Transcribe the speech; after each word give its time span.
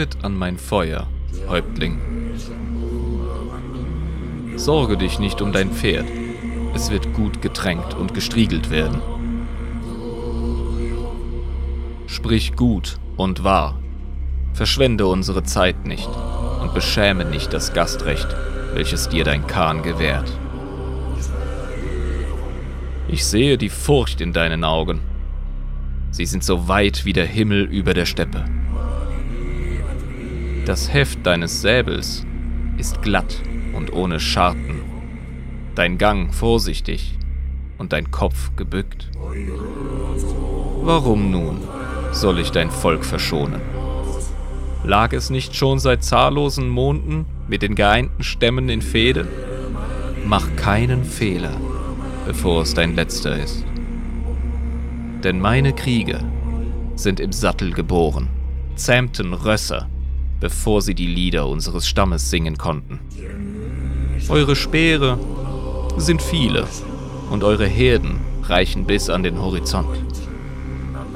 Tritt 0.00 0.24
an 0.24 0.34
mein 0.34 0.56
Feuer, 0.56 1.08
Häuptling. 1.46 1.98
Sorge 4.56 4.96
dich 4.96 5.18
nicht 5.18 5.42
um 5.42 5.52
dein 5.52 5.70
Pferd. 5.72 6.06
Es 6.74 6.90
wird 6.90 7.12
gut 7.12 7.42
getränkt 7.42 7.92
und 7.92 8.14
gestriegelt 8.14 8.70
werden. 8.70 9.02
Sprich 12.06 12.56
gut 12.56 12.96
und 13.18 13.44
wahr. 13.44 13.78
Verschwende 14.54 15.06
unsere 15.06 15.42
Zeit 15.42 15.84
nicht 15.84 16.08
und 16.62 16.72
beschäme 16.72 17.26
nicht 17.26 17.52
das 17.52 17.74
Gastrecht, 17.74 18.34
welches 18.72 19.10
dir 19.10 19.24
dein 19.24 19.46
Kahn 19.46 19.82
gewährt. 19.82 20.32
Ich 23.06 23.26
sehe 23.26 23.58
die 23.58 23.68
Furcht 23.68 24.22
in 24.22 24.32
deinen 24.32 24.64
Augen. 24.64 25.02
Sie 26.10 26.24
sind 26.24 26.42
so 26.42 26.68
weit 26.68 27.04
wie 27.04 27.12
der 27.12 27.26
Himmel 27.26 27.64
über 27.64 27.92
der 27.92 28.06
Steppe. 28.06 28.46
Das 30.70 30.92
Heft 30.92 31.26
deines 31.26 31.62
Säbels 31.62 32.24
ist 32.78 33.02
glatt 33.02 33.42
und 33.74 33.92
ohne 33.92 34.20
Scharten, 34.20 34.82
dein 35.74 35.98
Gang 35.98 36.32
vorsichtig 36.32 37.18
und 37.76 37.92
dein 37.92 38.12
Kopf 38.12 38.52
gebückt. 38.54 39.10
Warum 40.82 41.32
nun 41.32 41.58
soll 42.12 42.38
ich 42.38 42.52
dein 42.52 42.70
Volk 42.70 43.04
verschonen? 43.04 43.60
Lag 44.84 45.12
es 45.12 45.28
nicht 45.28 45.56
schon 45.56 45.80
seit 45.80 46.04
zahllosen 46.04 46.68
Monden 46.68 47.26
mit 47.48 47.62
den 47.62 47.74
geeinten 47.74 48.22
Stämmen 48.22 48.68
in 48.68 48.80
Fehde? 48.80 49.26
Mach 50.24 50.54
keinen 50.54 51.02
Fehler, 51.02 51.56
bevor 52.24 52.62
es 52.62 52.74
dein 52.74 52.94
letzter 52.94 53.36
ist. 53.36 53.64
Denn 55.24 55.40
meine 55.40 55.72
Krieger 55.72 56.20
sind 56.94 57.18
im 57.18 57.32
Sattel 57.32 57.72
geboren, 57.72 58.28
zähmten 58.76 59.34
Rösser, 59.34 59.88
bevor 60.40 60.82
sie 60.82 60.94
die 60.94 61.06
Lieder 61.06 61.46
unseres 61.46 61.86
Stammes 61.86 62.30
singen 62.30 62.58
konnten. 62.58 62.98
Eure 64.28 64.56
Speere 64.56 65.18
sind 65.96 66.22
viele 66.22 66.66
und 67.30 67.44
eure 67.44 67.66
Herden 67.66 68.20
reichen 68.42 68.84
bis 68.86 69.08
an 69.10 69.22
den 69.22 69.40
Horizont. 69.40 70.04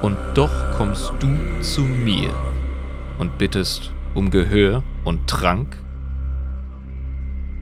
Und 0.03 0.17
doch 0.35 0.53
kommst 0.77 1.13
du 1.21 1.29
zu 1.63 1.81
mir 1.81 2.31
und 3.19 3.39
bittest 3.39 3.93
um 4.15 4.31
Gehör 4.31 4.83
und 5.05 5.27
Trank? 5.27 5.79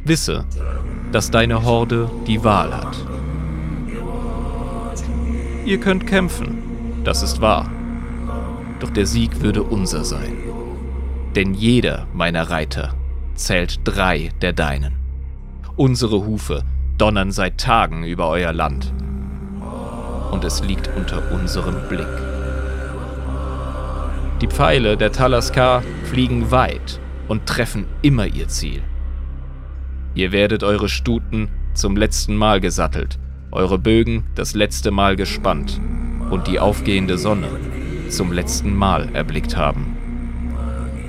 Wisse, 0.05 0.45
dass 1.13 1.31
deine 1.31 1.63
Horde 1.63 2.11
die 2.27 2.43
Wahl 2.43 2.75
hat. 2.75 2.97
Ihr 5.65 5.79
könnt 5.79 6.07
kämpfen, 6.09 6.59
das 7.05 7.23
ist 7.23 7.41
wahr. 7.41 7.71
Doch 8.81 8.91
der 8.91 9.07
Sieg 9.07 9.41
würde 9.43 9.63
unser 9.63 10.05
sein. 10.05 10.42
Denn 11.35 11.55
jeder 11.55 12.07
meiner 12.13 12.51
Reiter 12.51 12.95
zählt 13.35 13.81
drei 13.85 14.31
der 14.43 14.53
deinen. 14.53 14.97
Unsere 15.77 16.27
Hufe 16.27 16.63
donnern 16.99 17.33
seit 17.33 17.59
Tagen 17.59 18.05
über 18.05 18.29
euer 18.29 18.53
Land. 18.53 18.93
Und 20.31 20.45
es 20.45 20.63
liegt 20.63 20.91
unter 20.97 21.33
unserem 21.33 21.89
Blick. 21.89 22.07
Die 24.43 24.49
Pfeile 24.49 24.97
der 24.97 25.13
Talaskar 25.13 25.83
fliegen 26.05 26.51
weit 26.51 27.01
und 27.29 27.47
treffen 27.47 27.87
immer 28.03 28.27
ihr 28.27 28.49
Ziel. 28.49 28.83
Ihr 30.15 30.33
werdet 30.33 30.63
eure 30.63 30.89
Stuten 30.89 31.49
zum 31.73 31.97
letzten 31.97 32.37
Mal 32.37 32.61
gesattelt, 32.61 33.19
eure 33.51 33.79
Bögen 33.79 34.27
das 34.35 34.55
letzte 34.55 34.91
Mal 34.91 35.17
gespannt 35.17 35.81
und 36.31 36.47
die 36.47 36.61
aufgehende 36.61 37.17
Sonne 37.17 37.49
zum 38.09 38.33
letzten 38.33 38.75
Mal 38.75 39.09
erblickt 39.15 39.57
haben. 39.57 40.02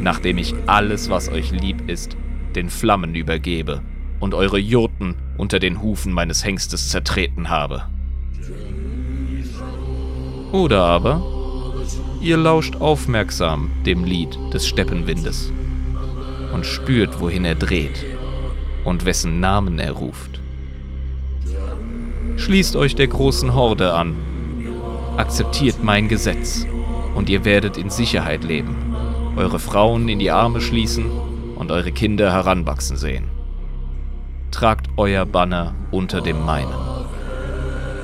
Nachdem 0.03 0.38
ich 0.38 0.53
alles, 0.68 1.09
was 1.09 1.30
euch 1.30 1.52
lieb 1.52 1.90
ist, 1.90 2.18
den 2.56 2.69
Flammen 2.69 3.16
übergebe 3.16 3.81
und 4.19 4.34
eure 4.34 4.59
Jurten 4.59 5.16
unter 5.38 5.59
den 5.59 5.81
Hufen 5.81 6.12
meines 6.12 6.44
Hengstes 6.44 6.90
zertreten 6.90 7.50
habe. 7.50 7.84
Oder 10.52 10.81
aber 10.81 11.24
ihr 12.19 12.36
lauscht 12.36 12.75
aufmerksam 12.75 13.72
dem 13.86 14.03
Lied 14.03 14.38
des 14.53 14.68
Steppenwindes 14.68 15.53
und 16.53 16.66
spürt, 16.66 17.22
wohin 17.22 17.46
er 17.46 17.56
dreht 17.56 18.06
und 18.84 19.06
wessen 19.06 19.40
Namen 19.40 19.80
er 19.80 19.94
ruft. 19.94 20.42
Schließt 22.36 22.75
euch 22.75 22.96
der 22.96 23.08
großen 23.08 23.53
Horde 23.56 23.94
an, 23.94 24.18
akzeptiert 25.16 25.81
mein 25.81 26.09
Gesetz 26.09 26.68
und 27.16 27.30
ihr 27.30 27.46
werdet 27.46 27.78
in 27.78 27.90
Sicherheit 27.90 28.44
leben, 28.44 28.93
eure 29.35 29.59
Frauen 29.59 30.09
in 30.09 30.19
die 30.19 30.31
Arme 30.31 30.61
schließen 30.61 31.05
und 31.55 31.71
eure 31.71 31.91
Kinder 31.91 32.31
heranwachsen 32.31 32.97
sehen 32.97 33.29
tragt 34.53 34.88
euer 34.97 35.25
Banner 35.25 35.73
unter 35.89 36.21
dem 36.21 36.45
meinen. 36.45 36.73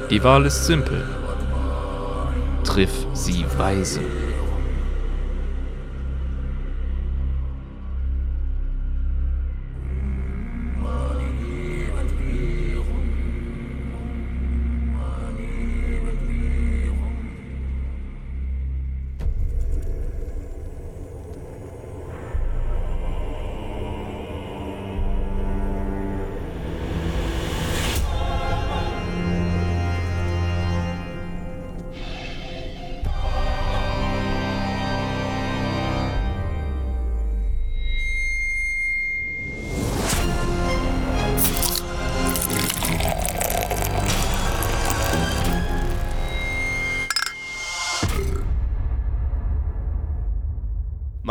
Die 0.09 0.23
Wahl 0.23 0.45
ist 0.45 0.66
simpel. 0.66 1.07
Triff 2.63 3.06
sie 3.13 3.45
weise. 3.57 4.01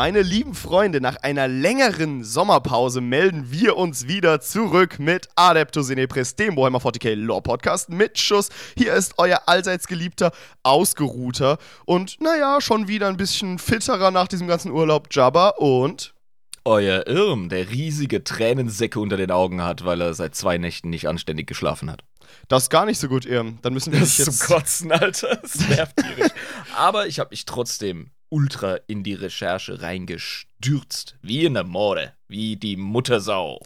Meine 0.09 0.23
lieben 0.23 0.55
Freunde, 0.55 1.03
nach 1.03 1.17
einer 1.17 1.49
längeren 1.49 2.25
Sommerpause 2.25 3.03
melden 3.03 3.53
wir 3.53 3.77
uns 3.77 4.09
wieder 4.09 4.41
zurück 4.41 4.99
mit 4.99 5.29
Adeptus 5.37 5.91
Inepris, 5.91 6.35
dem 6.35 6.55
Boheimer 6.55 6.79
40k 6.79 7.15
Lore 7.15 7.43
Podcast 7.43 7.91
mit 7.91 8.19
Schuss. 8.19 8.49
Hier 8.75 8.95
ist 8.95 9.19
euer 9.19 9.43
allseits 9.45 9.87
geliebter, 9.87 10.33
ausgeruhter 10.63 11.59
und 11.85 12.23
naja, 12.23 12.63
schon 12.63 12.89
wieder 12.89 13.07
ein 13.09 13.19
bisschen 13.19 13.59
fitterer 13.59 14.11
nach 14.11 14.29
diesem 14.29 14.49
ganzen 14.49 14.73
Urlaub 14.73 15.09
Jabba 15.11 15.51
und 15.59 16.15
euer 16.65 17.07
Irm, 17.07 17.51
der 17.51 17.69
riesige 17.69 18.25
Tränensäcke 18.25 19.01
unter 19.01 19.19
den 19.19 19.31
Augen 19.31 19.63
hat, 19.63 19.85
weil 19.85 20.01
er 20.01 20.15
seit 20.15 20.35
zwei 20.35 20.57
Nächten 20.57 20.89
nicht 20.89 21.07
anständig 21.07 21.47
geschlafen 21.47 21.91
hat. 21.91 22.03
Das 22.49 22.63
ist 22.63 22.71
gar 22.71 22.87
nicht 22.87 22.99
so 22.99 23.09
gut, 23.09 23.27
Irm. 23.27 23.59
Dann 23.61 23.75
müssen 23.75 23.93
wir 23.93 24.01
das 24.01 24.17
jetzt 24.17 24.39
zum 24.39 24.57
Kotzen, 24.57 24.91
Alter. 24.91 25.37
Das 25.37 25.69
nervt 25.69 25.97
tierisch. 25.99 26.33
Aber 26.78 27.07
ich 27.07 27.19
habe 27.19 27.28
mich 27.28 27.45
trotzdem 27.45 28.11
ultra 28.30 28.78
in 28.86 29.03
die 29.03 29.15
Recherche 29.15 29.83
reingestürzt. 29.83 31.16
Wie 31.22 31.45
in 31.45 31.54
der 31.54 31.65
Morde. 31.65 32.13
Wie 32.28 32.57
die 32.57 32.77
Muttersau. 32.77 33.60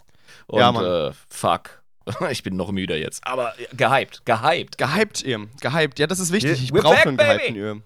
Und 0.47 0.61
ja. 0.61 1.09
Äh, 1.09 1.13
fuck. 1.29 1.83
Ich 2.31 2.43
bin 2.43 2.57
noch 2.57 2.73
müder 2.73 2.97
jetzt. 2.97 3.25
Aber 3.25 3.55
gehypt, 3.77 4.27
gehypt. 4.27 4.77
Gehypt, 4.77 5.25
Irm. 5.25 5.51
Gehypt. 5.61 6.01
Ja, 6.01 6.09
das 6.09 6.19
ist 6.19 6.33
wichtig. 6.33 6.63
Ich 6.63 6.73
brauche 6.73 6.97
einen 6.97 7.17
gehypten 7.17 7.55
Irm. 7.55 7.83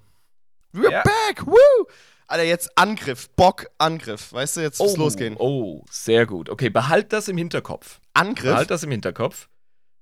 We're 0.73 0.91
yeah. 0.91 1.03
back! 1.03 1.47
Woo! 1.47 1.87
Alter, 2.27 2.45
jetzt 2.45 2.77
Angriff. 2.77 3.29
Bock, 3.31 3.67
Angriff. 3.79 4.33
Weißt 4.33 4.57
du, 4.57 4.61
jetzt 4.61 4.81
muss 4.81 4.95
oh, 4.95 4.99
losgehen. 4.99 5.37
Oh, 5.39 5.85
sehr 5.91 6.27
gut. 6.27 6.51
Okay, 6.51 6.71
behalt 6.71 7.13
das 7.13 7.29
im 7.29 7.37
Hinterkopf. 7.37 8.01
Angriff? 8.15 8.53
Behalt 8.53 8.71
das 8.71 8.83
im 8.83 8.91
Hinterkopf. 8.91 9.49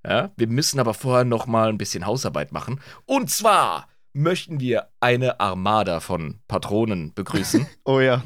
Ja, 0.06 0.30
wir 0.36 0.48
müssen 0.48 0.80
aber 0.80 0.94
vorher 0.94 1.24
noch 1.24 1.46
mal 1.46 1.68
ein 1.68 1.78
bisschen 1.78 2.06
Hausarbeit 2.06 2.52
machen. 2.52 2.80
Und 3.06 3.30
zwar 3.30 3.88
möchten 4.14 4.60
wir 4.60 4.88
eine 5.00 5.40
Armada 5.40 6.00
von 6.00 6.40
Patronen 6.48 7.12
begrüßen. 7.14 7.66
oh 7.84 8.00
ja. 8.00 8.24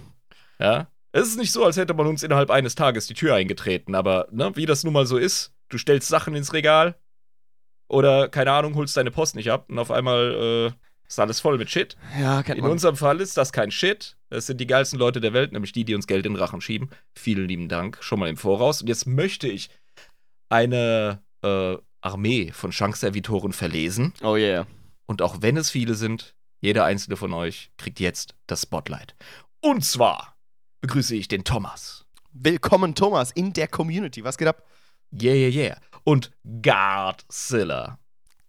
Ja. 0.60 0.88
Es 1.12 1.28
ist 1.28 1.38
nicht 1.38 1.52
so, 1.52 1.64
als 1.64 1.76
hätte 1.76 1.94
man 1.94 2.06
uns 2.06 2.22
innerhalb 2.22 2.50
eines 2.50 2.74
Tages 2.74 3.06
die 3.06 3.14
Tür 3.14 3.34
eingetreten, 3.34 3.94
aber 3.94 4.28
ne, 4.30 4.52
wie 4.54 4.66
das 4.66 4.84
nun 4.84 4.92
mal 4.92 5.06
so 5.06 5.16
ist, 5.16 5.52
du 5.70 5.78
stellst 5.78 6.08
Sachen 6.08 6.34
ins 6.34 6.52
Regal 6.52 6.96
oder, 7.88 8.28
keine 8.28 8.52
Ahnung, 8.52 8.74
holst 8.74 8.96
deine 8.96 9.10
Post 9.10 9.34
nicht 9.34 9.50
ab 9.50 9.66
und 9.68 9.78
auf 9.78 9.90
einmal 9.90 10.70
äh, 10.74 11.06
ist 11.08 11.18
alles 11.18 11.40
voll 11.40 11.56
mit 11.56 11.70
Shit. 11.70 11.96
Ja, 12.20 12.42
kennt 12.42 12.58
In 12.58 12.62
man. 12.62 12.72
unserem 12.72 12.96
Fall 12.96 13.20
ist 13.20 13.38
das 13.38 13.52
kein 13.52 13.70
Shit. 13.70 14.16
Es 14.28 14.46
sind 14.46 14.60
die 14.60 14.66
geilsten 14.66 14.98
Leute 14.98 15.22
der 15.22 15.32
Welt, 15.32 15.52
nämlich 15.52 15.72
die, 15.72 15.86
die 15.86 15.94
uns 15.94 16.06
Geld 16.06 16.26
in 16.26 16.34
den 16.34 16.38
Rachen 16.38 16.60
schieben. 16.60 16.90
Vielen 17.14 17.48
lieben 17.48 17.68
Dank, 17.68 17.96
schon 18.02 18.20
mal 18.20 18.28
im 18.28 18.36
Voraus. 18.36 18.82
Und 18.82 18.88
jetzt 18.88 19.06
möchte 19.06 19.48
ich 19.48 19.70
eine 20.50 21.22
äh, 21.42 21.76
Armee 22.02 22.52
von 22.52 22.70
Chance-Servitoren 22.70 23.52
verlesen. 23.54 24.12
Oh 24.22 24.36
yeah. 24.36 24.66
Und 25.08 25.22
auch 25.22 25.38
wenn 25.40 25.56
es 25.56 25.70
viele 25.70 25.94
sind, 25.94 26.34
jeder 26.60 26.84
einzelne 26.84 27.16
von 27.16 27.32
euch 27.32 27.70
kriegt 27.78 27.98
jetzt 27.98 28.34
das 28.46 28.62
Spotlight. 28.62 29.16
Und 29.60 29.82
zwar 29.82 30.36
begrüße 30.82 31.16
ich 31.16 31.28
den 31.28 31.44
Thomas. 31.44 32.04
Willkommen, 32.32 32.94
Thomas, 32.94 33.32
in 33.32 33.54
der 33.54 33.68
Community. 33.68 34.22
Was 34.22 34.36
geht 34.36 34.48
ab? 34.48 34.62
Yeah, 35.10 35.32
yeah, 35.34 35.48
yeah. 35.48 35.76
Und 36.04 36.30
Godzilla. 36.44 37.98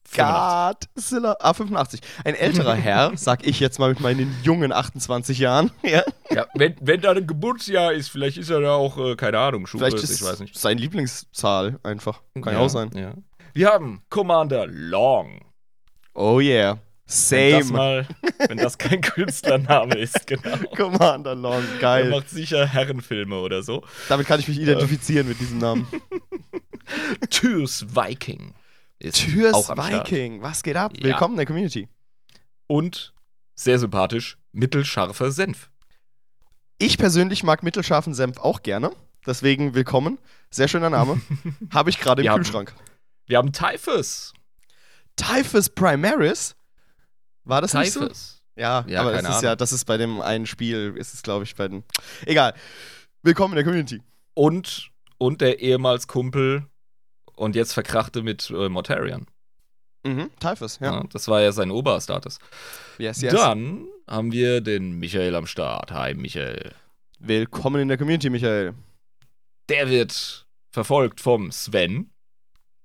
85. 0.04 0.90
Godzilla. 0.94 1.38
Ah, 1.40 1.54
85. 1.54 2.02
Ein 2.26 2.36
älterer 2.36 2.74
Herr, 2.76 3.14
sag 3.16 3.48
ich 3.48 3.62
jetzt 3.62 3.80
mal 3.80 3.92
mit 3.92 4.02
meinen 4.02 4.36
jungen 4.44 4.74
28 4.74 5.40
Jahren. 5.40 5.72
Ja. 5.84 6.04
Ja, 6.30 6.46
wenn, 6.56 6.76
wenn 6.82 7.00
da 7.00 7.12
ein 7.12 7.26
Geburtsjahr 7.26 7.94
ist, 7.94 8.10
vielleicht 8.10 8.38
ist 8.38 8.50
er 8.50 8.60
da 8.60 8.74
auch, 8.74 8.98
äh, 8.98 9.16
keine 9.16 9.40
Ahnung, 9.40 9.66
Vielleicht 9.66 9.94
Schulgröße, 9.94 10.14
ist 10.14 10.22
ich 10.22 10.28
weiß 10.28 10.40
nicht. 10.42 10.58
sein 10.58 10.78
Lieblingszahl 10.78 11.80
einfach. 11.84 12.22
Kann 12.42 12.54
ja 12.54 12.60
auch 12.60 12.68
sein. 12.70 12.92
Ja. 12.96 13.14
Wir 13.54 13.70
haben 13.70 14.02
Commander 14.10 14.68
Long. 14.68 15.49
Oh 16.14 16.40
yeah. 16.40 16.80
Wenn 17.30 17.52
das 17.52 17.68
Same. 17.68 17.72
mal, 17.78 18.08
wenn 18.48 18.58
das 18.60 18.78
kein 18.78 19.02
Künstlername 19.02 19.96
ist, 19.96 20.28
genau. 20.28 20.58
Commander 20.76 21.34
Long, 21.34 21.64
Er 21.76 21.80
geil. 21.80 22.10
macht 22.12 22.30
sicher 22.30 22.68
Herrenfilme 22.68 23.40
oder 23.40 23.64
so. 23.64 23.84
Damit 24.10 24.28
kann 24.28 24.40
ich 24.40 24.48
mich 24.48 24.60
identifizieren 24.60 25.28
mit 25.28 25.40
diesem 25.40 25.58
Namen. 25.58 25.88
Tyrs 27.30 27.86
Viking 27.96 28.54
Start. 29.12 29.78
Viking, 30.10 30.42
was 30.42 30.62
geht 30.62 30.76
ab? 30.76 30.92
Ja. 30.98 31.04
Willkommen 31.06 31.34
in 31.34 31.38
der 31.38 31.46
Community. 31.48 31.88
Und 32.68 33.14
sehr 33.56 33.80
sympathisch, 33.80 34.38
mittelscharfer 34.52 35.32
Senf. 35.32 35.70
Ich 36.78 36.98
persönlich 36.98 37.44
mag 37.44 37.64
mittelscharfen 37.64 38.14
Senf 38.14 38.38
auch 38.38 38.62
gerne. 38.62 38.92
Deswegen 39.26 39.74
willkommen. 39.74 40.18
Sehr 40.52 40.68
schöner 40.68 40.90
Name. 40.90 41.20
Habe 41.74 41.90
ich 41.90 42.00
gerade 42.00 42.22
im 42.22 42.26
Wir 42.26 42.32
haben- 42.32 42.44
Kühlschrank. 42.44 42.74
Wir 43.26 43.38
haben 43.38 43.52
Typhus. 43.52 44.34
Typhus 45.20 45.70
Primaris? 45.70 46.56
War 47.44 47.62
das 47.62 47.74
nicht 47.74 47.92
so? 47.92 48.02
Typhus. 48.02 48.42
Ja, 48.56 48.86
Ja, 48.88 49.02
aber 49.02 49.14
das 49.22 49.38
ist 49.38 49.44
ja, 49.44 49.56
das 49.56 49.72
ist 49.72 49.86
bei 49.86 49.98
dem 49.98 50.22
einen 50.22 50.46
Spiel, 50.46 50.96
ist 50.98 51.14
es 51.14 51.22
glaube 51.22 51.44
ich 51.44 51.56
bei 51.56 51.68
den. 51.68 51.84
Egal. 52.26 52.54
Willkommen 53.22 53.54
in 53.54 53.56
der 53.58 53.66
Community. 53.66 54.02
Und, 54.34 54.90
und 55.18 55.42
der 55.42 55.60
ehemals 55.60 56.08
Kumpel 56.08 56.66
und 57.36 57.56
jetzt 57.56 57.74
Verkrachte 57.74 58.22
mit 58.24 58.50
äh, 58.50 58.70
Mortarion. 58.70 59.28
Mhm, 60.04 60.30
Typhus, 60.40 60.80
ja. 60.80 60.94
Ja. 60.94 61.04
das 61.12 61.28
war 61.28 61.42
ja 61.42 61.52
sein 61.52 61.72
Oberstatus. 61.72 62.40
Yes, 62.98 63.22
yes. 63.22 63.34
Dann 63.34 63.88
haben 64.08 64.32
wir 64.32 64.62
den 64.62 65.00
Michael 65.00 65.36
am 65.36 65.46
Start. 65.48 65.92
Hi, 65.92 66.14
Michael. 66.14 66.72
Willkommen 67.20 67.82
in 67.82 67.90
der 67.90 67.98
Community, 67.98 68.30
Michael. 68.30 68.74
Der 69.68 69.90
wird 69.90 70.48
verfolgt 70.72 71.20
vom 71.20 71.52
Sven. 71.52 72.10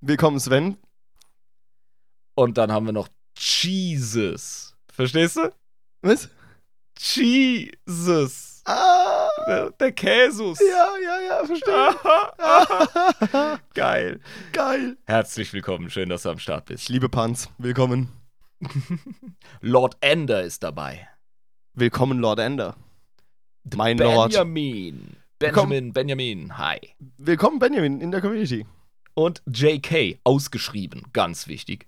Willkommen, 0.00 0.40
Sven. 0.40 0.76
Und 2.34 2.58
dann 2.58 2.72
haben 2.72 2.86
wir 2.86 2.92
noch 2.92 3.08
Jesus. 3.38 4.75
Verstehst 4.92 5.36
du? 5.36 5.52
Was? 6.02 6.28
Jesus. 6.98 8.62
Ah! 8.64 9.28
Der, 9.46 9.70
der 9.70 9.92
Käsus. 9.92 10.58
Ja, 10.60 10.88
ja, 11.02 11.20
ja, 11.20 11.44
verstehe. 11.44 11.94
Geil. 13.75 14.20
Geil. 14.52 14.96
Herzlich 15.06 15.52
willkommen. 15.52 15.90
Schön, 15.90 16.08
dass 16.08 16.22
du 16.22 16.31
am 16.31 16.38
Start 16.38 16.66
bist. 16.66 16.88
liebe 16.88 17.08
Panz. 17.08 17.50
Willkommen. 17.58 18.08
Lord 19.60 19.96
Ender 20.00 20.42
ist 20.42 20.62
dabei. 20.62 21.08
Willkommen, 21.75 22.19
Lord 22.19 22.38
Ender. 22.38 22.76
Mein 23.76 23.98
Lord. 23.98 24.30
Benjamin. 24.32 25.16
Benjamin, 25.38 25.92
Benjamin. 25.92 26.58
Hi. 26.58 26.78
Willkommen, 27.19 27.58
Benjamin, 27.58 28.00
in 28.00 28.10
der 28.10 28.20
Community. 28.20 28.66
Und 29.14 29.42
JK, 29.46 30.19
ausgeschrieben. 30.25 31.02
Ganz 31.12 31.48
wichtig. 31.48 31.87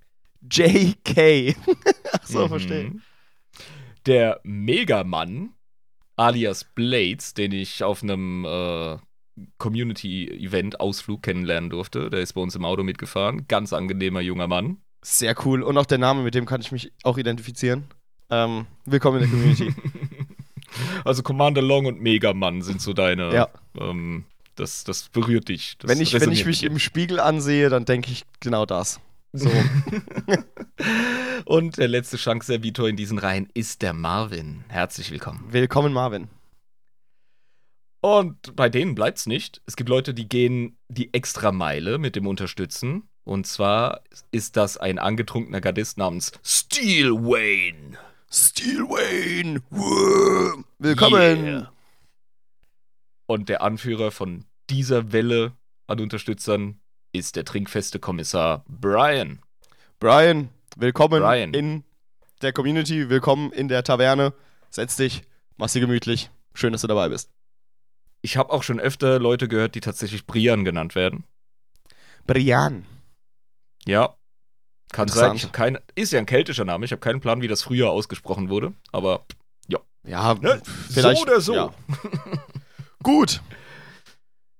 JK. 0.51 1.57
Ach 2.13 2.21
so, 2.25 2.45
Mhm. 2.45 2.49
verstehe. 2.49 2.93
Der 4.07 4.41
Megamann, 4.45 5.51
alias 6.17 6.65
Blades, 6.65 7.35
den 7.35 7.53
ich 7.53 7.83
auf 7.83 8.03
einem 8.03 8.45
äh, 8.45 8.97
Community-Event-Ausflug 9.59 11.23
kennenlernen 11.23 11.71
durfte. 11.71 12.11
Der 12.11 12.21
ist 12.21 12.35
bei 12.35 12.41
uns 12.41 12.55
im 12.55 12.65
Auto 12.65 12.83
mitgefahren. 12.83 13.47
Ganz 13.49 13.73
angenehmer 13.73 14.21
junger 14.21 14.47
Mann. 14.47 14.79
Sehr 15.03 15.35
cool. 15.45 15.63
Und 15.63 15.77
auch 15.79 15.87
der 15.87 15.99
Name, 15.99 16.23
mit 16.23 16.35
dem 16.35 16.47
kann 16.47 16.61
ich 16.61 16.73
mich 16.73 16.93
auch 17.03 17.19
identifizieren. 17.19 17.85
Ähm, 18.31 18.67
willkommen 18.85 19.23
in 19.23 19.31
der 19.31 19.39
Community. 19.39 19.75
also 21.05 21.23
Commander 21.23 21.63
Long 21.63 21.87
und 21.87 22.01
Megamann 22.01 22.63
sind 22.63 22.81
so 22.81 22.93
deine. 22.93 23.33
Ja. 23.35 23.49
Ähm, 23.79 24.25
das, 24.57 24.85
das 24.85 25.09
berührt 25.11 25.49
dich. 25.49 25.77
Das 25.79 25.91
wenn 25.91 26.01
ich, 26.01 26.19
wenn 26.19 26.33
ich 26.33 26.47
mich 26.47 26.63
im 26.65 26.79
Spiegel 26.79 27.21
ansehe, 27.21 27.69
dann 27.69 27.85
denke 27.85 28.11
ich 28.11 28.25
genau 28.41 28.65
das. 28.67 29.01
So. 29.37 29.51
Und 31.45 31.77
der 31.77 31.89
letzte 31.89 32.17
Chance-Servitor 32.17 32.89
in 32.89 32.97
diesen 32.97 33.19
Reihen 33.19 33.49
ist 33.53 33.83
der 33.83 33.93
Marvin. 33.93 34.65
Herzlich 34.69 35.11
willkommen. 35.11 35.45
willkommen, 35.53 35.93
Marvin. 35.93 36.29
Und 38.01 38.57
bei 38.57 38.69
denen 38.69 38.95
bleibt's 38.95 39.27
nicht. 39.27 39.61
Es 39.67 39.77
gibt 39.77 39.91
Leute, 39.91 40.15
die 40.15 40.29
gehen 40.29 40.79
die 40.89 41.13
extra 41.13 41.53
Meile 41.53 41.99
mit 41.99 42.17
dem 42.17 42.27
Unterstützen. 42.27 43.09
Und 43.25 43.47
zwar 43.47 44.03
ist 44.31 44.57
das 44.57 44.79
ein 44.79 44.99
angetrunkener 44.99 45.61
Gardist 45.61 45.99
namens 45.99 46.33
Steel 46.43 47.13
Wayne. 47.13 47.99
Steel 48.31 48.83
Wayne. 48.83 49.63
Willkommen. 50.79 51.45
Yeah. 51.45 51.73
Und 53.27 53.49
der 53.49 53.63
Anführer 53.63 54.13
von 54.13 54.45
dieser 54.71 55.13
Welle 55.13 55.53
an 55.87 56.01
Unterstützern 56.01 56.81
ist 57.19 57.37
der 57.37 57.45
trinkfeste 57.45 57.99
Kommissar 57.99 58.65
Brian. 58.69 59.41
Brian, 59.99 60.51
willkommen 60.77 61.23
Brian. 61.23 61.55
in 61.55 61.85
der 62.43 62.53
Community. 62.53 63.09
Willkommen 63.09 63.53
in 63.53 63.69
der 63.69 63.83
Taverne. 63.85 64.33
Setz 64.71 64.97
dich, 64.97 65.23
mach's 65.57 65.73
dir 65.73 65.81
gemütlich. 65.81 66.31
Schön, 66.55 66.73
dass 66.73 66.83
du 66.83 66.87
dabei 66.89 67.09
bist. 67.09 67.31
Ich 68.23 68.37
habe 68.37 68.53
auch 68.53 68.63
schon 68.63 68.81
öfter 68.81 69.19
Leute 69.19 69.49
gehört, 69.49 69.75
die 69.75 69.81
tatsächlich 69.81 70.27
Brian 70.27 70.65
genannt 70.65 70.95
werden. 70.95 71.25
Brian. 72.27 72.87
Ja. 73.87 74.17
Kann 74.93 75.09
sein. 75.09 75.35
Ich 75.37 75.45
hab 75.45 75.53
keine, 75.53 75.83
ist 75.95 76.13
ja 76.13 76.19
ein 76.19 76.27
keltischer 76.27 76.65
Name. 76.65 76.85
Ich 76.85 76.93
habe 76.93 77.01
keinen 77.01 77.21
Plan, 77.21 77.41
wie 77.43 77.49
das 77.49 77.63
früher 77.63 77.91
ausgesprochen 77.91 78.49
wurde. 78.49 78.73
Aber 78.93 79.25
Ja, 80.09 80.35
Ne? 80.35 80.63
vielleicht. 80.89 81.17
so 81.19 81.23
oder 81.25 81.41
so. 81.41 81.55
Ja. 81.55 81.75
Gut. 83.03 83.43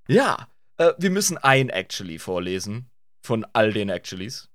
Ja, 0.09 0.47
äh, 0.77 0.93
wir 0.97 1.09
müssen 1.09 1.37
ein 1.37 1.69
Actually 1.69 2.19
vorlesen 2.19 2.89
von 3.25 3.45
all 3.53 3.73
den 3.73 3.89
Actuallys. 3.89 4.49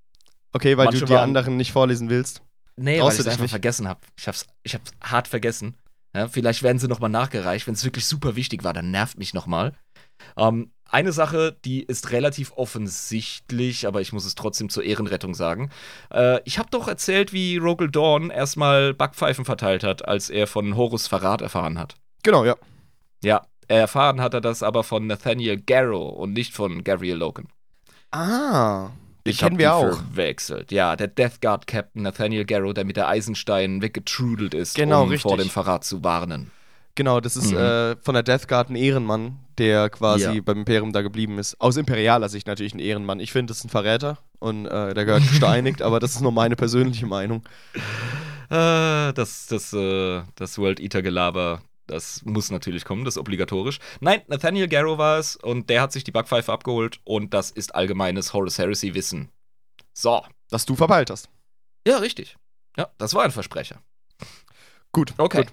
Okay, 0.52 0.76
weil 0.76 0.86
Manche 0.86 1.00
du 1.00 1.06
die 1.06 1.12
waren- 1.12 1.24
anderen 1.24 1.56
nicht 1.56 1.72
vorlesen 1.72 2.10
willst. 2.10 2.42
Nee, 2.76 2.98
Traust 2.98 3.08
weil 3.08 3.14
ich 3.14 3.20
es 3.20 3.26
einfach 3.28 3.42
nicht? 3.42 3.50
vergessen 3.50 3.88
habe. 3.88 4.00
Ich 4.18 4.28
hab's, 4.28 4.46
ich 4.62 4.74
hab's 4.74 4.92
hart 5.02 5.28
vergessen. 5.28 5.76
Ja, 6.14 6.28
vielleicht 6.28 6.62
werden 6.62 6.78
sie 6.78 6.88
nochmal 6.88 7.10
nachgereicht. 7.10 7.66
Wenn 7.66 7.74
es 7.74 7.84
wirklich 7.84 8.06
super 8.06 8.36
wichtig 8.36 8.64
war, 8.64 8.72
dann 8.72 8.90
nervt 8.90 9.18
mich 9.18 9.32
nochmal. 9.34 9.72
Ähm, 10.36 10.72
eine 10.90 11.12
Sache, 11.12 11.56
die 11.64 11.82
ist 11.82 12.10
relativ 12.12 12.52
offensichtlich, 12.52 13.86
aber 13.86 14.00
ich 14.02 14.12
muss 14.12 14.24
es 14.26 14.34
trotzdem 14.34 14.68
zur 14.68 14.84
Ehrenrettung 14.84 15.34
sagen. 15.34 15.70
Äh, 16.10 16.40
ich 16.44 16.58
habe 16.58 16.68
doch 16.70 16.86
erzählt, 16.88 17.32
wie 17.32 17.56
Rogel 17.56 17.90
Dawn 17.90 18.30
erstmal 18.30 18.92
Backpfeifen 18.94 19.44
verteilt 19.44 19.84
hat, 19.84 20.06
als 20.06 20.28
er 20.30 20.46
von 20.46 20.76
Horus 20.76 21.06
Verrat 21.06 21.40
erfahren 21.40 21.78
hat. 21.78 21.94
Genau, 22.22 22.44
ja. 22.44 22.56
Ja, 23.22 23.46
erfahren 23.80 24.20
hat 24.20 24.34
er 24.34 24.40
das 24.40 24.62
aber 24.62 24.82
von 24.84 25.06
Nathaniel 25.06 25.60
Garrow 25.60 26.14
und 26.16 26.32
nicht 26.32 26.54
von 26.54 26.84
Gabriel 26.84 27.16
Logan. 27.16 27.46
Ah. 28.10 28.90
Den 29.26 29.36
kennen 29.36 29.58
wir 29.58 29.74
auch. 29.74 29.96
verwechselt. 29.98 30.72
Ja, 30.72 30.96
der 30.96 31.06
Death 31.06 31.40
Guard 31.40 31.66
Captain 31.68 32.02
Nathaniel 32.02 32.44
Garrow, 32.44 32.74
der 32.74 32.84
mit 32.84 32.96
der 32.96 33.08
Eisenstein 33.08 33.80
weggetrudelt 33.80 34.52
ist, 34.52 34.74
Genau, 34.74 35.04
um 35.04 35.10
richtig. 35.10 35.22
vor 35.30 35.38
dem 35.38 35.48
Verrat 35.48 35.84
zu 35.84 36.02
warnen. 36.02 36.50
Genau, 36.96 37.20
das 37.20 37.36
ist 37.36 37.52
Mhm. 37.52 37.56
äh, 37.58 37.96
von 38.02 38.14
der 38.14 38.22
Death 38.24 38.48
Guard 38.48 38.68
ein 38.68 38.76
Ehrenmann, 38.76 39.38
der 39.58 39.88
quasi 39.90 40.24
Ja. 40.24 40.40
beim 40.44 40.58
Imperium 40.58 40.92
da 40.92 41.00
geblieben 41.02 41.38
ist. 41.38 41.58
Aus 41.60 41.76
imperialer 41.76 42.28
Sicht 42.28 42.46
natürlich 42.48 42.74
ein 42.74 42.80
Ehrenmann. 42.80 43.20
Ich 43.20 43.32
finde, 43.32 43.52
das 43.52 43.58
ist 43.58 43.64
ein 43.64 43.68
Verräter 43.70 44.18
und 44.40 44.66
äh, 44.66 44.92
der 44.92 45.04
gehört 45.04 45.22
gesteinigt, 45.28 45.80
aber 45.82 46.00
das 46.00 46.10
ist 46.16 46.20
nur 46.20 46.32
meine 46.32 46.56
persönliche 46.56 47.06
Meinung. 47.06 47.44
Äh, 48.50 49.12
das, 49.14 49.46
das, 49.46 49.72
äh, 49.72 50.22
das 50.34 50.58
World 50.58 50.80
Eater 50.80 51.00
Gelaber, 51.02 51.62
das 51.86 52.22
muss 52.24 52.50
natürlich 52.50 52.84
kommen, 52.84 53.04
das 53.04 53.14
ist 53.14 53.18
obligatorisch. 53.20 53.78
Nein, 54.00 54.22
Nathaniel 54.28 54.68
Garrow 54.68 54.98
war 54.98 55.18
es 55.18 55.36
und 55.36 55.68
der 55.70 55.82
hat 55.82 55.92
sich 55.92 56.04
die 56.04 56.10
Backpfeife 56.12 56.52
abgeholt 56.52 57.00
und 57.04 57.34
das 57.34 57.50
ist 57.50 57.74
allgemeines 57.74 58.32
Horus 58.32 58.58
Heresy 58.58 58.94
Wissen. 58.94 59.30
So. 59.92 60.22
Dass 60.50 60.64
du 60.66 60.76
verpeilt 60.76 61.10
hast. 61.10 61.28
Ja, 61.86 61.98
richtig. 61.98 62.36
Ja, 62.76 62.88
das 62.98 63.14
war 63.14 63.24
ein 63.24 63.30
Versprecher. 63.30 63.80
Gut. 64.92 65.14
Okay. 65.18 65.38
Gut. 65.44 65.52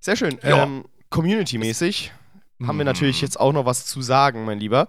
Sehr 0.00 0.16
schön. 0.16 0.38
Ja. 0.42 0.62
Ähm, 0.64 0.84
Community-mäßig 1.10 2.12
haben 2.62 2.76
wir 2.78 2.82
Hm. 2.82 2.86
natürlich 2.86 3.20
jetzt 3.20 3.38
auch 3.38 3.52
noch 3.52 3.66
was 3.66 3.86
zu 3.86 4.02
sagen, 4.02 4.44
mein 4.44 4.58
Lieber. 4.58 4.88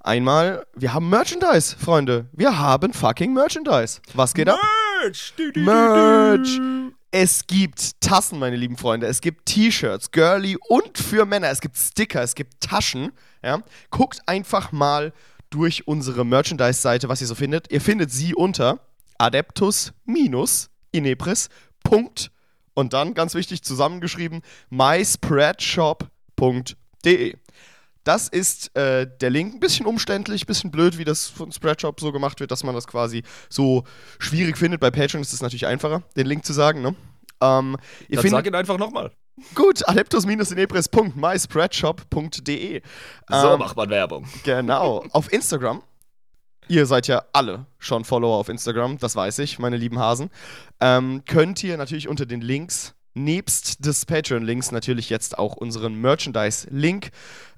Einmal, 0.00 0.64
wir 0.74 0.92
haben 0.94 1.08
Merchandise, 1.10 1.76
Freunde. 1.76 2.28
Wir 2.32 2.58
haben 2.58 2.92
fucking 2.92 3.34
Merchandise. 3.34 4.00
Was 4.14 4.34
geht 4.34 4.48
ab? 4.48 4.58
Merch! 5.02 5.34
Du, 5.36 5.50
du, 5.52 5.60
Merch. 5.60 6.60
Es 7.10 7.46
gibt 7.46 8.00
Tassen, 8.00 8.38
meine 8.38 8.56
lieben 8.56 8.76
Freunde. 8.76 9.06
Es 9.06 9.20
gibt 9.20 9.46
T-Shirts, 9.46 10.10
Girly 10.10 10.58
und 10.68 10.98
für 10.98 11.24
Männer. 11.24 11.48
Es 11.48 11.60
gibt 11.60 11.76
Sticker, 11.76 12.22
es 12.22 12.34
gibt 12.34 12.60
Taschen. 12.60 13.12
Ja? 13.42 13.62
Guckt 13.90 14.20
einfach 14.26 14.72
mal 14.72 15.12
durch 15.50 15.86
unsere 15.86 16.26
Merchandise-Seite, 16.26 17.08
was 17.08 17.20
ihr 17.20 17.26
so 17.26 17.34
findet. 17.34 17.70
Ihr 17.70 17.80
findet 17.80 18.10
sie 18.10 18.34
unter 18.34 18.80
adeptus-inepris. 19.18 21.48
Und 22.74 22.92
dann, 22.92 23.14
ganz 23.14 23.34
wichtig, 23.34 23.62
zusammengeschrieben, 23.62 24.42
myspreadshop.com 24.70 26.10
spreadshop.de. 26.36 27.36
Das 28.06 28.28
ist 28.28 28.74
äh, 28.76 29.08
der 29.20 29.30
Link. 29.30 29.54
Ein 29.54 29.60
bisschen 29.60 29.84
umständlich, 29.84 30.44
ein 30.44 30.46
bisschen 30.46 30.70
blöd, 30.70 30.96
wie 30.96 31.04
das 31.04 31.26
von 31.26 31.50
Spreadshop 31.50 31.98
so 31.98 32.12
gemacht 32.12 32.38
wird, 32.38 32.52
dass 32.52 32.62
man 32.62 32.72
das 32.72 32.86
quasi 32.86 33.24
so 33.48 33.82
schwierig 34.20 34.56
findet. 34.56 34.80
Bei 34.80 34.92
Patreon 34.92 35.22
ist 35.22 35.32
es 35.32 35.42
natürlich 35.42 35.66
einfacher, 35.66 36.04
den 36.16 36.26
Link 36.26 36.44
zu 36.44 36.52
sagen. 36.52 36.82
Ne? 36.82 36.94
Ähm, 37.40 37.76
ihr 38.08 38.14
Dann 38.14 38.22
findet, 38.22 38.30
sag 38.30 38.46
ihn 38.46 38.54
einfach 38.54 38.78
nochmal. 38.78 39.10
gut, 39.56 39.82
adeptus-inepres.myspreadshop.de. 39.88 42.82
So 43.28 43.52
Ähm, 43.52 43.58
macht 43.58 43.76
man 43.76 43.90
Werbung. 43.90 44.24
Genau. 44.44 45.04
Auf 45.10 45.32
Instagram. 45.32 45.82
Ihr 46.68 46.86
seid 46.86 47.08
ja 47.08 47.24
alle 47.32 47.66
schon 47.78 48.04
Follower 48.04 48.36
auf 48.36 48.48
Instagram, 48.48 48.98
das 48.98 49.16
weiß 49.16 49.40
ich, 49.40 49.58
meine 49.58 49.76
lieben 49.76 49.98
Hasen. 49.98 50.30
Ähm, 50.80 51.22
könnt 51.26 51.64
ihr 51.64 51.76
natürlich 51.76 52.06
unter 52.06 52.26
den 52.26 52.40
Links, 52.40 52.94
nebst 53.14 53.84
des 53.84 54.06
Patreon-Links, 54.06 54.70
natürlich 54.70 55.10
jetzt 55.10 55.38
auch 55.38 55.56
unseren 55.56 56.00
Merchandise-Link 56.00 57.10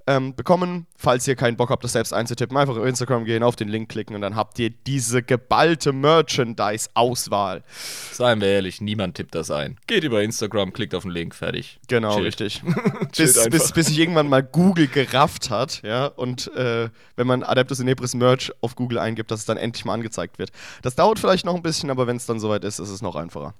ähm, 0.09 0.35
bekommen. 0.35 0.87
Falls 0.97 1.27
ihr 1.27 1.35
keinen 1.35 1.55
Bock 1.55 1.69
habt, 1.69 1.83
das 1.83 1.93
selbst 1.93 2.13
einzutippen, 2.13 2.57
einfach 2.57 2.75
auf 2.75 2.85
Instagram 2.85 3.25
gehen, 3.25 3.43
auf 3.43 3.55
den 3.55 3.67
Link 3.67 3.89
klicken 3.89 4.15
und 4.15 4.21
dann 4.21 4.35
habt 4.35 4.57
ihr 4.57 4.71
diese 4.71 5.21
geballte 5.21 5.93
Merchandise-Auswahl. 5.93 7.63
Seien 8.11 8.41
wir 8.41 8.47
ehrlich, 8.47 8.81
niemand 8.81 9.15
tippt 9.15 9.35
das 9.35 9.51
ein. 9.51 9.77
Geht 9.85 10.03
über 10.03 10.23
Instagram, 10.23 10.73
klickt 10.73 10.95
auf 10.95 11.03
den 11.03 11.11
Link, 11.11 11.35
fertig. 11.35 11.79
Genau, 11.87 12.15
Chillt. 12.15 12.25
richtig. 12.25 12.61
Bis, 13.17 13.49
bis, 13.49 13.71
bis 13.71 13.87
sich 13.87 13.99
irgendwann 13.99 14.27
mal 14.27 14.43
Google 14.43 14.87
gerafft 14.87 15.49
hat, 15.49 15.81
ja, 15.83 16.05
und 16.05 16.53
äh, 16.55 16.89
wenn 17.15 17.27
man 17.27 17.43
Adeptus 17.43 17.79
Inepris 17.79 18.13
Merch 18.13 18.51
auf 18.61 18.75
Google 18.75 18.99
eingibt, 18.99 19.31
dass 19.31 19.41
es 19.41 19.45
dann 19.45 19.57
endlich 19.57 19.83
mal 19.83 19.93
angezeigt 19.93 20.39
wird. 20.39 20.51
Das 20.83 20.95
dauert 20.95 21.19
vielleicht 21.19 21.45
noch 21.45 21.55
ein 21.55 21.61
bisschen, 21.61 21.89
aber 21.89 22.07
wenn 22.07 22.17
es 22.17 22.25
dann 22.25 22.39
soweit 22.39 22.63
ist, 22.63 22.79
ist 22.79 22.89
es 22.89 23.01
noch 23.01 23.15
einfacher. 23.15 23.55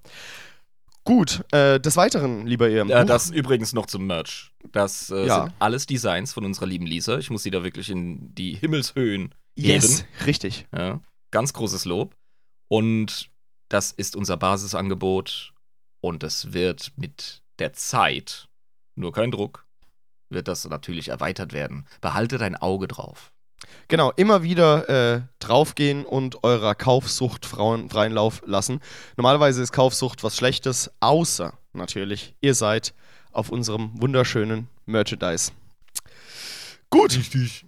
Gut, 1.03 1.44
äh, 1.51 1.79
des 1.79 1.96
Weiteren, 1.98 2.46
lieber 2.46 2.70
ihr. 2.70 2.86
Ja, 2.86 3.03
das 3.03 3.32
übrigens 3.32 3.74
noch 3.74 3.88
zum 3.88 4.06
Merch. 4.06 4.51
Das 4.72 5.10
äh, 5.10 5.25
Ja. 5.25 5.44
sind 5.46 5.53
alles 5.60 5.86
Designs 5.86 6.34
von 6.34 6.46
unserer 6.46 6.65
lieben 6.68 6.86
Lisa. 6.86 7.18
Ich 7.18 7.29
muss 7.29 7.44
sie 7.44 7.51
da 7.51 7.63
wirklich 7.63 7.89
in 7.89 8.34
die 8.36 8.53
Himmelshöhen 8.56 9.34
yes, 9.56 10.01
heben. 10.01 10.25
richtig. 10.25 10.68
Ja, 10.75 11.01
ganz 11.32 11.53
großes 11.53 11.86
Lob. 11.86 12.15
Und 12.68 13.29
das 13.70 13.91
ist 13.91 14.15
unser 14.15 14.38
Basisangebot. 14.38 15.53
Und 16.01 16.24
es 16.24 16.53
wird 16.53 16.91
mit 16.96 17.41
der 17.60 17.74
Zeit, 17.74 18.48
nur 18.96 19.12
kein 19.12 19.32
Druck, 19.32 19.65
wird 20.29 20.48
das 20.48 20.68
natürlich 20.70 21.10
erweitert 21.10 21.51
werden. 21.53 21.86
Behaltet 22.01 22.41
ein 22.41 22.56
Auge 22.56 22.88
drauf. 22.88 23.32
Genau, 23.88 24.12
immer 24.16 24.44
wieder 24.44 24.89
äh, 24.89 25.22
draufgehen 25.39 26.06
und 26.06 26.44
eurer 26.44 26.75
Kaufsucht 26.75 27.46
Frauen 27.46 27.89
freien 27.89 28.13
Lauf 28.13 28.42
lassen. 28.46 28.82
Normalerweise 29.18 29.62
ist 29.62 29.72
Kaufsucht 29.72 30.24
was 30.24 30.36
Schlechtes, 30.38 30.92
außer 31.00 31.54
natürlich, 31.74 32.36
ihr 32.42 32.54
seid 32.54 32.94
auf 33.32 33.50
unserem 33.50 33.92
wunderschönen 34.01 34.68
Merchandise. 34.86 35.51
Gut. 36.89 37.16
Richtig. 37.18 37.66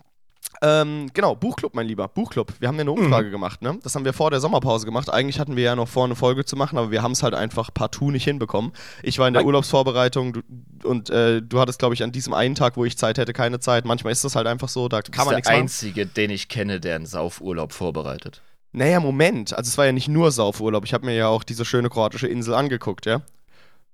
Ähm, 0.63 1.09
genau, 1.13 1.35
Buchclub, 1.35 1.73
mein 1.73 1.87
Lieber. 1.87 2.07
Buchclub. 2.07 2.53
Wir 2.59 2.67
haben 2.67 2.75
ja 2.75 2.81
eine 2.81 2.91
Umfrage 2.91 3.31
gemacht, 3.31 3.63
ne? 3.63 3.79
Das 3.81 3.95
haben 3.95 4.05
wir 4.05 4.13
vor 4.13 4.29
der 4.29 4.39
Sommerpause 4.39 4.85
gemacht. 4.85 5.11
Eigentlich 5.11 5.39
hatten 5.39 5.55
wir 5.55 5.63
ja 5.63 5.75
noch 5.75 5.87
vor, 5.87 6.05
eine 6.05 6.15
Folge 6.15 6.45
zu 6.45 6.55
machen, 6.55 6.77
aber 6.77 6.91
wir 6.91 7.01
haben 7.01 7.13
es 7.13 7.23
halt 7.23 7.33
einfach 7.33 7.73
partout 7.73 8.11
nicht 8.11 8.25
hinbekommen. 8.25 8.71
Ich 9.01 9.17
war 9.17 9.27
in 9.27 9.33
der. 9.33 9.43
Urlaubsvorbereitung 9.43 10.33
du, 10.33 10.41
und 10.87 11.09
äh, 11.09 11.41
du 11.41 11.59
hattest, 11.59 11.79
glaube 11.79 11.95
ich, 11.95 12.03
an 12.03 12.11
diesem 12.11 12.33
einen 12.33 12.53
Tag, 12.53 12.77
wo 12.77 12.85
ich 12.85 12.95
Zeit 12.95 13.17
hätte, 13.17 13.33
keine 13.33 13.59
Zeit. 13.59 13.85
Manchmal 13.85 14.13
ist 14.13 14.23
das 14.23 14.35
halt 14.35 14.45
einfach 14.45 14.69
so, 14.69 14.87
da 14.87 15.01
kann 15.01 15.25
man 15.25 15.29
der 15.29 15.37
nichts 15.37 15.49
machen. 15.49 15.61
einzige, 15.61 16.05
den 16.05 16.29
ich 16.29 16.47
kenne, 16.47 16.79
der 16.79 16.95
einen 16.95 17.07
Saufurlaub 17.07 17.73
vorbereitet. 17.73 18.41
Naja, 18.71 18.99
Moment. 18.99 19.53
Also 19.53 19.67
es 19.67 19.77
war 19.77 19.85
ja 19.85 19.91
nicht 19.91 20.07
nur 20.07 20.31
Saufurlaub. 20.31 20.85
Ich 20.85 20.93
habe 20.93 21.05
mir 21.05 21.15
ja 21.15 21.27
auch 21.27 21.43
diese 21.43 21.65
schöne 21.65 21.89
kroatische 21.89 22.27
Insel 22.27 22.53
angeguckt, 22.53 23.05
ja? 23.07 23.21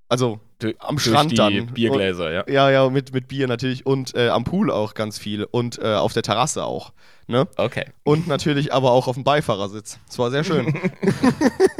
Also 0.10 0.40
Du- 0.60 0.74
am 0.80 0.98
Strand 0.98 1.38
dann. 1.38 1.68
Biergläser, 1.68 2.32
ja. 2.32 2.44
Ja, 2.48 2.70
ja, 2.72 2.90
mit, 2.90 3.14
mit 3.14 3.28
Bier 3.28 3.48
natürlich 3.48 3.86
und 3.86 4.16
äh, 4.16 4.30
am 4.30 4.44
Pool 4.44 4.72
auch 4.72 4.94
ganz 4.94 5.20
viel 5.20 5.44
und 5.44 5.78
äh, 5.80 5.94
auf 5.96 6.14
der 6.14 6.24
Terrasse 6.24 6.64
auch. 6.64 6.94
Ne? 7.28 7.48
Okay. 7.58 7.86
Und 8.04 8.28
natürlich 8.28 8.74
aber 8.74 8.92
auch 8.92 9.08
auf 9.08 9.16
dem 9.16 9.24
Beifahrersitz. 9.24 10.00
Es 10.10 10.18
war 10.18 10.32
sehr 10.32 10.44
schön. 10.44 10.68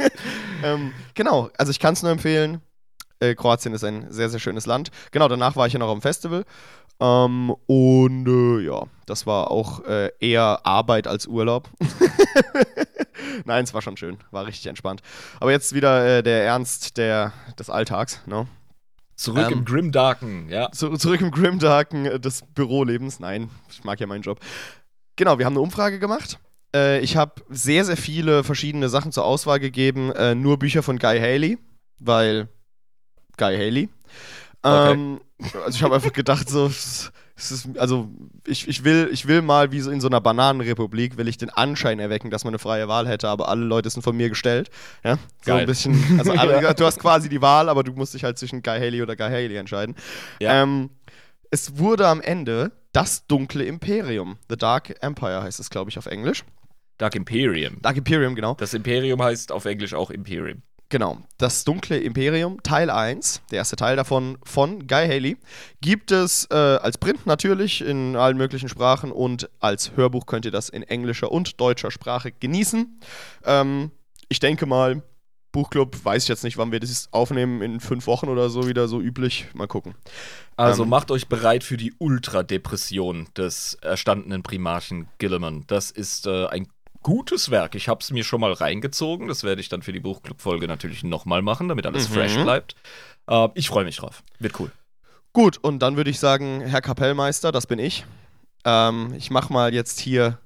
ähm, 0.62 0.92
genau, 1.14 1.50
also 1.56 1.70
ich 1.70 1.80
kann 1.80 1.94
es 1.94 2.02
nur 2.02 2.12
empfehlen. 2.12 2.60
Äh, 3.20 3.34
Kroatien 3.34 3.74
ist 3.74 3.82
ein 3.82 4.06
sehr, 4.10 4.28
sehr 4.28 4.38
schönes 4.40 4.66
Land. 4.66 4.90
Genau, 5.10 5.26
danach 5.26 5.56
war 5.56 5.66
ich 5.66 5.72
ja 5.72 5.78
noch 5.78 5.90
am 5.90 6.02
Festival. 6.02 6.44
Ähm, 7.00 7.54
und 7.66 8.26
äh, 8.28 8.66
ja, 8.66 8.82
das 9.06 9.26
war 9.26 9.50
auch 9.50 9.84
äh, 9.86 10.10
eher 10.20 10.60
Arbeit 10.64 11.06
als 11.06 11.26
Urlaub. 11.26 11.68
Nein, 13.44 13.64
es 13.64 13.74
war 13.74 13.82
schon 13.82 13.96
schön, 13.96 14.18
war 14.30 14.46
richtig 14.46 14.66
entspannt. 14.66 15.02
Aber 15.40 15.50
jetzt 15.50 15.74
wieder 15.74 16.18
äh, 16.18 16.22
der 16.22 16.44
Ernst 16.44 16.96
der, 16.96 17.32
des 17.58 17.70
Alltags. 17.70 18.20
Ne? 18.26 18.46
Zurück 19.14 19.46
Ähm, 19.46 19.58
im 19.58 19.64
Grimdarken, 19.64 20.48
ja. 20.48 20.70
Zu, 20.70 20.96
zurück 20.96 21.20
im 21.20 21.30
Grimdarken 21.30 22.06
äh, 22.06 22.20
des 22.20 22.42
Bürolebens. 22.54 23.18
Nein, 23.20 23.50
ich 23.68 23.82
mag 23.84 23.98
ja 23.98 24.06
meinen 24.06 24.22
Job. 24.22 24.38
Genau, 25.16 25.38
wir 25.38 25.46
haben 25.46 25.54
eine 25.54 25.60
Umfrage 25.60 25.98
gemacht. 25.98 26.38
Äh, 26.74 27.00
ich 27.00 27.16
habe 27.16 27.42
sehr, 27.48 27.84
sehr 27.84 27.96
viele 27.96 28.44
verschiedene 28.44 28.88
Sachen 28.88 29.10
zur 29.10 29.24
Auswahl 29.24 29.58
gegeben. 29.58 30.12
Äh, 30.12 30.34
nur 30.34 30.58
Bücher 30.58 30.82
von 30.82 30.98
Guy 30.98 31.18
Haley, 31.18 31.58
weil 31.98 32.48
Guy 33.36 33.56
Haley. 33.56 33.88
Okay. 34.62 34.92
Ähm, 34.92 35.20
also 35.64 35.76
ich 35.76 35.82
habe 35.82 35.94
einfach 35.94 36.12
gedacht, 36.12 36.48
so, 36.48 36.70
ist, 37.38 37.68
also 37.78 38.10
ich, 38.46 38.66
ich, 38.66 38.84
will, 38.84 39.08
ich 39.12 39.26
will 39.28 39.42
mal 39.42 39.70
wie 39.70 39.80
so 39.80 39.90
in 39.90 40.00
so 40.00 40.08
einer 40.08 40.20
Bananenrepublik, 40.20 41.16
will 41.16 41.28
ich 41.28 41.38
den 41.38 41.50
Anschein 41.50 42.00
erwecken, 42.00 42.30
dass 42.30 42.44
man 42.44 42.52
eine 42.52 42.58
freie 42.58 42.88
Wahl 42.88 43.06
hätte, 43.06 43.28
aber 43.28 43.48
alle 43.48 43.64
Leute 43.64 43.88
sind 43.90 44.02
von 44.02 44.16
mir 44.16 44.28
gestellt. 44.28 44.70
Ja? 45.04 45.16
So 45.42 45.52
Geil. 45.52 45.60
ein 45.60 45.66
bisschen, 45.66 46.18
also 46.18 46.32
alle, 46.32 46.74
du 46.76 46.84
hast 46.84 46.98
quasi 46.98 47.28
die 47.28 47.40
Wahl, 47.40 47.68
aber 47.68 47.84
du 47.84 47.92
musst 47.92 48.14
dich 48.14 48.24
halt 48.24 48.38
zwischen 48.38 48.62
Guy 48.62 48.78
Haley 48.78 49.02
oder 49.02 49.16
Guy 49.16 49.28
Haley 49.28 49.56
entscheiden. 49.56 49.94
Ja. 50.40 50.62
Ähm, 50.62 50.90
es 51.50 51.78
wurde 51.78 52.08
am 52.08 52.20
Ende 52.20 52.72
das 52.92 53.26
dunkle 53.26 53.64
Imperium. 53.64 54.38
The 54.48 54.56
Dark 54.56 54.96
Empire 55.02 55.42
heißt 55.42 55.60
es, 55.60 55.70
glaube 55.70 55.90
ich, 55.90 55.98
auf 55.98 56.06
Englisch. 56.06 56.44
Dark 56.98 57.14
Imperium. 57.14 57.80
Dark 57.80 57.96
Imperium, 57.96 58.34
genau. 58.34 58.54
Das 58.54 58.74
Imperium 58.74 59.22
heißt 59.22 59.52
auf 59.52 59.64
Englisch 59.64 59.94
auch 59.94 60.10
Imperium. 60.10 60.62
Genau. 60.90 61.18
Das 61.36 61.64
dunkle 61.64 61.98
Imperium, 61.98 62.62
Teil 62.62 62.88
1, 62.88 63.42
der 63.50 63.58
erste 63.58 63.76
Teil 63.76 63.96
davon 63.96 64.38
von 64.42 64.86
Guy 64.86 65.06
Haley, 65.06 65.36
gibt 65.82 66.10
es 66.12 66.46
äh, 66.50 66.54
als 66.54 66.96
Print 66.96 67.26
natürlich 67.26 67.82
in 67.82 68.16
allen 68.16 68.38
möglichen 68.38 68.70
Sprachen 68.70 69.12
und 69.12 69.50
als 69.60 69.96
Hörbuch 69.96 70.24
könnt 70.24 70.46
ihr 70.46 70.50
das 70.50 70.70
in 70.70 70.82
englischer 70.82 71.30
und 71.30 71.60
deutscher 71.60 71.90
Sprache 71.90 72.32
genießen. 72.32 73.00
Ähm, 73.44 73.90
ich 74.30 74.40
denke 74.40 74.64
mal, 74.64 75.02
Buchclub, 75.52 76.04
weiß 76.04 76.24
ich 76.24 76.28
jetzt 76.28 76.44
nicht, 76.44 76.58
wann 76.58 76.72
wir 76.72 76.80
das 76.80 77.08
aufnehmen, 77.10 77.62
in 77.62 77.80
fünf 77.80 78.06
Wochen 78.06 78.28
oder 78.28 78.50
so 78.50 78.66
wieder 78.68 78.86
so 78.86 79.00
üblich. 79.00 79.46
Mal 79.54 79.66
gucken. 79.66 79.94
Also 80.56 80.82
Ähm. 80.82 80.88
macht 80.90 81.10
euch 81.10 81.28
bereit 81.28 81.64
für 81.64 81.76
die 81.76 81.94
Ultradepression 81.98 83.28
des 83.36 83.74
erstandenen 83.80 84.42
Primarchen 84.42 85.08
Gilliman. 85.18 85.64
Das 85.66 85.90
ist 85.90 86.26
äh, 86.26 86.46
ein 86.46 86.68
gutes 87.02 87.50
Werk. 87.50 87.74
Ich 87.74 87.88
habe 87.88 88.00
es 88.00 88.10
mir 88.10 88.24
schon 88.24 88.40
mal 88.40 88.52
reingezogen. 88.52 89.28
Das 89.28 89.44
werde 89.44 89.60
ich 89.60 89.68
dann 89.68 89.82
für 89.82 89.92
die 89.92 90.00
Buchclub-Folge 90.00 90.66
natürlich 90.68 91.02
nochmal 91.04 91.42
machen, 91.42 91.68
damit 91.68 91.86
alles 91.86 92.08
Mhm. 92.08 92.14
fresh 92.14 92.34
bleibt. 92.36 92.74
Äh, 93.28 93.48
ich 93.54 93.68
freue 93.68 93.84
mich 93.84 93.96
drauf. 93.96 94.22
Wird 94.38 94.58
cool. 94.60 94.70
Gut, 95.32 95.58
und 95.58 95.80
dann 95.80 95.96
würde 95.96 96.10
ich 96.10 96.18
sagen, 96.18 96.60
Herr 96.60 96.80
Kapellmeister, 96.80 97.52
das 97.52 97.66
bin 97.66 97.78
ich. 97.78 98.04
Ähm, 98.64 99.14
ich 99.16 99.30
mach 99.30 99.50
mal 99.50 99.72
jetzt 99.72 100.00
hier 100.00 100.38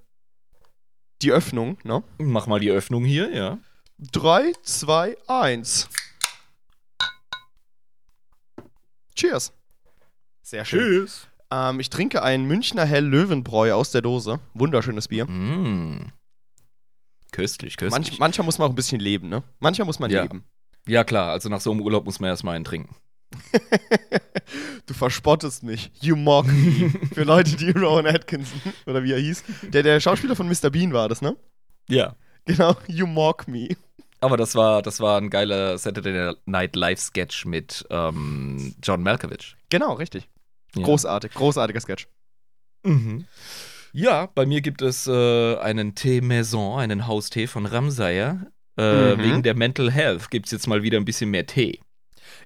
die 1.22 1.32
Öffnung, 1.32 1.78
ne? 1.84 2.02
Mach 2.18 2.46
mal 2.46 2.60
die 2.60 2.70
Öffnung 2.70 3.04
hier, 3.04 3.30
ja. 3.34 3.58
3, 4.10 4.52
2, 4.64 5.16
1. 5.28 5.88
Cheers. 9.14 9.52
Sehr 10.42 10.64
schön. 10.64 10.80
Tschüss. 10.80 11.28
Ähm, 11.50 11.80
ich 11.80 11.90
trinke 11.90 12.22
ein 12.22 12.44
Münchner 12.44 12.84
Hell 12.84 13.04
Löwenbräu 13.04 13.72
aus 13.72 13.90
der 13.92 14.02
Dose. 14.02 14.40
Wunderschönes 14.54 15.08
Bier. 15.08 15.26
Mm. 15.26 16.10
Köstlich, 17.32 17.76
köstlich. 17.76 17.90
Manch, 17.90 18.18
manchmal 18.20 18.44
muss 18.44 18.58
man 18.58 18.66
auch 18.68 18.72
ein 18.72 18.76
bisschen 18.76 19.00
leben, 19.00 19.28
ne? 19.28 19.42
Manchmal 19.58 19.86
muss 19.86 19.98
man 19.98 20.10
Ja. 20.10 20.22
leben. 20.22 20.44
ja, 20.86 21.02
klar. 21.02 21.30
Also 21.32 21.48
nach 21.48 21.60
so 21.60 21.72
einem 21.72 21.80
Urlaub 21.80 22.04
muss 22.04 22.20
man 22.20 22.30
erstmal 22.30 22.54
einen 22.56 22.64
trinken. 22.64 22.94
du 24.86 24.94
verspottest 24.94 25.62
mich. 25.62 25.90
You 26.00 26.16
mock 26.16 26.46
me. 26.46 26.90
Für 27.14 27.24
Leute, 27.24 27.56
die 27.56 27.70
Rowan 27.70 28.06
Atkinson, 28.06 28.60
oder 28.86 29.02
wie 29.02 29.12
er 29.12 29.18
hieß. 29.18 29.44
Der, 29.62 29.82
der 29.82 30.00
Schauspieler 30.00 30.36
von 30.36 30.48
Mr. 30.48 30.70
Bean 30.70 30.92
war 30.92 31.08
das, 31.08 31.22
ne? 31.22 31.36
Ja. 31.88 32.14
Genau. 32.44 32.76
You 32.88 33.06
mock 33.06 33.48
me. 33.48 33.68
Aber 34.20 34.36
das 34.36 34.54
war, 34.54 34.82
das 34.82 35.00
war 35.00 35.18
ein 35.20 35.30
geiler 35.30 35.78
Saturday 35.78 36.34
Night 36.46 36.76
Live 36.76 37.00
Sketch 37.00 37.44
mit 37.44 37.84
ähm, 37.90 38.74
John 38.82 39.02
Malkovich. 39.02 39.56
Genau, 39.70 39.94
richtig. 39.94 40.28
Ja. 40.76 40.82
Großartig. 40.84 41.32
Großartiger 41.32 41.80
Sketch. 41.80 42.06
Mhm. 42.84 43.24
Ja, 43.92 44.26
bei 44.34 44.46
mir 44.46 44.60
gibt 44.62 44.80
es 44.82 45.06
äh, 45.06 45.56
einen 45.58 45.94
Tee 45.94 46.20
Maison, 46.22 46.78
einen 46.78 47.06
Haustee 47.06 47.46
von 47.46 47.66
Ramsayer. 47.66 48.46
Äh, 48.78 49.16
Mhm. 49.16 49.22
Wegen 49.22 49.42
der 49.42 49.54
Mental 49.54 49.90
Health 49.90 50.30
gibt 50.30 50.46
es 50.46 50.52
jetzt 50.52 50.66
mal 50.66 50.82
wieder 50.82 50.96
ein 50.98 51.04
bisschen 51.04 51.30
mehr 51.30 51.46
Tee. 51.46 51.78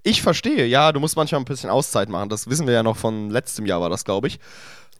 Ich 0.02 0.22
verstehe, 0.22 0.66
ja, 0.66 0.90
du 0.90 0.98
musst 0.98 1.16
manchmal 1.16 1.40
ein 1.40 1.44
bisschen 1.44 1.70
Auszeit 1.70 2.08
machen. 2.08 2.28
Das 2.28 2.48
wissen 2.48 2.66
wir 2.66 2.74
ja 2.74 2.82
noch 2.82 2.96
von 2.96 3.30
letztem 3.30 3.64
Jahr, 3.64 3.80
war 3.80 3.90
das, 3.90 4.04
glaube 4.04 4.26
ich. 4.26 4.40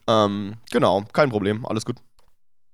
Ähm, 0.07 0.55
genau, 0.71 1.05
kein 1.13 1.31
Problem, 1.31 1.67
alles 1.67 1.85
gut. 1.85 1.97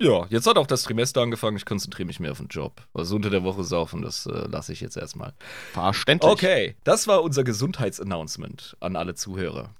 Ja, 0.00 0.26
jetzt 0.28 0.46
hat 0.46 0.58
auch 0.58 0.66
das 0.66 0.82
Trimester 0.82 1.22
angefangen. 1.22 1.56
Ich 1.56 1.64
konzentriere 1.64 2.06
mich 2.06 2.20
mehr 2.20 2.32
auf 2.32 2.38
den 2.38 2.48
Job. 2.48 2.82
Also 2.92 3.16
unter 3.16 3.30
der 3.30 3.42
Woche 3.42 3.64
saufen, 3.64 4.02
das 4.02 4.26
äh, 4.26 4.46
lasse 4.48 4.72
ich 4.74 4.80
jetzt 4.82 4.96
erstmal. 4.98 5.32
Verständlich. 5.72 6.30
Okay, 6.30 6.76
das 6.84 7.06
war 7.06 7.22
unser 7.22 7.44
Gesundheitsannouncement 7.44 8.76
an 8.80 8.96
alle 8.96 9.14
Zuhörer. 9.14 9.70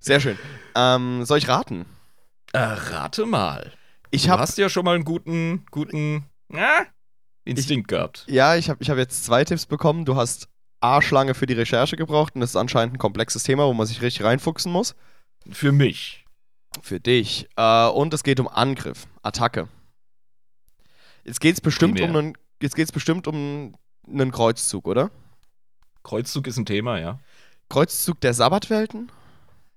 Sehr 0.00 0.18
schön. 0.20 0.38
Ähm, 0.74 1.24
soll 1.24 1.38
ich 1.38 1.48
raten? 1.48 1.84
Äh, 2.54 2.58
rate 2.60 3.26
mal. 3.26 3.72
Ich 4.10 4.24
Du 4.24 4.30
habe 4.30 4.42
hast 4.42 4.56
ja 4.58 4.68
schon 4.68 4.84
mal 4.84 4.94
einen 4.94 5.04
guten, 5.04 5.66
guten 5.72 6.24
ja, 6.52 6.86
Instinkt 7.44 7.88
gehabt. 7.88 8.24
ja, 8.28 8.54
ich 8.54 8.70
habe 8.70 8.80
ich 8.80 8.90
hab 8.90 8.96
jetzt 8.96 9.24
zwei 9.24 9.44
Tipps 9.44 9.66
bekommen. 9.66 10.04
Du 10.04 10.14
hast 10.14 10.48
A-Schlange 10.80 11.34
für 11.34 11.46
die 11.46 11.54
Recherche 11.54 11.96
gebraucht 11.96 12.36
und 12.36 12.40
das 12.42 12.50
ist 12.50 12.56
anscheinend 12.56 12.94
ein 12.94 12.98
komplexes 12.98 13.42
Thema, 13.42 13.66
wo 13.66 13.74
man 13.74 13.86
sich 13.86 14.02
richtig 14.02 14.24
reinfuchsen 14.24 14.70
muss. 14.70 14.94
Für 15.50 15.72
mich. 15.72 16.24
Für 16.80 17.00
dich. 17.00 17.48
Äh, 17.56 17.88
und 17.88 18.14
es 18.14 18.22
geht 18.22 18.38
um 18.38 18.46
Angriff, 18.46 19.06
Attacke. 19.22 19.68
Jetzt 21.24 21.40
geht's 21.40 21.60
bestimmt 21.60 22.00
um 22.00 22.06
Primär. 22.06 22.18
einen, 22.20 22.38
jetzt 22.62 22.76
geht's 22.76 22.92
bestimmt 22.92 23.26
um 23.26 23.74
einen 24.06 24.30
Kreuzzug, 24.30 24.86
oder? 24.86 25.10
Kreuzzug 26.04 26.46
ist 26.46 26.56
ein 26.58 26.66
Thema, 26.66 27.00
ja. 27.00 27.18
Kreuzzug 27.68 28.20
der 28.20 28.34
Sabbatwelten? 28.34 29.10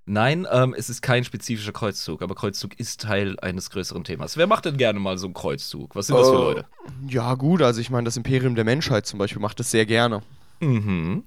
Nein, 0.10 0.48
ähm, 0.50 0.74
es 0.78 0.90
ist 0.90 1.02
kein 1.02 1.26
spezifischer 1.26 1.74
Kreuzzug, 1.74 2.22
aber 2.22 2.34
Kreuzzug 2.34 2.80
ist 2.80 3.02
Teil 3.02 3.38
eines 3.42 3.70
größeren 3.70 4.06
Themas. 4.06 4.38
Wer 4.38 4.48
macht 4.48 4.64
denn 4.64 4.78
gerne 4.78 5.02
mal 5.02 5.18
so 5.18 5.28
einen 5.28 5.34
Kreuzzug? 5.34 5.98
Was 5.98 6.08
sind 6.08 6.18
das 6.18 6.30
für 6.30 6.36
Äh, 6.36 6.38
Leute? 6.38 6.66
Ja, 7.10 7.36
gut, 7.36 7.62
also 7.62 7.82
ich 7.82 7.90
meine, 7.90 8.06
das 8.06 8.16
Imperium 8.16 8.56
der 8.56 8.64
Menschheit 8.64 9.06
zum 9.06 9.20
Beispiel 9.20 9.42
macht 9.42 9.60
das 9.60 9.70
sehr 9.70 9.86
gerne. 9.86 10.24
Mhm. 10.62 11.26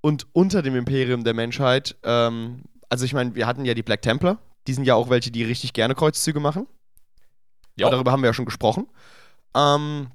Und 0.00 0.26
unter 0.32 0.62
dem 0.62 0.74
Imperium 0.74 1.22
der 1.22 1.34
Menschheit, 1.34 1.96
ähm, 2.02 2.62
also 2.88 3.04
ich 3.04 3.12
meine, 3.12 3.34
wir 3.34 3.46
hatten 3.46 3.66
ja 3.66 3.74
die 3.74 3.82
Black 3.82 4.00
Templar, 4.00 4.38
die 4.66 4.72
sind 4.72 4.84
ja 4.84 4.94
auch 4.94 5.10
welche, 5.10 5.30
die 5.30 5.44
richtig 5.44 5.74
gerne 5.74 5.94
Kreuzzüge 5.94 6.40
machen. 6.40 6.66
Ja. 7.78 7.90
Darüber 7.90 8.10
haben 8.10 8.22
wir 8.22 8.28
ja 8.30 8.34
schon 8.34 8.46
gesprochen. 8.46 8.88
Ähm, 9.54 10.06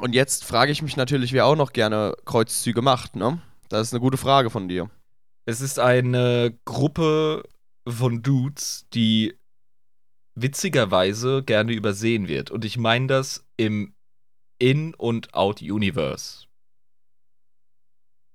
und 0.00 0.14
jetzt 0.14 0.44
frage 0.44 0.70
ich 0.70 0.82
mich 0.82 0.96
natürlich, 0.96 1.32
wer 1.32 1.46
auch 1.46 1.56
noch 1.56 1.72
gerne 1.72 2.14
Kreuzzüge 2.24 2.80
macht, 2.80 3.16
ne? 3.16 3.42
Das 3.68 3.88
ist 3.88 3.92
eine 3.92 4.00
gute 4.00 4.18
Frage 4.18 4.50
von 4.50 4.68
dir. 4.68 4.88
Es 5.44 5.60
ist 5.60 5.78
eine 5.78 6.56
Gruppe 6.64 7.42
von 7.86 8.22
Dudes, 8.22 8.86
die 8.94 9.34
witzigerweise 10.34 11.42
gerne 11.42 11.72
übersehen 11.72 12.28
wird. 12.28 12.50
Und 12.50 12.64
ich 12.64 12.78
meine 12.78 13.08
das 13.08 13.44
im 13.56 13.94
In- 14.58 14.94
und 14.94 15.34
Out-Universe. 15.34 16.46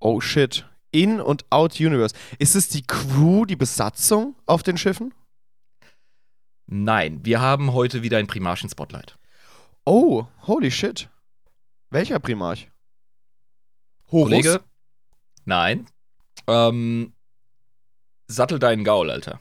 Oh 0.00 0.20
shit. 0.20 0.66
In- 0.92 1.20
und 1.20 1.44
Out-Universe. 1.50 2.14
Ist 2.38 2.54
es 2.54 2.68
die 2.68 2.86
Crew, 2.86 3.46
die 3.46 3.56
Besatzung 3.56 4.36
auf 4.46 4.62
den 4.62 4.76
Schiffen? 4.76 5.14
Nein, 6.66 7.24
wir 7.24 7.40
haben 7.40 7.72
heute 7.72 8.02
wieder 8.02 8.18
ein 8.18 8.26
Primarchen-Spotlight. 8.26 9.18
Oh, 9.86 10.26
holy 10.46 10.70
shit. 10.70 11.08
Welcher 11.88 12.18
Primarch? 12.18 12.70
Horus? 14.10 14.28
Kollege? 14.28 14.60
Nein. 15.46 15.86
Ähm, 16.48 17.12
sattel 18.26 18.58
deinen 18.58 18.84
Gaul, 18.84 19.10
Alter. 19.10 19.40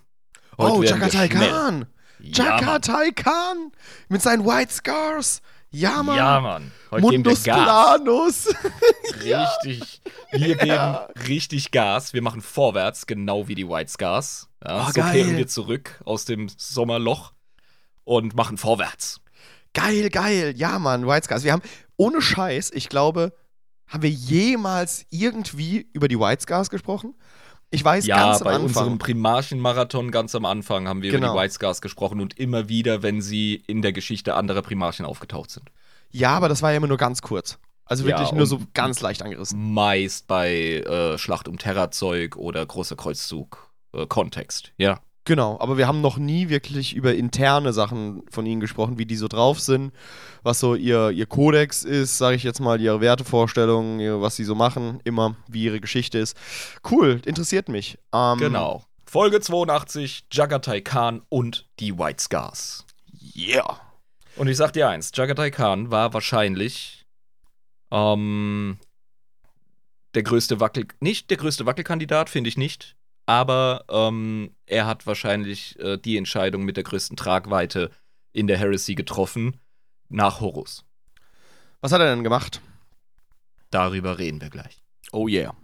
Oh, 0.57 0.81
wir 0.81 0.89
Jagatai 0.89 1.27
schnell. 1.27 1.29
Khan. 1.29 1.41
Ja, 1.41 1.51
Mann. 1.51 1.87
Jagatai 2.19 3.11
Khan. 3.11 3.71
Mit 4.09 4.21
seinen 4.21 4.45
White 4.45 4.73
Scars. 4.73 5.41
Ja, 5.69 6.01
Mann. 6.03 6.17
Ja, 6.17 6.39
Mann. 6.39 6.71
Heute 6.91 7.01
geben 7.01 7.11
wir 7.11 7.17
Mundus 7.31 7.43
Gas. 7.43 7.63
Planus. 7.63 8.47
Richtig. 9.21 10.01
Wir 10.31 10.55
geben 10.55 10.65
Ja. 10.67 11.07
richtig 11.27 11.71
Gas. 11.71 12.13
Wir 12.13 12.21
machen 12.21 12.41
vorwärts, 12.41 13.05
genau 13.05 13.47
wie 13.47 13.55
die 13.55 13.67
White 13.67 13.91
Scars. 13.91 14.47
Ja, 14.65 14.83
Oh, 14.83 14.87
so 14.87 14.93
geil. 15.01 15.11
kehren 15.13 15.37
wir 15.37 15.47
zurück 15.47 16.01
aus 16.05 16.25
dem 16.25 16.47
Sommerloch 16.57 17.33
und 18.05 18.35
machen 18.35 18.57
vorwärts. 18.57 19.19
geil, 19.73 20.09
geil. 20.09 20.53
Ja, 20.57 20.79
Mann, 20.79 21.05
White 21.05 21.25
Scars. 21.25 21.43
Wir 21.43 21.51
haben, 21.51 21.61
ohne 21.97 22.21
Scheiß, 22.21 22.71
ich 22.73 22.89
glaube, 22.89 23.33
haben 23.87 24.03
wir 24.03 24.09
jemals 24.09 25.05
irgendwie 25.09 25.87
über 25.93 26.07
die 26.07 26.19
White 26.19 26.41
Scars 26.43 26.69
gesprochen? 26.69 27.15
Ich 27.69 27.83
weiß 27.83 28.05
Ja, 28.05 28.17
ganz 28.17 28.41
am 28.41 28.45
bei 28.45 28.51
Anfang. 28.53 28.65
unserem 28.67 28.97
Primarchen-Marathon 28.97 30.11
ganz 30.11 30.33
am 30.35 30.45
Anfang 30.45 30.87
haben 30.87 31.01
wir 31.01 31.09
über 31.09 31.19
Genau. 31.19 31.33
die 31.33 31.39
White 31.39 31.53
Scars 31.53 31.81
gesprochen 31.81 32.21
und 32.21 32.37
immer 32.39 32.69
wieder, 32.69 33.03
wenn 33.03 33.21
sie 33.21 33.55
in 33.67 33.81
der 33.81 33.91
Geschichte 33.93 34.35
anderer 34.35 34.61
Primarchen 34.61 35.05
aufgetaucht 35.05 35.51
sind. 35.51 35.69
Ja, 36.11 36.29
aber 36.31 36.47
das 36.47 36.61
war 36.61 36.71
ja 36.71 36.77
immer 36.77 36.87
nur 36.87 36.97
ganz 36.97 37.21
kurz. 37.21 37.59
Also 37.83 38.03
Ja, 38.07 38.09
wirklich 38.17 38.31
nur 38.31 38.41
und- 38.41 38.47
so 38.47 38.61
ganz 38.73 39.01
leicht 39.01 39.21
angerissen. 39.21 39.73
Meist 39.73 40.27
bei 40.27 40.77
äh, 40.79 41.17
Schlacht 41.17 41.47
um 41.47 41.57
Terrazeug 41.57 42.35
oder 42.37 42.65
großer 42.65 42.95
Kreuzzug 42.95 43.69
äh, 43.93 44.05
Kontext. 44.07 44.71
Ja. 44.77 44.99
Genau, 45.27 45.57
aber 45.59 45.77
wir 45.77 45.89
haben 45.89 45.99
noch 45.99 46.17
nie 46.17 46.47
wirklich 46.47 46.95
über 46.95 47.13
interne 47.13 47.73
Sachen 47.73 48.23
von 48.31 48.45
ihnen 48.45 48.61
gesprochen, 48.61 48.97
wie 48.97 49.05
die 49.05 49.17
so 49.17 49.27
drauf 49.27 49.59
sind, 49.59 49.91
was 50.41 50.61
so 50.61 50.73
ihr, 50.73 51.09
ihr 51.09 51.25
Kodex 51.25 51.83
ist, 51.83 52.17
sage 52.17 52.37
ich 52.37 52.43
jetzt 52.43 52.61
mal, 52.61 52.79
ihre 52.79 53.01
Wertevorstellungen, 53.01 54.21
was 54.21 54.37
sie 54.37 54.45
so 54.45 54.55
machen, 54.55 55.01
immer, 55.03 55.35
wie 55.49 55.65
ihre 55.65 55.81
Geschichte 55.81 56.17
ist. 56.17 56.37
Cool, 56.89 57.19
interessiert 57.25 57.67
mich. 57.67 57.99
Ähm, 58.13 58.37
Genau. 58.37 58.85
Folge 59.05 59.41
82, 59.41 60.27
Jagatai 60.31 60.79
Khan 60.79 61.21
und 61.27 61.67
die 61.81 61.99
White 61.99 62.23
Scars. 62.23 62.85
Yeah. 63.35 63.81
Und 64.37 64.47
ich 64.47 64.55
sag 64.55 64.71
dir 64.71 64.87
eins, 64.87 65.11
Jagatai 65.13 65.51
Khan 65.51 65.91
war 65.91 66.13
wahrscheinlich 66.13 67.05
ähm, 67.91 68.77
der 70.15 70.23
größte 70.23 70.61
Wackel, 70.61 70.87
nicht 71.01 71.29
der 71.29 71.35
größte 71.35 71.65
Wackelkandidat, 71.65 72.29
finde 72.29 72.47
ich 72.47 72.55
nicht, 72.55 72.96
aber 73.27 73.83
ähm, 73.89 74.55
er 74.65 74.87
hat 74.87 75.05
wahrscheinlich 75.05 75.77
äh, 75.79 75.97
die 75.97 76.17
Entscheidung 76.17 76.63
mit 76.63 76.77
der 76.77 76.85
größten 76.85 77.17
Tragweite 77.17 77.91
in 78.31 78.47
der 78.47 78.57
Heresy 78.57 78.95
getroffen, 78.95 79.59
nach 80.09 80.39
Horus. 80.39 80.85
Was 81.81 81.91
hat 81.91 81.99
er 81.99 82.15
denn 82.15 82.23
gemacht? 82.23 82.61
Darüber 83.69 84.17
reden 84.17 84.39
wir 84.41 84.49
gleich. 84.49 84.81
Oh 85.11 85.27
yeah. 85.27 85.55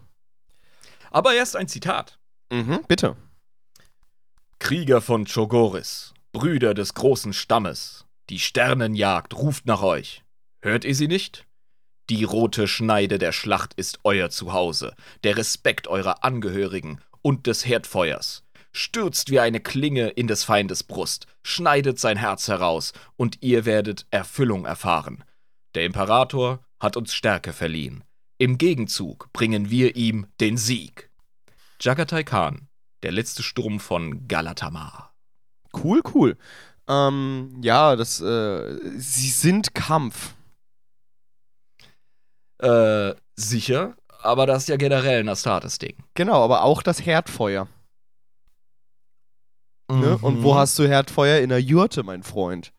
Aber 1.10 1.34
erst 1.34 1.56
ein 1.56 1.66
Zitat. 1.66 2.18
Mhm, 2.52 2.80
bitte. 2.86 3.16
Krieger 4.58 5.00
von 5.00 5.24
Chogoris, 5.24 6.12
Brüder 6.32 6.74
des 6.74 6.92
großen 6.92 7.32
Stammes, 7.32 8.04
die 8.28 8.38
Sternenjagd 8.38 9.34
ruft 9.34 9.64
nach 9.64 9.82
euch. 9.82 10.22
Hört 10.60 10.84
ihr 10.84 10.94
sie 10.94 11.08
nicht? 11.08 11.46
Die 12.10 12.24
rote 12.24 12.68
Schneide 12.68 13.16
der 13.18 13.32
Schlacht 13.32 13.72
ist 13.74 14.00
euer 14.04 14.28
Zuhause, 14.28 14.94
der 15.22 15.38
Respekt 15.38 15.88
eurer 15.88 16.24
Angehörigen 16.24 17.00
und 17.24 17.46
des 17.46 17.64
Herdfeuers. 17.64 18.44
Stürzt 18.70 19.30
wie 19.30 19.40
eine 19.40 19.60
Klinge 19.60 20.08
in 20.08 20.26
des 20.26 20.44
Feindes 20.44 20.82
Brust, 20.82 21.26
schneidet 21.42 21.98
sein 21.98 22.16
Herz 22.16 22.48
heraus, 22.48 22.92
und 23.16 23.38
ihr 23.40 23.64
werdet 23.64 24.06
Erfüllung 24.10 24.66
erfahren. 24.66 25.24
Der 25.74 25.86
Imperator 25.86 26.60
hat 26.78 26.96
uns 26.96 27.14
Stärke 27.14 27.52
verliehen. 27.52 28.04
Im 28.36 28.58
Gegenzug 28.58 29.32
bringen 29.32 29.70
wir 29.70 29.96
ihm 29.96 30.26
den 30.40 30.56
Sieg. 30.56 31.10
Jagatai 31.80 32.24
Khan, 32.24 32.68
der 33.02 33.12
letzte 33.12 33.42
Sturm 33.42 33.80
von 33.80 34.28
Galatamar. 34.28 35.14
Cool, 35.72 36.02
cool. 36.14 36.36
Ähm, 36.86 37.58
ja, 37.62 37.96
das, 37.96 38.20
äh, 38.20 38.78
sie 38.98 39.30
sind 39.30 39.74
Kampf. 39.74 40.34
Äh, 42.58 43.14
sicher, 43.36 43.96
aber 44.24 44.46
das 44.46 44.62
ist 44.64 44.68
ja 44.68 44.76
generell 44.76 45.20
ein 45.20 45.28
Astartes-Ding. 45.28 45.96
Genau, 46.14 46.42
aber 46.42 46.62
auch 46.62 46.82
das 46.82 47.04
Herdfeuer. 47.04 47.68
Ne? 49.90 50.18
Und 50.22 50.42
wo 50.42 50.54
hast 50.56 50.78
du 50.78 50.88
Herdfeuer? 50.88 51.40
In 51.40 51.50
der 51.50 51.60
Jurte, 51.60 52.02
mein 52.02 52.22
Freund. 52.22 52.72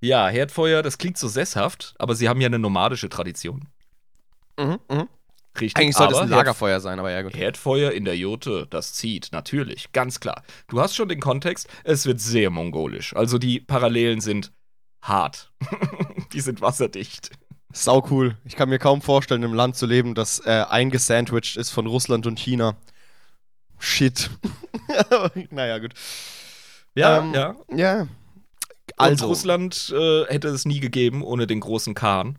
Ja, 0.00 0.28
Herdfeuer, 0.28 0.82
das 0.82 0.98
klingt 0.98 1.18
so 1.18 1.28
sesshaft, 1.28 1.94
aber 1.98 2.14
sie 2.14 2.28
haben 2.28 2.40
ja 2.40 2.46
eine 2.46 2.58
nomadische 2.58 3.08
Tradition. 3.08 3.68
Mhm, 4.58 4.78
mhm. 4.88 5.08
Richtig. 5.60 5.80
Eigentlich 5.80 5.96
sollte 5.96 6.14
es 6.14 6.20
ein 6.20 6.28
Lagerfeuer 6.28 6.80
sein, 6.80 6.98
aber 6.98 7.10
ja 7.10 7.22
gut. 7.22 7.36
Herdfeuer 7.36 7.92
in 7.92 8.04
der 8.04 8.16
Jurte, 8.16 8.66
das 8.70 8.92
zieht, 8.92 9.28
natürlich, 9.32 9.92
ganz 9.92 10.18
klar. 10.18 10.42
Du 10.68 10.80
hast 10.80 10.96
schon 10.96 11.08
den 11.08 11.20
Kontext, 11.20 11.68
es 11.84 12.06
wird 12.06 12.20
sehr 12.20 12.50
mongolisch. 12.50 13.14
Also 13.14 13.38
die 13.38 13.60
Parallelen 13.60 14.20
sind 14.20 14.52
hart. 15.00 15.52
die 16.32 16.40
sind 16.40 16.60
wasserdicht. 16.60 17.30
Sau 17.76 18.06
cool. 18.10 18.36
Ich 18.44 18.56
kann 18.56 18.68
mir 18.68 18.78
kaum 18.78 19.02
vorstellen, 19.02 19.42
im 19.42 19.52
Land 19.52 19.76
zu 19.76 19.84
leben, 19.86 20.14
das 20.14 20.40
äh, 20.46 20.64
eingesandwiched 20.68 21.56
ist 21.56 21.70
von 21.70 21.86
Russland 21.86 22.26
und 22.26 22.38
China. 22.38 22.76
Shit. 23.78 24.30
naja, 25.50 25.78
gut. 25.78 25.92
Ja, 26.94 27.18
Ähm, 27.18 27.34
ja. 27.34 27.56
Ja. 27.74 28.08
Also 28.96 29.24
Also. 29.24 29.26
Russland 29.26 29.92
äh, 29.96 30.24
hätte 30.26 30.48
es 30.48 30.64
nie 30.64 30.78
gegeben 30.80 31.22
ohne 31.22 31.46
den 31.46 31.60
großen 31.60 31.94
Khan. 31.94 32.38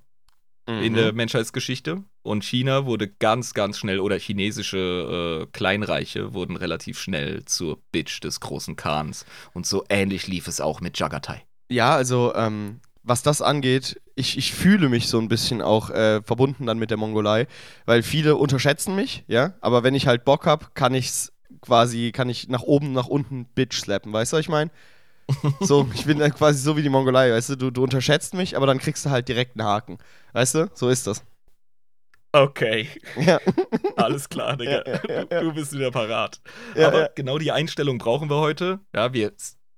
in 0.68 0.94
Mhm. 0.94 0.96
der 0.96 1.14
Menschheitsgeschichte. 1.14 2.04
Und 2.24 2.44
China 2.44 2.88
wurde 2.88 3.08
ganz, 3.08 3.54
ganz 3.54 3.78
schnell, 3.78 4.00
oder 4.00 4.18
chinesische 4.18 5.44
äh, 5.44 5.48
Kleinreiche 5.52 6.34
wurden 6.34 6.56
relativ 6.56 6.98
schnell 7.00 7.46
zur 7.46 7.78
Bitch 7.92 8.20
des 8.24 8.40
großen 8.40 8.76
Khans. 8.76 9.26
Und 9.54 9.68
so 9.68 9.84
ähnlich 9.90 10.26
lief 10.26 10.48
es 10.48 10.62
auch 10.62 10.82
mit 10.82 10.98
Jagatai. 10.98 11.44
Ja, 11.70 11.94
also, 11.96 12.34
ähm, 12.34 12.80
was 13.06 13.24
das 13.24 13.42
angeht, 13.42 14.02
ich, 14.16 14.38
ich 14.38 14.54
fühle 14.54 14.90
mich 14.90 15.08
so 15.08 15.20
ein 15.20 15.28
bisschen 15.28 15.62
auch 15.62 15.90
äh, 15.92 16.22
verbunden 16.24 16.66
dann 16.66 16.80
mit 16.80 16.90
der 16.90 16.98
Mongolei, 16.98 17.48
weil 17.86 18.04
viele 18.04 18.36
unterschätzen 18.36 18.96
mich, 18.96 19.24
ja, 19.28 19.54
aber 19.62 19.84
wenn 19.84 19.96
ich 19.96 20.08
halt 20.08 20.26
Bock 20.26 20.46
hab, 20.46 20.74
kann 20.76 20.94
ich's 20.94 21.32
quasi, 21.62 22.12
kann 22.12 22.30
ich 22.30 22.50
nach 22.50 22.64
oben, 22.64 22.94
nach 22.94 23.08
unten 23.08 23.46
Bitch 23.46 23.80
slappen, 23.80 24.12
weißt 24.12 24.34
du, 24.34 24.38
was 24.38 24.42
ich 24.42 24.50
meine? 24.50 24.72
So, 25.60 25.88
ich 25.94 26.06
bin 26.06 26.20
dann 26.20 26.34
quasi 26.34 26.60
so 26.60 26.78
wie 26.78 26.84
die 26.84 26.90
Mongolei, 26.90 27.32
weißt 27.32 27.50
du, 27.50 27.56
du, 27.56 27.72
du 27.72 27.84
unterschätzt 27.84 28.34
mich, 28.34 28.56
aber 28.58 28.68
dann 28.68 28.78
kriegst 28.78 29.06
du 29.06 29.10
halt 29.10 29.28
direkt 29.28 29.60
einen 29.60 29.68
Haken, 29.68 29.98
weißt 30.34 30.56
du, 30.56 30.72
so 30.74 30.90
ist 30.90 31.08
das. 31.08 31.24
Okay, 32.32 32.90
Ja. 33.16 33.40
alles 33.96 34.28
klar, 34.28 34.58
Digga. 34.58 34.84
Ja, 34.86 35.26
ja, 35.32 35.42
Du, 35.42 35.54
bist 35.54 35.72
wieder 35.72 35.90
parat. 35.90 36.42
Aber 36.76 37.10
genau 37.16 37.38
die 37.38 37.54
Einstellung 37.54 37.98
brauchen 37.98 38.30
wir 38.30 38.40
heute. 38.40 38.82
Ja, 38.94 39.14
wir 39.14 39.32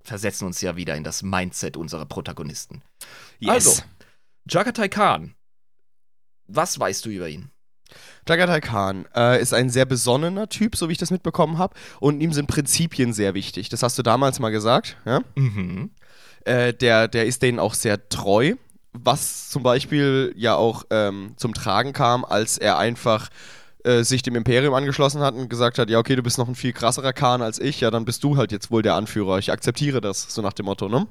versetzen 0.08 0.46
uns 0.46 0.62
ja 0.62 0.76
wieder 0.76 0.96
in 0.96 1.04
das 1.04 1.22
Mindset 1.22 1.78
unserer 1.78 2.06
Protagonisten. 2.06 2.82
Yes. 3.40 3.52
Also, 3.52 3.82
Jagatai 4.50 4.88
Khan. 4.88 5.36
Was 6.48 6.80
weißt 6.80 7.06
du 7.06 7.10
über 7.10 7.28
ihn? 7.28 7.52
Jagatai 8.28 8.62
Khan 8.62 9.06
äh, 9.14 9.42
ist 9.42 9.54
ein 9.54 9.70
sehr 9.70 9.86
besonnener 9.86 10.48
Typ, 10.48 10.76
so 10.78 10.88
wie 10.88 10.94
ich 10.94 10.98
das 10.98 11.12
mitbekommen 11.12 11.58
habe. 11.58 11.76
Und 12.00 12.22
ihm 12.22 12.32
sind 12.32 12.48
Prinzipien 12.48 13.12
sehr 13.14 13.34
wichtig. 13.34 13.70
Das 13.70 13.84
hast 13.84 13.98
du 13.98 14.04
damals 14.04 14.40
mal 14.40 14.50
gesagt. 14.50 14.98
Ja? 15.06 15.22
Mhm. 15.36 15.92
Äh, 16.46 16.74
der, 16.74 17.10
der 17.10 17.26
ist 17.26 17.42
denen 17.42 17.60
auch 17.60 17.74
sehr 17.74 18.08
treu. 18.08 18.56
Was 18.94 19.50
zum 19.50 19.62
Beispiel 19.62 20.34
ja 20.38 20.56
auch 20.56 20.86
ähm, 20.90 21.34
zum 21.36 21.54
Tragen 21.54 21.92
kam, 21.94 22.24
als 22.24 22.58
er 22.58 22.78
einfach 22.78 23.30
äh, 23.88 24.04
sich 24.04 24.22
dem 24.22 24.36
Imperium 24.36 24.74
angeschlossen 24.74 25.22
hat 25.22 25.34
und 25.34 25.50
gesagt 25.50 25.80
hat, 25.80 25.90
ja, 25.90 25.98
okay, 25.98 26.18
du 26.18 26.22
bist 26.22 26.38
noch 26.38 26.50
ein 26.50 26.56
viel 26.56 26.74
krasserer 26.74 27.14
Khan 27.14 27.42
als 27.42 27.58
ich, 27.58 27.80
ja, 27.80 27.90
dann 27.90 28.04
bist 28.04 28.22
du 28.22 28.36
halt 28.36 28.52
jetzt 28.52 28.70
wohl 28.70 28.82
der 28.82 28.96
Anführer. 28.96 29.40
Ich 29.40 29.50
akzeptiere 29.50 30.02
das, 30.02 30.34
so 30.34 30.42
nach 30.42 30.52
dem 30.52 30.66
Motto, 30.66 30.90
ne? 30.90 31.08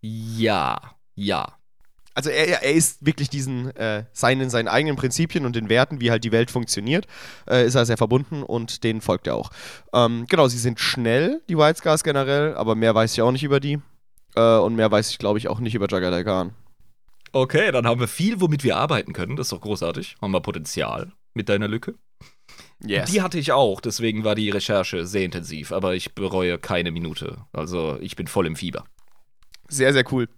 Ja, 0.00 0.78
ja. 1.14 1.58
Also 2.14 2.30
er, 2.30 2.62
er 2.62 2.72
ist 2.72 3.04
wirklich 3.04 3.28
diesen, 3.28 3.76
äh, 3.76 4.04
seinen, 4.14 4.48
seinen 4.48 4.68
eigenen 4.68 4.96
Prinzipien 4.96 5.44
und 5.44 5.54
den 5.54 5.68
Werten, 5.68 6.00
wie 6.00 6.10
halt 6.10 6.24
die 6.24 6.32
Welt 6.32 6.50
funktioniert, 6.50 7.06
äh, 7.46 7.66
ist 7.66 7.74
er 7.74 7.84
sehr 7.84 7.98
verbunden 7.98 8.42
und 8.42 8.82
denen 8.84 9.02
folgt 9.02 9.26
er 9.26 9.34
auch. 9.34 9.50
Ähm, 9.92 10.24
genau, 10.30 10.48
sie 10.48 10.56
sind 10.56 10.80
schnell, 10.80 11.42
die 11.50 11.58
White 11.58 11.80
Scars 11.80 12.02
generell, 12.02 12.54
aber 12.54 12.74
mehr 12.74 12.94
weiß 12.94 13.12
ich 13.12 13.20
auch 13.20 13.32
nicht 13.32 13.44
über 13.44 13.60
die. 13.60 13.78
Äh, 14.34 14.56
und 14.56 14.74
mehr 14.74 14.90
weiß 14.90 15.10
ich, 15.10 15.18
glaube 15.18 15.38
ich, 15.38 15.48
auch 15.48 15.60
nicht 15.60 15.74
über 15.74 15.86
Jagatai 15.86 16.24
Khan. 16.24 16.54
Okay, 17.32 17.70
dann 17.72 17.86
haben 17.86 18.00
wir 18.00 18.08
viel, 18.08 18.40
womit 18.40 18.64
wir 18.64 18.78
arbeiten 18.78 19.12
können. 19.12 19.36
Das 19.36 19.48
ist 19.48 19.52
doch 19.52 19.60
großartig. 19.60 20.16
Haben 20.22 20.30
wir 20.30 20.40
Potenzial 20.40 21.12
mit 21.36 21.48
deiner 21.48 21.68
Lücke. 21.68 21.94
Yes. 22.84 23.10
Die 23.10 23.22
hatte 23.22 23.38
ich 23.38 23.52
auch, 23.52 23.80
deswegen 23.80 24.24
war 24.24 24.34
die 24.34 24.50
Recherche 24.50 25.06
sehr 25.06 25.24
intensiv, 25.24 25.72
aber 25.72 25.94
ich 25.94 26.14
bereue 26.14 26.58
keine 26.58 26.90
Minute. 26.90 27.44
Also 27.52 27.98
ich 28.00 28.16
bin 28.16 28.26
voll 28.26 28.46
im 28.46 28.56
Fieber. 28.56 28.84
Sehr, 29.68 29.92
sehr 29.92 30.04
cool. 30.12 30.28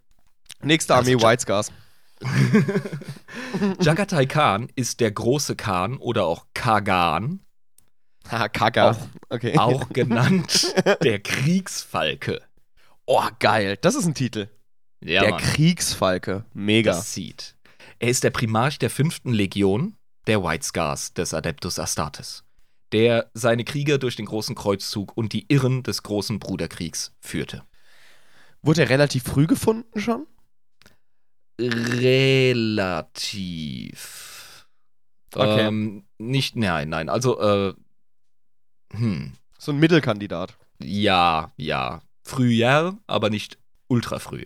Nächste 0.63 0.95
Also 0.95 1.11
Armee 1.13 1.23
Ja- 1.23 1.29
White 1.31 1.43
Scars. 1.43 1.73
Jagatai 3.81 4.27
Khan 4.27 4.69
ist 4.75 5.01
der 5.01 5.11
große 5.13 5.57
Khan 5.57 5.97
oder 5.99 6.25
auch 6.27 6.47
Kagan, 6.55 7.41
Haha, 8.31 8.49
Kaka. 8.51 8.91
Auch- 8.91 8.99
okay. 9.31 9.57
auch 9.59 9.89
genannt 9.93 10.75
der 11.03 11.21
Kriegsfalke. 11.21 12.43
Oh, 13.07 13.23
geil. 13.39 13.79
Das 13.81 13.95
ist 13.95 14.05
ein 14.07 14.15
Titel. 14.15 14.49
Ja, 15.01 15.21
der 15.23 15.31
Mann, 15.31 15.41
Kriegsfalke. 15.41 16.45
Mega. 16.53 16.93
das 16.93 17.15
sieht. 17.15 17.55
Er 18.01 18.09
ist 18.11 18.23
der 18.25 18.31
Primarch 18.31 18.79
der 18.79 18.91
fünften 18.91 19.33
Legion 19.33 19.95
der 20.29 20.43
White 20.45 20.65
Scars 20.65 21.13
des 21.15 21.35
Adeptus 21.35 21.79
Astartes, 21.81 22.45
der 22.93 23.31
seine 23.35 23.65
Krieger 23.65 23.99
durch 23.99 24.15
den 24.17 24.27
großen 24.27 24.55
Kreuzzug 24.55 25.17
und 25.17 25.33
die 25.33 25.47
Irren 25.49 25.83
des 25.83 26.03
großen 26.05 26.39
Bruderkriegs 26.39 27.13
führte. 27.21 27.65
Wurde 28.63 28.83
er 28.83 28.91
relativ 28.91 29.25
früh 29.25 29.47
gefunden 29.47 30.01
schon? 30.01 30.27
Relativ. 33.59 34.67
Okay. 35.35 35.67
Ähm, 35.67 36.05
nicht, 36.19 36.57
nein, 36.57 36.89
nein. 36.89 37.09
Also, 37.09 37.41
äh, 37.41 37.75
hm, 38.93 39.33
So 39.59 39.73
ein 39.73 39.79
Mittelkandidat. 39.79 40.57
ja, 40.79 41.53
ja. 41.57 42.03
Frühjahr, 42.25 42.99
aber 43.07 43.31
nicht 43.31 43.59
ultra 43.89 44.19
früh. 44.19 44.45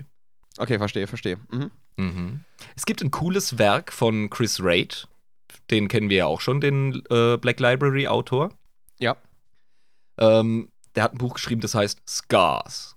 Okay, 0.57 0.79
verstehe, 0.79 1.09
verstehe. 1.09 1.39
Mhm. 1.51 1.71
Mhm. 1.97 2.45
Es 2.77 2.87
gibt 2.87 3.03
ein 3.03 3.11
cooles 3.11 3.59
Werk 3.59 3.93
von 3.93 4.31
Chris 4.31 4.61
Raid. 4.63 5.09
Den 5.73 5.89
kennen 5.89 6.11
wir 6.11 6.19
ja 6.19 6.27
auch 6.27 6.41
schon, 6.41 6.61
den 6.61 7.03
äh, 7.11 7.37
Black 7.39 7.59
Library 7.59 8.07
Autor. 8.07 8.53
Ja. 8.99 9.17
Ähm, 10.19 10.69
der 10.95 11.05
hat 11.05 11.15
ein 11.15 11.19
Buch 11.19 11.35
geschrieben, 11.35 11.61
das 11.61 11.75
heißt 11.75 12.01
Scars. 12.09 12.97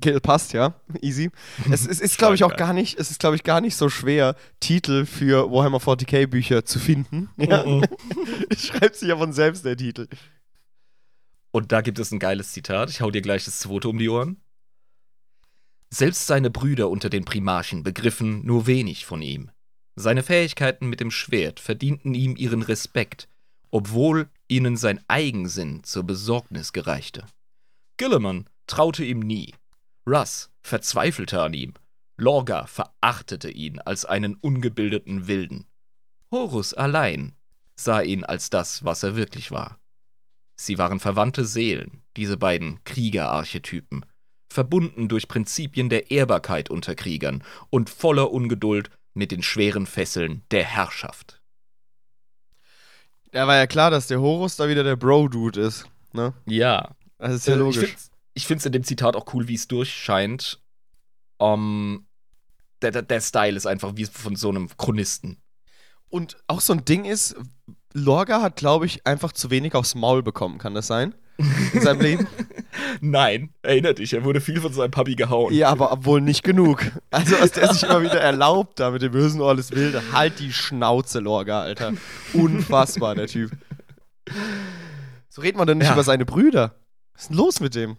Kill 0.00 0.20
passt, 0.20 0.52
ja. 0.52 0.74
Easy. 1.00 1.30
Es, 1.70 1.86
es 1.86 2.00
ist, 2.00 2.18
glaube 2.18 2.34
ich, 2.34 2.44
auch 2.44 2.56
gar 2.56 2.72
nicht, 2.72 2.98
es 2.98 3.10
ist, 3.10 3.20
glaube 3.20 3.36
ich, 3.36 3.42
gar 3.42 3.60
nicht 3.60 3.74
so 3.74 3.88
schwer, 3.88 4.36
Titel 4.60 5.06
für 5.06 5.50
Warhammer 5.50 5.78
40k 5.78 6.26
Bücher 6.26 6.64
zu 6.64 6.78
finden. 6.78 7.30
Ja. 7.36 7.64
Mhm. 7.64 7.84
Schreibt 8.56 8.96
sich 8.96 9.08
ja 9.08 9.16
von 9.16 9.32
selbst 9.32 9.64
der 9.64 9.76
Titel. 9.76 10.08
Und 11.50 11.72
da 11.72 11.80
gibt 11.80 11.98
es 11.98 12.12
ein 12.12 12.18
geiles 12.18 12.52
Zitat. 12.52 12.90
Ich 12.90 13.00
hau 13.00 13.10
dir 13.10 13.22
gleich 13.22 13.44
das 13.44 13.60
zweite 13.60 13.88
um 13.88 13.98
die 13.98 14.08
Ohren. 14.08 14.40
Selbst 15.90 16.26
seine 16.26 16.50
Brüder 16.50 16.88
unter 16.88 17.10
den 17.10 17.24
Primarchen 17.24 17.82
begriffen 17.82 18.44
nur 18.46 18.66
wenig 18.66 19.04
von 19.04 19.20
ihm. 19.20 19.50
Seine 19.94 20.22
Fähigkeiten 20.22 20.88
mit 20.88 21.00
dem 21.00 21.10
Schwert 21.10 21.60
verdienten 21.60 22.14
ihm 22.14 22.36
ihren 22.36 22.62
Respekt, 22.62 23.28
obwohl 23.70 24.28
ihnen 24.48 24.76
sein 24.76 25.00
Eigensinn 25.08 25.84
zur 25.84 26.04
Besorgnis 26.04 26.72
gereichte. 26.72 27.26
Gilliman 27.98 28.48
traute 28.66 29.04
ihm 29.04 29.20
nie. 29.20 29.54
Russ 30.06 30.50
verzweifelte 30.62 31.40
an 31.40 31.54
ihm. 31.54 31.74
Lorga 32.16 32.66
verachtete 32.66 33.50
ihn 33.50 33.80
als 33.80 34.04
einen 34.04 34.34
ungebildeten 34.34 35.26
Wilden. 35.26 35.66
Horus 36.30 36.72
allein 36.74 37.34
sah 37.74 38.00
ihn 38.00 38.24
als 38.24 38.50
das, 38.50 38.84
was 38.84 39.02
er 39.02 39.16
wirklich 39.16 39.50
war. 39.50 39.78
Sie 40.56 40.78
waren 40.78 41.00
verwandte 41.00 41.44
Seelen, 41.44 42.02
diese 42.16 42.36
beiden 42.36 42.82
Kriegerarchetypen, 42.84 44.06
verbunden 44.48 45.08
durch 45.08 45.28
Prinzipien 45.28 45.88
der 45.88 46.10
Ehrbarkeit 46.10 46.70
unter 46.70 46.94
Kriegern 46.94 47.42
und 47.70 47.90
voller 47.90 48.30
Ungeduld 48.30 48.90
mit 49.14 49.30
den 49.30 49.42
schweren 49.42 49.86
Fesseln 49.86 50.42
der 50.50 50.64
Herrschaft. 50.64 51.40
Ja, 53.32 53.46
war 53.46 53.56
ja 53.56 53.66
klar, 53.66 53.90
dass 53.90 54.06
der 54.08 54.20
Horus 54.20 54.56
da 54.56 54.68
wieder 54.68 54.84
der 54.84 54.96
Bro-Dude 54.96 55.60
ist. 55.60 55.86
Ne? 56.12 56.34
Ja, 56.46 56.94
Das 57.18 57.34
ist 57.34 57.46
ja 57.46 57.54
Äh, 57.54 57.58
logisch. 57.58 57.96
Ich 58.34 58.46
finde 58.46 58.60
es 58.60 58.66
in 58.66 58.72
dem 58.72 58.84
Zitat 58.84 59.16
auch 59.16 59.32
cool, 59.34 59.48
wie 59.48 59.54
es 59.54 59.68
durchscheint. 59.68 60.60
Um, 61.38 62.06
der, 62.82 62.90
der, 62.90 63.02
der 63.02 63.20
Style 63.20 63.56
ist 63.56 63.66
einfach 63.66 63.92
wie 63.96 64.04
von 64.06 64.36
so 64.36 64.48
einem 64.48 64.68
Chronisten. 64.76 65.38
Und 66.08 66.36
auch 66.46 66.60
so 66.60 66.72
ein 66.72 66.84
Ding 66.84 67.04
ist, 67.04 67.34
Lorga 67.94 68.42
hat, 68.42 68.56
glaube 68.56 68.86
ich, 68.86 69.06
einfach 69.06 69.32
zu 69.32 69.50
wenig 69.50 69.74
aufs 69.74 69.94
Maul 69.94 70.22
bekommen. 70.22 70.58
Kann 70.58 70.74
das 70.74 70.86
sein? 70.86 71.14
In 71.38 71.80
seinem 71.80 72.00
Leben? 72.00 72.26
Nein, 73.00 73.50
erinnert 73.62 73.98
dich, 73.98 74.12
er 74.12 74.24
wurde 74.24 74.40
viel 74.40 74.60
von 74.60 74.72
seinem 74.72 74.90
Papi 74.90 75.14
gehauen. 75.16 75.52
Ja, 75.52 75.68
aber 75.70 75.92
obwohl 75.92 76.20
nicht 76.20 76.42
genug. 76.44 76.82
Also, 77.10 77.38
was 77.40 77.52
der 77.52 77.72
sich 77.72 77.82
immer 77.82 78.02
wieder 78.02 78.20
erlaubt, 78.20 78.78
da 78.80 78.90
mit 78.90 79.02
dem 79.02 79.12
bösen 79.12 79.40
Ohr 79.40 79.50
alles 79.50 79.70
Wilde. 79.72 80.02
Halt 80.12 80.38
die 80.38 80.52
Schnauze, 80.52 81.20
Lorga, 81.20 81.62
Alter. 81.62 81.92
Unfassbar, 82.32 83.14
der 83.14 83.26
Typ. 83.26 83.50
So 85.28 85.40
redet 85.42 85.56
man 85.56 85.66
doch 85.66 85.74
nicht 85.74 85.86
Ja. 85.86 85.92
über 85.94 86.04
seine 86.04 86.24
Brüder. 86.24 86.74
Was 87.14 87.22
ist 87.22 87.28
denn 87.30 87.36
los 87.36 87.60
mit 87.60 87.74
dem? 87.74 87.96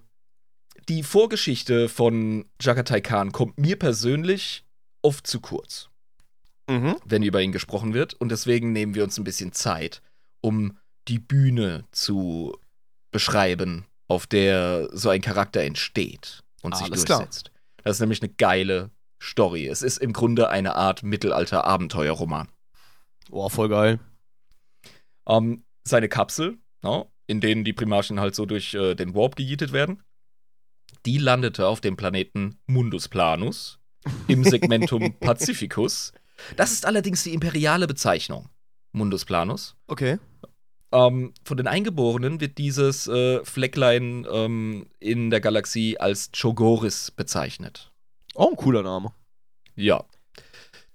Die 0.90 1.04
Vorgeschichte 1.04 1.90
von 1.90 2.46
Jagatai 2.62 3.02
Khan 3.02 3.32
kommt 3.32 3.58
mir 3.58 3.78
persönlich 3.78 4.66
oft 5.02 5.26
zu 5.28 5.40
kurz. 5.40 5.90
Mhm. 6.70 6.96
wenn 7.04 7.24
über 7.24 7.42
ihn 7.42 7.52
gesprochen 7.52 7.94
wird. 7.94 8.14
Und 8.14 8.30
deswegen 8.32 8.72
nehmen 8.72 8.96
wir 8.96 9.04
uns 9.04 9.18
ein 9.18 9.26
bisschen 9.26 9.52
Zeit, 9.52 10.02
um 10.40 10.78
die 11.10 11.20
Bühne 11.20 11.84
zu 11.92 12.58
beschreiben, 13.14 13.86
auf 14.08 14.28
der 14.28 14.90
so 14.92 15.10
ein 15.10 15.22
Charakter 15.22 15.62
entsteht 15.62 16.44
und 16.62 16.76
sich 16.76 16.88
Alles 16.88 17.06
klar. 17.06 17.20
durchsetzt. 17.20 17.52
Das 17.84 17.98
ist 17.98 18.00
nämlich 18.02 18.22
eine 18.22 18.34
geile 18.34 18.92
Story. 19.22 19.68
Es 19.68 19.82
ist 19.82 19.98
im 19.98 20.12
Grunde 20.12 20.50
eine 20.50 20.76
Art 20.76 21.04
Mittelalter-Abenteuerroman. 21.04 22.50
Boah, 23.30 23.50
voll 23.50 23.70
geil. 23.70 24.00
Ähm, 25.28 25.64
seine 25.84 26.10
Kapsel, 26.10 26.58
ja, 26.84 27.06
in 27.28 27.40
denen 27.40 27.64
die 27.64 27.74
Primarchen 27.74 28.20
halt 28.20 28.36
so 28.36 28.46
durch 28.46 28.74
äh, 28.74 28.96
den 28.96 29.16
Warp 29.16 29.36
gejietet 29.36 29.72
werden, 29.72 30.04
die 31.06 31.18
landete 31.18 31.68
auf 31.68 31.82
dem 31.82 31.96
Planeten 31.96 32.60
Mundus 32.68 33.08
Planus 33.08 33.80
im 34.28 34.44
Segmentum 34.44 35.18
Pacificus. 35.20 36.12
Das 36.58 36.72
ist 36.72 36.86
allerdings 36.86 37.24
die 37.24 37.34
imperiale 37.34 37.88
Bezeichnung. 37.88 38.50
Mundus 38.92 39.26
Planus. 39.26 39.76
Okay. 39.88 40.20
Ähm, 40.94 41.34
von 41.44 41.58
den 41.58 41.68
Eingeborenen 41.68 42.40
wird 42.40 42.58
dieses 42.60 43.08
äh, 43.08 43.44
Flecklein 43.44 44.28
ähm, 44.32 44.86
in 45.00 45.32
der 45.32 45.42
Galaxie 45.42 45.98
als 45.98 46.30
Chogoris 46.40 47.10
bezeichnet. 47.12 47.92
Oh, 48.36 48.50
ein 48.52 48.56
cooler 48.56 48.84
Name. 48.84 49.12
Ja. 49.76 50.06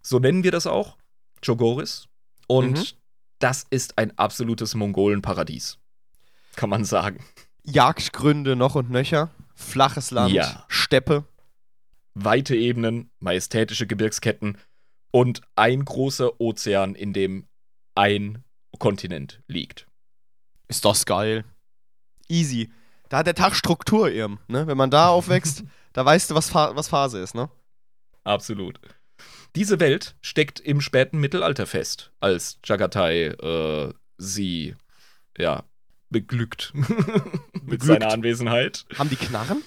So 0.01 0.21
nennen 0.21 0.45
wir 0.45 0.53
das 0.53 0.67
auch. 0.69 0.97
Chogoris. 1.45 2.07
Und 2.47 2.79
Mhm. 2.79 2.85
das 3.41 3.67
ist 3.71 3.99
ein 3.99 4.17
absolutes 4.17 4.75
Mongolenparadies. 4.77 5.79
Kann 6.55 6.71
man 6.71 6.85
sagen. 6.85 7.25
Jagdgründe 7.65 8.55
noch 8.55 8.77
und 8.77 8.91
nöcher. 8.91 9.31
Flaches 9.57 10.13
Land. 10.13 10.33
Ja. 10.33 10.65
Steppe. 10.69 11.25
Weite 12.15 12.55
Ebenen, 12.55 13.11
majestätische 13.19 13.87
Gebirgsketten 13.89 14.59
und 15.11 15.41
ein 15.57 15.85
großer 15.85 16.41
Ozean, 16.41 16.95
in 16.95 17.13
dem 17.13 17.49
ein 17.97 18.45
Kontinent 18.79 19.43
liegt. 19.49 19.88
Ist 20.68 20.85
das 20.85 21.07
geil. 21.07 21.44
Easy. 22.28 22.70
Da 23.09 23.18
hat 23.18 23.26
der 23.26 23.35
Tag 23.35 23.54
Struktur, 23.54 24.11
Irm. 24.11 24.38
Ne? 24.48 24.66
Wenn 24.66 24.76
man 24.76 24.90
da 24.90 25.09
aufwächst, 25.11 25.64
da 25.92 26.04
weißt 26.04 26.31
du, 26.31 26.35
was, 26.35 26.50
Pha 26.50 26.76
was 26.76 26.88
Phase 26.88 27.18
ist, 27.20 27.35
ne? 27.35 27.50
Absolut. 28.24 28.78
Diese 29.57 29.81
Welt 29.81 30.14
steckt 30.20 30.61
im 30.61 30.81
späten 30.81 31.18
Mittelalter 31.18 31.66
fest, 31.66 32.12
als 32.20 32.59
Jagatai 32.64 33.28
äh, 33.28 33.94
sie 34.18 34.76
ja 35.38 35.64
beglückt 36.11 36.72
mit 36.74 36.87
Beglückt. 37.66 37.85
seiner 37.85 38.12
Anwesenheit. 38.12 38.85
Haben 38.98 39.09
die 39.11 39.16
Knarren? 39.16 39.62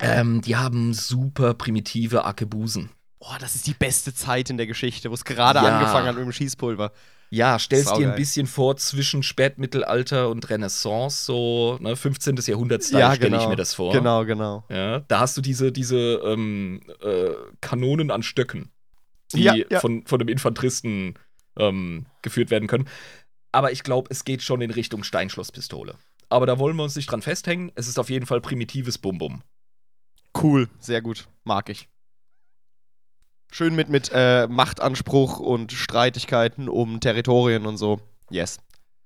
Ähm, 0.00 0.42
die 0.42 0.56
haben 0.56 0.92
super 0.94 1.54
primitive 1.54 2.24
Arkebusen. 2.24 2.90
Oh, 3.18 3.34
das 3.40 3.54
ist 3.54 3.66
die 3.66 3.74
beste 3.74 4.12
Zeit 4.14 4.50
in 4.50 4.56
der 4.56 4.66
Geschichte, 4.66 5.10
wo 5.10 5.14
es 5.14 5.24
gerade 5.24 5.60
Ja. 5.60 5.78
angefangen 5.78 6.08
hat 6.08 6.16
mit 6.16 6.24
dem 6.24 6.32
Schießpulver. 6.32 6.92
Ja, 7.34 7.58
stellst 7.58 7.86
dir 7.86 7.94
Saugeil. 7.94 8.10
ein 8.10 8.16
bisschen 8.16 8.46
vor 8.46 8.76
zwischen 8.76 9.22
Spätmittelalter 9.22 10.28
und 10.28 10.50
Renaissance, 10.50 11.24
so 11.24 11.78
ne, 11.80 11.96
15. 11.96 12.36
Jahrhundert-Style 12.36 13.00
Ja, 13.00 13.14
stelle 13.14 13.28
ich 13.36 13.40
genau. 13.40 13.48
mir 13.48 13.56
das 13.56 13.72
vor. 13.72 13.90
Genau, 13.90 14.26
genau. 14.26 14.64
Ja, 14.68 15.00
da 15.00 15.20
hast 15.20 15.38
du 15.38 15.40
diese, 15.40 15.72
diese 15.72 15.96
ähm, 16.26 16.82
äh, 17.00 17.30
Kanonen 17.62 18.10
an 18.10 18.22
Stöcken, 18.22 18.70
die 19.32 19.44
Ja, 19.44 19.54
ja. 19.70 19.80
Von, 19.80 20.04
von 20.06 20.20
einem 20.20 20.28
Infanteristen 20.28 21.14
ähm, 21.56 22.04
geführt 22.20 22.50
werden 22.50 22.68
können. 22.68 22.86
Aber 23.50 23.72
ich 23.72 23.82
glaube, 23.82 24.08
es 24.10 24.24
geht 24.26 24.42
schon 24.42 24.60
in 24.60 24.70
Richtung 24.70 25.02
Steinschlosspistole. 25.02 25.94
Aber 26.28 26.44
da 26.44 26.58
wollen 26.58 26.76
wir 26.76 26.82
uns 26.82 26.96
nicht 26.96 27.10
dran 27.10 27.22
festhängen. 27.22 27.72
Es 27.76 27.88
ist 27.88 27.98
auf 27.98 28.10
jeden 28.10 28.26
Fall 28.26 28.42
primitives 28.42 28.98
Bum-Bum. 28.98 29.42
Cool, 30.36 30.68
sehr 30.80 31.00
gut. 31.00 31.28
Mag 31.44 31.70
ich. 31.70 31.88
Schön 33.54 33.74
mit, 33.74 33.90
mit 33.90 34.10
äh, 34.14 34.46
Machtanspruch 34.48 35.38
und 35.38 35.72
Streitigkeiten 35.72 36.68
um 36.70 37.00
Territorien 37.00 37.66
und 37.66 37.76
so. 37.76 38.00
Yes. 38.30 38.58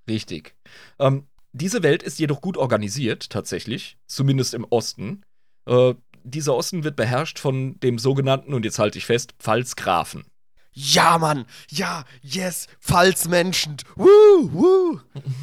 Richtig. 0.09 0.54
Ähm, 1.00 1.26
diese 1.52 1.82
Welt 1.82 2.04
ist 2.04 2.20
jedoch 2.20 2.40
gut 2.40 2.56
organisiert, 2.56 3.28
tatsächlich, 3.30 3.98
zumindest 4.06 4.54
im 4.54 4.64
Osten. 4.70 5.22
Äh, 5.66 5.94
dieser 6.22 6.54
Osten 6.54 6.85
wird 6.85 6.94
beherrscht 6.94 7.40
von 7.40 7.80
dem 7.80 7.98
sogenannten, 7.98 8.54
und 8.54 8.64
jetzt 8.64 8.78
halte 8.78 8.98
ich 8.98 9.06
fest, 9.06 9.35
Pfalzgrafen. 9.40 10.24
Ja, 10.72 11.18
Mann. 11.18 11.46
Ja, 11.70 12.04
yes. 12.22 12.68
Pfalzmenschen. 12.80 13.78
Woo, 13.96 14.06
woo. 14.52 15.00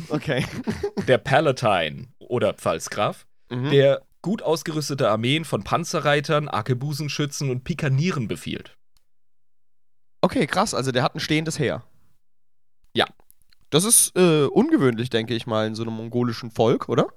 Okay. 0.09 0.45
Der 1.07 1.17
Palatine 1.17 2.07
oder 2.19 2.53
Pfalzgraf, 2.53 3.25
Mhm. 3.49 3.69
der 3.71 4.01
gut 4.21 4.41
ausgerüstete 4.41 5.09
Armeen 5.09 5.43
von 5.43 5.63
Panzerreitern, 5.65 6.47
Arkebusenschützen 6.47 7.49
und 7.49 7.65
Pikanieren 7.65 8.27
befiehlt. 8.29 8.77
Okay, 10.23 10.47
krass. 10.47 10.73
Also 10.73 10.91
der 10.93 11.03
hat 11.03 11.15
ein 11.15 11.19
stehendes 11.19 11.59
Heer. 11.59 11.83
Ja. 12.95 13.05
Das 13.69 13.83
ist 13.83 14.15
äh, 14.15 14.45
ungewöhnlich, 14.45 15.09
denke 15.09 15.33
ich 15.35 15.47
mal, 15.47 15.67
in 15.67 15.75
so 15.75 15.83
einem 15.83 15.93
mongolischen 15.95 16.49
Volk, 16.49 16.87
oder? 16.87 17.07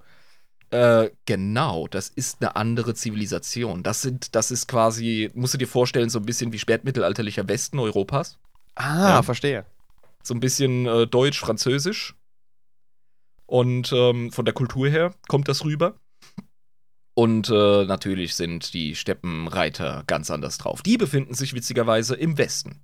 Äh, 0.71 1.11
genau, 1.25 1.87
das 1.87 2.09
ist 2.09 2.43
eine 2.43 2.57
andere 2.57 2.95
Zivilisation. 2.95 3.85
Das 3.85 4.03
sind, 4.03 4.35
das 4.35 4.51
ist 4.51 4.67
quasi, 4.67 5.31
musst 5.35 5.55
du 5.55 5.59
dir 5.59 5.69
vorstellen, 5.69 6.11
so 6.11 6.19
ein 6.19 6.25
bisschen 6.27 6.53
wie 6.53 6.59
spätmittelalterlicher 6.59 7.47
Westen 7.49 7.79
Europas. 7.79 8.39
Ah, 8.75 9.11
Ja. 9.11 9.23
verstehe. 9.23 9.65
so 10.25 10.35
ein 10.35 10.41
bisschen 10.41 10.87
äh, 10.87 11.07
Deutsch, 11.07 11.39
Französisch. 11.39 12.17
Und 13.47 13.93
ähm, 13.93 14.33
von 14.33 14.45
der 14.45 14.55
Kultur 14.55 14.89
her 14.89 15.15
kommt 15.29 15.47
das 15.47 15.65
rüber. 15.65 15.95
Und 17.15 17.49
äh, 17.49 17.85
natürlich 17.85 18.35
sind 18.35 18.75
die 18.75 18.97
Steppenreiter 18.97 20.03
ganz 20.09 20.31
anders 20.33 20.59
drauf. 20.59 20.83
Die 20.83 20.99
befinden 20.99 21.35
sich 21.35 21.55
witzigerweise 21.55 22.17
im 22.17 22.37
Westen. 22.39 22.81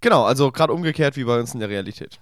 Genau, 0.00 0.24
also 0.24 0.52
gerade 0.52 0.72
umgekehrt 0.72 1.16
wie 1.16 1.24
bei 1.24 1.38
uns 1.38 1.54
in 1.54 1.60
der 1.60 1.68
Realität. 1.68 2.20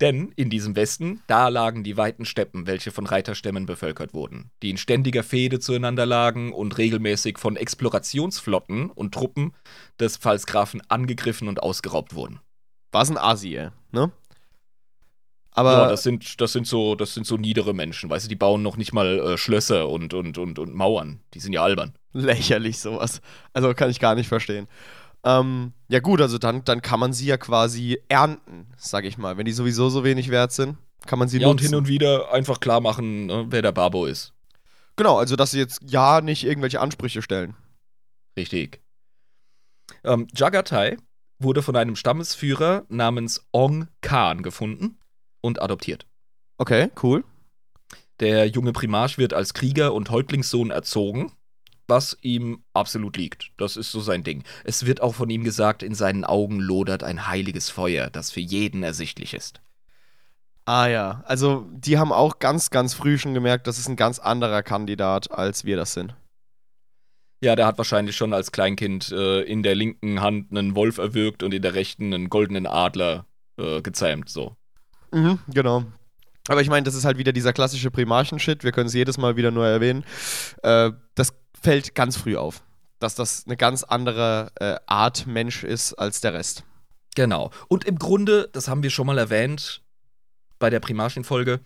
Denn 0.00 0.32
in 0.34 0.48
diesem 0.48 0.76
Westen, 0.76 1.22
da 1.26 1.48
lagen 1.48 1.84
die 1.84 1.96
weiten 1.98 2.24
Steppen, 2.24 2.66
welche 2.66 2.90
von 2.90 3.06
Reiterstämmen 3.06 3.66
bevölkert 3.66 4.14
wurden, 4.14 4.50
die 4.62 4.70
in 4.70 4.78
ständiger 4.78 5.22
Fehde 5.22 5.60
zueinander 5.60 6.06
lagen 6.06 6.54
und 6.54 6.78
regelmäßig 6.78 7.38
von 7.38 7.56
Explorationsflotten 7.56 8.90
und 8.90 9.12
Truppen 9.12 9.52
des 9.98 10.16
Pfalzgrafen 10.16 10.82
angegriffen 10.88 11.48
und 11.48 11.62
ausgeraubt 11.62 12.14
wurden. 12.14 12.40
War 12.92 13.02
es 13.02 13.10
ein 13.10 13.18
Asi, 13.18 13.54
ey, 13.56 13.68
ne? 13.92 14.10
Aber 15.52 15.72
ja, 15.72 15.88
das 15.88 16.04
sind, 16.04 16.40
das 16.40 16.52
sind 16.52 16.66
so, 16.66 16.94
das 16.94 17.12
sind 17.12 17.26
so 17.26 17.36
niedere 17.36 17.74
Menschen, 17.74 18.08
weißt 18.08 18.24
du, 18.24 18.28
die 18.28 18.36
bauen 18.36 18.62
noch 18.62 18.76
nicht 18.76 18.92
mal 18.92 19.18
äh, 19.18 19.36
Schlösser 19.36 19.88
und, 19.88 20.14
und, 20.14 20.38
und, 20.38 20.58
und 20.58 20.74
Mauern. 20.74 21.20
Die 21.34 21.40
sind 21.40 21.52
ja 21.52 21.62
albern. 21.62 21.92
lächerlich 22.12 22.78
sowas. 22.78 23.20
Also 23.52 23.74
kann 23.74 23.90
ich 23.90 24.00
gar 24.00 24.14
nicht 24.14 24.28
verstehen. 24.28 24.68
Ähm, 25.24 25.72
ja 25.88 26.00
gut, 26.00 26.20
also 26.20 26.38
dann, 26.38 26.64
dann 26.64 26.82
kann 26.82 27.00
man 27.00 27.12
sie 27.12 27.26
ja 27.26 27.36
quasi 27.36 28.00
ernten, 28.08 28.66
sag 28.76 29.04
ich 29.04 29.18
mal. 29.18 29.36
Wenn 29.36 29.44
die 29.44 29.52
sowieso 29.52 29.90
so 29.90 30.04
wenig 30.04 30.30
wert 30.30 30.52
sind, 30.52 30.78
kann 31.06 31.18
man 31.18 31.28
sie 31.28 31.38
ja, 31.38 31.48
und 31.48 31.56
nutzen. 31.56 31.68
hin 31.68 31.74
und 31.74 31.88
wieder 31.88 32.32
einfach 32.32 32.60
klar 32.60 32.80
machen, 32.80 33.26
ne, 33.26 33.46
wer 33.48 33.62
der 33.62 33.72
Babo 33.72 34.06
ist. 34.06 34.32
genau, 34.96 35.18
also 35.18 35.36
dass 35.36 35.50
sie 35.50 35.58
jetzt 35.58 35.80
ja 35.86 36.20
nicht 36.20 36.44
irgendwelche 36.44 36.80
Ansprüche 36.80 37.22
stellen. 37.22 37.54
Richtig. 38.36 38.80
Ähm, 40.04 40.26
Jagatai 40.34 40.96
wurde 41.38 41.62
von 41.62 41.76
einem 41.76 41.96
Stammesführer 41.96 42.84
namens 42.88 43.46
Ong 43.52 43.88
Khan 44.02 44.42
gefunden 44.42 44.98
und 45.40 45.60
adoptiert. 45.60 46.06
Okay, 46.58 46.90
cool. 47.02 47.24
Der 48.20 48.46
junge 48.46 48.72
Primarch 48.72 49.16
wird 49.16 49.32
als 49.32 49.54
Krieger 49.54 49.94
und 49.94 50.10
Häuptlingssohn 50.10 50.70
erzogen, 50.70 51.32
was 51.90 52.16
ihm 52.22 52.62
absolut 52.72 53.18
liegt. 53.18 53.50
Das 53.58 53.76
ist 53.76 53.92
so 53.92 54.00
sein 54.00 54.22
Ding. 54.22 54.44
Es 54.64 54.86
wird 54.86 55.02
auch 55.02 55.14
von 55.14 55.28
ihm 55.28 55.44
gesagt, 55.44 55.82
in 55.82 55.94
seinen 55.94 56.24
Augen 56.24 56.58
lodert 56.60 57.02
ein 57.02 57.26
heiliges 57.26 57.68
Feuer, 57.68 58.08
das 58.08 58.30
für 58.30 58.40
jeden 58.40 58.82
ersichtlich 58.82 59.34
ist. 59.34 59.60
Ah 60.64 60.86
ja, 60.86 61.22
also 61.26 61.66
die 61.72 61.98
haben 61.98 62.12
auch 62.12 62.38
ganz, 62.38 62.70
ganz 62.70 62.94
früh 62.94 63.18
schon 63.18 63.34
gemerkt, 63.34 63.66
das 63.66 63.78
ist 63.78 63.88
ein 63.88 63.96
ganz 63.96 64.18
anderer 64.18 64.62
Kandidat, 64.62 65.30
als 65.30 65.64
wir 65.64 65.76
das 65.76 65.92
sind. 65.92 66.14
Ja, 67.42 67.56
der 67.56 67.66
hat 67.66 67.78
wahrscheinlich 67.78 68.16
schon 68.16 68.32
als 68.32 68.52
Kleinkind 68.52 69.10
äh, 69.10 69.40
in 69.42 69.62
der 69.62 69.74
linken 69.74 70.20
Hand 70.20 70.50
einen 70.50 70.76
Wolf 70.76 70.98
erwürgt 70.98 71.42
und 71.42 71.52
in 71.52 71.62
der 71.62 71.74
rechten 71.74 72.14
einen 72.14 72.28
goldenen 72.28 72.66
Adler 72.66 73.26
äh, 73.58 73.80
gezähmt, 73.82 74.28
so. 74.28 74.56
Mhm, 75.10 75.38
genau. 75.48 75.84
Aber 76.48 76.60
ich 76.60 76.68
meine, 76.68 76.84
das 76.84 76.94
ist 76.94 77.04
halt 77.04 77.18
wieder 77.18 77.32
dieser 77.32 77.52
klassische 77.52 77.90
Primarchen-Shit. 77.90 78.64
Wir 78.64 78.72
können 78.72 78.88
es 78.88 78.94
jedes 78.94 79.18
Mal 79.18 79.36
wieder 79.36 79.50
nur 79.50 79.66
erwähnen. 79.66 80.04
Äh, 80.62 80.90
das 81.14 81.34
fällt 81.60 81.94
ganz 81.94 82.16
früh 82.16 82.36
auf, 82.36 82.62
dass 82.98 83.14
das 83.14 83.44
eine 83.46 83.56
ganz 83.56 83.82
andere 83.82 84.52
äh, 84.56 84.76
Art 84.86 85.26
Mensch 85.26 85.64
ist 85.64 85.94
als 85.94 86.20
der 86.20 86.34
Rest. 86.34 86.64
Genau. 87.14 87.50
Und 87.68 87.84
im 87.84 87.98
Grunde, 87.98 88.48
das 88.52 88.68
haben 88.68 88.82
wir 88.82 88.90
schon 88.90 89.06
mal 89.06 89.18
erwähnt 89.18 89.82
bei 90.58 90.70
der 90.70 90.80
Primarchen-Folge, 90.80 91.60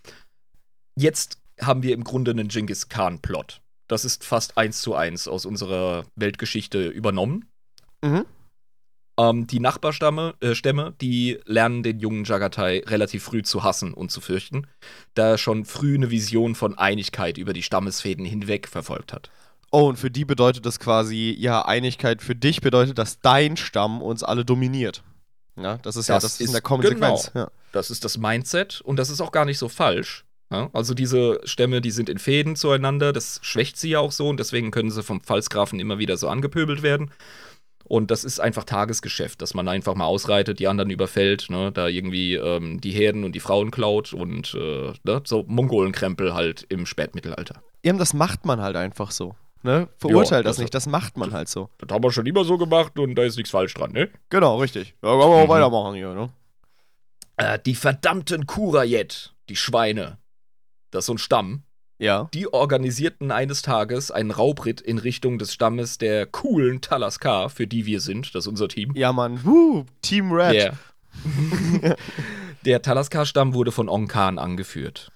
jetzt 0.97 1.39
haben 1.61 1.83
wir 1.83 1.95
im 1.95 2.05
Grunde 2.05 2.31
einen 2.31 2.49
Genghis 2.49 2.89
Khan-Plot. 2.89 3.61
Das 3.89 4.05
ist 4.05 4.25
fast 4.25 4.57
eins 4.57 4.81
zu 4.81 4.95
eins 4.95 5.29
aus 5.29 5.45
unserer 5.45 6.05
Weltgeschichte 6.17 6.89
übernommen. 6.89 7.51
Mhm. 8.03 8.25
Ähm, 9.19 9.47
die 9.47 9.61
Nachbarstämme, 9.61 10.35
äh, 10.41 10.55
Stämme, 10.55 10.95
die 11.01 11.39
lernen 11.45 11.83
den 11.83 12.01
jungen 12.01 12.25
Jagatai 12.25 12.83
relativ 12.87 13.23
früh 13.25 13.43
zu 13.43 13.63
hassen 13.63 13.95
und 13.95 14.11
zu 14.11 14.21
fürchten, 14.21 14.67
da 15.15 15.33
er 15.33 15.39
schon 15.39 15.65
früh 15.65 15.95
eine 15.95 16.11
Vision 16.11 16.55
von 16.55 16.77
Einigkeit 16.77 17.39
über 17.39 17.53
die 17.53 17.63
Stammesfäden 17.63 18.25
hinweg 18.25 18.67
verfolgt 18.67 19.13
hat. 19.13 19.31
Oh, 19.75 19.89
und 19.89 19.97
für 19.97 20.09
die 20.09 20.25
bedeutet 20.25 20.65
das 20.67 20.79
quasi, 20.79 21.35
ja, 21.37 21.65
Einigkeit 21.65 22.23
für 22.23 22.37
dich 22.37 22.61
bedeutet, 22.61 22.97
dass 22.97 23.19
dein 23.19 23.57
Stamm 23.57 24.03
uns 24.03 24.23
alle 24.23 24.45
dominiert. 24.45 25.03
Ja, 25.57 25.79
das 25.79 25.97
ist 25.97 26.09
ja, 26.09 26.15
Das 26.15 26.23
das 26.23 26.41
ist 26.41 26.47
in 26.47 26.53
der 26.53 26.61
Konsequenz. 26.61 27.33
Ja. 27.35 27.51
Das 27.73 27.91
ist 27.91 28.05
das 28.05 28.17
Mindset 28.17 28.81
und 28.83 29.01
das 29.01 29.11
ist 29.11 29.21
auch 29.21 29.33
gar 29.33 29.45
nicht 29.45 29.59
so 29.59 29.69
falsch. 29.69 30.25
Ja? 30.53 30.71
Also 30.73 30.95
diese 30.95 31.41
Stämme, 31.43 31.81
die 31.81 31.91
sind 31.91 32.09
in 32.09 32.19
Fäden 32.19 32.55
zueinander, 32.55 33.13
das 33.13 33.41
schwächt 33.43 33.77
sie 33.77 33.91
ja 33.91 33.99
auch 33.99 34.13
so 34.13 34.29
und 34.29 34.39
deswegen 34.39 34.71
können 34.71 34.93
sie 34.93 35.03
vom 35.03 35.21
Pfalzgrafen 35.21 35.81
immer 35.81 35.99
wieder 35.99 36.17
so 36.19 36.29
angepöbelt 36.29 36.85
werden. 36.85 37.11
Und 37.83 38.13
das 38.13 38.23
ist 38.23 38.39
einfach 38.39 38.63
Tagesgeschäft, 38.63 39.43
dass 39.43 39.55
man 39.55 39.67
einfach 39.67 39.97
mal 39.97 40.07
ausreitet, 40.07 40.61
die 40.61 40.69
anderen 40.69 40.91
überfällt, 40.91 41.51
ne, 41.51 41.73
da 41.73 41.89
irgendwie 41.89 42.35
ähm, 42.37 42.81
die 42.81 42.93
Herden 42.93 43.25
und 43.25 43.33
die 43.33 43.41
Frauen 43.41 43.73
klaut 43.73 44.13
und 44.13 44.55
äh, 44.55 44.93
ne, 45.03 45.21
so 45.25 45.45
Mongolenkrempel 45.49 46.33
halt 46.33 46.65
im 46.69 46.87
Spätmittelalter. 46.87 47.61
ja, 47.85 47.93
das 47.95 48.15
macht 48.15 48.47
man 48.47 48.63
halt 48.63 48.77
einfach 48.77 49.11
so. 49.11 49.35
Ne? 49.65 49.89
Verurteilt 49.99 50.31
Ja, 50.31 50.43
das 50.43 50.57
das- 50.57 50.59
nicht, 50.63 50.75
das 50.75 50.87
macht 50.87 51.17
man 51.17 51.33
halt 51.33 51.49
so. 51.49 51.71
Das 51.79 51.93
haben 51.93 52.05
wir 52.05 52.13
schon 52.13 52.27
immer 52.27 52.45
so 52.45 52.59
gemacht 52.59 52.99
und 52.99 53.15
da 53.17 53.23
ist 53.25 53.37
nichts 53.37 53.51
falsch 53.51 53.75
dran, 53.75 53.93
ne? 53.93 54.11
Genau, 54.29 54.59
richtig. 54.61 54.95
Ja, 55.03 55.09
können 55.09 55.19
wir 55.21 55.25
auch 55.25 55.45
Mhm. 55.47 55.49
weitermachen 55.49 55.95
hier, 55.95 56.13
ne? 56.15 56.29
Äh, 57.37 57.59
die 57.65 57.75
verdammten 57.75 58.47
Kurayet, 58.47 59.35
die 59.49 59.57
Schweine, 59.57 60.19
das 60.91 61.01
ist 61.05 61.07
so 61.07 61.15
ein 61.15 61.19
Stamm, 61.19 61.63
Ja. 61.99 62.29
Die 62.35 62.53
organisierten 62.53 63.31
eines 63.31 63.63
Tages 63.63 64.11
einen 64.11 64.33
Raubritt 64.33 64.81
in 64.81 64.99
Richtung 64.99 65.39
des 65.39 65.55
Stammes 65.55 65.97
der 65.97 66.27
coolen 66.27 66.81
Talaskar, 66.81 67.49
für 67.49 67.67
die 67.69 67.87
wir 67.87 68.01
sind, 68.01 68.35
das 68.35 68.45
ist 68.45 68.49
unser 68.49 68.67
Team. 68.69 68.93
Ja, 68.97 69.13
Mann. 69.13 69.43
Woo, 69.45 69.87
Team 70.03 70.33
Red. 70.33 70.73
Der, 71.83 71.97
der 72.65 72.83
Talaskar-Stamm 72.83 73.55
wurde 73.55 73.71
von 73.73 73.89
Onkan 73.89 74.39
angeführt. 74.41 75.11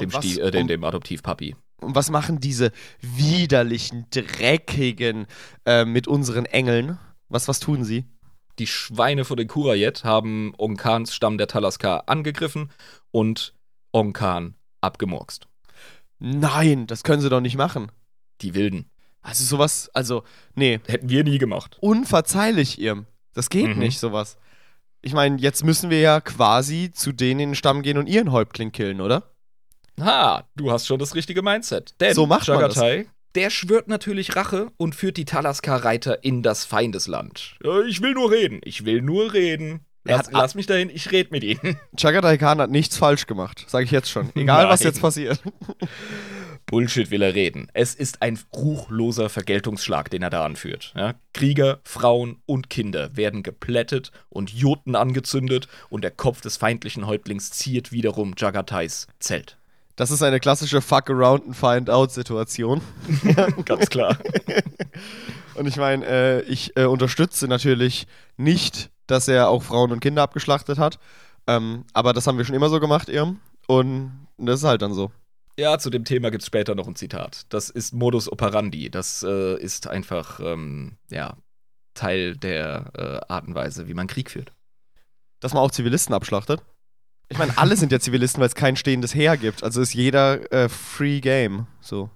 Dem, 0.00 0.10
Stie 0.10 0.40
äh, 0.40 0.50
dem, 0.50 0.66
dem 0.66 0.82
Adoptivpapi. 0.82 1.54
Und 1.80 1.94
was 1.94 2.10
machen 2.10 2.40
diese 2.40 2.72
widerlichen, 3.00 4.06
dreckigen 4.10 5.26
äh, 5.64 5.84
mit 5.84 6.08
unseren 6.08 6.44
Engeln? 6.46 6.98
Was, 7.28 7.48
was 7.48 7.60
tun 7.60 7.84
sie? 7.84 8.04
Die 8.58 8.66
Schweine 8.66 9.24
von 9.24 9.36
den 9.36 9.46
Kurayet 9.48 10.02
haben 10.02 10.52
Onkans 10.58 11.14
Stamm 11.14 11.38
der 11.38 11.46
Talaskar 11.46 12.04
angegriffen 12.08 12.70
und 13.12 13.54
Onkan 13.92 14.54
abgemurkst. 14.80 15.46
Nein, 16.18 16.86
das 16.88 17.04
können 17.04 17.22
sie 17.22 17.30
doch 17.30 17.40
nicht 17.40 17.56
machen. 17.56 17.92
Die 18.40 18.54
Wilden. 18.54 18.90
Also 19.22 19.44
sowas, 19.44 19.90
also, 19.94 20.24
nee, 20.54 20.80
Hätten 20.86 21.08
wir 21.08 21.22
nie 21.22 21.38
gemacht. 21.38 21.76
unverzeihlich, 21.80 22.80
Irm. 22.80 23.06
Das 23.34 23.50
geht 23.50 23.68
Mhm. 23.68 23.78
nicht, 23.78 24.00
sowas. 24.00 24.36
Ich 25.00 25.12
meine, 25.12 25.36
jetzt 25.38 25.64
müssen 25.64 25.90
wir 25.90 26.00
ja 26.00 26.20
quasi 26.20 26.90
zu 26.92 27.12
denen 27.12 27.40
in 27.40 27.48
den 27.50 27.54
Stamm 27.54 27.82
gehen 27.82 27.98
und 27.98 28.08
ihren 28.08 28.32
Häuptling 28.32 28.72
killen, 28.72 29.00
oder? 29.00 29.30
Ha, 30.00 30.44
du 30.56 30.70
hast 30.70 30.86
schon 30.86 30.98
das 30.98 31.14
richtige 31.14 31.42
Mindset. 31.42 31.94
Denn 32.00 32.14
So 32.14 32.26
macht 32.26 32.48
man 32.48 32.60
das. 32.60 32.76
Jagatai, 32.76 33.06
der 33.34 33.50
schwört 33.50 33.88
natürlich 33.88 34.36
Rache 34.36 34.68
und 34.76 34.94
führt 34.94 35.16
die 35.16 35.24
Talaskar-Reiter 35.24 36.24
in 36.24 36.42
das 36.42 36.64
Feindesland. 36.64 37.56
Ich 37.88 38.00
will 38.02 38.14
nur 38.14 38.30
reden. 38.30 38.60
Ich 38.64 38.84
will 38.84 39.02
nur 39.02 39.32
reden. 39.32 39.80
Er 40.04 40.16
Lass, 40.18 40.26
hat- 40.28 40.32
lass 40.32 40.54
mich 40.54 40.66
dahin, 40.66 40.88
ich 40.90 41.12
red 41.12 41.30
mit 41.32 41.44
ihnen. 41.44 41.76
Chagatai 42.00 42.38
Khan 42.38 42.60
hat 42.60 42.70
nichts 42.70 42.96
falsch 42.96 43.26
gemacht, 43.26 43.64
sage 43.68 43.84
ich 43.84 43.90
jetzt 43.90 44.08
schon. 44.10 44.30
Egal, 44.34 44.68
was 44.68 44.80
Nein. 44.80 44.88
jetzt 44.88 45.00
passiert. 45.02 45.42
Bullshit 46.66 47.10
will 47.10 47.22
er 47.22 47.34
reden. 47.34 47.68
Es 47.72 47.94
ist 47.94 48.20
ein 48.20 48.38
ruchloser 48.54 49.28
Vergeltungsschlag, 49.30 50.10
den 50.10 50.22
er 50.22 50.28
da 50.30 50.44
anführt. 50.44 50.92
Ja? 50.96 51.14
Krieger, 51.32 51.80
Frauen 51.84 52.42
und 52.46 52.68
Kinder 52.68 53.16
werden 53.16 53.42
geplättet 53.42 54.12
und 54.28 54.50
Joten 54.52 54.94
angezündet 54.94 55.66
und 55.88 56.04
der 56.04 56.10
Kopf 56.10 56.42
des 56.42 56.58
feindlichen 56.58 57.06
Häuptlings 57.06 57.50
ziert 57.52 57.90
wiederum 57.90 58.34
Jagatais 58.36 59.06
Zelt. 59.18 59.56
Das 59.98 60.12
ist 60.12 60.22
eine 60.22 60.38
klassische 60.38 60.80
Fuck 60.80 61.10
around 61.10 61.44
and 61.44 61.56
find 61.56 61.90
out 61.90 62.12
Situation. 62.12 62.80
Ganz 63.64 63.90
klar. 63.90 64.16
Und 65.56 65.66
ich 65.66 65.76
meine, 65.76 66.06
äh, 66.06 66.42
ich 66.42 66.76
äh, 66.76 66.84
unterstütze 66.84 67.48
natürlich 67.48 68.06
nicht, 68.36 68.90
dass 69.08 69.26
er 69.26 69.48
auch 69.48 69.64
Frauen 69.64 69.90
und 69.90 69.98
Kinder 69.98 70.22
abgeschlachtet 70.22 70.78
hat. 70.78 71.00
Ähm, 71.48 71.84
aber 71.94 72.12
das 72.12 72.28
haben 72.28 72.38
wir 72.38 72.44
schon 72.44 72.54
immer 72.54 72.68
so 72.68 72.78
gemacht, 72.78 73.08
Irm. 73.08 73.40
Und 73.66 74.28
das 74.36 74.60
ist 74.60 74.66
halt 74.66 74.82
dann 74.82 74.94
so. 74.94 75.10
Ja, 75.58 75.80
zu 75.80 75.90
dem 75.90 76.04
Thema 76.04 76.30
gibt 76.30 76.42
es 76.42 76.46
später 76.46 76.76
noch 76.76 76.86
ein 76.86 76.94
Zitat. 76.94 77.46
Das 77.48 77.68
ist 77.68 77.92
Modus 77.92 78.30
operandi. 78.30 78.90
Das 78.90 79.24
äh, 79.24 79.60
ist 79.60 79.88
einfach, 79.88 80.38
ähm, 80.38 80.96
ja, 81.10 81.36
Teil 81.94 82.36
der 82.36 82.92
äh, 82.96 83.32
Art 83.32 83.48
und 83.48 83.56
Weise, 83.56 83.88
wie 83.88 83.94
man 83.94 84.06
Krieg 84.06 84.30
führt. 84.30 84.52
Dass 85.40 85.54
man 85.54 85.64
auch 85.64 85.72
Zivilisten 85.72 86.14
abschlachtet. 86.14 86.62
Ich 87.30 87.38
meine, 87.38 87.56
alle 87.58 87.76
sind 87.76 87.92
ja 87.92 88.00
Zivilisten, 88.00 88.40
weil 88.40 88.48
es 88.48 88.54
kein 88.54 88.76
stehendes 88.76 89.14
Heer 89.14 89.36
gibt. 89.36 89.62
Also 89.62 89.82
ist 89.82 89.94
jeder 89.94 90.50
äh, 90.52 90.68
Free 90.68 91.20
Game. 91.20 91.66
So. 91.80 92.10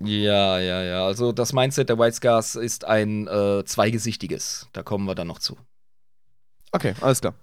Ja, 0.00 0.58
ja, 0.58 0.82
ja. 0.82 1.06
Also 1.06 1.32
das 1.32 1.52
Mindset 1.52 1.88
der 1.88 1.98
White 1.98 2.16
Scars 2.16 2.56
ist 2.56 2.84
ein 2.84 3.26
äh, 3.26 3.64
zweigesichtiges. 3.64 4.68
Da 4.72 4.82
kommen 4.82 5.06
wir 5.06 5.14
dann 5.14 5.28
noch 5.28 5.38
zu. 5.38 5.56
Okay, 6.72 6.94
alles 7.00 7.20
klar. 7.20 7.34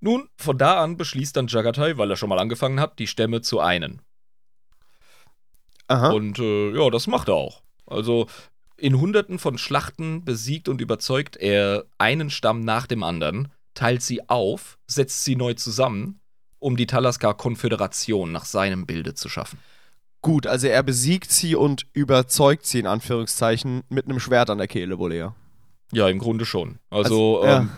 Nun, 0.00 0.28
von 0.36 0.56
da 0.56 0.82
an 0.82 0.96
beschließt 0.96 1.36
dann 1.36 1.46
Jagatai, 1.46 1.98
weil 1.98 2.10
er 2.10 2.16
schon 2.16 2.28
mal 2.28 2.38
angefangen 2.38 2.80
hat, 2.80 2.98
die 2.98 3.06
Stämme 3.06 3.42
zu 3.42 3.60
einen. 3.60 4.00
Aha. 5.88 6.10
Und 6.10 6.38
äh, 6.38 6.70
ja, 6.70 6.88
das 6.88 7.06
macht 7.06 7.28
er 7.28 7.34
auch. 7.34 7.62
Also 7.86 8.28
in 8.76 8.98
hunderten 8.98 9.38
von 9.38 9.58
Schlachten 9.58 10.24
besiegt 10.24 10.68
und 10.68 10.80
überzeugt 10.80 11.36
er 11.36 11.84
einen 11.98 12.30
Stamm 12.30 12.60
nach 12.60 12.86
dem 12.86 13.02
anderen, 13.02 13.52
teilt 13.74 14.02
sie 14.02 14.28
auf, 14.28 14.78
setzt 14.86 15.24
sie 15.24 15.36
neu 15.36 15.54
zusammen, 15.54 16.19
um 16.60 16.76
die 16.76 16.86
Talaskar-Konföderation 16.86 18.30
nach 18.32 18.44
seinem 18.44 18.86
Bilde 18.86 19.14
zu 19.14 19.28
schaffen. 19.28 19.58
Gut, 20.22 20.46
also 20.46 20.66
er 20.68 20.82
besiegt 20.82 21.30
sie 21.32 21.56
und 21.56 21.86
überzeugt 21.94 22.66
sie 22.66 22.78
in 22.78 22.86
Anführungszeichen 22.86 23.82
mit 23.88 24.04
einem 24.04 24.20
Schwert 24.20 24.50
an 24.50 24.58
der 24.58 24.68
Kehle 24.68 24.98
wohl 24.98 25.12
eher. 25.12 25.34
Ja, 25.92 26.08
im 26.08 26.18
Grunde 26.18 26.44
schon. 26.46 26.78
Also, 26.90 27.40
Also, 27.40 27.46
ja. 27.46 27.58
ähm, 27.60 27.70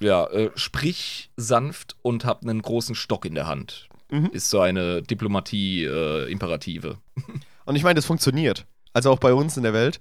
ja, 0.00 0.24
äh, 0.28 0.50
sprich 0.56 1.30
sanft 1.36 1.96
und 2.02 2.24
hab 2.24 2.42
einen 2.42 2.62
großen 2.62 2.94
Stock 2.94 3.24
in 3.26 3.34
der 3.34 3.46
Hand. 3.46 3.88
Mhm. 4.10 4.30
Ist 4.32 4.48
so 4.50 4.60
eine 4.60 5.02
Diplomatie-Imperative. 5.02 6.98
Und 7.66 7.76
ich 7.76 7.82
meine, 7.84 7.94
das 7.94 8.06
funktioniert. 8.06 8.66
Also 8.92 9.10
auch 9.12 9.18
bei 9.20 9.32
uns 9.32 9.56
in 9.56 9.62
der 9.62 9.72
Welt. 9.72 10.00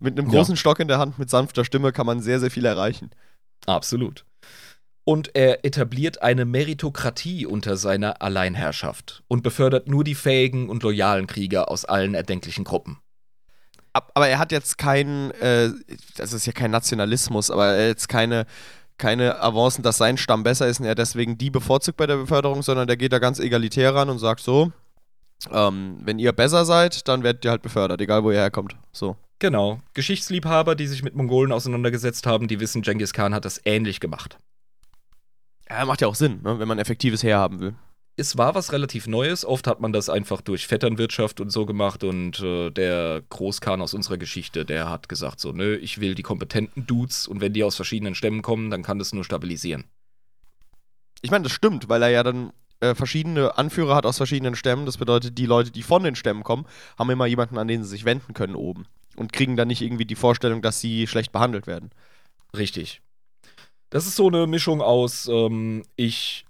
Mit 0.00 0.18
einem 0.18 0.28
Ja. 0.30 0.38
großen 0.38 0.56
Stock 0.56 0.80
in 0.80 0.88
der 0.88 0.98
Hand, 0.98 1.18
mit 1.18 1.30
sanfter 1.30 1.64
Stimme 1.64 1.92
kann 1.92 2.06
man 2.06 2.20
sehr, 2.20 2.40
sehr 2.40 2.50
viel 2.50 2.64
erreichen. 2.64 3.10
Absolut. 3.66 4.24
Und 5.04 5.34
er 5.34 5.64
etabliert 5.66 6.22
eine 6.22 6.46
Meritokratie 6.46 7.44
unter 7.44 7.76
seiner 7.76 8.22
Alleinherrschaft 8.22 9.22
und 9.28 9.42
befördert 9.42 9.86
nur 9.86 10.02
die 10.02 10.14
fähigen 10.14 10.70
und 10.70 10.82
loyalen 10.82 11.26
Krieger 11.26 11.70
aus 11.70 11.84
allen 11.84 12.14
erdenklichen 12.14 12.64
Gruppen. 12.64 12.98
Ab- 13.92 14.12
Aber 14.14 14.28
er 14.28 14.38
hat 14.38 14.50
jetzt 14.50 14.78
keinen, 14.78 15.30
äh, 15.32 15.70
das 16.16 16.32
ist 16.32 16.46
ja 16.46 16.52
kein 16.52 16.70
Nationalismus, 16.70 17.50
aber 17.50 17.66
er 17.66 17.82
hat 17.82 17.88
jetzt 17.88 18.08
keine, 18.08 18.46
keine 18.96 19.40
Avancen, 19.42 19.82
dass 19.82 19.98
sein 19.98 20.16
Stamm 20.16 20.42
besser 20.42 20.68
ist 20.68 20.80
und 20.80 20.86
er 20.86 20.94
deswegen 20.94 21.36
die 21.36 21.50
bevorzugt 21.50 21.98
bei 21.98 22.06
der 22.06 22.16
Beförderung, 22.16 22.62
sondern 22.62 22.86
der 22.86 22.96
geht 22.96 23.12
da 23.12 23.18
ganz 23.18 23.38
egalitär 23.40 23.94
ran 23.94 24.08
und 24.08 24.18
sagt 24.18 24.40
so, 24.40 24.72
ähm, 25.52 25.98
wenn 26.02 26.18
ihr 26.18 26.32
besser 26.32 26.64
seid, 26.64 27.06
dann 27.08 27.22
werdet 27.22 27.44
ihr 27.44 27.50
halt 27.50 27.60
befördert, 27.62 28.00
egal 28.00 28.24
wo 28.24 28.30
ihr 28.30 28.38
herkommt. 28.38 28.74
So. 28.92 29.16
Genau. 29.38 29.80
Geschichtsliebhaber, 29.92 30.74
die 30.76 30.86
sich 30.86 31.02
mit 31.02 31.14
Mongolen 31.14 31.52
auseinandergesetzt 31.52 32.26
haben, 32.26 32.48
die 32.48 32.60
wissen, 32.60 32.80
Genghis 32.80 33.12
Khan 33.12 33.34
hat 33.34 33.44
das 33.44 33.60
ähnlich 33.66 34.00
gemacht. 34.00 34.38
Ja, 35.68 35.84
macht 35.84 36.00
ja 36.00 36.08
auch 36.08 36.14
Sinn, 36.14 36.40
ne, 36.42 36.58
wenn 36.58 36.68
man 36.68 36.78
effektives 36.78 37.22
Heer 37.22 37.38
haben 37.38 37.60
will. 37.60 37.74
Es 38.16 38.38
war 38.38 38.54
was 38.54 38.72
relativ 38.72 39.08
Neues. 39.08 39.44
Oft 39.44 39.66
hat 39.66 39.80
man 39.80 39.92
das 39.92 40.08
einfach 40.08 40.40
durch 40.40 40.68
Vetternwirtschaft 40.68 41.40
und 41.40 41.50
so 41.50 41.66
gemacht. 41.66 42.04
Und 42.04 42.38
äh, 42.40 42.70
der 42.70 43.22
Großkhan 43.28 43.80
aus 43.82 43.92
unserer 43.92 44.18
Geschichte, 44.18 44.64
der 44.64 44.88
hat 44.88 45.08
gesagt 45.08 45.40
so, 45.40 45.50
nö, 45.50 45.74
ich 45.76 46.00
will 46.00 46.14
die 46.14 46.22
kompetenten 46.22 46.86
Dudes 46.86 47.26
und 47.26 47.40
wenn 47.40 47.52
die 47.52 47.64
aus 47.64 47.74
verschiedenen 47.74 48.14
Stämmen 48.14 48.42
kommen, 48.42 48.70
dann 48.70 48.84
kann 48.84 49.00
das 49.00 49.12
nur 49.12 49.24
stabilisieren. 49.24 49.84
Ich 51.22 51.30
meine, 51.32 51.42
das 51.42 51.52
stimmt, 51.52 51.88
weil 51.88 52.02
er 52.02 52.10
ja 52.10 52.22
dann 52.22 52.52
äh, 52.80 52.94
verschiedene 52.94 53.58
Anführer 53.58 53.96
hat 53.96 54.06
aus 54.06 54.18
verschiedenen 54.18 54.54
Stämmen. 54.54 54.86
Das 54.86 54.98
bedeutet, 54.98 55.38
die 55.38 55.46
Leute, 55.46 55.72
die 55.72 55.82
von 55.82 56.04
den 56.04 56.14
Stämmen 56.14 56.44
kommen, 56.44 56.66
haben 56.96 57.10
immer 57.10 57.26
jemanden, 57.26 57.58
an 57.58 57.66
den 57.66 57.82
sie 57.82 57.90
sich 57.90 58.04
wenden 58.04 58.34
können 58.34 58.54
oben. 58.54 58.86
Und 59.16 59.32
kriegen 59.32 59.56
dann 59.56 59.68
nicht 59.68 59.80
irgendwie 59.80 60.04
die 60.04 60.16
Vorstellung, 60.16 60.60
dass 60.62 60.80
sie 60.80 61.06
schlecht 61.06 61.32
behandelt 61.32 61.66
werden. 61.66 61.90
Richtig. 62.56 63.00
Das 63.94 64.08
ist 64.08 64.16
so 64.16 64.26
eine 64.26 64.48
Mischung 64.48 64.82
aus, 64.82 65.28
ähm, 65.28 65.84
ich 65.94 66.46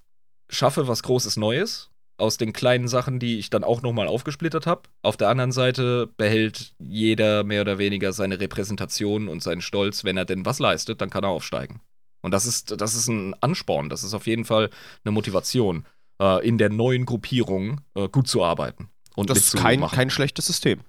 schaffe 0.49 0.89
was 0.89 1.03
Großes 1.03 1.37
Neues 1.37 1.91
aus 2.17 2.39
den 2.39 2.55
kleinen 2.55 2.89
Sachen, 2.89 3.19
die 3.19 3.39
ich 3.39 3.51
dann 3.51 3.65
auch 3.65 3.83
nochmal 3.83 4.09
aufgesplittert 4.09 4.67
habe. 4.67 4.85
Auf 5.03 5.19
der 5.19 5.29
anderen 5.29 5.53
Seite 5.53 6.07
behält 6.17 6.73
jeder 6.79 7.45
mehr 7.45 7.61
oder 7.61 7.77
weniger 7.77 8.15
seine 8.15 8.41
Repräsentation 8.41 9.29
und 9.29 9.43
seinen 9.43 9.61
Stolz. 9.61 10.05
Wenn 10.05 10.17
er 10.17 10.25
denn 10.25 10.47
was 10.47 10.59
leistet, 10.59 11.03
dann 11.03 11.11
kann 11.11 11.23
er 11.23 11.29
aufsteigen. 11.29 11.83
Und 12.23 12.31
das 12.31 12.47
ist, 12.47 12.81
das 12.81 12.95
ist 12.95 13.09
ein 13.09 13.35
Ansporn, 13.43 13.91
das 13.91 14.05
ist 14.05 14.15
auf 14.15 14.27
jeden 14.27 14.47
Fall 14.47 14.71
eine 15.05 15.13
Motivation, 15.13 15.85
äh, 16.23 16.49
in 16.49 16.57
der 16.57 16.71
neuen 16.71 17.05
Gruppierung 17.05 17.83
äh, 17.95 18.09
gut 18.09 18.27
zu 18.27 18.43
arbeiten. 18.43 18.89
Und 19.17 19.29
Das 19.29 19.37
ist 19.37 19.57
kein, 19.57 19.87
kein 19.89 20.09
schlechtes 20.09 20.47
System. 20.47 20.81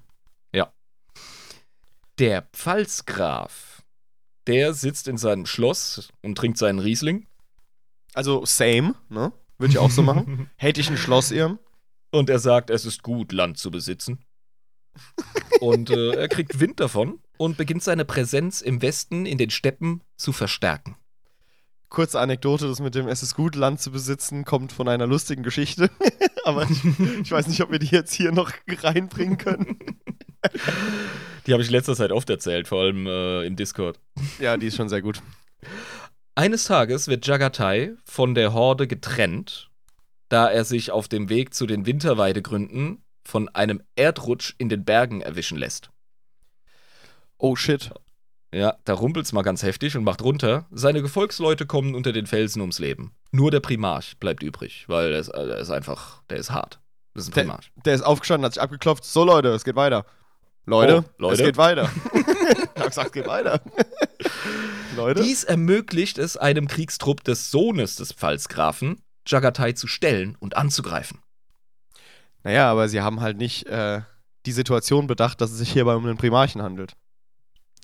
Der 2.18 2.44
Pfalzgraf, 2.54 3.65
der 4.48 4.74
sitzt 4.74 5.08
in 5.08 5.18
seinem 5.18 5.46
Schloss 5.46 6.10
und 6.22 6.38
trinkt 6.38 6.58
seinen 6.58 6.80
Riesling. 6.80 7.28
Also, 8.14 8.46
same, 8.46 8.96
ne? 9.10 9.34
Würde 9.58 9.72
ich 9.72 9.78
auch 9.78 9.92
so 9.92 10.02
machen. 10.02 10.50
Hätte 10.58 10.82
ich 10.82 10.90
ein 10.90 10.98
Schloss, 10.98 11.32
Irm. 11.32 11.60
Und 12.12 12.30
er 12.30 12.40
sagt, 12.40 12.70
es 12.70 12.86
ist 12.86 13.04
gut, 13.04 13.32
Land 13.32 13.58
zu 13.58 13.72
besitzen. 13.72 14.20
und 15.60 15.90
äh, 15.90 16.12
er 16.12 16.28
kriegt 16.30 16.60
Wind 16.60 16.80
davon 16.80 17.20
und 17.38 17.58
beginnt 17.58 17.84
seine 17.84 18.06
Präsenz 18.06 18.62
im 18.62 18.82
Westen 18.82 19.26
in 19.26 19.38
den 19.38 19.50
Steppen 19.50 20.02
zu 20.16 20.32
verstärken. 20.32 20.96
Kurze 21.90 22.20
Anekdote, 22.20 22.68
das 22.68 22.80
mit 22.80 22.96
dem 22.96 23.08
Es 23.08 23.24
ist 23.24 23.36
gut, 23.36 23.56
Land 23.56 23.82
zu 23.82 23.92
besitzen, 23.92 24.44
kommt 24.44 24.72
von 24.72 24.88
einer 24.88 25.08
lustigen 25.08 25.44
Geschichte. 25.44 25.90
Aber 26.46 26.70
ich, 26.70 26.84
ich 27.22 27.32
weiß 27.32 27.48
nicht, 27.48 27.62
ob 27.62 27.72
wir 27.72 27.80
die 27.80 27.88
jetzt 27.88 28.14
hier 28.14 28.32
noch 28.32 28.52
reinbringen 28.68 29.38
können. 29.38 29.78
Die 31.48 31.54
habe 31.54 31.62
ich 31.62 31.70
letzter 31.70 31.96
Zeit 31.96 32.12
oft 32.12 32.30
erzählt, 32.30 32.68
vor 32.68 32.82
allem 32.82 33.06
äh, 33.08 33.46
im 33.46 33.56
Discord. 33.56 34.00
Ja, 34.40 34.58
die 34.58 34.68
ist 34.68 34.76
schon 34.76 34.90
sehr 34.90 35.02
gut. 35.02 35.22
Eines 36.36 36.66
Tages 36.66 37.08
wird 37.08 37.26
Jagatai 37.28 37.94
von 38.04 38.36
der 38.36 38.54
Horde 38.54 38.88
getrennt, 38.88 39.70
da 40.30 40.50
er 40.50 40.66
sich 40.66 40.92
auf 40.92 41.08
dem 41.08 41.30
Weg 41.30 41.54
zu 41.54 41.66
den 41.66 41.86
Winterweidegründen 41.86 43.04
von 43.24 43.48
einem 43.50 43.82
Erdrutsch 43.96 44.54
in 44.58 44.70
den 44.70 44.84
Bergen 44.86 45.22
erwischen 45.22 45.58
lässt. 45.58 45.90
Oh 47.38 47.56
shit. 47.56 47.92
Ja, 48.54 48.78
da 48.86 48.94
rumpelt's 48.94 49.34
mal 49.34 49.42
ganz 49.42 49.64
heftig 49.64 49.98
und 49.98 50.04
macht 50.04 50.22
runter. 50.24 50.66
Seine 50.72 51.02
Gefolgsleute 51.02 51.66
kommen 51.66 51.94
unter 51.94 52.14
den 52.14 52.26
Felsen 52.26 52.62
ums 52.62 52.80
Leben. 52.80 53.12
Nur 53.32 53.52
der 53.52 53.60
Primarch 53.60 54.18
bleibt 54.18 54.44
übrig, 54.44 54.86
weil 54.88 55.12
er 55.14 55.20
ist, 55.20 55.28
er 55.30 55.58
ist 55.58 55.72
einfach, 55.72 56.24
der 56.30 56.38
ist 56.38 56.52
hart. 56.52 56.80
Das 57.14 57.24
ist 57.24 57.30
ein 57.30 57.34
Der- 57.34 57.42
Primarch. 57.44 57.72
Der 57.86 57.96
ist 57.96 58.02
aufgestanden, 58.02 58.46
hat 58.46 58.54
sich 58.54 58.62
abgeklopft. 58.64 59.04
So, 59.04 59.26
Leute, 59.26 59.50
es 59.50 59.64
geht 59.66 59.76
weiter. 59.76 60.06
Leute, 60.66 61.06
Oh, 61.08 61.12
Leute. 61.18 61.42
es 61.42 61.48
geht 61.48 61.58
weiter. 61.58 61.92
ich 62.14 62.82
hab 62.82 62.88
gesagt, 62.88 63.08
es 63.08 63.12
geht 63.14 63.28
weiter. 63.28 63.62
Leute? 64.96 65.22
Dies 65.22 65.44
ermöglicht 65.44 66.18
es 66.18 66.38
einem 66.38 66.68
Kriegstrupp 66.68 67.24
des 67.24 67.52
Sohnes 67.52 67.96
des 67.98 68.14
Pfalzgrafen, 68.14 69.02
Jagatai 69.28 69.74
zu 69.74 69.88
stellen 69.88 70.36
und 70.40 70.58
anzugreifen. 70.58 71.20
Naja, 72.44 72.72
aber 72.72 72.88
sie 72.90 73.02
haben 73.02 73.22
halt 73.22 73.38
nicht 73.38 73.66
äh, 73.68 74.02
die 74.46 74.52
Situation 74.52 75.08
bedacht, 75.08 75.42
dass 75.42 75.52
es 75.52 75.58
sich 75.58 75.72
hierbei 75.72 75.96
um 75.96 76.06
einen 76.06 76.18
Primarchen 76.18 76.62
handelt. 76.62 76.94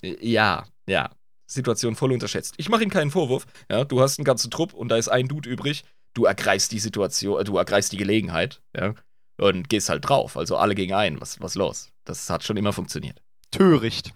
Ja, 0.02 0.64
ja. 0.86 1.10
Situation 1.46 1.96
voll 1.96 2.12
unterschätzt. 2.12 2.54
Ich 2.56 2.68
mache 2.70 2.82
ihm 2.82 2.88
keinen 2.90 3.10
Vorwurf. 3.10 3.44
Ja, 3.70 3.84
du 3.84 4.00
hast 4.00 4.18
einen 4.18 4.24
ganzen 4.24 4.50
Trupp 4.50 4.72
und 4.72 4.88
da 4.88 4.96
ist 4.96 5.08
ein 5.08 5.28
Dude 5.28 5.50
übrig. 5.50 5.84
Du 6.14 6.24
ergreifst 6.24 6.72
die 6.72 6.78
Situation, 6.78 7.40
äh, 7.40 7.44
du 7.44 7.56
ergreifst 7.58 7.92
die 7.92 7.96
Gelegenheit, 7.98 8.62
ja, 8.76 8.94
und 9.42 9.68
gehst 9.68 9.88
halt 9.88 10.08
drauf. 10.08 10.36
Also 10.36 10.56
alle 10.56 10.74
gegen 10.74 10.94
einen. 10.94 11.20
Was, 11.20 11.40
was 11.40 11.54
los? 11.54 11.90
Das 12.04 12.30
hat 12.30 12.44
schon 12.44 12.56
immer 12.56 12.72
funktioniert. 12.72 13.22
Töricht. 13.50 14.14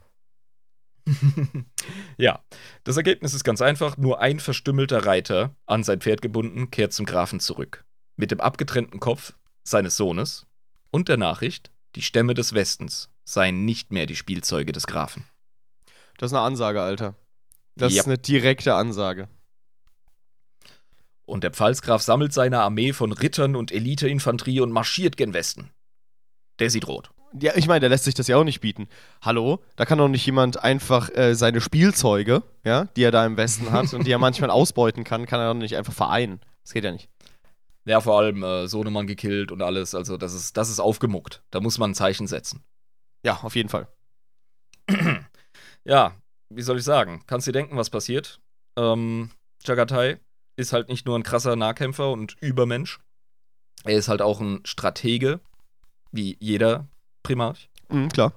ja, 2.16 2.40
das 2.84 2.96
Ergebnis 2.96 3.34
ist 3.34 3.44
ganz 3.44 3.62
einfach. 3.62 3.96
Nur 3.96 4.20
ein 4.20 4.40
verstümmelter 4.40 5.06
Reiter, 5.06 5.54
an 5.66 5.84
sein 5.84 6.00
Pferd 6.00 6.22
gebunden, 6.22 6.70
kehrt 6.70 6.92
zum 6.92 7.06
Grafen 7.06 7.40
zurück. 7.40 7.84
Mit 8.16 8.30
dem 8.30 8.40
abgetrennten 8.40 8.98
Kopf 9.00 9.34
seines 9.62 9.96
Sohnes 9.96 10.46
und 10.90 11.08
der 11.08 11.16
Nachricht, 11.16 11.70
die 11.94 12.02
Stämme 12.02 12.34
des 12.34 12.54
Westens 12.54 13.08
seien 13.24 13.64
nicht 13.64 13.92
mehr 13.92 14.06
die 14.06 14.16
Spielzeuge 14.16 14.72
des 14.72 14.86
Grafen. 14.86 15.24
Das 16.18 16.30
ist 16.30 16.36
eine 16.36 16.46
Ansage, 16.46 16.80
Alter. 16.82 17.14
Das 17.76 17.92
Ja. 17.92 18.00
ist 18.00 18.06
eine 18.06 18.18
direkte 18.18 18.74
Ansage. 18.74 19.28
Und 21.26 21.42
der 21.42 21.50
Pfalzgraf 21.50 22.02
sammelt 22.02 22.32
seine 22.32 22.60
Armee 22.60 22.92
von 22.92 23.12
Rittern 23.12 23.56
und 23.56 23.72
Eliteinfanterie 23.72 24.60
und 24.60 24.70
marschiert 24.70 25.16
gen 25.16 25.34
Westen. 25.34 25.70
Der 26.60 26.70
sieht 26.70 26.86
rot. 26.86 27.10
Ja, 27.38 27.52
ich 27.56 27.66
meine, 27.66 27.80
der 27.80 27.88
lässt 27.88 28.04
sich 28.04 28.14
das 28.14 28.28
ja 28.28 28.36
auch 28.36 28.44
nicht 28.44 28.60
bieten. 28.60 28.88
Hallo? 29.20 29.62
Da 29.74 29.84
kann 29.84 29.98
doch 29.98 30.08
nicht 30.08 30.24
jemand 30.24 30.62
einfach 30.62 31.10
äh, 31.14 31.34
seine 31.34 31.60
Spielzeuge, 31.60 32.42
ja, 32.64 32.84
die 32.96 33.02
er 33.02 33.10
da 33.10 33.26
im 33.26 33.36
Westen 33.36 33.72
hat 33.72 33.92
und 33.92 34.06
die 34.06 34.12
er 34.12 34.18
manchmal 34.18 34.50
ausbeuten 34.50 35.04
kann, 35.04 35.26
kann 35.26 35.40
er 35.40 35.52
doch 35.52 35.60
nicht 35.60 35.76
einfach 35.76 35.92
vereinen. 35.92 36.40
Das 36.62 36.72
geht 36.72 36.84
ja 36.84 36.92
nicht. 36.92 37.10
Ja, 37.84 38.00
vor 38.00 38.18
allem 38.18 38.42
äh, 38.42 38.68
Sohnemann 38.68 39.06
gekillt 39.06 39.52
und 39.52 39.60
alles. 39.60 39.94
Also, 39.94 40.16
das 40.16 40.32
ist, 40.32 40.56
das 40.56 40.70
ist 40.70 40.80
aufgemuckt. 40.80 41.42
Da 41.50 41.60
muss 41.60 41.78
man 41.78 41.90
ein 41.90 41.94
Zeichen 41.94 42.26
setzen. 42.26 42.64
Ja, 43.24 43.40
auf 43.42 43.56
jeden 43.56 43.68
Fall. 43.68 43.88
Ja, 45.88 46.16
wie 46.48 46.62
soll 46.62 46.78
ich 46.78 46.84
sagen? 46.84 47.22
Kannst 47.28 47.46
dir 47.46 47.52
denken, 47.52 47.76
was 47.76 47.90
passiert? 47.90 48.40
Ähm, 48.76 49.30
Jagatai 49.64 50.18
ist 50.56 50.72
halt 50.72 50.88
nicht 50.88 51.06
nur 51.06 51.18
ein 51.18 51.22
krasser 51.22 51.56
Nahkämpfer 51.56 52.10
und 52.10 52.36
Übermensch. 52.40 52.98
Er 53.84 53.96
ist 53.98 54.08
halt 54.08 54.22
auch 54.22 54.40
ein 54.40 54.60
Stratege, 54.64 55.40
wie 56.12 56.36
jeder 56.40 56.88
Primarch. 57.22 57.68
Mhm, 57.88 58.08
klar. 58.08 58.32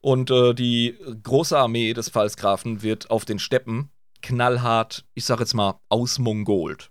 Und 0.00 0.30
äh, 0.30 0.54
die 0.54 0.96
große 1.22 1.56
Armee 1.58 1.92
des 1.92 2.08
Pfalzgrafen 2.08 2.82
wird 2.82 3.10
auf 3.10 3.24
den 3.24 3.38
Steppen 3.38 3.90
knallhart, 4.22 5.04
ich 5.14 5.24
sag 5.24 5.40
jetzt 5.40 5.54
mal, 5.54 5.78
ausmongolt. 5.88 6.90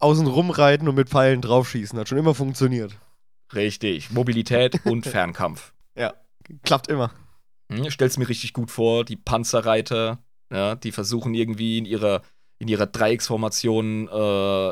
Außen 0.00 0.26
rumreiten 0.26 0.88
und 0.88 0.94
mit 0.94 1.08
Pfeilen 1.08 1.40
draufschießen. 1.40 1.98
Hat 1.98 2.08
schon 2.08 2.18
immer 2.18 2.34
funktioniert. 2.34 2.96
Richtig. 3.54 4.10
Mobilität 4.10 4.80
und 4.84 5.06
Fernkampf. 5.06 5.72
Ja. 5.96 6.14
Klappt 6.62 6.88
immer. 6.88 7.12
Hm, 7.70 7.84
Ich 7.84 7.92
stell's 7.92 8.18
mir 8.18 8.28
richtig 8.28 8.52
gut 8.52 8.70
vor, 8.70 9.04
die 9.04 9.16
Panzerreiter, 9.16 10.22
ja, 10.52 10.74
die 10.76 10.92
versuchen 10.92 11.34
irgendwie 11.34 11.78
in 11.78 11.84
ihrer, 11.84 12.22
in 12.58 12.68
ihrer 12.68 12.86
Dreiecksformation 12.86 14.08
äh, 14.08 14.10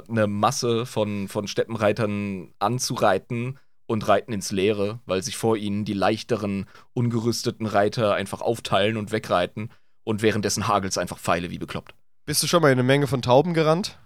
eine 0.09 0.27
Masse 0.27 0.87
von, 0.87 1.29
von 1.29 1.47
Steppenreitern 1.47 2.53
anzureiten 2.59 3.59
und 3.87 4.09
reiten 4.09 4.33
ins 4.33 4.51
Leere, 4.51 5.01
weil 5.07 5.23
sich 5.23 5.37
vor 5.37 5.57
ihnen 5.57 5.85
die 5.85 5.93
leichteren, 5.93 6.67
ungerüsteten 6.95 7.67
Reiter 7.67 8.15
einfach 8.15 8.41
aufteilen 8.41 8.97
und 8.97 9.13
wegreiten 9.13 9.71
und 10.03 10.23
währenddessen 10.23 10.67
hagelt's 10.67 10.99
einfach 10.99 11.19
Pfeile 11.19 11.51
wie 11.51 11.59
bekloppt. 11.59 11.95
Bist 12.25 12.43
du 12.43 12.49
schon 12.49 12.63
mal 12.63 12.69
in 12.69 12.79
eine 12.79 12.83
Menge 12.83 13.07
von 13.07 13.23
Tauben 13.23 13.55
gerannt? 13.55 13.99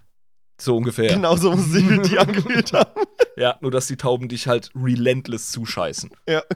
So 0.59 0.77
ungefähr. 0.77 1.11
Genauso 1.15 1.51
muss 1.55 1.71
sich 1.71 1.83
die 2.03 2.19
angefühlt 2.19 2.71
haben. 2.73 3.01
Ja, 3.35 3.57
nur 3.61 3.71
dass 3.71 3.87
die 3.87 3.97
Tauben 3.97 4.27
dich 4.27 4.47
halt 4.47 4.69
relentless 4.75 5.51
zuscheißen. 5.51 6.11
Ja. 6.27 6.43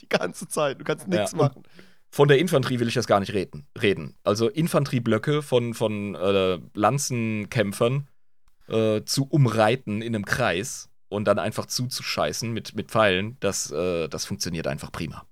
Die 0.00 0.08
ganze 0.08 0.46
Zeit. 0.46 0.80
Du 0.80 0.84
kannst 0.84 1.08
nichts 1.08 1.32
Ja, 1.32 1.38
machen. 1.38 1.64
Von 2.10 2.28
der 2.28 2.38
Infanterie 2.38 2.80
will 2.80 2.88
ich 2.88 2.96
jetzt 2.96 3.06
gar 3.06 3.20
nicht 3.20 3.32
reden. 3.32 3.66
reden. 3.80 4.16
Also 4.24 4.48
Infanterieblöcke 4.48 5.42
von, 5.42 5.74
von 5.74 6.16
äh, 6.16 6.58
Lanzenkämpfern 6.74 8.08
äh, 8.68 9.02
zu 9.04 9.24
umreiten 9.24 10.02
in 10.02 10.14
einem 10.14 10.24
Kreis 10.24 10.88
und 11.08 11.26
dann 11.26 11.38
einfach 11.38 11.66
zuzuscheißen 11.66 12.52
mit, 12.52 12.74
mit 12.74 12.90
Pfeilen, 12.90 13.36
das, 13.40 13.70
äh, 13.70 14.08
das 14.08 14.24
funktioniert 14.24 14.66
einfach 14.66 14.90
prima. 14.90 15.24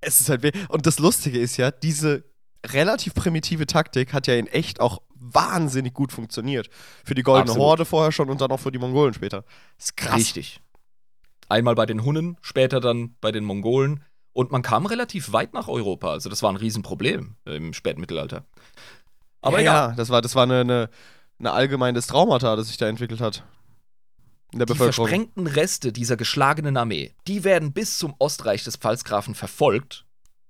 Es 0.00 0.20
ist 0.20 0.28
halt 0.28 0.42
weh. 0.42 0.52
Und 0.68 0.86
das 0.86 0.98
Lustige 0.98 1.38
ist 1.38 1.56
ja, 1.56 1.70
diese 1.70 2.24
relativ 2.64 3.14
primitive 3.14 3.66
Taktik 3.66 4.12
hat 4.12 4.26
ja 4.26 4.34
in 4.34 4.46
echt 4.46 4.80
auch 4.80 5.02
wahnsinnig 5.14 5.94
gut 5.94 6.12
funktioniert. 6.12 6.68
Für 7.04 7.14
die 7.14 7.22
Goldene 7.22 7.50
Absolut. 7.50 7.66
Horde 7.66 7.84
vorher 7.84 8.12
schon 8.12 8.30
und 8.30 8.40
dann 8.40 8.50
auch 8.50 8.60
für 8.60 8.72
die 8.72 8.78
Mongolen 8.78 9.14
später. 9.14 9.44
Das 9.76 9.86
ist 9.86 9.96
krass. 9.96 10.16
Richtig. 10.16 10.60
Einmal 11.48 11.74
bei 11.74 11.86
den 11.86 12.04
Hunnen, 12.04 12.36
später 12.40 12.80
dann 12.80 13.16
bei 13.20 13.32
den 13.32 13.44
Mongolen. 13.44 14.02
Und 14.36 14.52
man 14.52 14.60
kam 14.60 14.84
relativ 14.84 15.32
weit 15.32 15.54
nach 15.54 15.66
Europa. 15.66 16.10
Also 16.10 16.28
das 16.28 16.42
war 16.42 16.52
ein 16.52 16.56
Riesenproblem 16.56 17.36
im 17.46 17.72
Spätmittelalter. 17.72 18.44
Aber 19.40 19.60
ja, 19.60 19.88
ja, 19.88 19.94
das 19.94 20.10
war, 20.10 20.20
das 20.20 20.34
war 20.34 20.42
eine, 20.42 20.60
eine, 20.60 20.90
eine 21.38 21.52
allgemeines 21.52 22.06
Traumata, 22.06 22.54
das 22.54 22.66
sich 22.68 22.76
da 22.76 22.86
entwickelt 22.86 23.22
hat. 23.22 23.44
In 24.52 24.58
der 24.58 24.66
Die 24.66 24.74
versprengten 24.74 25.46
Reste 25.46 25.90
dieser 25.90 26.18
geschlagenen 26.18 26.76
Armee, 26.76 27.14
die 27.26 27.44
werden 27.44 27.72
bis 27.72 27.96
zum 27.96 28.14
Ostreich 28.18 28.62
des 28.62 28.76
Pfalzgrafen 28.76 29.34
verfolgt 29.34 30.04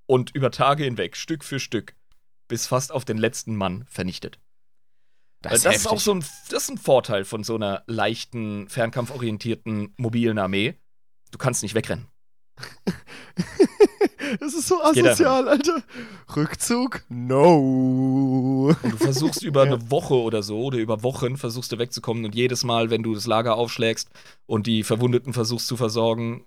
und 0.06 0.34
über 0.34 0.50
Tage 0.50 0.82
hinweg, 0.82 1.16
Stück 1.16 1.44
für 1.44 1.60
Stück, 1.60 1.94
bis 2.48 2.66
fast 2.66 2.90
auf 2.90 3.04
den 3.04 3.18
letzten 3.18 3.54
Mann 3.54 3.84
vernichtet. 3.88 4.40
Das, 5.42 5.52
Das 5.52 5.58
ist 5.58 5.64
das 5.66 5.76
ist 5.76 5.86
auch 5.86 6.00
so 6.00 6.12
ein, 6.12 6.24
das 6.50 6.64
ist 6.64 6.70
ein 6.70 6.78
Vorteil 6.78 7.24
von 7.24 7.44
so 7.44 7.54
einer 7.54 7.84
leichten, 7.86 8.68
fernkampforientierten, 8.68 9.94
mobilen 9.96 10.38
Armee. 10.38 10.74
Du 11.30 11.38
kannst 11.38 11.62
nicht 11.62 11.76
wegrennen. 11.76 12.08
das 14.40 14.54
ist 14.54 14.68
so 14.68 14.82
asozial, 14.82 15.48
Alter. 15.48 15.82
Rückzug? 16.34 17.04
No. 17.08 18.74
Und 18.82 18.92
du 18.92 18.96
versuchst 18.96 19.42
über 19.42 19.66
Ja. 19.66 19.72
eine 19.74 19.90
Woche 19.90 20.14
oder 20.14 20.42
so 20.42 20.62
oder 20.62 20.78
über 20.78 21.02
Wochen 21.02 21.36
versuchst 21.36 21.72
du 21.72 21.78
wegzukommen 21.78 22.24
und 22.24 22.34
jedes 22.34 22.64
Mal, 22.64 22.90
wenn 22.90 23.02
du 23.02 23.14
das 23.14 23.26
Lager 23.26 23.56
aufschlägst 23.56 24.10
und 24.46 24.66
die 24.66 24.82
Verwundeten 24.82 25.32
versuchst 25.32 25.66
zu 25.66 25.76
versorgen, 25.76 26.44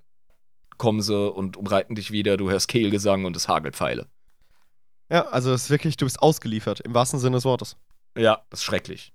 kommen 0.77 1.01
sie 1.01 1.29
und 1.29 1.57
umreiten 1.57 1.95
dich 1.95 2.11
wieder, 2.11 2.37
du 2.37 2.49
hörst 2.49 2.67
Kehlgesang 2.67 3.25
und 3.25 3.35
es 3.35 3.47
hagelt 3.47 3.75
Pfeile. 3.75 4.07
Ja, 5.09 5.27
also 5.27 5.51
es 5.51 5.63
ist 5.63 5.69
wirklich, 5.69 5.97
du 5.97 6.05
bist 6.05 6.21
ausgeliefert, 6.21 6.79
im 6.81 6.93
wahrsten 6.93 7.19
Sinne 7.19 7.37
des 7.37 7.45
Wortes. 7.45 7.75
Ja, 8.17 8.41
das 8.49 8.61
ist 8.61 8.63
schrecklich. 8.63 9.13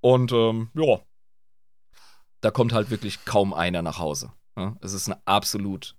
Und 0.00 0.30
ähm, 0.32 0.70
ja, 0.74 1.00
da 2.40 2.50
kommt 2.50 2.72
halt 2.72 2.90
wirklich 2.90 3.24
kaum 3.24 3.52
einer 3.54 3.82
nach 3.82 3.98
Hause. 3.98 4.32
Ja? 4.56 4.76
Es 4.80 4.92
ist 4.92 5.08
eine 5.08 5.20
absolut 5.24 5.95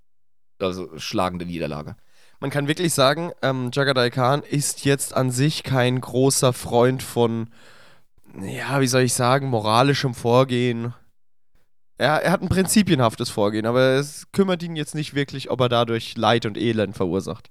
also 0.59 0.97
schlagende 0.97 1.45
Niederlage. 1.45 1.95
Man 2.39 2.51
kann 2.51 2.67
wirklich 2.67 2.93
sagen, 2.93 3.31
ähm, 3.41 3.71
Jagadai 3.73 4.09
Khan 4.09 4.43
ist 4.43 4.85
jetzt 4.85 5.15
an 5.15 5.31
sich 5.31 5.63
kein 5.63 5.99
großer 5.99 6.53
Freund 6.53 7.01
von, 7.01 7.49
ja, 8.39 8.79
wie 8.79 8.87
soll 8.87 9.01
ich 9.01 9.13
sagen, 9.13 9.49
moralischem 9.49 10.13
Vorgehen. 10.13 10.93
Er, 11.97 12.21
er 12.21 12.31
hat 12.31 12.43
ein 12.43 12.49
prinzipienhaftes 12.49 13.31
Vorgehen, 13.31 13.65
aber 13.65 13.95
es 13.95 14.31
kümmert 14.31 14.61
ihn 14.61 14.75
jetzt 14.75 14.93
nicht 14.93 15.15
wirklich, 15.15 15.49
ob 15.49 15.61
er 15.61 15.69
dadurch 15.69 16.15
Leid 16.15 16.45
und 16.45 16.57
Elend 16.57 16.95
verursacht. 16.95 17.49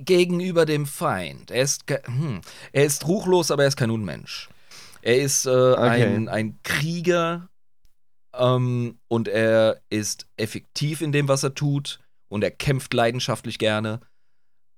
Gegenüber 0.00 0.66
dem 0.66 0.86
Feind. 0.86 1.52
Er 1.52 1.62
ist, 1.62 1.84
hm, 1.88 2.40
er 2.72 2.84
ist 2.84 3.06
ruchlos, 3.06 3.52
aber 3.52 3.62
er 3.62 3.68
ist 3.68 3.76
kein 3.76 3.90
Unmensch. 3.90 4.48
Er 5.02 5.18
ist 5.20 5.46
äh, 5.46 5.74
ein, 5.76 6.28
ein 6.28 6.58
Krieger 6.62 7.48
ähm, 8.40 8.98
und 9.08 9.28
er 9.28 9.80
ist 9.90 10.26
effektiv 10.36 11.02
in 11.02 11.12
dem, 11.12 11.28
was 11.28 11.42
er 11.42 11.54
tut 11.54 12.00
und 12.28 12.42
er 12.42 12.50
kämpft 12.50 12.94
leidenschaftlich 12.94 13.58
gerne, 13.58 14.00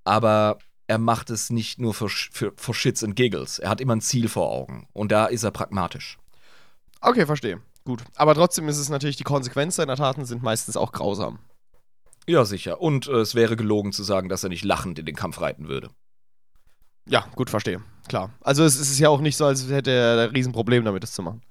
aber 0.05 0.59
er 0.89 0.99
macht 0.99 1.31
es 1.31 1.51
nicht 1.51 1.81
nur 1.81 1.95
für, 1.95 2.09
für, 2.09 2.53
für 2.57 2.75
Shits 2.75 3.05
and 3.05 3.17
Giggles. 3.17 3.59
Er 3.59 3.71
hat 3.71 3.81
immer 3.81 3.97
ein 3.97 4.01
Ziel 4.01 4.29
vor 4.29 4.51
Augen 4.51 4.89
und 4.93 5.13
da 5.13 5.27
ist 5.27 5.45
er 5.45 5.53
pragmatisch. 5.53 6.19
Okay, 7.01 7.25
verstehe. 7.25 7.63
Gut. 7.85 8.03
Aber 8.17 8.35
trotzdem 8.35 8.69
ist 8.69 8.79
es 8.79 8.89
natürlich, 8.89 9.17
die 9.17 9.25
Konsequenzen 9.25 9.77
seiner 9.77 9.97
Taten 9.97 10.25
sind 10.25 10.43
meistens 10.43 10.77
auch 10.77 10.93
grausam. 10.93 11.39
Ja, 12.29 12.45
sicher. 12.45 12.81
Und 12.81 13.09
äh, 13.09 13.21
es 13.21 13.35
wäre 13.35 13.57
gelogen 13.57 13.93
zu 13.93 14.03
sagen, 14.03 14.29
dass 14.29 14.45
er 14.45 14.49
nicht 14.49 14.65
lachend 14.65 14.99
in 14.99 15.07
den 15.07 15.17
Kampf 15.17 15.41
reiten 15.41 15.69
würde. 15.69 15.91
Ja, 17.09 17.27
gut, 17.35 17.51
verstehe. 17.51 17.83
Klar. 18.09 18.31
Also 18.41 18.65
es 18.65 18.79
ist 18.79 18.99
ja 18.99 19.09
auch 19.09 19.21
nicht 19.21 19.37
so, 19.37 19.47
als 19.47 19.69
hätte 19.69 19.91
er 19.91 20.25
ein 20.25 20.31
Riesenproblem 20.31 20.85
damit, 20.85 21.03
das 21.03 21.13
zu 21.13 21.23
machen. 21.23 21.43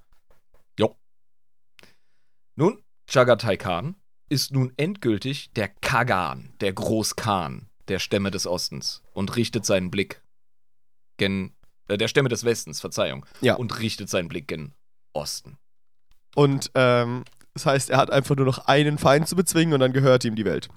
Nun, 2.56 2.82
Chagatai 3.10 3.56
Khan 3.56 3.96
ist 4.28 4.52
nun 4.52 4.72
endgültig 4.76 5.52
der 5.52 5.68
Kagan, 5.68 6.52
der 6.60 6.72
Großkhan 6.72 7.68
der 7.88 7.98
Stämme 7.98 8.30
des 8.30 8.46
Ostens 8.46 9.02
und 9.12 9.36
richtet 9.36 9.64
seinen 9.66 9.90
Blick 9.90 10.22
gen 11.18 11.52
äh, 11.88 11.98
der 11.98 12.08
Stämme 12.08 12.28
des 12.28 12.44
Westens, 12.44 12.80
Verzeihung, 12.80 13.26
Ja. 13.40 13.54
und 13.56 13.78
richtet 13.80 14.08
seinen 14.08 14.28
Blick 14.28 14.48
gen 14.48 14.72
Osten. 15.12 15.58
Und 16.34 16.70
ähm, 16.74 17.24
das 17.54 17.66
heißt, 17.66 17.90
er 17.90 17.98
hat 17.98 18.10
einfach 18.10 18.36
nur 18.36 18.46
noch 18.46 18.66
einen 18.66 18.96
Feind 18.98 19.28
zu 19.28 19.36
bezwingen 19.36 19.74
und 19.74 19.80
dann 19.80 19.92
gehört 19.92 20.24
ihm 20.24 20.36
die 20.36 20.44
Welt. 20.46 20.68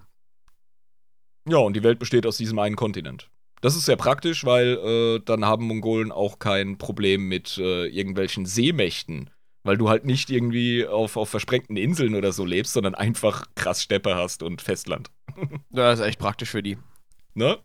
Ja, 1.48 1.58
und 1.58 1.74
die 1.76 1.84
Welt 1.84 2.00
besteht 2.00 2.26
aus 2.26 2.38
diesem 2.38 2.60
einen 2.60 2.76
Kontinent. 2.76 3.30
Das 3.62 3.76
ist 3.76 3.86
sehr 3.86 3.96
praktisch, 3.96 4.44
weil 4.44 4.74
äh, 4.78 5.20
dann 5.24 5.46
haben 5.46 5.66
Mongolen 5.68 6.12
auch 6.12 6.40
kein 6.40 6.78
Problem 6.78 7.28
mit 7.30 7.58
äh, 7.58 7.86
irgendwelchen 7.88 8.46
Seemächten, 8.46 9.30
weil 9.66 9.78
du 9.78 9.90
halt 9.90 10.06
nicht 10.06 10.30
irgendwie 10.30 10.86
auf, 10.86 11.18
auf 11.18 11.30
versprengten 11.30 11.76
Inseln 11.76 12.14
oder 12.16 12.32
so 12.32 12.46
lebst, 12.46 12.74
sondern 12.74 12.94
einfach 12.94 13.48
krass 13.56 13.82
Steppe 13.82 14.16
hast 14.16 14.44
und 14.44 14.62
Festland. 14.62 15.10
Ja, 15.72 15.90
das 15.90 16.00
ist 16.00 16.06
echt 16.06 16.20
praktisch 16.20 16.52
für 16.52 16.64
die. 16.64 16.78
Ne? 17.34 17.58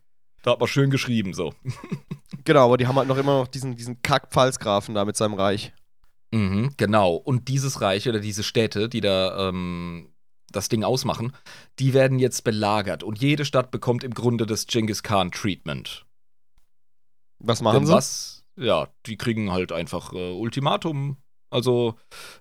Da 0.43 0.53
hat 0.53 0.59
man 0.59 0.67
schön 0.67 0.91
geschrieben 0.91 1.35
so. 1.35 1.55
Genau, 2.45 2.65
aber 2.65 2.79
die 2.79 2.87
haben 2.87 2.97
halt 2.97 3.07
noch 3.07 3.19
immer 3.19 3.39
noch 3.41 3.49
diesen, 3.49 3.77
diesen 3.77 4.01
Kack-Pfalzgrafen 4.01 4.95
da 4.95 5.05
mit 5.05 5.15
seinem 5.15 5.35
Reich. 5.35 5.75
Mhm, 6.31 6.73
genau. 6.79 7.15
Und 7.15 7.49
dieses 7.49 7.83
Reich 7.83 8.09
oder 8.09 8.19
diese 8.19 8.43
Städte, 8.43 8.89
die 8.89 9.03
da 9.03 9.49
ähm, 9.49 10.09
das 10.51 10.71
Ding 10.71 10.83
ausmachen, 10.83 11.33
die 11.79 11.93
werden 11.93 12.19
jetzt 12.19 12.43
belagert 12.43 13.03
und 13.03 13.21
jede 13.21 13.45
Stadt 13.45 13.71
bekommt 13.71 14.05
im 14.05 14.15
Grunde 14.15 14.47
das 14.47 14.67
Genghis 14.67 15.03
Khan 15.03 15.31
Treatment. 15.31 16.07
Was 17.39 17.61
machen 17.61 17.81
Denn 17.81 17.87
sie? 17.87 17.93
was? 17.93 18.45
Ja, 18.57 18.89
die 19.05 19.19
kriegen 19.19 19.53
halt 19.53 19.71
einfach 19.71 20.15
äh, 20.15 20.33
Ultimatum. 20.33 21.19
Also 21.51 21.97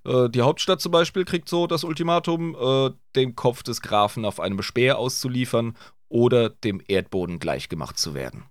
äh, 0.06 0.30
die 0.30 0.42
Hauptstadt 0.42 0.82
zum 0.82 0.92
Beispiel 0.92 1.26
kriegt 1.26 1.50
so 1.50 1.68
das 1.68 1.84
Ultimatum, 1.84 2.56
äh, 2.56 2.92
den 3.16 3.36
Kopf 3.36 3.64
des 3.64 3.82
Grafen 3.82 4.24
auf 4.24 4.40
einem 4.40 4.62
Speer 4.62 4.98
auszuliefern 5.00 5.76
oder 6.08 6.50
dem 6.50 6.82
Erdboden 6.88 7.40
gleichgemacht 7.40 7.98
zu 7.98 8.14
werden. 8.14 8.46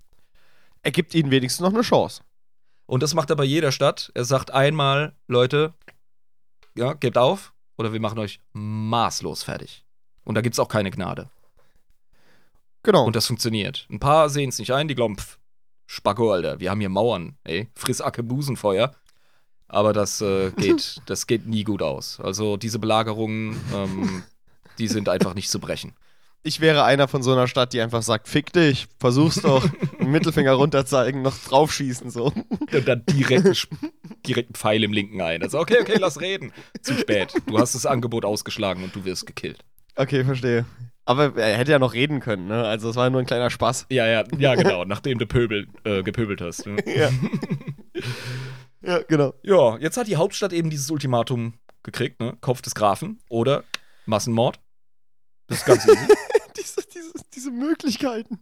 Er 0.82 0.90
gibt 0.90 1.14
ihnen 1.14 1.30
wenigstens 1.30 1.62
noch 1.64 1.72
eine 1.72 1.82
Chance. 1.82 2.22
Und 2.86 3.02
das 3.02 3.14
macht 3.14 3.30
er 3.30 3.36
bei 3.36 3.44
jeder 3.44 3.72
Stadt. 3.72 4.11
Er 4.14 4.24
sagt 4.24 4.50
einmal, 4.50 5.14
Leute, 5.26 5.74
ja, 6.76 6.94
gebt 6.94 7.18
auf 7.18 7.52
oder 7.76 7.92
wir 7.92 8.00
machen 8.00 8.18
euch 8.18 8.40
maßlos 8.52 9.42
fertig. 9.42 9.84
Und 10.24 10.34
da 10.34 10.40
gibt 10.40 10.54
es 10.54 10.61
auch 10.61 10.68
keine 10.68 10.90
Gnade. 10.90 11.28
Genau. 12.82 13.04
Und 13.04 13.16
das 13.16 13.26
funktioniert. 13.26 13.86
Ein 13.90 14.00
paar 14.00 14.30
sehen 14.30 14.48
es 14.48 14.59
nicht 14.59 14.72
ein, 14.72 14.88
die 14.88 14.94
glauben, 14.94 15.18
pff, 15.18 15.38
Spacko, 15.86 16.32
Alter, 16.32 16.61
wir 16.61 16.70
haben 16.70 16.80
hier 16.80 16.88
Mauern, 16.88 17.36
ey, 17.44 17.68
Frissacke 17.74 18.22
Busenfeuer. 18.22 18.94
Aber 19.68 19.92
das 19.92 20.20
äh, 20.20 20.50
geht, 20.52 21.02
das 21.06 21.26
geht 21.26 21.46
nie 21.46 21.62
gut 21.64 21.82
aus. 21.82 22.18
Also 22.20 22.56
diese 22.56 22.78
Belagerungen, 22.78 23.56
ähm, 23.74 24.22
die 24.78 24.88
sind 24.88 25.08
einfach 25.08 25.34
nicht 25.34 25.50
zu 25.50 25.60
brechen. 25.60 25.92
ich 26.42 26.60
wäre 26.60 26.84
einer 26.84 27.08
von 27.08 27.22
so 27.22 27.32
einer 27.32 27.48
Stadt, 27.48 27.72
die 27.74 27.80
einfach 27.80 28.02
sagt, 28.02 28.28
fick 28.28 28.52
dich, 28.52 28.86
versuch's 28.98 29.42
doch, 29.42 29.68
einen 30.00 30.10
Mittelfinger 30.10 30.52
runter 30.52 30.86
zeigen, 30.86 31.20
noch 31.22 31.36
draufschießen 31.36 32.10
so. 32.10 32.32
Und 32.72 32.88
dann 32.88 33.04
direkt, 33.10 33.68
direkt 34.26 34.48
einen 34.48 34.54
Pfeil 34.54 34.84
im 34.84 34.92
linken 34.92 35.20
ein. 35.20 35.42
Also, 35.42 35.58
okay, 35.58 35.78
okay, 35.80 35.96
lass 35.98 36.20
reden. 36.20 36.52
Zu 36.80 36.94
spät. 36.94 37.34
Du 37.46 37.58
hast 37.58 37.74
das 37.74 37.84
Angebot 37.84 38.24
ausgeschlagen 38.24 38.82
und 38.84 38.96
du 38.96 39.04
wirst 39.04 39.26
gekillt. 39.26 39.58
Okay, 39.96 40.24
verstehe. 40.24 40.64
Aber 41.04 41.36
er 41.36 41.56
hätte 41.56 41.72
ja 41.72 41.78
noch 41.78 41.94
reden 41.94 42.20
können, 42.20 42.48
ne? 42.48 42.64
Also 42.64 42.90
es 42.90 42.96
war 42.96 43.08
nur 43.08 43.20
ein 43.20 43.26
kleiner 43.26 43.48
Spaß. 43.48 43.86
Ja, 43.88 44.06
ja, 44.06 44.24
ja, 44.38 44.54
genau, 44.54 44.84
nachdem 44.86 45.18
du 45.18 45.26
pöbel, 45.26 45.66
äh, 45.84 46.02
gepöbelt 46.02 46.40
hast. 46.40 46.66
Ne? 46.66 46.76
Ja. 46.86 47.10
ja, 48.83 49.03
genau. 49.03 49.35
Ja, 49.43 49.76
jetzt 49.79 49.97
hat 49.97 50.07
die 50.07 50.16
Hauptstadt 50.16 50.53
eben 50.53 50.70
dieses 50.70 50.91
Ultimatum 50.91 51.55
gekriegt, 51.83 52.20
ne? 52.20 52.37
Kopf 52.41 52.62
des 52.62 52.74
Grafen 52.74 53.20
oder 53.29 53.64
Massenmord. 54.07 54.61
Das 55.47 55.59
ist 55.59 55.64
ganz 55.64 55.87
easy. 55.87 56.07
diese, 56.57 56.83
diese, 56.93 57.12
diese 57.35 57.51
Möglichkeiten. 57.51 58.41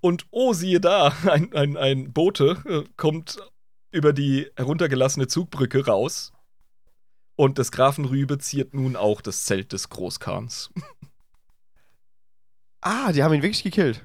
Und 0.00 0.26
oh, 0.30 0.52
siehe 0.52 0.80
da, 0.80 1.14
ein, 1.30 1.52
ein, 1.54 1.76
ein 1.76 2.12
Bote 2.12 2.62
äh, 2.66 2.84
kommt 2.96 3.38
über 3.92 4.12
die 4.12 4.50
heruntergelassene 4.56 5.28
Zugbrücke 5.28 5.86
raus. 5.86 6.32
Und 7.36 7.58
des 7.58 7.72
Grafen 7.72 8.04
Rübe 8.04 8.38
ziert 8.38 8.74
nun 8.74 8.96
auch 8.96 9.20
das 9.20 9.44
Zelt 9.44 9.72
des 9.72 9.88
Großkahns. 9.88 10.70
Ah, 12.80 13.12
die 13.12 13.22
haben 13.22 13.32
ihn 13.32 13.42
wirklich 13.42 13.62
gekillt. 13.62 14.04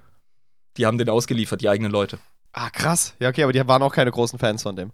Die 0.78 0.86
haben 0.86 0.98
den 0.98 1.10
ausgeliefert, 1.10 1.60
die 1.60 1.68
eigenen 1.68 1.92
Leute. 1.92 2.18
Ah, 2.52 2.70
krass. 2.70 3.16
Ja, 3.20 3.30
okay, 3.30 3.44
aber 3.44 3.54
die 3.54 3.68
waren 3.68 3.84
auch 3.84 3.94
keine 3.94 4.12
großen 4.12 4.40
Fans 4.40 4.64
von 4.64 4.76
dem. 4.76 4.92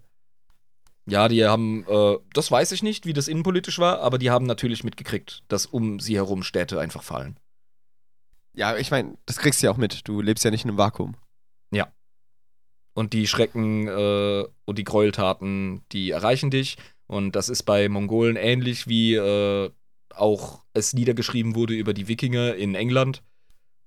Ja, 1.08 1.28
die 1.28 1.45
haben, 1.45 1.86
äh, 1.88 2.18
das 2.34 2.49
weiß 2.51 2.72
ich 2.72 2.82
nicht, 2.82 3.06
wie 3.06 3.14
das 3.14 3.28
innenpolitisch 3.28 3.80
war, 3.80 3.99
aber 3.99 4.18
die 4.18 4.32
haben 4.32 4.45
natürlich 4.45 4.84
mitgekriegt, 4.84 5.43
dass 5.47 5.66
um 5.66 5.99
sie 5.99 6.16
herum 6.16 6.43
Städte 6.43 6.80
einfach 6.80 7.03
fallen. 7.03 7.39
Ja, 8.53 8.76
ich 8.76 8.89
meine, 8.91 9.18
das 9.26 9.38
kriegst 9.38 9.62
du 9.62 9.68
ja 9.68 9.72
auch 9.72 9.78
mit. 9.78 10.08
Du 10.08 10.22
lebst 10.22 10.43
ja 10.43 10.51
nicht 10.51 10.64
in 10.64 10.72
einem 10.72 10.78
Vakuum. 10.78 11.16
Und 12.95 13.12
die 13.12 13.28
Schrecken 13.28 13.88
äh, 13.88 14.45
und 14.64 14.78
die 14.78 14.86
Gräueltaten, 14.86 15.84
die 15.91 16.12
erreichen 16.12 16.49
dich. 16.49 16.78
Und 17.08 17.36
das 17.36 17.49
ist 17.49 17.64
bei 17.64 17.89
Mongolen 17.89 18.38
ähnlich 18.38 18.88
wie 18.88 19.16
äh, 19.16 19.70
auch 20.10 20.64
es 20.74 20.93
niedergeschrieben 20.93 21.56
wurde 21.56 21.74
über 21.74 21.93
die 21.93 22.08
Wikinger 22.08 22.56
in 22.56 22.74
England. 22.74 23.22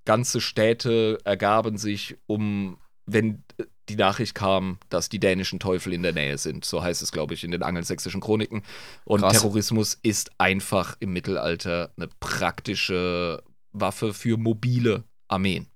Ganze 0.05 0.43
Städte 0.43 1.19
ergaben 1.25 1.79
sich, 1.79 2.19
um, 2.27 2.79
wenn 3.09 3.43
die 3.89 3.97
Nachricht 3.97 4.35
kam, 4.35 4.79
dass 4.91 5.09
die 5.09 5.19
dänischen 5.19 5.59
Teufel 5.59 5.93
in 5.93 6.03
der 6.03 6.13
Nähe 6.13 6.37
sind. 6.39 6.65
So 6.65 6.83
heißt 6.83 7.03
es, 7.03 7.11
glaube 7.11 7.35
ich, 7.35 7.43
in 7.43 7.51
den 7.51 7.63
angelsächsischen 7.63 8.21
Chroniken. 8.21 8.63
Und 9.05 9.23
Krass. 9.23 9.41
Terrorismus 9.41 9.99
ist 10.03 10.31
einfach 10.39 10.97
im 11.01 11.13
Mittelalter 11.13 11.91
eine 11.97 12.09
praktische 12.21 13.43
Waffe 13.73 14.13
für 14.13 14.37
mobile 14.37 15.05
Armeen. 15.27 15.67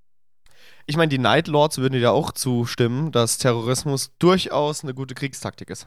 Ich 0.87 0.97
meine, 0.97 1.09
die 1.09 1.19
Night 1.19 1.49
Lords 1.49 1.79
würden 1.79 1.95
dir 1.95 2.01
ja 2.01 2.11
auch 2.11 2.33
zustimmen, 2.33 3.13
dass 3.13 3.39
Terrorismus 3.39 4.13
durchaus 4.19 4.83
eine 4.83 4.95
gute 4.95 5.15
Kriegstaktik 5.15 5.71
ist. 5.71 5.87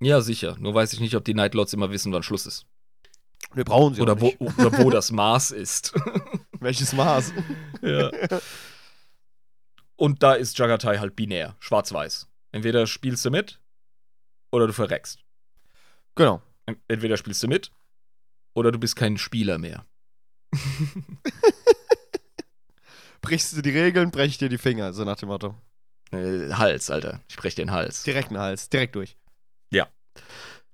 Ja, 0.00 0.20
sicher. 0.20 0.56
Nur 0.58 0.74
weiß 0.74 0.92
ich 0.92 1.00
nicht, 1.00 1.14
ob 1.14 1.24
die 1.24 1.34
Night 1.34 1.54
Lords 1.54 1.72
immer 1.72 1.90
wissen, 1.90 2.12
wann 2.12 2.22
Schluss 2.22 2.46
ist. 2.46 2.66
Wir 3.52 3.64
brauchen 3.64 3.94
sie 3.94 4.00
Oder 4.00 4.14
auch 4.14 4.20
wo, 4.20 4.32
oder 4.38 4.78
wo 4.78 4.90
das 4.90 5.12
Maß 5.12 5.52
ist. 5.52 5.92
Welches 6.60 6.92
Maß? 6.92 7.32
ja. 7.82 8.10
Und 9.96 10.22
da 10.22 10.34
ist 10.34 10.58
Jagatai 10.58 10.98
halt 10.98 11.14
binär, 11.16 11.56
schwarz-weiß. 11.60 12.28
Entweder 12.52 12.86
spielst 12.86 13.24
du 13.24 13.30
mit 13.30 13.60
oder 14.50 14.66
du 14.66 14.72
verreckst. 14.72 15.20
genau. 16.14 16.42
Ent- 16.66 16.80
Entweder 16.88 17.16
spielst 17.16 17.42
du 17.42 17.48
mit 17.48 17.70
oder 18.54 18.72
du 18.72 18.78
bist 18.78 18.96
kein 18.96 19.18
Spieler 19.18 19.58
mehr. 19.58 19.84
Brichst 23.20 23.56
du 23.56 23.62
die 23.62 23.70
Regeln, 23.70 24.10
brech 24.10 24.30
ich 24.32 24.38
dir 24.38 24.48
die 24.48 24.58
Finger, 24.58 24.92
so 24.92 25.04
nach 25.04 25.16
dem 25.16 25.28
Motto. 25.28 25.54
Äh, 26.12 26.50
Hals, 26.52 26.90
Alter. 26.90 27.20
Ich 27.28 27.36
brech 27.36 27.54
den 27.54 27.70
Hals. 27.70 28.02
Direkt 28.02 28.30
den 28.30 28.38
Hals, 28.38 28.68
direkt 28.68 28.94
durch. 28.96 29.16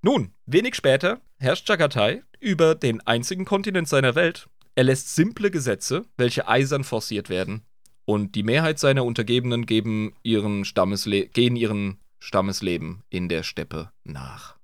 Nun, 0.02 0.32
wenig 0.46 0.76
später 0.76 1.20
herrscht 1.38 1.68
Jagatai 1.68 2.22
über 2.38 2.74
den 2.74 3.06
einzigen 3.06 3.44
Kontinent 3.44 3.86
seiner 3.86 4.14
Welt. 4.14 4.48
Er 4.74 4.84
lässt 4.84 5.14
simple 5.14 5.50
Gesetze, 5.50 6.06
welche 6.16 6.48
eisern 6.48 6.84
forciert 6.84 7.28
werden. 7.28 7.66
Und 8.10 8.34
die 8.34 8.42
Mehrheit 8.42 8.80
seiner 8.80 9.04
Untergebenen 9.04 9.66
geben 9.66 10.16
ihren 10.24 10.64
Stammesle 10.64 11.26
gehen 11.28 11.54
ihren 11.54 12.00
Stammesleben 12.18 13.04
in 13.08 13.28
der 13.28 13.44
Steppe 13.44 13.92
nach. 14.02 14.56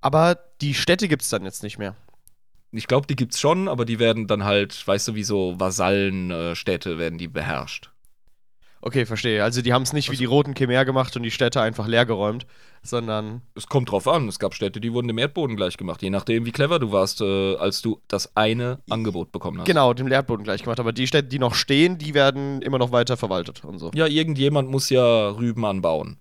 Aber 0.00 0.38
die 0.60 0.74
Städte 0.74 1.08
gibt's 1.08 1.30
dann 1.30 1.44
jetzt 1.44 1.64
nicht 1.64 1.78
mehr. 1.78 1.96
Ich 2.70 2.86
glaube, 2.86 3.08
die 3.08 3.16
gibt's 3.16 3.40
schon, 3.40 3.66
aber 3.66 3.84
die 3.84 3.98
werden 3.98 4.28
dann 4.28 4.44
halt, 4.44 4.86
weißt 4.86 5.08
du, 5.08 5.14
wie 5.16 5.24
so 5.24 5.58
Vasallenstädte 5.58 6.96
werden 6.96 7.18
die 7.18 7.26
beherrscht. 7.26 7.90
Okay, 8.86 9.04
verstehe. 9.04 9.42
Also 9.42 9.62
die 9.62 9.72
haben 9.72 9.82
es 9.82 9.92
nicht 9.92 10.06
wie 10.06 10.12
Also- 10.12 10.20
die 10.20 10.26
Roten 10.26 10.54
Khmer 10.54 10.84
gemacht 10.84 11.16
und 11.16 11.24
die 11.24 11.32
Städte 11.32 11.60
einfach 11.60 11.88
leergeräumt, 11.88 12.46
sondern 12.84 13.42
Es 13.56 13.66
kommt 13.66 13.90
drauf 13.90 14.06
an. 14.06 14.28
Es 14.28 14.38
gab 14.38 14.54
Städte, 14.54 14.80
die 14.80 14.92
wurden 14.92 15.08
dem 15.08 15.18
Erdboden 15.18 15.56
gleich 15.56 15.76
gemacht, 15.76 16.02
je 16.02 16.10
nachdem, 16.10 16.46
wie 16.46 16.52
clever 16.52 16.78
du 16.78 16.92
warst, 16.92 17.20
äh, 17.20 17.56
als 17.56 17.82
du 17.82 18.00
das 18.06 18.36
eine 18.36 18.78
Angebot 18.88 19.32
bekommen 19.32 19.58
hast. 19.58 19.66
genau 19.66 19.92
dem 19.92 20.06
Leerboden 20.06 20.44
gleich 20.44 20.62
gemacht. 20.62 20.78
Aber 20.78 20.92
die 20.92 21.08
Städte, 21.08 21.26
die 21.26 21.40
noch 21.40 21.56
stehen, 21.56 21.98
die 21.98 22.14
werden 22.14 22.62
immer 22.62 22.78
noch 22.78 22.92
weiter 22.92 23.16
verwaltet 23.16 23.64
und 23.64 23.80
so. 23.80 23.90
Ja, 23.92 24.06
irgendjemand 24.06 24.70
muss 24.70 24.88
ja 24.88 25.30
Rüben 25.30 25.64
anbauen. 25.64 26.20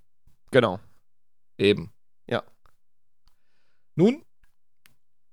Genau. 0.50 0.80
Eben. 1.60 1.92
Ja. 2.28 2.42
Nun, 3.94 4.24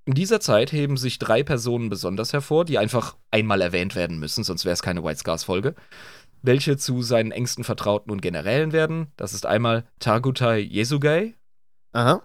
in 0.04 0.12
dieser 0.12 0.40
Zeit 0.40 0.70
heben 0.72 0.98
sich 0.98 1.18
drei 1.18 1.42
Personen 1.42 1.88
besonders 1.88 2.34
hervor, 2.34 2.66
die 2.66 2.76
einfach 2.76 3.16
einmal 3.30 3.62
erwähnt 3.62 3.94
werden 3.94 4.18
müssen, 4.18 4.44
sonst 4.44 4.66
wäre 4.66 4.74
es 4.74 4.82
keine 4.82 5.02
White 5.02 5.20
Scars-Folge. 5.20 5.74
Welche 6.42 6.76
zu 6.76 7.02
seinen 7.02 7.30
engsten 7.30 7.64
Vertrauten 7.64 8.10
und 8.10 8.20
Generälen 8.20 8.72
werden. 8.72 9.12
Das 9.16 9.32
ist 9.32 9.46
einmal 9.46 9.84
Targutai 10.00 10.60
Yesugai. 10.60 11.34
Aha. 11.92 12.22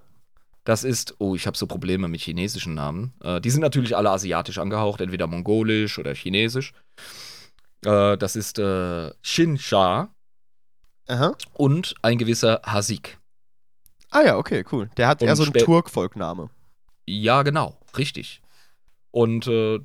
Das 0.64 0.84
ist, 0.84 1.16
oh, 1.20 1.36
ich 1.36 1.48
habe 1.48 1.58
so 1.58 1.66
Probleme 1.66 2.10
mit 2.10 2.20
chinesischen 2.20 2.74
Namen. 2.74 3.14
Äh, 3.24 3.40
die 3.40 3.50
sind 3.52 3.62
natürlich 3.62 3.96
alle 3.96 4.10
asiatisch 4.10 4.58
angehaucht, 4.58 5.00
entweder 5.00 5.28
mongolisch 5.28 5.98
oder 5.98 6.14
chinesisch. 6.14 6.74
Äh, 7.86 8.18
das 8.18 8.36
ist 8.36 8.60
äh, 8.60 9.12
Shin 9.22 9.58
Sha 9.58 10.10
Aha. 11.08 11.36
und 11.54 11.96
ein 12.02 12.18
gewisser 12.18 12.62
Hasik. 12.66 13.18
Ah 14.10 14.24
ja, 14.24 14.38
okay, 14.38 14.66
cool. 14.72 14.90
Der 14.98 15.08
hat 15.08 15.22
Und 15.22 15.28
eher 15.28 15.36
so 15.36 15.44
einen 15.44 15.54
Turk-Volkname. 15.54 16.50
Ja, 17.06 17.44
genau, 17.44 17.78
richtig. 17.98 18.42
Und 19.12 19.48
äh, 19.48 19.80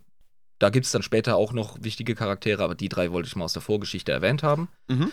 da 0.63 0.71
gibt 0.71 0.87
es 0.87 0.93
dann 0.93 1.03
später 1.03 1.37
auch 1.37 1.53
noch 1.53 1.77
wichtige 1.83 2.15
Charaktere, 2.15 2.63
aber 2.63 2.75
die 2.77 2.89
drei 2.89 3.11
wollte 3.11 3.27
ich 3.27 3.35
mal 3.37 3.45
aus 3.45 3.53
der 3.53 3.63
Vorgeschichte 3.63 4.13
erwähnt 4.13 4.43
haben. 4.43 4.69
Mhm. 4.89 5.11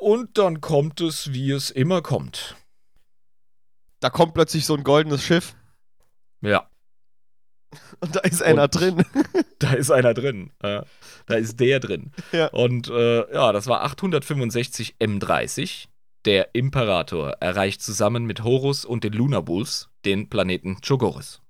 Und 0.00 0.38
dann 0.38 0.60
kommt 0.60 1.00
es, 1.00 1.32
wie 1.32 1.50
es 1.50 1.70
immer 1.70 2.00
kommt. 2.02 2.56
Da 4.00 4.10
kommt 4.10 4.32
plötzlich 4.34 4.64
so 4.64 4.74
ein 4.74 4.84
goldenes 4.84 5.22
Schiff 5.24 5.54
Ja, 6.40 6.68
und 8.00 8.16
da 8.16 8.20
ist 8.20 8.42
einer 8.42 8.62
Und- 8.64 8.74
drin. 8.74 9.04
da 9.58 9.72
ist 9.72 9.90
einer 9.90 10.14
drin. 10.14 10.50
Äh, 10.62 10.82
da 11.26 11.34
ist 11.34 11.60
der 11.60 11.80
drin. 11.80 12.12
Ja. 12.32 12.46
Und 12.48 12.88
äh, 12.88 13.30
ja, 13.34 13.52
das 13.52 13.66
war 13.66 13.82
865 13.82 14.96
M30. 14.98 15.88
Der 16.24 16.54
Imperator 16.54 17.32
erreicht 17.40 17.82
zusammen 17.82 18.24
mit 18.24 18.42
Horus 18.42 18.84
und 18.84 19.04
den 19.04 19.12
Lunarbulls 19.12 19.88
den 20.04 20.28
Planeten 20.30 20.80
Chogoris. 20.80 21.40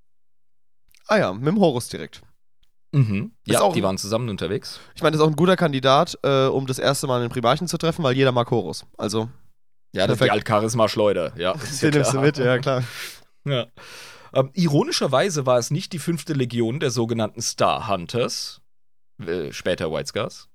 ah 1.06 1.18
ja, 1.18 1.32
mit 1.32 1.46
dem 1.46 1.60
Horus 1.60 1.88
direkt. 1.88 2.22
Mhm. 2.92 3.32
Ja, 3.46 3.60
auch- 3.60 3.74
die 3.74 3.82
waren 3.82 3.98
zusammen 3.98 4.28
unterwegs. 4.30 4.80
Ich 4.94 5.02
meine, 5.02 5.12
das 5.12 5.20
ist 5.20 5.26
auch 5.26 5.30
ein 5.30 5.36
guter 5.36 5.56
Kandidat, 5.56 6.18
äh, 6.22 6.46
um 6.46 6.66
das 6.66 6.78
erste 6.78 7.06
Mal 7.06 7.20
einen 7.20 7.30
Primarchen 7.30 7.68
zu 7.68 7.76
treffen, 7.78 8.02
weil 8.02 8.16
jeder 8.16 8.32
mag 8.32 8.50
Horus. 8.50 8.86
Also, 8.96 9.28
Ja, 9.92 10.06
das 10.06 10.14
ist 10.20 10.24
die. 10.24 10.30
Altcharisma-Schleuder. 10.30 11.32
Ja, 11.36 11.54
den 11.82 11.90
nimmst 11.90 12.12
du 12.14 12.20
mit, 12.20 12.38
ja 12.38 12.58
klar. 12.58 12.82
Ja. 13.44 13.66
Ähm, 14.34 14.50
ironischerweise 14.52 15.46
war 15.46 15.58
es 15.58 15.70
nicht 15.70 15.92
die 15.94 15.98
fünfte 15.98 16.34
Legion 16.34 16.80
der 16.80 16.90
sogenannten 16.90 17.40
Star 17.40 17.88
Hunters, 17.88 18.60
äh, 19.24 19.52
später 19.52 19.90
White 19.90 20.08
Scars. 20.08 20.48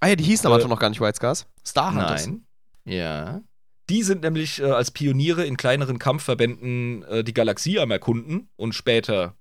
Ah 0.00 0.08
ja, 0.08 0.16
die 0.16 0.24
hießen 0.24 0.46
aber 0.46 0.60
Äh, 0.60 0.66
noch 0.66 0.80
gar 0.80 0.88
nicht 0.90 1.00
White 1.00 1.16
Scars. 1.16 1.46
Star 1.64 1.92
Hunters. 1.94 2.26
Nein. 2.26 2.44
Ja. 2.84 3.40
Die 3.88 4.02
sind 4.02 4.22
nämlich 4.22 4.60
äh, 4.60 4.64
als 4.70 4.90
Pioniere 4.90 5.44
in 5.44 5.56
kleineren 5.56 5.98
Kampfverbänden 6.00 7.02
äh, 7.04 7.22
die 7.24 7.34
Galaxie 7.34 7.78
am 7.78 7.90
Erkunden 7.92 8.48
und 8.56 8.74
später 8.74 9.36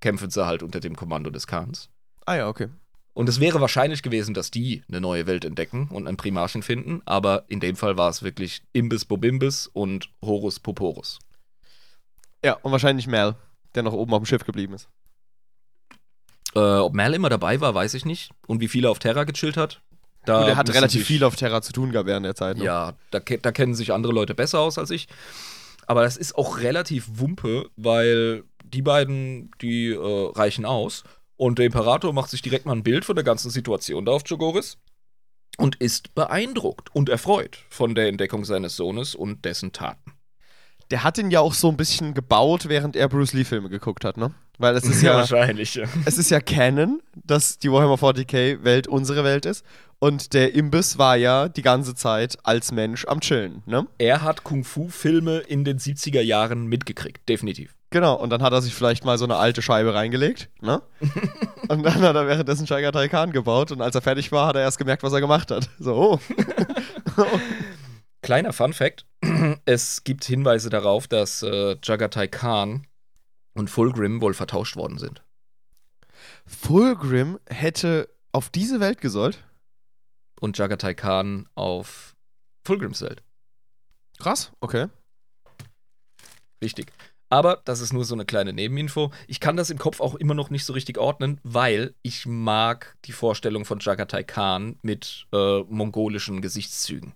kämpfen 0.00 0.30
sie 0.30 0.46
halt 0.46 0.62
unter 0.62 0.80
dem 0.80 0.96
Kommando 0.96 1.30
des 1.30 1.46
Khans. 1.46 1.88
Ah 2.26 2.36
ja, 2.36 2.48
okay. 2.48 2.68
Und 3.14 3.28
es 3.30 3.40
wäre 3.40 3.60
wahrscheinlich 3.62 4.02
gewesen, 4.02 4.34
dass 4.34 4.50
die 4.50 4.82
eine 4.88 5.00
neue 5.00 5.26
Welt 5.26 5.44
entdecken 5.46 5.88
und 5.90 6.06
ein 6.06 6.18
Primarchen 6.18 6.62
finden, 6.62 7.00
aber 7.06 7.44
in 7.48 7.60
dem 7.60 7.74
Fall 7.76 7.96
war 7.96 8.10
es 8.10 8.22
wirklich 8.22 8.62
Imbis 8.74 9.06
Bobimbis 9.06 9.66
und 9.72 10.10
Horus 10.22 10.60
Poporus. 10.60 11.18
Ja, 12.44 12.54
und 12.62 12.72
wahrscheinlich 12.72 13.06
Mel, 13.06 13.34
der 13.74 13.82
noch 13.84 13.94
oben 13.94 14.12
auf 14.12 14.20
dem 14.22 14.26
Schiff 14.26 14.44
geblieben 14.44 14.74
ist. 14.74 14.88
Äh, 16.54 16.58
ob 16.58 16.94
Mal 16.94 17.14
immer 17.14 17.28
dabei 17.28 17.60
war, 17.60 17.74
weiß 17.74 17.94
ich 17.94 18.04
nicht. 18.04 18.30
Und 18.46 18.60
wie 18.60 18.68
viele 18.68 18.90
auf 18.90 18.98
Terra 18.98 19.24
gechillt 19.24 19.56
hat. 19.56 19.80
Da 20.24 20.40
Und 20.42 20.48
er 20.48 20.56
hat 20.56 20.68
relativ 20.70 21.00
sich- 21.00 21.06
viel 21.06 21.24
auf 21.24 21.36
Terra 21.36 21.62
zu 21.62 21.72
tun 21.72 21.92
gehabt 21.92 22.06
während 22.08 22.26
der 22.26 22.34
Zeit. 22.34 22.56
Ne? 22.58 22.64
Ja, 22.64 22.94
da, 23.10 23.20
da 23.20 23.52
kennen 23.52 23.74
sich 23.74 23.92
andere 23.92 24.12
Leute 24.12 24.34
besser 24.34 24.60
aus 24.60 24.76
als 24.78 24.90
ich. 24.90 25.06
Aber 25.86 26.02
das 26.02 26.16
ist 26.16 26.34
auch 26.36 26.58
relativ 26.58 27.06
Wumpe, 27.14 27.70
weil 27.76 28.42
die 28.72 28.82
beiden, 28.82 29.50
die 29.60 29.90
äh, 29.90 30.30
reichen 30.34 30.64
aus. 30.64 31.04
Und 31.36 31.58
der 31.58 31.66
Imperator 31.66 32.12
macht 32.12 32.30
sich 32.30 32.42
direkt 32.42 32.66
mal 32.66 32.72
ein 32.72 32.82
Bild 32.82 33.04
von 33.04 33.14
der 33.14 33.24
ganzen 33.24 33.50
Situation 33.50 34.06
da 34.06 34.12
auf 34.12 34.24
Chogoris 34.24 34.78
und 35.58 35.76
ist 35.76 36.14
beeindruckt 36.14 36.94
und 36.94 37.08
erfreut 37.08 37.58
von 37.68 37.94
der 37.94 38.08
Entdeckung 38.08 38.44
seines 38.44 38.76
Sohnes 38.76 39.14
und 39.14 39.44
dessen 39.44 39.72
Taten. 39.72 40.12
Der 40.90 41.02
hat 41.02 41.18
ihn 41.18 41.30
ja 41.30 41.40
auch 41.40 41.54
so 41.54 41.68
ein 41.68 41.76
bisschen 41.76 42.14
gebaut, 42.14 42.68
während 42.68 42.94
er 42.94 43.08
Bruce 43.08 43.32
Lee-Filme 43.32 43.68
geguckt 43.68 44.04
hat, 44.04 44.16
ne? 44.16 44.32
Weil 44.58 44.76
es 44.76 44.84
ist 44.84 45.02
ja, 45.02 45.14
wahrscheinlich. 45.14 45.74
Ja. 45.74 45.84
es 46.06 46.16
ist 46.16 46.30
ja 46.30 46.40
Canon, 46.40 47.02
dass 47.14 47.58
die 47.58 47.70
Warhammer 47.70 47.96
40k-Welt 47.96 48.86
unsere 48.86 49.24
Welt 49.24 49.44
ist. 49.44 49.64
Und 49.98 50.32
der 50.32 50.54
Imbiss 50.54 50.98
war 50.98 51.16
ja 51.16 51.48
die 51.48 51.62
ganze 51.62 51.94
Zeit 51.94 52.38
als 52.44 52.70
Mensch 52.70 53.06
am 53.06 53.20
Chillen, 53.20 53.62
ne? 53.66 53.86
Er 53.98 54.22
hat 54.22 54.44
Kung-Fu-Filme 54.44 55.38
in 55.38 55.64
den 55.64 55.78
70er 55.78 56.20
Jahren 56.20 56.66
mitgekriegt, 56.66 57.28
definitiv. 57.28 57.75
Genau, 57.96 58.12
und 58.12 58.28
dann 58.28 58.42
hat 58.42 58.52
er 58.52 58.60
sich 58.60 58.74
vielleicht 58.74 59.06
mal 59.06 59.16
so 59.16 59.24
eine 59.24 59.36
alte 59.36 59.62
Scheibe 59.62 59.94
reingelegt, 59.94 60.50
ne? 60.60 60.82
und 61.68 61.82
dann 61.82 62.02
hat 62.02 62.14
er 62.14 62.26
währenddessen 62.26 62.66
Chagatai 62.66 63.08
Khan 63.08 63.32
gebaut 63.32 63.72
und 63.72 63.80
als 63.80 63.94
er 63.94 64.02
fertig 64.02 64.30
war, 64.32 64.48
hat 64.48 64.56
er 64.56 64.60
erst 64.60 64.76
gemerkt, 64.76 65.02
was 65.02 65.14
er 65.14 65.22
gemacht 65.22 65.50
hat. 65.50 65.70
So, 65.78 65.94
oh. 65.94 66.20
Kleiner 68.20 68.52
Fun 68.52 68.74
Fact: 68.74 69.06
Es 69.64 70.04
gibt 70.04 70.26
Hinweise 70.26 70.68
darauf, 70.68 71.08
dass 71.08 71.42
äh, 71.42 71.78
Jagatai 71.82 72.28
Khan 72.28 72.86
und 73.54 73.70
Fulgrim 73.70 74.20
wohl 74.20 74.34
vertauscht 74.34 74.76
worden 74.76 74.98
sind. 74.98 75.22
Fulgrim 76.44 77.38
hätte 77.48 78.10
auf 78.32 78.50
diese 78.50 78.78
Welt 78.78 79.00
gesollt. 79.00 79.42
Und 80.38 80.58
Jagatai 80.58 80.92
Khan 80.92 81.48
auf 81.54 82.14
Fulgrims 82.62 83.00
Welt. 83.00 83.22
Krass, 84.18 84.52
okay. 84.60 84.88
Richtig. 86.60 86.92
Aber 87.28 87.60
das 87.64 87.80
ist 87.80 87.92
nur 87.92 88.04
so 88.04 88.14
eine 88.14 88.24
kleine 88.24 88.52
Nebeninfo. 88.52 89.10
Ich 89.26 89.40
kann 89.40 89.56
das 89.56 89.70
im 89.70 89.78
Kopf 89.78 90.00
auch 90.00 90.14
immer 90.14 90.34
noch 90.34 90.50
nicht 90.50 90.64
so 90.64 90.72
richtig 90.72 90.96
ordnen, 90.98 91.40
weil 91.42 91.94
ich 92.02 92.24
mag 92.26 92.96
die 93.04 93.12
Vorstellung 93.12 93.64
von 93.64 93.80
Jagatai 93.80 94.22
Khan 94.22 94.78
mit 94.82 95.26
äh, 95.32 95.60
mongolischen 95.62 96.40
Gesichtszügen. 96.40 97.14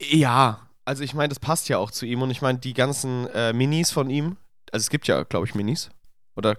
Ja, 0.00 0.68
also 0.84 1.02
ich 1.02 1.14
meine, 1.14 1.30
das 1.30 1.40
passt 1.40 1.68
ja 1.68 1.78
auch 1.78 1.90
zu 1.90 2.06
ihm 2.06 2.22
und 2.22 2.30
ich 2.30 2.42
meine, 2.42 2.58
die 2.58 2.74
ganzen 2.74 3.26
äh, 3.30 3.52
Minis 3.52 3.90
von 3.90 4.08
ihm, 4.08 4.36
also 4.70 4.84
es 4.84 4.90
gibt 4.90 5.08
ja, 5.08 5.24
glaube 5.24 5.46
ich, 5.46 5.54
Minis. 5.54 5.90
Oder 6.36 6.56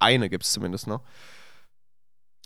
eine 0.00 0.28
gibt 0.28 0.44
es 0.44 0.52
zumindest 0.52 0.88
noch. 0.88 1.02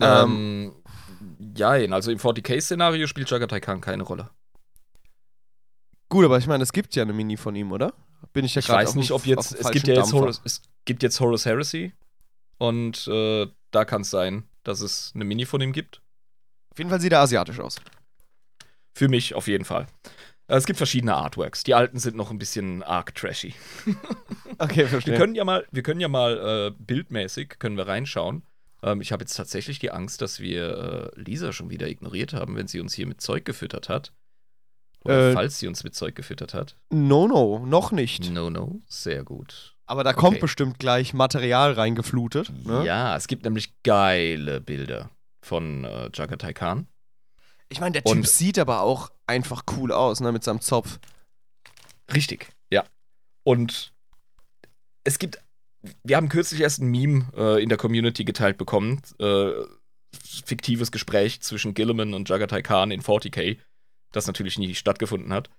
Ähm, 0.01 0.73
Ähm, 1.21 1.53
ja, 1.55 1.69
also 1.69 2.11
im 2.11 2.19
40k-Szenario 2.19 3.07
spielt 3.07 3.29
Jagatai 3.31 3.59
Khan 3.59 3.81
keine 3.81 4.03
Rolle. 4.03 4.29
gut, 6.09 6.25
aber 6.25 6.37
ich 6.37 6.47
meine, 6.47 6.63
es 6.63 6.73
gibt 6.73 6.95
ja 6.95 7.03
eine 7.03 7.13
Mini 7.13 7.37
von 7.37 7.55
ihm, 7.55 7.71
oder? 7.71 7.93
Bin 8.33 8.45
ich 8.45 8.55
ja 8.55 8.59
Ich 8.59 8.65
gerade 8.67 8.83
weiß 8.83 8.89
auf 8.89 8.95
nicht, 8.95 9.11
ob 9.11 9.25
jetzt. 9.25 9.53
Es 9.53 9.71
gibt 9.71 9.87
ja 9.87 9.95
jetzt. 9.95 10.13
Horus, 10.13 10.41
es 10.43 10.61
gibt 10.85 11.03
jetzt 11.03 11.19
Horus 11.19 11.45
Heresy. 11.45 11.93
Und 12.57 13.07
äh, 13.07 13.47
da 13.71 13.85
kann 13.85 14.01
es 14.01 14.09
sein, 14.09 14.43
dass 14.63 14.81
es 14.81 15.11
eine 15.13 15.25
Mini 15.25 15.45
von 15.45 15.61
ihm 15.61 15.73
gibt. 15.73 16.01
Auf 16.71 16.77
jeden 16.77 16.89
Fall 16.89 17.01
sieht 17.01 17.11
er 17.11 17.19
asiatisch 17.19 17.59
aus. 17.59 17.77
Für 18.93 19.09
mich 19.09 19.33
auf 19.33 19.47
jeden 19.47 19.65
Fall. 19.65 19.87
Äh, 20.47 20.55
Es 20.55 20.65
gibt 20.65 20.77
verschiedene 20.77 21.15
Artworks. 21.15 21.63
Die 21.63 21.73
alten 21.73 21.99
sind 21.99 22.15
noch 22.15 22.31
ein 22.31 22.37
bisschen 22.39 22.83
arg 22.83 23.13
trashy. 23.15 23.53
Okay, 24.57 24.87
verstehe. 24.87 25.15
Wir 25.15 25.19
können 25.19 25.35
ja 25.35 25.43
mal, 25.43 25.67
wir 25.71 25.83
können 25.83 25.99
ja 25.99 26.07
mal 26.07 26.71
äh, 26.71 26.83
bildmäßig 26.83 27.59
können 27.59 27.75
wir 27.75 27.87
reinschauen. 27.87 28.43
Ähm, 28.83 29.01
ich 29.01 29.11
habe 29.11 29.23
jetzt 29.23 29.35
tatsächlich 29.35 29.79
die 29.79 29.91
Angst, 29.91 30.21
dass 30.21 30.39
wir 30.39 31.11
äh, 31.13 31.19
Lisa 31.19 31.51
schon 31.51 31.69
wieder 31.69 31.89
ignoriert 31.89 32.31
haben, 32.31 32.55
wenn 32.55 32.67
sie 32.67 32.79
uns 32.79 32.93
hier 32.93 33.05
mit 33.05 33.19
Zeug 33.19 33.43
gefüttert 33.43 33.89
hat. 33.89 34.13
Oder 35.05 35.29
Äh, 35.31 35.33
falls 35.33 35.59
sie 35.59 35.67
uns 35.67 35.83
mit 35.83 35.95
Zeug 35.95 36.15
gefüttert 36.15 36.53
hat. 36.53 36.75
no, 36.89 37.27
no, 37.27 37.65
noch 37.65 37.91
nicht. 37.91 38.31
No, 38.31 38.49
no, 38.49 38.81
sehr 38.87 39.23
gut. 39.23 39.75
Aber 39.85 40.03
da 40.03 40.13
kommt 40.13 40.37
Okay. 40.37 40.41
bestimmt 40.41 40.79
gleich 40.79 41.13
Material 41.13 41.73
reingeflutet. 41.73 42.51
Ne? 42.65 42.83
Ja, 42.85 43.15
es 43.15 43.27
gibt 43.27 43.43
nämlich 43.45 43.73
geile 43.83 44.59
Bilder 44.59 45.11
von 45.43 45.83
äh, 45.85 46.09
Jagatai 46.13 46.53
Khan. 46.53 46.87
Ich 47.69 47.79
meine, 47.79 47.93
der 47.93 48.03
Typ 48.03 48.11
Und- 48.17 48.27
sieht 48.27 48.57
aber 48.57 48.81
auch 48.81 49.11
einfach 49.27 49.63
cool 49.77 49.91
aus, 49.91 50.19
ne, 50.21 50.31
mit 50.31 50.43
seinem 50.43 50.61
Zopf. 50.61 50.99
Richtig, 52.13 52.49
ja. 52.71 52.83
Und 53.43 53.91
es 55.03 55.19
gibt, 55.19 55.39
wir 56.03 56.15
haben 56.17 56.29
kürzlich 56.29 56.61
erst 56.61 56.79
ein 56.81 56.87
Meme 56.89 57.25
äh, 57.35 57.61
in 57.61 57.69
der 57.69 57.77
Community 57.77 58.23
geteilt 58.23 58.57
bekommen. 58.57 59.01
Äh, 59.19 59.51
fiktives 60.45 60.91
Gespräch 60.91 61.41
zwischen 61.41 61.73
Gilliman 61.73 62.13
und 62.13 62.29
Jagatai 62.29 62.61
Khan 62.61 62.91
in 62.91 63.01
40k, 63.01 63.57
das 64.15 64.27
natürlich 64.27 64.57
nie 64.57 64.75
stattgefunden 64.75 65.33
hat. 65.33 65.49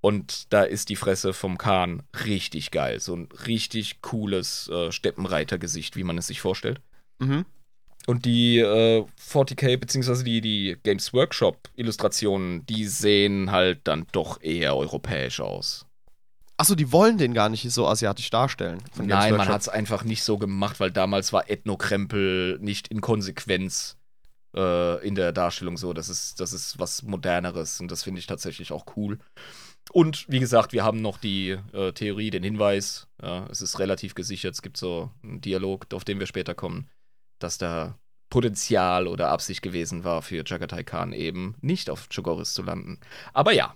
Und 0.00 0.52
da 0.52 0.62
ist 0.62 0.90
die 0.90 0.96
Fresse 0.96 1.32
vom 1.32 1.58
Khan 1.58 2.02
richtig 2.24 2.70
geil. 2.70 3.00
So 3.00 3.16
ein 3.16 3.28
richtig 3.46 4.00
cooles 4.00 4.68
äh, 4.68 4.92
Steppenreitergesicht, 4.92 5.96
wie 5.96 6.04
man 6.04 6.18
es 6.18 6.28
sich 6.28 6.40
vorstellt. 6.40 6.80
Mhm. 7.18 7.44
Und 8.06 8.24
die 8.24 8.58
äh, 8.58 9.04
40k, 9.20 9.76
beziehungsweise 9.76 10.24
die, 10.24 10.40
die 10.40 10.76
Games 10.82 11.12
Workshop-Illustrationen, 11.12 12.64
die 12.64 12.86
sehen 12.86 13.50
halt 13.50 13.80
dann 13.84 14.06
doch 14.12 14.40
eher 14.40 14.76
europäisch 14.76 15.40
aus. 15.40 15.84
Achso, 16.56 16.74
die 16.74 16.90
wollen 16.90 17.18
den 17.18 17.34
gar 17.34 17.50
nicht 17.50 17.70
so 17.70 17.86
asiatisch 17.86 18.30
darstellen. 18.30 18.82
Nein, 18.96 19.36
man 19.36 19.48
hat 19.48 19.60
es 19.60 19.68
einfach 19.68 20.04
nicht 20.04 20.22
so 20.22 20.38
gemacht, 20.38 20.80
weil 20.80 20.90
damals 20.90 21.32
war 21.32 21.50
Ethnokrempel 21.50 22.58
nicht 22.60 22.88
in 22.88 23.00
Konsequenz 23.00 23.97
äh, 24.54 25.06
in 25.06 25.14
der 25.14 25.32
Darstellung 25.32 25.76
so. 25.76 25.92
Das 25.92 26.08
ist, 26.08 26.40
das 26.40 26.52
ist 26.52 26.78
was 26.78 27.02
Moderneres 27.02 27.80
und 27.80 27.90
das 27.90 28.02
finde 28.02 28.20
ich 28.20 28.26
tatsächlich 28.26 28.72
auch 28.72 28.86
cool. 28.96 29.18
Und 29.92 30.26
wie 30.28 30.40
gesagt, 30.40 30.72
wir 30.72 30.84
haben 30.84 31.00
noch 31.00 31.18
die 31.18 31.58
äh, 31.72 31.92
Theorie, 31.92 32.30
den 32.30 32.42
Hinweis, 32.42 33.08
ja, 33.22 33.46
es 33.50 33.62
ist 33.62 33.78
relativ 33.78 34.14
gesichert, 34.14 34.54
es 34.54 34.62
gibt 34.62 34.76
so 34.76 35.10
einen 35.22 35.40
Dialog, 35.40 35.86
auf 35.94 36.04
den 36.04 36.18
wir 36.18 36.26
später 36.26 36.54
kommen, 36.54 36.88
dass 37.38 37.56
da 37.56 37.98
Potenzial 38.30 39.06
oder 39.06 39.30
Absicht 39.30 39.62
gewesen 39.62 40.04
war 40.04 40.20
für 40.20 40.44
Jagatai 40.44 40.84
Khan 40.84 41.14
eben 41.14 41.56
nicht 41.62 41.88
auf 41.88 42.08
Chogoris 42.14 42.52
zu 42.52 42.62
landen. 42.62 43.00
Aber 43.32 43.52
ja, 43.52 43.74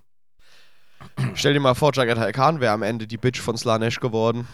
Stell 1.35 1.55
dir 1.55 1.61
mal 1.61 1.75
vor, 1.75 1.93
Jagatai 1.95 2.33
Khan 2.33 2.61
wäre 2.61 2.73
am 2.73 2.83
Ende 2.83 3.07
die 3.07 3.17
Bitch 3.17 3.41
von 3.41 3.57
Slanesh 3.57 4.01
geworden. 4.01 4.47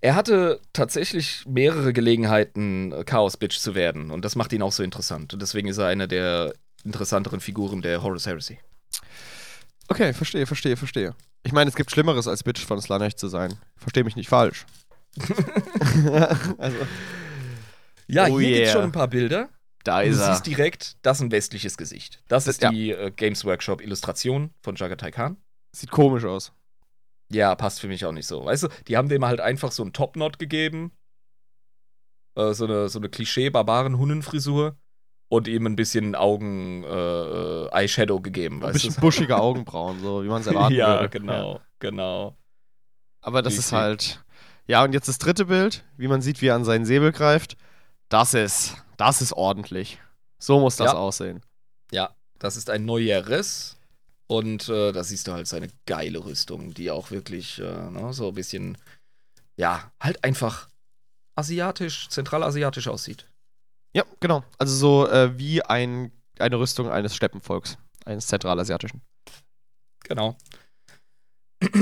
Er 0.00 0.14
hatte 0.14 0.60
tatsächlich 0.72 1.44
mehrere 1.46 1.92
Gelegenheiten, 1.92 2.92
äh, 2.92 3.04
Chaos 3.04 3.36
Bitch 3.36 3.58
zu 3.58 3.74
werden. 3.74 4.10
Und 4.10 4.24
das 4.24 4.36
macht 4.36 4.52
ihn 4.52 4.62
auch 4.62 4.72
so 4.72 4.82
interessant. 4.82 5.32
Und 5.34 5.40
deswegen 5.42 5.68
ist 5.68 5.78
er 5.78 5.86
eine 5.86 6.08
der 6.08 6.54
interessanteren 6.84 7.40
Figuren 7.40 7.82
der 7.82 8.02
Horus 8.02 8.26
Heresy. 8.26 8.58
Okay, 9.88 10.12
verstehe, 10.14 10.46
verstehe, 10.46 10.76
verstehe. 10.76 11.14
Ich 11.42 11.52
meine, 11.52 11.68
es 11.68 11.76
gibt 11.76 11.90
Schlimmeres 11.90 12.28
als 12.28 12.42
Bitch 12.42 12.64
von 12.64 12.80
Slanesh 12.80 13.14
zu 13.16 13.28
sein. 13.28 13.58
Verstehe 13.76 14.04
mich 14.04 14.16
nicht 14.16 14.28
falsch. 14.28 14.64
also, 16.58 16.76
Ja, 18.06 18.26
Oh 18.28 18.38
hier 18.40 18.48
gibt's 18.48 18.60
yeah. 18.60 18.72
schon 18.72 18.82
ein 18.84 18.92
paar 18.92 19.08
Bilder. 19.08 19.48
da 19.84 20.02
Du 20.02 20.08
ist 20.08 20.18
er. 20.20 20.32
siehst 20.32 20.46
direkt, 20.46 20.96
das 21.02 21.18
ist 21.18 21.22
ein 21.22 21.30
westliches 21.32 21.76
Gesicht. 21.76 22.22
Das 22.28 22.46
ist 22.46 22.62
Ja. 22.62 22.70
die 22.70 22.90
äh, 22.92 23.10
Games 23.10 23.44
Workshop 23.44 23.80
Illustration 23.82 24.50
von 24.62 24.76
Jagatai 24.76 25.10
Khan. 25.10 25.36
Sieht 25.72 25.90
komisch 25.90 26.24
aus. 26.24 26.52
Ja, 27.32 27.54
passt 27.54 27.80
für 27.80 27.88
mich 27.88 28.04
auch 28.04 28.12
nicht 28.12 28.26
so. 28.26 28.44
Weißt 28.44 28.64
du, 28.64 28.68
die 28.88 28.96
haben 28.96 29.08
dem 29.08 29.24
halt 29.24 29.40
einfach 29.40 29.70
so 29.72 29.82
einen 29.82 29.92
Topknot 29.92 30.38
gegeben. 30.38 30.92
Äh, 32.34 32.52
so 32.54 32.64
eine, 32.64 32.88
so 32.88 32.98
eine 32.98 33.08
Klischee-Barbaren-Hunnenfrisur. 33.08 34.76
Und 35.32 35.46
ihm 35.46 35.64
ein 35.66 35.76
bisschen 35.76 36.16
Augen, 36.16 36.82
äh, 36.82 37.66
Eyeshadow 37.72 38.20
gegeben, 38.20 38.56
Ein 38.56 38.62
weißt 38.62 38.72
bisschen 38.72 38.94
du? 38.96 39.00
buschige 39.00 39.36
Augenbrauen, 39.40 40.00
so 40.00 40.24
wie 40.24 40.28
man 40.28 40.40
es 40.40 40.48
erwarten 40.48 40.74
ja, 40.74 40.94
würde. 41.02 41.08
genau, 41.08 41.52
Ja. 41.54 41.60
genau. 41.78 42.36
Aber 43.20 43.40
das 43.42 43.54
Wie 43.54 43.58
ist 43.58 43.70
halt. 43.70 44.24
Ja, 44.66 44.82
und 44.82 44.92
jetzt 44.92 45.06
das 45.06 45.18
dritte 45.18 45.44
Bild, 45.46 45.84
wie 45.96 46.08
man 46.08 46.20
sieht, 46.20 46.42
wie 46.42 46.48
er 46.48 46.56
an 46.56 46.64
seinen 46.64 46.84
Säbel 46.84 47.12
greift. 47.12 47.56
Das 48.08 48.34
ist, 48.34 48.74
das 48.96 49.22
ist 49.22 49.32
ordentlich. 49.32 50.00
So 50.40 50.58
muss 50.58 50.74
das 50.74 50.92
Ja. 50.94 50.98
aussehen. 50.98 51.42
Ja, 51.92 52.16
das 52.40 52.56
ist 52.56 52.68
ein 52.68 52.84
neueres. 52.84 53.78
Und 54.30 54.68
äh, 54.68 54.92
da 54.92 55.02
siehst 55.02 55.26
du 55.26 55.32
halt 55.32 55.48
seine 55.48 55.66
geile 55.86 56.24
Rüstung, 56.24 56.72
die 56.72 56.92
auch 56.92 57.10
wirklich 57.10 57.58
äh, 57.58 57.90
ne, 57.90 58.12
so 58.12 58.28
ein 58.28 58.34
bisschen 58.34 58.78
ja, 59.56 59.90
halt 60.00 60.22
einfach 60.22 60.68
asiatisch, 61.34 62.08
zentralasiatisch 62.10 62.86
aussieht. 62.86 63.26
Ja, 63.92 64.04
genau. 64.20 64.44
Also 64.56 64.76
so 64.76 65.08
äh, 65.10 65.36
wie 65.36 65.62
ein, 65.62 66.12
eine 66.38 66.60
Rüstung 66.60 66.92
eines 66.92 67.16
Steppenvolks, 67.16 67.76
eines 68.04 68.28
zentralasiatischen. 68.28 69.02
Genau. 70.04 70.36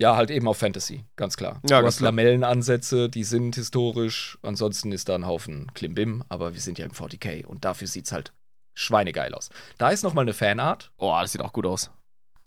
ja, 0.00 0.16
halt 0.16 0.30
eben 0.30 0.48
auf 0.48 0.56
Fantasy, 0.56 1.04
ganz 1.16 1.36
klar. 1.36 1.60
Ja, 1.68 1.80
du 1.80 1.82
ganz 1.82 1.86
hast 1.88 1.98
klar. 1.98 2.10
Lamellenansätze, 2.10 3.10
die 3.10 3.24
sind 3.24 3.56
historisch. 3.56 4.38
Ansonsten 4.40 4.92
ist 4.92 5.10
da 5.10 5.14
ein 5.14 5.26
Haufen 5.26 5.70
Klimbim, 5.74 6.24
aber 6.30 6.54
wir 6.54 6.60
sind 6.62 6.78
ja 6.78 6.86
im 6.86 6.92
40k 6.92 7.44
und 7.44 7.66
dafür 7.66 7.86
sieht's 7.86 8.12
halt 8.12 8.32
schweinegeil 8.76 9.34
aus. 9.34 9.48
Da 9.78 9.90
ist 9.90 10.04
nochmal 10.04 10.22
eine 10.22 10.34
Fanart 10.34 10.92
Oh, 10.98 11.16
das 11.20 11.32
sieht 11.32 11.40
auch 11.40 11.52
gut 11.52 11.66
aus. 11.66 11.90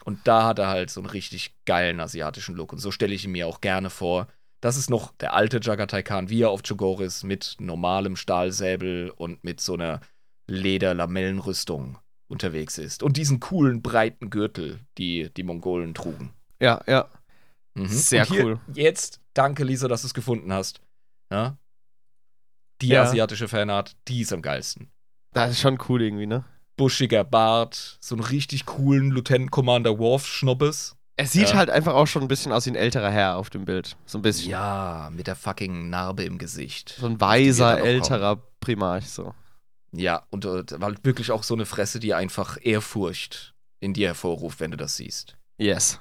und 0.06 0.26
da 0.28 0.46
hat 0.46 0.60
er 0.60 0.68
halt 0.70 0.90
so 0.90 1.02
einen 1.02 1.10
richtig 1.10 1.54
geilen 1.66 2.00
asiatischen 2.00 2.56
Look 2.56 2.72
und 2.72 2.80
so 2.80 2.92
stelle 2.92 3.14
ich 3.14 3.26
ihn 3.26 3.32
mir 3.32 3.48
auch 3.48 3.60
gerne 3.60 3.90
vor. 3.90 4.28
Das 4.62 4.78
ist 4.78 4.90
noch 4.90 5.14
der 5.18 5.34
alte 5.34 5.60
Jagatai 5.62 6.04
Khan, 6.04 6.30
wie 6.30 6.44
er 6.44 6.50
auf 6.50 6.64
Chogoris 6.64 7.24
mit 7.24 7.56
normalem 7.60 8.16
Stahlsäbel 8.16 9.10
und 9.10 9.44
mit 9.44 9.60
so 9.62 9.74
einer 9.74 10.02
Leder-Lamellenrüstung 10.48 11.98
unterwegs 12.28 12.78
ist. 12.78 13.02
Und 13.04 13.18
diesen 13.18 13.40
coolen, 13.40 13.82
breiten 13.82 14.30
Gürtel, 14.30 14.80
die 14.98 15.30
die 15.36 15.44
Mongolen 15.44 15.94
trugen. 15.94 16.34
Ja, 16.62 16.82
ja. 16.88 17.10
Mhm. 17.76 17.88
Sehr 17.88 18.26
hier, 18.26 18.44
cool. 18.44 18.60
Jetzt, 18.74 19.22
danke 19.34 19.64
Lisa, 19.64 19.88
dass 19.88 20.02
du 20.02 20.08
es 20.08 20.14
gefunden 20.14 20.52
hast. 20.52 20.82
Ja? 21.32 21.58
Die 22.82 22.90
Ja. 22.90 23.04
asiatische 23.04 23.48
Fanart, 23.48 23.96
die 24.08 24.22
ist 24.22 24.34
am 24.34 24.42
geilsten. 24.42 24.92
Das 25.34 25.52
ist 25.52 25.60
schon 25.60 25.78
cool 25.90 26.02
irgendwie, 26.02 26.28
ne? 26.28 26.44
Buschiger 26.78 27.24
Bart, 27.24 27.98
so 28.00 28.16
einen 28.16 28.24
richtig 28.24 28.66
coolen 28.66 29.12
Lieutenant 29.12 29.52
Commander 29.52 30.00
Worf-Schnobbes. 30.00 30.96
Er 31.18 31.26
sieht 31.28 31.50
Ja. 31.50 31.56
halt 31.58 31.70
einfach 31.70 31.94
auch 31.94 32.06
schon 32.08 32.22
ein 32.22 32.28
bisschen 32.30 32.54
aus 32.54 32.66
wie 32.66 32.70
ein 32.72 32.76
älterer 32.76 33.12
Herr 33.12 33.36
auf 33.36 33.50
dem 33.50 33.66
Bild. 33.66 33.98
So 34.06 34.18
ein 34.18 34.22
bisschen. 34.22 34.50
Ja, 34.52 35.10
mit 35.14 35.28
der 35.28 35.36
fucking 35.36 35.90
Narbe 35.90 36.24
im 36.24 36.38
Gesicht. 36.38 36.96
So 36.98 37.08
ein 37.08 37.20
weiser, 37.20 37.80
älterer 37.82 38.42
Primarch, 38.62 39.10
so. 39.10 39.34
Ja, 39.92 40.24
und 40.30 40.46
äh, 40.46 40.64
war 40.80 40.94
wirklich 41.04 41.32
auch 41.32 41.44
so 41.44 41.54
eine 41.56 41.66
Fresse, 41.66 42.00
die 42.00 42.14
einfach 42.14 42.58
Ehrfurcht 42.62 43.54
in 43.82 43.94
dir 43.94 44.08
hervorruft, 44.08 44.60
wenn 44.62 44.72
du 44.72 44.78
das 44.78 44.96
siehst. 44.96 45.36
Yes. 45.58 46.00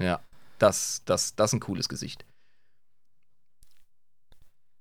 Ja, 0.00 0.20
das, 0.58 1.02
das, 1.04 1.34
das 1.34 1.50
ist 1.50 1.54
ein 1.54 1.60
cooles 1.60 1.88
Gesicht. 1.88 2.24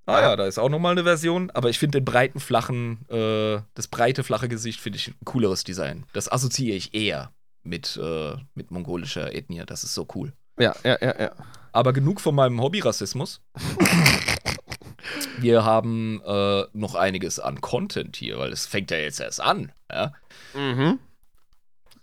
Ah 0.06 0.22
Ja. 0.22 0.36
da 0.36 0.46
ist 0.46 0.58
auch 0.60 0.70
nochmal 0.70 0.92
eine 0.92 1.04
Version, 1.04 1.50
aber 1.52 1.70
ich 1.70 1.80
finde 1.80 2.00
den 2.00 2.06
breiten, 2.06 2.40
flachen, 2.40 3.08
äh, 3.10 3.62
das 3.74 3.88
breite, 3.88 4.24
flache 4.24 4.50
Gesicht 4.50 4.82
finde 4.82 4.98
ich 4.98 5.08
ein 5.08 5.16
cooleres 5.24 5.64
Design. 5.64 6.06
Das 6.14 6.30
assoziiere 6.32 6.76
ich 6.76 6.94
eher 6.94 7.32
mit, 7.64 7.98
äh, 7.98 8.36
mit 8.54 8.72
mongolischer 8.72 9.34
Ethnie. 9.34 9.64
Das 9.66 9.84
ist 9.84 9.94
so 9.94 10.08
cool. 10.16 10.34
Ja, 10.60 10.76
ja, 10.84 10.98
ja, 11.02 11.20
ja. 11.20 11.32
Aber 11.72 11.94
genug 11.94 12.20
von 12.22 12.36
meinem 12.36 12.62
Hobbyrassismus. 12.62 13.42
Wir 15.40 15.66
haben 15.66 16.22
äh, 16.26 16.64
noch 16.74 16.96
einiges 16.96 17.40
an 17.40 17.60
Content 17.62 18.16
hier, 18.16 18.38
weil 18.38 18.52
es 18.52 18.66
fängt 18.66 18.92
ja 18.92 18.98
jetzt 18.98 19.20
erst 19.20 19.42
an. 19.42 19.72
Ja? 19.92 20.14
Mhm. 20.54 21.00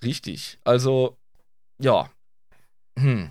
Richtig. 0.03 0.59
Also, 0.65 1.17
ja. 1.79 2.11
Hm. 2.99 3.31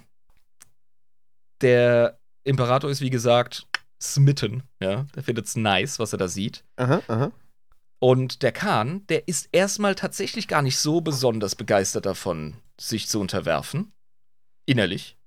Der 1.61 2.20
Imperator 2.43 2.89
ist, 2.89 3.01
wie 3.01 3.09
gesagt, 3.09 3.67
smitten. 4.02 4.64
Ja, 4.82 5.06
der 5.16 5.24
findet 5.24 5.45
es 5.45 5.56
nice, 5.56 6.00
was 6.00 6.14
er 6.14 6.18
da 6.18 6.28
sieht. 6.28 6.64
Aha, 6.78 7.02
aha. 7.08 7.32
Und 8.00 8.43
der 8.43 8.54
Khan, 8.54 9.06
der 9.08 9.28
ist 9.28 9.50
erstmal 9.52 9.93
tatsächlich 9.95 10.47
gar 10.47 10.62
nicht 10.62 10.78
so 10.78 11.02
besonders 11.02 11.56
begeistert 11.56 12.06
davon, 12.06 12.56
sich 12.80 13.08
zu 13.10 13.20
unterwerfen. 13.20 13.91
Innerlich. 14.66 15.18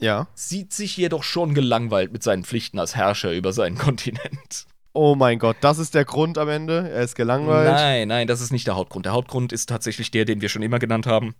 Ja. 0.00 0.26
Sieht 0.34 0.72
sich 0.72 0.96
jedoch 0.96 1.22
schon 1.22 1.54
gelangweilt 1.54 2.12
mit 2.12 2.22
seinen 2.22 2.44
Pflichten 2.44 2.78
als 2.78 2.96
Herrscher 2.96 3.32
über 3.32 3.52
seinen 3.52 3.78
Kontinent. 3.78 4.66
Oh 4.92 5.14
mein 5.14 5.38
Gott, 5.38 5.58
das 5.60 5.78
ist 5.78 5.94
der 5.94 6.04
Grund 6.04 6.36
am 6.36 6.48
Ende. 6.48 6.90
Er 6.90 7.02
ist 7.02 7.14
gelangweilt. 7.14 7.70
Nein, 7.70 8.08
nein, 8.08 8.26
das 8.26 8.40
ist 8.40 8.50
nicht 8.50 8.66
der 8.66 8.74
Hauptgrund. 8.74 9.06
Der 9.06 9.12
Hauptgrund 9.12 9.52
ist 9.52 9.68
tatsächlich 9.68 10.10
der, 10.10 10.24
den 10.24 10.40
wir 10.40 10.48
schon 10.48 10.62
immer 10.62 10.80
genannt 10.80 11.06
haben. 11.06 11.36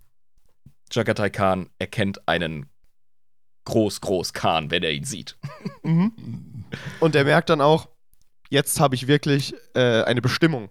Jagatai 0.89 1.29
Khan 1.29 1.69
erkennt 1.79 2.27
einen 2.29 2.69
Groß-Groß-Khan, 3.65 4.71
wenn 4.71 4.83
er 4.83 4.91
ihn 4.91 5.03
sieht. 5.03 5.37
Mhm. 5.83 6.13
Und 6.99 7.15
er 7.15 7.23
merkt 7.23 7.49
dann 7.49 7.61
auch, 7.61 7.87
jetzt 8.49 8.79
habe 8.79 8.95
ich 8.95 9.07
wirklich 9.07 9.53
äh, 9.75 10.03
eine 10.03 10.21
Bestimmung, 10.21 10.69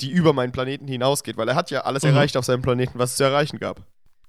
die 0.00 0.10
über 0.10 0.32
meinen 0.32 0.52
Planeten 0.52 0.86
hinausgeht, 0.88 1.36
weil 1.36 1.48
er 1.48 1.54
hat 1.54 1.70
ja 1.70 1.82
alles 1.82 2.02
Mhm. 2.02 2.10
erreicht 2.10 2.36
auf 2.36 2.44
seinem 2.44 2.62
Planeten, 2.62 2.98
was 2.98 3.10
es 3.12 3.16
zu 3.16 3.24
erreichen 3.24 3.58
gab. 3.58 3.84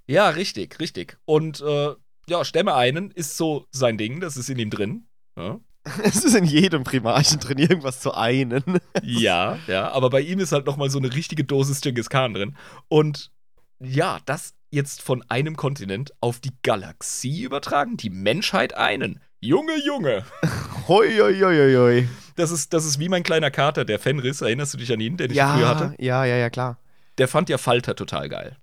Ja, 0.08 0.30
richtig, 0.30 0.80
richtig. 0.80 1.18
Und 1.26 1.62
äh, 1.62 1.94
ja, 2.28 2.44
Stämme 2.46 2.74
einen 2.76 3.12
ist 3.12 3.38
so 3.38 3.66
sein 3.72 3.98
Ding, 3.98 4.20
das 4.20 4.38
ist 4.38 4.50
in 4.50 4.60
ihm 4.60 4.70
drin. 4.70 5.08
Ja. 5.38 5.60
Es 6.04 6.24
ist 6.24 6.34
in 6.36 6.46
jedem 6.46 6.86
Primarchen 6.86 7.40
drin, 7.42 7.58
irgendwas 7.58 8.00
zu 8.00 8.14
einen. 8.14 8.64
Ja, 9.04 9.58
ja, 9.68 9.92
aber 9.92 10.10
bei 10.10 10.22
ihm 10.22 10.40
ist 10.40 10.54
halt 10.54 10.66
nochmal 10.66 10.90
so 10.90 10.98
eine 10.98 11.14
richtige 11.14 11.44
Dosis 11.44 11.82
Genghis 11.82 12.10
Khan 12.10 12.34
drin. 12.34 12.56
Und 12.88 13.32
ja, 13.80 14.20
das 14.26 14.54
jetzt 14.72 15.02
von 15.02 15.24
einem 15.30 15.58
Kontinent 15.58 16.14
auf 16.22 16.40
die 16.40 16.54
Galaxie 16.64 17.42
übertragen, 17.44 17.98
die 17.98 18.10
Menschheit 18.10 18.74
einen. 18.76 19.20
Junge, 19.44 19.74
Junge. 19.86 20.24
Hoi, 20.88 21.18
hoi, 21.20 21.38
hoi, 21.38 21.76
hoi. 21.76 22.08
Das 22.38 22.50
ist, 22.50 22.72
das 22.72 22.86
ist 22.86 22.98
wie 22.98 23.10
mein 23.10 23.24
kleiner 23.24 23.52
Kater, 23.52 23.84
der 23.84 24.00
Fenris. 24.00 24.40
Erinnerst 24.40 24.74
du 24.74 24.78
dich 24.78 24.92
an 24.94 25.02
ihn, 25.02 25.18
den 25.18 25.32
ich 25.32 25.36
Ja, 25.36 25.54
früher 25.54 25.68
hatte? 25.68 25.96
ja, 26.00 26.24
ja, 26.24 26.38
ja, 26.38 26.50
klar. 26.50 26.78
Der 27.18 27.28
fand 27.28 27.50
ja 27.50 27.58
Falter 27.58 27.94
total 27.94 28.30
geil. 28.30 28.56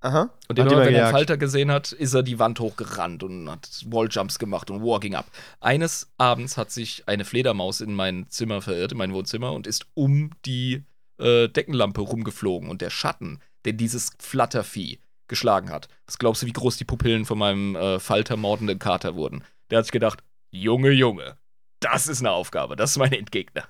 Aha. 0.00 0.30
Und 0.48 0.58
immer, 0.58 0.84
wenn 0.84 0.94
er. 0.94 1.10
Falter 1.10 1.36
gesehen 1.36 1.70
hat, 1.70 1.92
ist 1.92 2.14
er 2.14 2.24
die 2.24 2.40
Wand 2.40 2.58
hochgerannt 2.58 3.22
und 3.22 3.48
hat 3.48 3.68
Walljumps 3.86 4.40
gemacht 4.40 4.72
und 4.72 4.82
Walking 4.82 5.14
Up. 5.14 5.26
Eines 5.60 6.10
Abends 6.18 6.56
hat 6.56 6.72
sich 6.72 7.04
eine 7.06 7.24
Fledermaus 7.24 7.80
in 7.80 7.94
mein 7.94 8.26
Zimmer 8.28 8.60
verirrt, 8.60 8.90
in 8.90 8.98
mein 8.98 9.12
Wohnzimmer, 9.12 9.52
und 9.52 9.68
ist 9.68 9.86
um 9.94 10.30
die 10.44 10.82
äh, 11.18 11.48
Deckenlampe 11.48 12.00
rumgeflogen. 12.00 12.68
Und 12.68 12.82
der 12.82 12.90
Schatten, 12.90 13.38
den 13.64 13.76
dieses 13.76 14.10
Flattervieh 14.18 14.98
geschlagen 15.28 15.70
hat, 15.70 15.86
was 16.06 16.18
glaubst 16.18 16.42
du, 16.42 16.46
wie 16.46 16.52
groß 16.52 16.76
die 16.76 16.84
Pupillen 16.84 17.24
von 17.24 17.38
meinem 17.38 17.76
äh, 17.76 18.00
Falter 18.00 18.36
mordenden 18.36 18.80
Kater 18.80 19.14
wurden? 19.14 19.44
Der 19.72 19.78
hat 19.78 19.86
sich 19.86 19.92
gedacht, 19.92 20.22
Junge, 20.50 20.90
Junge, 20.90 21.38
das 21.80 22.06
ist 22.06 22.20
eine 22.20 22.30
Aufgabe, 22.30 22.76
das 22.76 22.90
ist 22.90 22.98
mein 22.98 23.12
Endgegner. 23.12 23.66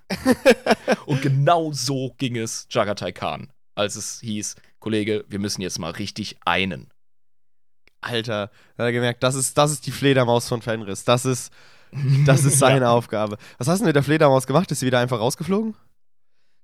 und 1.07 1.23
genau 1.23 1.71
so 1.71 2.17
ging 2.19 2.37
es 2.37 2.67
Jagatai 2.71 3.13
Khan, 3.13 3.53
als 3.77 3.95
es 3.95 4.19
hieß, 4.19 4.57
Kollege, 4.81 5.25
wir 5.29 5.39
müssen 5.39 5.63
jetzt 5.63 5.79
mal 5.79 5.93
richtig 5.93 6.39
einen. 6.45 6.93
Alter, 8.01 8.51
da 8.77 8.83
hat 8.83 8.89
er 8.89 8.93
gemerkt, 8.93 9.23
das 9.23 9.37
ist, 9.37 9.57
das 9.57 9.71
ist 9.71 9.87
die 9.87 9.93
Fledermaus 9.93 10.49
von 10.49 10.61
Fenris. 10.61 11.05
Das 11.05 11.25
ist, 11.25 11.53
das 12.27 12.45
ist 12.45 12.59
seine 12.59 12.89
Aufgabe. 12.89 13.39
Was 13.59 13.69
hast 13.69 13.79
du 13.79 13.85
denn 13.85 13.91
mit 13.91 13.97
der 13.97 14.03
Fledermaus 14.03 14.49
gemacht? 14.49 14.73
Ist 14.73 14.81
sie 14.81 14.87
wieder 14.87 14.99
einfach 14.99 15.21
rausgeflogen? 15.21 15.77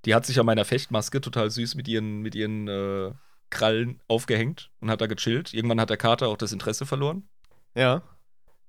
Die 0.04 0.16
hat 0.16 0.26
sich 0.26 0.40
an 0.40 0.46
meiner 0.46 0.64
Fechtmaske 0.64 1.20
total 1.20 1.48
süß 1.48 1.76
mit 1.76 1.86
ihren, 1.86 2.22
mit 2.22 2.34
ihren 2.34 2.66
äh, 2.66 3.12
Krallen 3.50 4.00
aufgehängt 4.08 4.72
und 4.80 4.90
hat 4.90 5.00
da 5.00 5.06
gechillt. 5.06 5.54
Irgendwann 5.54 5.80
hat 5.80 5.90
der 5.90 5.96
Kater 5.96 6.26
auch 6.26 6.36
das 6.36 6.50
Interesse 6.50 6.86
verloren. 6.86 7.28
Ja. 7.76 8.02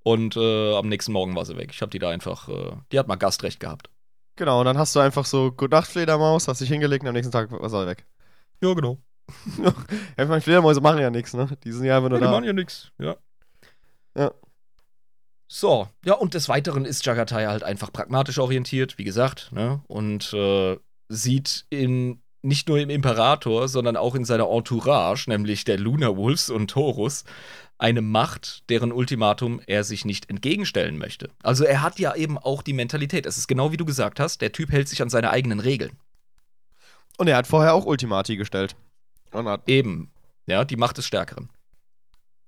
Und 0.09 0.35
äh, 0.35 0.75
am 0.75 0.87
nächsten 0.89 1.11
Morgen 1.11 1.35
war 1.35 1.45
sie 1.45 1.55
weg. 1.55 1.69
Ich 1.71 1.81
habe 1.81 1.91
die 1.91 1.99
da 1.99 2.09
einfach, 2.09 2.49
äh, 2.49 2.71
die 2.91 2.97
hat 2.97 3.07
mal 3.07 3.15
Gastrecht 3.15 3.59
gehabt. 3.59 3.91
Genau, 4.37 4.59
und 4.59 4.65
dann 4.65 4.77
hast 4.77 4.95
du 4.95 4.99
einfach 4.99 5.25
so, 5.25 5.51
Gute 5.51 5.75
Nacht, 5.75 5.87
Fledermaus, 5.91 6.47
hast 6.47 6.61
dich 6.61 6.69
hingelegt 6.69 7.03
und 7.03 7.09
am 7.09 7.13
nächsten 7.13 7.31
Tag 7.31 7.51
war 7.51 7.69
sie 7.69 7.85
weg. 7.85 8.07
Ja, 8.61 8.73
genau. 8.73 8.97
ich 9.45 10.27
meine, 10.27 10.41
Fledermäuse 10.41 10.81
machen 10.81 10.99
ja 10.99 11.11
nichts, 11.11 11.33
ne? 11.35 11.47
Die 11.63 11.71
sind 11.71 11.85
ja 11.85 11.97
einfach 11.97 12.09
nur 12.09 12.17
Ja, 12.17 12.25
die 12.25 12.31
da. 12.31 12.31
machen 12.31 12.45
ja 12.45 12.53
nix. 12.53 12.91
Ja. 12.97 13.17
Ja. 14.17 14.31
So, 15.47 15.87
ja, 16.05 16.13
und 16.13 16.33
des 16.33 16.49
Weiteren 16.49 16.85
ist 16.85 17.05
Jagatai 17.05 17.45
halt 17.45 17.63
einfach 17.63 17.91
pragmatisch 17.93 18.39
orientiert, 18.39 18.97
wie 18.97 19.03
gesagt, 19.03 19.51
ne? 19.51 19.81
Und 19.87 20.33
äh, 20.33 20.77
sieht 21.09 21.65
in 21.69 22.21
nicht 22.41 22.67
nur 22.67 22.79
im 22.79 22.89
Imperator, 22.89 23.67
sondern 23.67 23.97
auch 23.97 24.15
in 24.15 24.25
seiner 24.25 24.49
Entourage, 24.49 25.29
nämlich 25.29 25.63
der 25.65 25.77
Luna 25.77 26.15
Wolves 26.15 26.49
und 26.49 26.71
Taurus, 26.71 27.25
eine 27.77 28.01
Macht, 28.01 28.69
deren 28.69 28.91
Ultimatum 28.91 29.61
er 29.65 29.83
sich 29.83 30.05
nicht 30.05 30.29
entgegenstellen 30.29 30.97
möchte. 30.97 31.29
Also 31.43 31.63
er 31.63 31.81
hat 31.81 31.97
ja 31.97 32.15
eben 32.15 32.37
auch 32.37 32.61
die 32.61 32.73
Mentalität. 32.73 33.25
Es 33.25 33.37
ist 33.37 33.47
genau 33.47 33.71
wie 33.71 33.77
du 33.77 33.85
gesagt 33.85 34.19
hast, 34.19 34.41
der 34.41 34.51
Typ 34.51 34.71
hält 34.71 34.89
sich 34.89 35.01
an 35.01 35.09
seine 35.09 35.31
eigenen 35.31 35.59
Regeln. 35.59 35.97
Und 37.17 37.27
er 37.27 37.37
hat 37.37 37.47
vorher 37.47 37.73
auch 37.73 37.85
Ultimati 37.85 38.37
gestellt. 38.37 38.75
Und 39.31 39.47
hat, 39.47 39.67
Eben, 39.67 40.11
ja, 40.45 40.65
die 40.65 40.77
Macht 40.77 40.97
des 40.97 41.05
Stärkeren. 41.05 41.49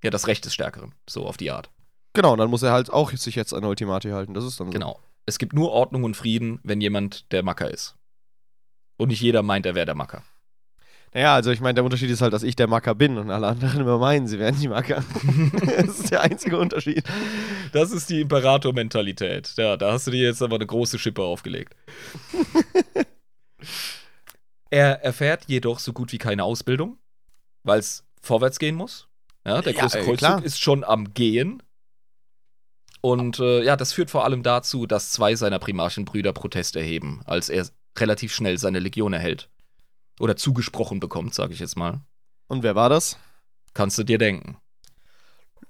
Ja, 0.02 0.10
das 0.10 0.26
Recht 0.26 0.44
des 0.44 0.52
Stärkeren, 0.52 0.94
so 1.08 1.26
auf 1.26 1.36
die 1.36 1.50
Art. 1.50 1.70
genau, 2.12 2.32
und 2.32 2.38
dann 2.38 2.50
muss 2.50 2.62
er 2.62 2.72
halt 2.72 2.90
auch 2.90 3.10
sich 3.12 3.34
jetzt 3.34 3.54
an 3.54 3.64
Ultimati 3.64 4.10
halten. 4.10 4.34
Das 4.34 4.44
ist 4.44 4.58
dann 4.60 4.68
so. 4.68 4.72
Genau. 4.72 5.00
Es 5.24 5.38
gibt 5.38 5.52
nur 5.52 5.70
Ordnung 5.70 6.04
und 6.04 6.16
Frieden, 6.16 6.58
wenn 6.64 6.80
jemand 6.80 7.30
der 7.32 7.42
Macker 7.42 7.70
ist. 7.70 7.96
Und 8.96 9.08
nicht 9.08 9.20
jeder 9.20 9.42
meint, 9.42 9.66
er 9.66 9.74
wäre 9.74 9.86
der 9.86 9.94
Macker. 9.94 10.22
Naja, 11.14 11.34
also 11.34 11.50
ich 11.50 11.60
meine, 11.60 11.74
der 11.74 11.84
Unterschied 11.84 12.10
ist 12.10 12.22
halt, 12.22 12.32
dass 12.32 12.42
ich 12.42 12.56
der 12.56 12.68
Macker 12.68 12.94
bin 12.94 13.18
und 13.18 13.30
alle 13.30 13.46
anderen 13.46 13.80
immer 13.82 13.98
meinen, 13.98 14.26
sie 14.26 14.38
wären 14.38 14.58
die 14.58 14.68
Macker. 14.68 15.04
das 15.76 16.00
ist 16.00 16.10
der 16.10 16.22
einzige 16.22 16.58
Unterschied. 16.58 17.04
Das 17.72 17.92
ist 17.92 18.08
die 18.08 18.20
Imperator-Mentalität. 18.22 19.52
Ja, 19.58 19.76
da 19.76 19.92
hast 19.92 20.06
du 20.06 20.10
dir 20.10 20.22
jetzt 20.22 20.42
aber 20.42 20.56
eine 20.56 20.66
große 20.66 20.98
Schippe 20.98 21.22
aufgelegt. 21.22 21.76
er 24.70 25.04
erfährt 25.04 25.44
jedoch 25.48 25.78
so 25.80 25.92
gut 25.92 26.12
wie 26.12 26.18
keine 26.18 26.44
Ausbildung, 26.44 26.98
weil 27.62 27.78
es 27.78 28.04
vorwärts 28.22 28.58
gehen 28.58 28.76
muss. 28.76 29.08
Ja, 29.44 29.60
der 29.60 29.74
Ja, 29.74 29.80
große 29.82 29.98
äh, 29.98 30.04
Kreuzzug 30.04 30.18
klar. 30.18 30.44
ist 30.44 30.60
schon 30.60 30.82
am 30.82 31.12
Gehen. 31.12 31.62
Und 33.02 33.40
äh, 33.40 33.64
ja, 33.64 33.76
das 33.76 33.92
führt 33.92 34.10
vor 34.10 34.24
allem 34.24 34.42
dazu, 34.44 34.86
dass 34.86 35.10
zwei 35.10 35.34
seiner 35.34 35.58
Primarchenbrüder 35.58 36.32
Protest 36.32 36.76
erheben, 36.76 37.20
als 37.24 37.48
er 37.48 37.66
relativ 37.98 38.32
schnell 38.34 38.58
seine 38.58 38.78
Legion 38.78 39.12
erhält. 39.12 39.48
Oder 40.20 40.36
zugesprochen 40.36 41.00
bekommt, 41.00 41.34
sage 41.34 41.52
ich 41.54 41.60
jetzt 41.60 41.76
mal. 41.76 42.00
Und 42.48 42.62
wer 42.62 42.74
war 42.74 42.88
das? 42.88 43.18
Kannst 43.74 43.98
du 43.98 44.04
dir 44.04 44.18
denken. 44.18 44.58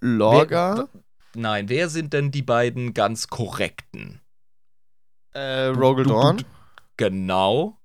Lorga? 0.01 0.89
Nein, 1.35 1.69
wer 1.69 1.89
sind 1.89 2.13
denn 2.13 2.31
die 2.31 2.43
beiden 2.43 2.93
ganz 2.95 3.29
korrekten? 3.29 4.21
Äh, 5.33 5.67
Rogel 5.67 6.05
Dawn 6.07 6.39
du- 6.39 6.45
Genau. 6.97 7.79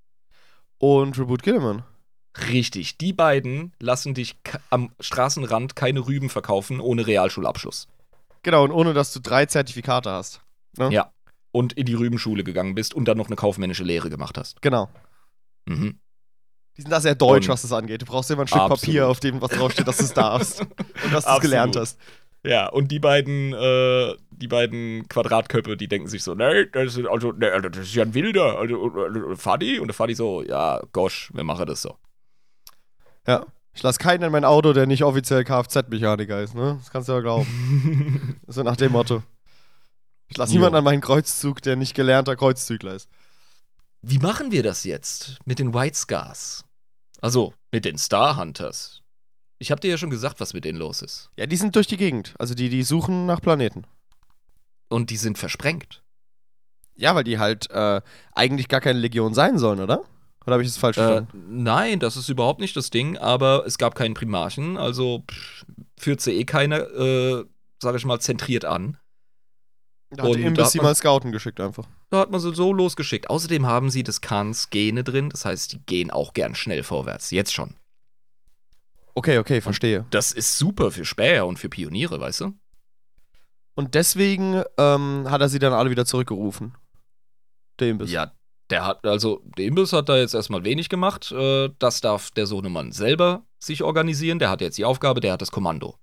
und 0.79 1.17
Reboot 1.17 1.43
Gilliman. 1.43 1.83
Richtig, 2.49 2.97
die 2.97 3.13
beiden 3.13 3.73
lassen 3.79 4.13
dich 4.13 4.35
am 4.69 4.93
Straßenrand 4.99 5.75
keine 5.75 6.05
Rüben 6.05 6.29
verkaufen 6.29 6.79
ohne 6.79 7.07
Realschulabschluss. 7.07 7.87
Genau, 8.43 8.63
und 8.63 8.71
ohne 8.71 8.93
dass 8.93 9.11
du 9.13 9.19
drei 9.19 9.45
Zertifikate 9.45 10.11
hast. 10.11 10.41
Ne? 10.77 10.89
Ja. 10.91 11.11
Und 11.51 11.73
in 11.73 11.85
die 11.85 11.93
Rübenschule 11.93 12.43
gegangen 12.43 12.75
bist 12.75 12.93
und 12.93 13.05
dann 13.07 13.17
noch 13.17 13.27
eine 13.27 13.35
kaufmännische 13.35 13.83
Lehre 13.83 14.09
gemacht 14.09 14.37
hast. 14.37 14.61
Genau. 14.61 14.89
Mhm. 15.65 15.99
Die 16.75 16.81
sind 16.81 16.91
da 16.91 17.01
sehr 17.01 17.15
deutsch, 17.15 17.47
Und- 17.47 17.53
was 17.53 17.63
das 17.63 17.71
angeht. 17.71 18.01
Du 18.03 18.05
brauchst 18.05 18.29
immer 18.29 18.41
ein 18.41 18.47
Stück 18.47 18.61
Absolut. 18.61 18.81
Papier, 18.81 19.07
auf 19.07 19.19
dem 19.19 19.41
was 19.41 19.51
draufsteht, 19.51 19.87
dass 19.87 19.97
du 19.97 20.03
es 20.03 20.13
darfst. 20.13 20.61
und 21.03 21.13
dass 21.13 21.25
du 21.25 21.31
es 21.31 21.39
gelernt 21.39 21.75
hast. 21.75 21.99
Ja, 22.43 22.67
und 22.67 22.91
die 22.91 22.99
beiden, 22.99 23.53
äh, 23.53 24.15
die 24.29 24.47
beiden 24.47 25.07
Quadratköpfe, 25.07 25.75
die 25.75 25.87
denken 25.87 26.07
sich 26.07 26.23
so, 26.23 26.35
nee, 26.35 26.65
das 26.67 26.95
ist, 26.95 27.07
also, 27.07 27.31
nee, 27.31 27.47
also, 27.47 27.67
das 27.69 27.87
ist 27.87 27.95
ja 27.95 28.03
ein 28.03 28.13
Wilder. 28.13 28.59
Also, 28.59 29.35
Fadi? 29.35 29.79
Und 29.79 29.87
der 29.87 29.95
Fadi 29.95 30.13
so, 30.13 30.43
ja, 30.43 30.79
gosh, 30.91 31.31
wir 31.33 31.43
machen 31.43 31.65
das 31.65 31.81
so. 31.81 31.97
Ja. 33.25 33.45
Ich 33.73 33.83
lasse 33.83 33.99
keinen 33.99 34.23
in 34.23 34.31
mein 34.31 34.45
Auto, 34.45 34.73
der 34.73 34.85
nicht 34.87 35.03
offiziell 35.03 35.43
Kfz-Mechaniker 35.43 36.41
ist, 36.41 36.55
ne? 36.55 36.77
Das 36.79 36.89
kannst 36.91 37.09
du 37.09 37.13
ja 37.13 37.19
glauben. 37.19 38.39
so 38.47 38.63
nach 38.63 38.75
dem 38.75 38.91
Motto. 38.91 39.21
Ich 40.29 40.37
lasse 40.37 40.53
niemanden 40.53 40.75
an 40.75 40.83
meinen 40.83 41.01
Kreuzzug, 41.01 41.61
der 41.61 41.75
nicht 41.75 41.93
gelernter 41.93 42.35
Kreuzzügler 42.35 42.93
ist. 42.95 43.09
Wie 44.01 44.19
machen 44.19 44.51
wir 44.51 44.63
das 44.63 44.83
jetzt 44.83 45.39
mit 45.45 45.59
den 45.59 45.73
White 45.73 45.95
Scars? 45.97 46.65
Also, 47.21 47.53
mit 47.71 47.85
den 47.85 47.97
Star 47.97 48.37
Hunters. 48.37 49.01
Ich 49.59 49.71
hab 49.71 49.81
dir 49.81 49.89
ja 49.89 49.97
schon 49.97 50.11
gesagt, 50.11 50.39
was 50.39 50.53
mit 50.53 50.65
denen 50.65 50.77
los 50.77 51.01
ist. 51.01 51.31
Ja, 51.35 51.47
die 51.47 51.55
sind 51.55 51.75
durch 51.75 51.87
die 51.87 51.97
Gegend. 51.97 52.35
Also 52.37 52.53
die, 52.53 52.69
die 52.69 52.83
suchen 52.83 53.25
nach 53.25 53.41
Planeten. 53.41 53.85
Und 54.89 55.09
die 55.09 55.17
sind 55.17 55.37
versprengt. 55.37 56.03
Ja, 56.95 57.15
weil 57.15 57.23
die 57.23 57.39
halt 57.39 57.69
äh, 57.71 58.01
eigentlich 58.33 58.67
gar 58.67 58.81
keine 58.81 58.99
Legion 58.99 59.33
sein 59.33 59.57
sollen, 59.57 59.79
oder? 59.79 60.03
Oder 60.45 60.53
habe 60.53 60.63
ich 60.63 60.69
das 60.69 60.77
falsch 60.77 60.97
Äh, 60.97 61.01
verstanden? 61.01 61.63
nein, 61.63 61.99
das 61.99 62.17
ist 62.17 62.29
überhaupt 62.29 62.59
nicht 62.59 62.75
das 62.75 62.89
Ding, 62.91 63.17
aber 63.17 63.65
es 63.65 63.77
gab 63.77 63.95
keinen 63.95 64.13
Primarchen, 64.13 64.77
also 64.77 65.23
pff, 65.29 65.65
führt 65.97 66.21
sie 66.21 66.31
eh 66.33 66.45
keiner, 66.45 66.79
äh, 66.95 67.43
sag 67.81 67.95
ich 67.95 68.05
mal, 68.05 68.19
zentriert 68.19 68.63
an. 68.63 68.97
Da 70.09 70.23
hat 70.23 70.29
und 70.31 70.39
Imbiss 70.39 70.65
hat 70.65 70.71
sie 70.71 70.79
mal 70.79 70.95
scouten 70.95 71.31
geschickt 71.31 71.59
einfach. 71.59 71.85
Da 72.09 72.19
hat 72.19 72.31
man 72.31 72.39
sie 72.39 72.55
so 72.55 72.71
losgeschickt. 72.71 73.29
Außerdem 73.29 73.65
haben 73.65 73.89
sie 73.89 74.03
des 74.03 74.21
Khans 74.21 74.69
Gene 74.69 75.03
drin, 75.03 75.29
das 75.29 75.43
heißt, 75.43 75.73
die 75.73 75.79
gehen 75.85 76.11
auch 76.11 76.33
gern 76.33 76.55
schnell 76.55 76.83
vorwärts. 76.83 77.31
Jetzt 77.31 77.53
schon. 77.53 77.75
Okay, 79.15 79.39
okay, 79.39 79.61
verstehe. 79.61 80.05
Das 80.11 80.31
ist 80.31 80.57
super 80.57 80.91
für 80.91 81.03
Späher 81.03 81.45
und 81.47 81.57
für 81.57 81.69
Pioniere, 81.69 82.19
weißt 82.19 82.41
du? 82.41 82.53
Und 83.75 83.95
deswegen 83.95 84.63
ähm, 84.77 85.25
hat 85.29 85.41
er 85.41 85.49
sie 85.49 85.59
dann 85.59 85.73
alle 85.73 85.89
wieder 85.89 86.05
zurückgerufen. 86.05 86.75
Der 87.79 87.89
Imbiss. 87.89 88.11
Ja, 88.11 88.31
der 88.69 88.85
hat, 88.85 89.05
also, 89.05 89.41
der 89.57 89.65
Imbiss 89.65 89.93
hat 89.93 90.09
da 90.09 90.17
jetzt 90.17 90.33
erstmal 90.33 90.63
wenig 90.63 90.89
gemacht. 90.89 91.31
Äh, 91.31 91.69
das 91.79 92.01
darf 92.01 92.31
der 92.31 92.47
Sohnemann 92.47 92.91
selber 92.91 93.45
sich 93.59 93.83
organisieren. 93.83 94.39
Der 94.39 94.49
hat 94.49 94.61
jetzt 94.61 94.77
die 94.77 94.85
Aufgabe, 94.85 95.19
der 95.19 95.33
hat 95.33 95.41
das 95.41 95.51
Kommando. 95.51 95.97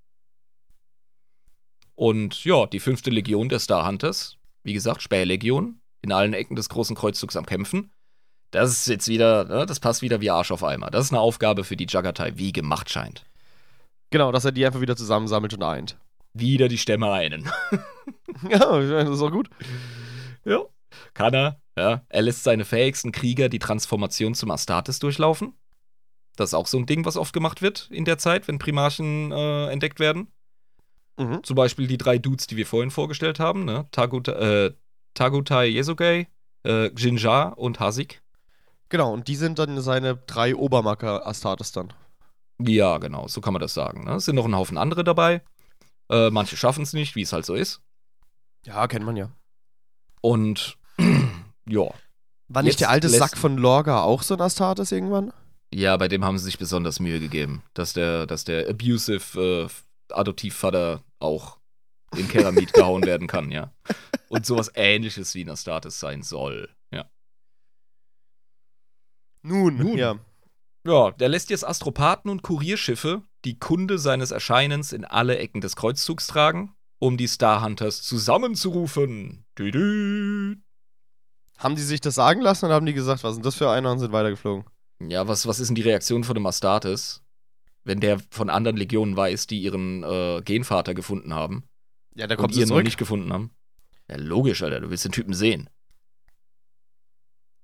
Und 1.95 2.45
ja, 2.45 2.67
die 2.67 2.81
fünfte 2.81 3.11
Legion 3.11 3.49
der 3.49 3.59
Star 3.59 3.87
Hunters, 3.87 4.37
wie 4.63 4.73
gesagt, 4.73 5.03
Spählegion, 5.03 5.81
in 6.03 6.13
allen 6.13 6.35
Ecken 6.35 6.57
des 6.57 6.69
großen 6.69 6.97
Kreuzzugs 6.97 7.37
am 7.37 7.47
Kämpfen. 7.47 7.91
Das 8.51 8.71
ist 8.71 8.87
jetzt 8.87 9.09
wieder, 9.09 9.45
ne, 9.45 9.67
das 9.67 9.81
passt 9.81 10.03
wieder 10.03 10.21
wie 10.21 10.31
Arsch 10.31 10.53
auf 10.53 10.63
Eimer. 10.63 10.91
Das 10.91 11.07
ist 11.07 11.13
eine 11.13 11.21
Aufgabe, 11.21 11.65
für 11.65 11.77
die 11.77 11.87
Jagatai 11.89 12.33
wie 12.37 12.53
gemacht 12.53 12.91
scheint. 12.91 13.25
Genau, 14.11 14.31
dass 14.31 14.45
er 14.45 14.53
die 14.53 14.65
einfach 14.65 14.81
wieder 14.81 14.97
zusammensammelt 14.97 15.55
und 15.55 15.63
eint. 15.63 15.99
Wieder 16.35 16.69
die 16.69 16.79
Stämme 16.79 17.11
einen. 17.11 17.51
ja, 18.49 18.59
das 18.59 19.11
ist 19.11 19.23
auch 19.23 19.31
gut. 19.31 19.51
ja. 20.45 20.61
Kann 21.13 21.35
er, 21.35 21.61
ja. 21.77 22.03
Er 22.09 22.23
lässt 22.23 22.45
seine 22.45 22.65
fähigsten 22.65 23.11
Krieger 23.11 23.49
die 23.49 23.59
Transformation 23.59 24.35
zum 24.35 24.51
Astartes 24.51 25.01
durchlaufen. 25.01 25.55
Das 26.37 26.51
ist 26.51 26.55
auch 26.55 26.67
so 26.67 26.79
ein 26.79 26.87
Ding, 26.87 27.05
was 27.05 27.17
oft 27.17 27.33
gemacht 27.33 27.63
wird 27.63 27.89
in 27.91 28.05
der 28.05 28.19
Zeit, 28.19 28.47
wenn 28.49 28.59
Primarchen 28.59 29.33
äh, 29.33 29.69
entdeckt 29.71 30.01
werden. 30.01 30.29
Mhm. 31.17 31.43
Zum 31.43 31.55
Beispiel 31.55 31.87
die 31.87 31.99
drei 31.99 32.19
Dudes, 32.19 32.47
die 32.47 32.57
wir 32.57 32.67
vorhin 32.67 32.91
vorgestellt 32.91 33.39
haben, 33.39 33.65
ne? 33.65 33.87
Taguta, 33.93 34.33
äh, 34.33 34.75
Tagutai 35.15 35.69
Yesugei, 35.69 36.29
äh, 36.65 36.91
Jinja 36.97 37.49
und 37.51 37.81
Hasik. 37.81 38.23
Genau, 38.89 39.13
und 39.13 39.29
die 39.29 39.37
sind 39.37 39.59
dann 39.59 39.81
seine 39.81 40.17
drei 40.17 40.55
Obermacker 40.55 41.27
Astartes 41.27 41.73
dann. 41.73 41.93
Ja, 42.61 42.99
genau, 42.99 43.29
so 43.29 43.41
kann 43.41 43.53
man 43.53 43.61
das 43.61 43.75
sagen. 43.75 44.05
Ne? 44.05 44.15
Es 44.15 44.25
sind 44.25 44.37
noch 44.37 44.45
ein 44.45 44.55
Haufen 44.55 44.79
andere 44.79 45.05
dabei. 45.05 45.43
Äh, 46.11 46.31
manche 46.31 46.57
schaffen 46.57 46.83
es 46.83 46.93
nicht, 46.93 47.17
wie 47.17 47.23
es 47.23 47.33
halt 47.33 47.45
so 47.45 47.55
ist. 47.55 47.81
Ja, 48.65 48.87
kennt 48.87 49.05
man 49.05 49.17
ja. 49.17 49.31
Und 50.21 50.79
ja. 51.69 51.89
War 52.49 52.63
nicht 52.63 52.73
Jetzt 52.73 52.81
der 52.81 52.91
alte 52.91 53.09
Sack 53.09 53.37
von 53.37 53.57
Lorga 53.57 54.03
auch 54.03 54.23
so 54.23 54.35
ein 54.35 54.41
Astartes 54.41 54.93
irgendwann? 54.93 55.33
Ja, 55.73 55.97
bei 55.97 56.09
dem 56.09 56.25
haben 56.25 56.39
sie 56.39 56.45
sich 56.45 56.59
besonders 56.59 57.01
Mühe 57.01 57.19
gegeben, 57.19 57.63
dass 57.73 57.95
der, 57.95 58.27
dass 58.27 58.45
der 58.45 58.69
abusive 58.69 59.67
äh, 59.67 59.69
Adoptivvater 60.11 61.03
auch 61.19 61.59
in 62.17 62.29
Keramid 62.29 62.73
gehauen 62.73 63.05
werden 63.05 63.27
kann, 63.27 63.51
ja. 63.51 63.73
Und 64.29 64.47
sowas 64.47 64.71
ähnliches 64.75 65.35
wie 65.35 65.45
ein 65.45 65.51
Astartes 65.51 66.01
sein 66.01 66.23
soll, 66.23 66.69
ja. 66.91 67.09
Nun, 69.43 69.77
Nun. 69.77 69.99
ja. 69.99 70.19
Ja, 70.87 71.13
der 71.13 71.31
lässt 71.31 71.49
jetzt 71.49 71.67
Astropathen 71.67 72.31
und 72.31 72.43
Kurierschiffe 72.43 73.23
die 73.45 73.59
Kunde 73.59 73.99
seines 73.99 74.31
Erscheinens 74.31 74.93
in 74.93 75.05
alle 75.05 75.39
Ecken 75.39 75.61
des 75.61 75.77
Kreuzzugs 75.77 76.27
tragen, 76.27 76.75
um 76.99 77.17
die 77.17 77.27
Star 77.27 77.63
Hunters 77.63 78.03
zusammenzurufen. 78.03 79.47
Düdü. 79.59 80.57
Haben 81.59 81.77
die 81.77 81.83
sich 81.83 82.01
das 82.01 82.17
sagen 82.17 82.43
lassen 82.43 82.67
oder 82.67 82.75
haben 82.75 82.87
die 82.87 82.95
gesagt, 82.95 83.25
was 83.25 83.35
sind 83.35 83.47
das 83.47 83.55
für 83.55 83.71
einer 83.71 83.93
und 83.93 83.99
sind 83.99 84.13
weitergeflogen? 84.13 84.65
Ja, 85.01 85.27
was, 85.27 85.47
was 85.47 85.61
ist 85.61 85.69
denn 85.69 85.75
die 85.75 85.83
Reaktion 85.83 86.25
von 86.25 86.35
dem 86.35 86.47
Astartes, 86.47 87.23
wenn 87.85 88.01
der 88.01 88.19
von 88.31 88.51
anderen 88.51 88.77
Legionen 88.77 89.17
weiß, 89.17 89.47
die 89.47 89.61
ihren 89.61 90.03
äh, 90.03 90.43
Genvater 90.45 90.95
gefunden 90.95 91.35
haben 91.35 91.65
Ja, 92.15 92.27
da 92.27 92.35
und 92.35 92.41
kommt 92.41 92.57
ihr 92.57 92.67
sie 92.67 92.73
noch 92.73 92.83
nicht 92.83 92.99
gefunden 92.99 93.33
haben? 93.33 93.51
Ja, 94.11 94.17
logisch, 94.17 94.63
Alter, 94.63 94.81
du 94.81 94.91
willst 94.91 95.05
den 95.05 95.13
Typen 95.13 95.35
sehen. 95.35 95.71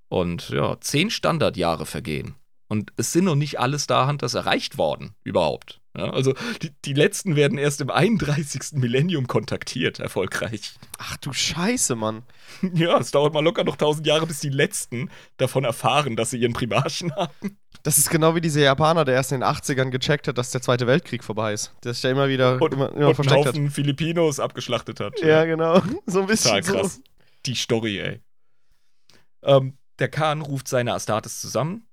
Und 0.09 0.51
ja, 0.51 0.81
zehn 0.81 1.11
Standardjahre 1.11 1.87
vergehen. 1.87 2.35
Und 2.69 2.93
es 2.97 3.13
sind 3.13 3.25
noch 3.25 3.35
nicht 3.35 3.59
alle 3.59 3.79
Star 3.79 4.07
Hunters 4.09 4.35
erreicht 4.35 4.79
worden, 4.79 5.15
überhaupt. 5.25 5.80
Ja, 5.97 6.11
also 6.11 6.35
die, 6.63 6.71
die 6.85 6.93
letzten 6.93 7.35
werden 7.35 7.59
erst 7.59 7.81
im 7.81 7.91
31. 7.91 8.75
Millennium 8.75 9.27
kontaktiert, 9.27 9.99
erfolgreich. 9.99 10.75
Ach 10.99 11.17
du 11.17 11.33
Scheiße, 11.33 11.97
Mann. 11.97 12.23
Ja, 12.75 12.99
es 12.99 13.11
dauert 13.11 13.33
mal 13.33 13.43
locker 13.43 13.65
noch 13.65 13.77
tausend 13.77 14.07
Jahre, 14.07 14.27
bis 14.27 14.41
die 14.41 14.51
letzten 14.51 15.09
davon 15.37 15.65
erfahren, 15.65 16.15
dass 16.17 16.31
sie 16.31 16.39
ihren 16.39 16.53
Primarchen 16.53 17.13
haben. 17.17 17.57
Das 17.83 17.97
ist 17.99 18.11
genau 18.11 18.35
wie 18.35 18.41
dieser 18.41 18.61
Japaner, 18.61 19.05
der 19.05 19.15
erst 19.15 19.33
in 19.33 19.41
den 19.41 19.49
80ern 19.49 19.91
gecheckt 19.91 20.29
hat, 20.29 20.37
dass 20.37 20.51
der 20.51 20.61
Zweite 20.61 20.87
Weltkrieg 20.87 21.25
vorbei 21.25 21.53
ist. 21.55 21.73
Der 21.85 21.95
sich 21.95 22.03
ja 22.03 22.11
immer 22.11 22.29
wieder 22.29 22.61
Und, 22.61 22.75
immer, 22.75 22.91
und 22.91 22.97
immer 22.97 23.07
einen 23.07 23.15
versteckt 23.15 23.47
hat. 23.47 23.73
Filipinos 23.73 24.39
abgeschlachtet 24.41 25.01
hat. 25.01 25.21
Ja, 25.23 25.45
genau. 25.45 25.81
So 26.07 26.21
ein 26.21 26.27
bisschen 26.27 26.63
Total 26.63 26.83
krass. 26.83 26.95
so. 26.97 27.03
Die 27.47 27.55
Story, 27.55 27.99
ey. 27.99 28.21
Ähm, 29.43 29.79
der 29.99 30.09
Khan 30.09 30.43
ruft 30.43 30.69
seine 30.69 30.93
Astartes 30.95 31.41
zusammen 31.41 31.87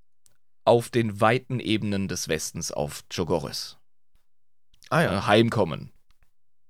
auf 0.66 0.90
den 0.90 1.22
weiten 1.22 1.60
Ebenen 1.62 2.08
des 2.10 2.28
Westens 2.28 2.72
auf 2.74 3.04
Chogoris. 3.14 3.78
Ah 4.90 5.02
ja. 5.02 5.18
Äh, 5.18 5.22
heimkommen. 5.24 5.92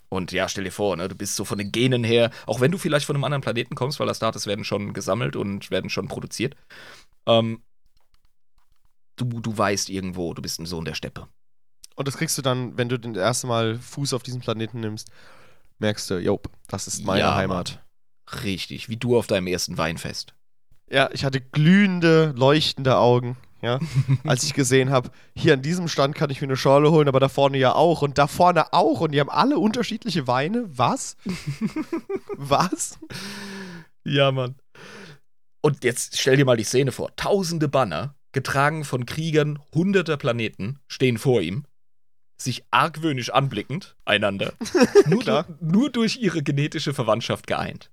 Und 0.09 0.32
ja, 0.32 0.47
stell 0.47 0.63
dir 0.63 0.72
vor, 0.72 0.95
ne, 0.95 1.07
du 1.07 1.15
bist 1.15 1.36
so 1.36 1.43
von 1.43 1.57
den 1.57 1.72
Genen 1.72 2.03
her, 2.03 2.32
auch 2.45 2.61
wenn 2.61 2.72
du 2.72 2.78
vielleicht 2.78 3.05
von 3.05 3.15
einem 3.15 3.26
anderen 3.26 3.41
Planeten 3.41 3.76
kommst, 3.76 3.99
weil 3.99 4.09
Astartes 4.09 4.45
werden 4.47 4.63
schon 4.63 4.93
gesammelt 4.93 5.36
und 5.36 5.70
werden 5.70 5.89
schon 5.89 6.07
produziert. 6.07 6.55
Ähm, 7.26 7.61
du, 9.18 9.26
du 9.41 9.57
weißt 9.57 9.89
irgendwo, 9.89 10.34
du 10.34 10.41
bist 10.41 10.59
ein 10.59 10.65
Sohn 10.65 10.86
der 10.86 10.93
Steppe. 10.93 11.28
Und 11.95 12.07
das 12.07 12.18
kriegst 12.18 12.38
du 12.38 12.41
dann, 12.41 12.78
wenn 12.78 12.89
du 12.89 12.97
das 12.97 13.18
erste 13.18 13.47
Mal 13.47 13.80
Fuß 13.80 14.13
auf 14.13 14.24
diesem 14.24 14.39
Planeten 14.39 14.80
nimmst, 14.80 15.09
merkst 15.80 16.09
du, 16.09 16.20
jo, 16.20 16.39
das 16.68 16.88
ist 16.88 17.03
meine 17.03 17.20
Ja, 17.20 17.36
Heimat. 17.36 17.84
Richtig, 18.43 18.88
wie 18.88 18.97
du 18.97 19.18
auf 19.18 19.28
deinem 19.28 19.47
ersten 19.47 19.78
Weinfest. 19.78 20.36
Ja, 20.89 21.09
ich 21.11 21.26
hatte 21.26 21.41
glühende, 21.41 22.34
leuchtende 22.38 22.97
Augen, 22.97 23.36
ja, 23.61 23.79
als 24.23 24.43
ich 24.43 24.53
gesehen 24.53 24.89
habe, 24.91 25.09
hier 25.35 25.53
an 25.53 25.61
diesem 25.61 25.87
Stand 25.87 26.15
kann 26.15 26.29
ich 26.29 26.41
mir 26.41 26.47
eine 26.47 26.57
Schorle 26.57 26.91
holen, 26.91 27.07
aber 27.07 27.19
da 27.19 27.27
vorne 27.29 27.57
ja 27.57 27.73
auch 27.73 28.01
und 28.01 28.17
da 28.17 28.27
vorne 28.27 28.71
auch 28.73 29.01
und 29.01 29.11
die 29.11 29.19
haben 29.19 29.29
alle 29.29 29.57
unterschiedliche 29.57 30.27
Weine. 30.27 30.65
Was? 30.67 31.17
Was? 32.37 32.99
Ja, 34.03 34.31
Mann. 34.31 34.55
Und 35.61 35.83
jetzt 35.83 36.19
stell 36.19 36.37
dir 36.37 36.45
mal 36.45 36.57
die 36.57 36.63
Szene 36.63 36.91
vor. 36.91 37.15
Tausende 37.15 37.67
Banner, 37.67 38.15
getragen 38.31 38.85
von 38.85 39.05
Kriegern 39.05 39.59
hunderter 39.73 40.17
Planeten, 40.17 40.79
stehen 40.87 41.17
vor 41.17 41.41
ihm. 41.41 41.65
sich 42.39 42.63
argwöhnisch 42.69 43.31
anblickend, 43.31 43.95
einander, 44.05 44.53
nur, 45.07 45.21
Klar. 45.21 45.43
du- 45.43 45.55
nur 45.65 45.89
durch 45.89 46.17
ihre 46.17 46.43
genetische 46.43 46.93
Verwandtschaft 46.93 47.47
geeint. 47.47 47.89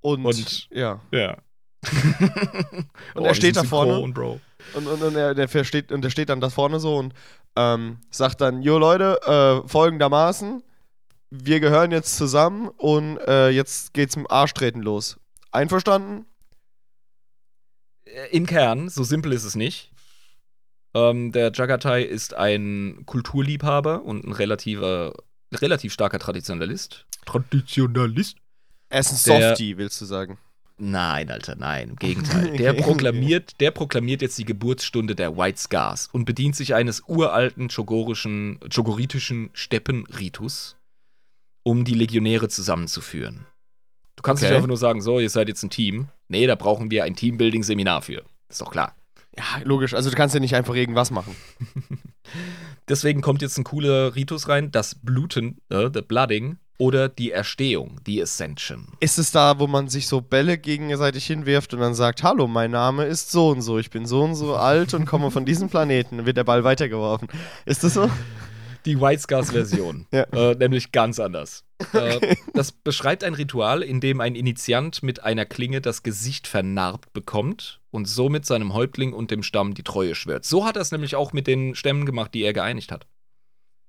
Und, 0.00 0.24
Und- 0.24 0.68
ja. 0.70 1.00
Ja. 1.10 1.38
Und 3.14 3.24
er 3.24 3.34
steht 3.34 3.56
da 3.56 3.64
vorne. 3.64 4.12
Bro. 4.12 4.40
Und, 4.74 4.86
und, 4.86 5.02
und, 5.02 5.16
er, 5.16 5.34
der 5.34 5.48
versteht, 5.48 5.90
und 5.92 6.02
der 6.02 6.10
steht 6.10 6.28
dann 6.28 6.40
da 6.40 6.48
vorne 6.48 6.78
so 6.78 6.96
und 6.96 7.12
ähm, 7.56 7.98
sagt 8.10 8.40
dann, 8.40 8.62
jo 8.62 8.78
Leute, 8.78 9.20
äh, 9.26 9.68
folgendermaßen, 9.68 10.62
wir 11.30 11.60
gehören 11.60 11.90
jetzt 11.90 12.16
zusammen 12.16 12.68
und 12.68 13.18
äh, 13.26 13.50
jetzt 13.50 13.92
geht's 13.92 14.16
mit 14.16 14.26
dem 14.26 14.30
Arschtreten 14.30 14.80
los. 14.80 15.18
Einverstanden? 15.50 16.26
Im 18.30 18.46
Kern, 18.46 18.88
so 18.88 19.02
simpel 19.02 19.32
ist 19.32 19.44
es 19.44 19.54
nicht. 19.54 19.90
Ähm, 20.94 21.32
der 21.32 21.50
Jagatai 21.52 22.02
ist 22.02 22.34
ein 22.34 23.02
Kulturliebhaber 23.06 24.02
und 24.02 24.24
ein 24.24 24.32
relativer, 24.32 25.14
relativ 25.52 25.92
starker 25.92 26.18
Traditionalist. 26.18 27.06
Traditionalist? 27.24 28.36
Er 28.90 29.00
ist 29.00 29.12
ein 29.12 29.16
Softie, 29.16 29.78
willst 29.78 30.00
du 30.00 30.04
sagen. 30.04 30.38
Nein, 30.84 31.30
Alter, 31.30 31.54
nein, 31.54 31.90
im 31.90 31.96
Gegenteil. 31.96 32.50
Der 32.56 32.72
proklamiert, 32.72 33.60
der 33.60 33.70
proklamiert 33.70 34.20
jetzt 34.20 34.36
die 34.36 34.44
Geburtsstunde 34.44 35.14
der 35.14 35.36
White 35.36 35.60
Scars 35.60 36.08
und 36.10 36.24
bedient 36.24 36.56
sich 36.56 36.74
eines 36.74 37.04
uralten 37.06 37.68
chogorischen, 37.68 38.58
chogoritischen 38.68 39.50
Steppenritus, 39.52 40.74
um 41.62 41.84
die 41.84 41.94
Legionäre 41.94 42.48
zusammenzuführen. 42.48 43.46
Du 44.16 44.22
kannst 44.22 44.42
Okay. 44.42 44.50
nicht 44.50 44.56
einfach 44.56 44.66
nur 44.66 44.76
sagen, 44.76 45.00
so, 45.02 45.20
ihr 45.20 45.30
seid 45.30 45.46
jetzt 45.46 45.62
ein 45.62 45.70
Team. 45.70 46.08
Nee, 46.26 46.48
da 46.48 46.56
brauchen 46.56 46.90
wir 46.90 47.04
ein 47.04 47.14
Teambuilding-Seminar 47.14 48.02
für. 48.02 48.24
Ist 48.48 48.60
doch 48.60 48.72
klar. 48.72 48.96
Ja, 49.36 49.44
logisch. 49.62 49.94
Also 49.94 50.10
du 50.10 50.16
kannst 50.16 50.34
ja 50.34 50.40
nicht 50.40 50.56
einfach 50.56 50.74
irgendwas 50.74 51.12
machen. 51.12 51.36
Deswegen 52.88 53.20
kommt 53.20 53.42
jetzt 53.42 53.58
ein 53.58 53.64
cooler 53.64 54.14
Ritus 54.14 54.48
rein, 54.48 54.70
das 54.70 54.96
Bluten, 54.96 55.58
äh, 55.68 55.88
the 55.92 56.02
Blooding 56.02 56.58
oder 56.78 57.08
die 57.08 57.30
Erstehung, 57.30 58.00
die 58.06 58.20
Ascension. 58.20 58.88
Ist 58.98 59.18
es 59.18 59.30
da, 59.30 59.60
wo 59.60 59.68
man 59.68 59.88
sich 59.88 60.08
so 60.08 60.20
Bälle 60.20 60.58
gegenseitig 60.58 61.26
hinwirft 61.26 61.74
und 61.74 61.80
dann 61.80 61.94
sagt, 61.94 62.24
hallo, 62.24 62.48
mein 62.48 62.72
Name 62.72 63.04
ist 63.04 63.30
so 63.30 63.50
und 63.50 63.62
so, 63.62 63.78
ich 63.78 63.90
bin 63.90 64.04
so 64.04 64.22
und 64.22 64.34
so 64.34 64.56
alt 64.56 64.92
und 64.94 65.06
komme 65.06 65.30
von 65.30 65.44
diesem 65.44 65.68
Planeten, 65.68 66.16
dann 66.16 66.26
wird 66.26 66.36
der 66.36 66.44
Ball 66.44 66.64
weitergeworfen. 66.64 67.28
Ist 67.66 67.84
das 67.84 67.94
so? 67.94 68.10
Die 68.84 69.00
White 69.00 69.22
Scars-Version. 69.22 70.06
Ja. 70.12 70.24
äh, 70.32 70.54
nämlich 70.54 70.92
ganz 70.92 71.18
anders. 71.20 71.64
Äh, 71.92 72.36
das 72.54 72.72
beschreibt 72.72 73.24
ein 73.24 73.34
Ritual, 73.34 73.82
in 73.82 74.00
dem 74.00 74.20
ein 74.20 74.34
Initiant 74.34 75.02
mit 75.02 75.22
einer 75.22 75.46
Klinge 75.46 75.80
das 75.80 76.02
Gesicht 76.02 76.46
vernarbt 76.46 77.12
bekommt 77.12 77.80
und 77.90 78.06
somit 78.06 78.46
seinem 78.46 78.74
Häuptling 78.74 79.12
und 79.12 79.30
dem 79.30 79.42
Stamm 79.42 79.74
die 79.74 79.82
Treue 79.82 80.14
schwört. 80.14 80.44
So 80.44 80.64
hat 80.64 80.76
er 80.76 80.82
es 80.82 80.92
nämlich 80.92 81.16
auch 81.16 81.32
mit 81.32 81.46
den 81.46 81.74
Stämmen 81.74 82.06
gemacht, 82.06 82.34
die 82.34 82.42
er 82.42 82.52
geeinigt 82.52 82.92
hat. 82.92 83.06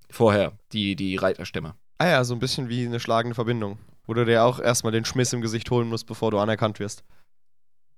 Vorher, 0.09 0.53
die, 0.71 0.95
die 0.95 1.15
Reiterstämme. 1.15 1.75
Ah 1.97 2.07
ja, 2.07 2.23
so 2.23 2.33
ein 2.33 2.39
bisschen 2.39 2.69
wie 2.69 2.85
eine 2.85 2.99
schlagende 2.99 3.35
Verbindung. 3.35 3.79
Wo 4.05 4.13
du 4.13 4.25
dir 4.25 4.43
auch 4.43 4.59
erstmal 4.59 4.91
den 4.91 5.05
Schmiss 5.05 5.33
im 5.33 5.41
Gesicht 5.41 5.71
holen 5.71 5.87
musst, 5.87 6.07
bevor 6.07 6.31
du 6.31 6.37
anerkannt 6.37 6.79
wirst. 6.79 7.03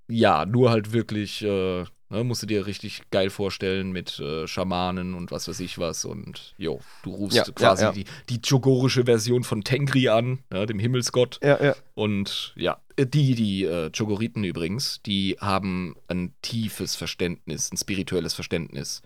Ja, 0.08 0.46
nur 0.46 0.70
halt 0.70 0.92
wirklich, 0.92 1.42
äh, 1.42 1.84
ne, 2.10 2.24
musst 2.24 2.42
du 2.42 2.46
dir 2.46 2.66
richtig 2.66 3.02
geil 3.10 3.30
vorstellen 3.30 3.92
mit 3.92 4.18
äh, 4.18 4.46
Schamanen 4.46 5.14
und 5.14 5.30
was 5.30 5.48
weiß 5.48 5.60
ich 5.60 5.78
was. 5.78 6.04
Und 6.04 6.54
jo, 6.58 6.80
du 7.02 7.10
rufst 7.10 7.36
Ja, 7.36 7.44
quasi 7.44 7.82
ja, 7.82 7.88
ja. 7.88 7.92
Die, 7.94 8.04
die 8.28 8.40
chogorische 8.40 9.04
Version 9.04 9.44
von 9.44 9.62
Tengri 9.62 10.08
an, 10.08 10.40
ja, 10.52 10.66
dem 10.66 10.78
Himmelsgott. 10.78 11.38
Ja, 11.42 11.62
ja. 11.62 11.76
Und 11.94 12.52
ja, 12.56 12.80
äh, 12.96 13.06
die, 13.06 13.34
die 13.34 13.64
äh, 13.64 13.90
Chogoriten 13.90 14.44
übrigens, 14.44 15.00
die 15.04 15.36
haben 15.40 15.96
ein 16.08 16.34
tiefes 16.42 16.96
Verständnis, 16.96 17.70
ein 17.72 17.76
spirituelles 17.76 18.34
Verständnis 18.34 19.02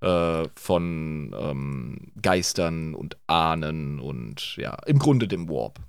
äh, 0.00 0.48
von 0.56 1.34
ähm, 1.38 2.12
Geistern 2.20 2.94
und 2.94 3.16
Ahnen 3.26 4.00
und 4.00 4.56
ja, 4.56 4.74
im 4.86 4.98
Grunde 4.98 5.28
dem 5.28 5.48
Warp. 5.48 5.80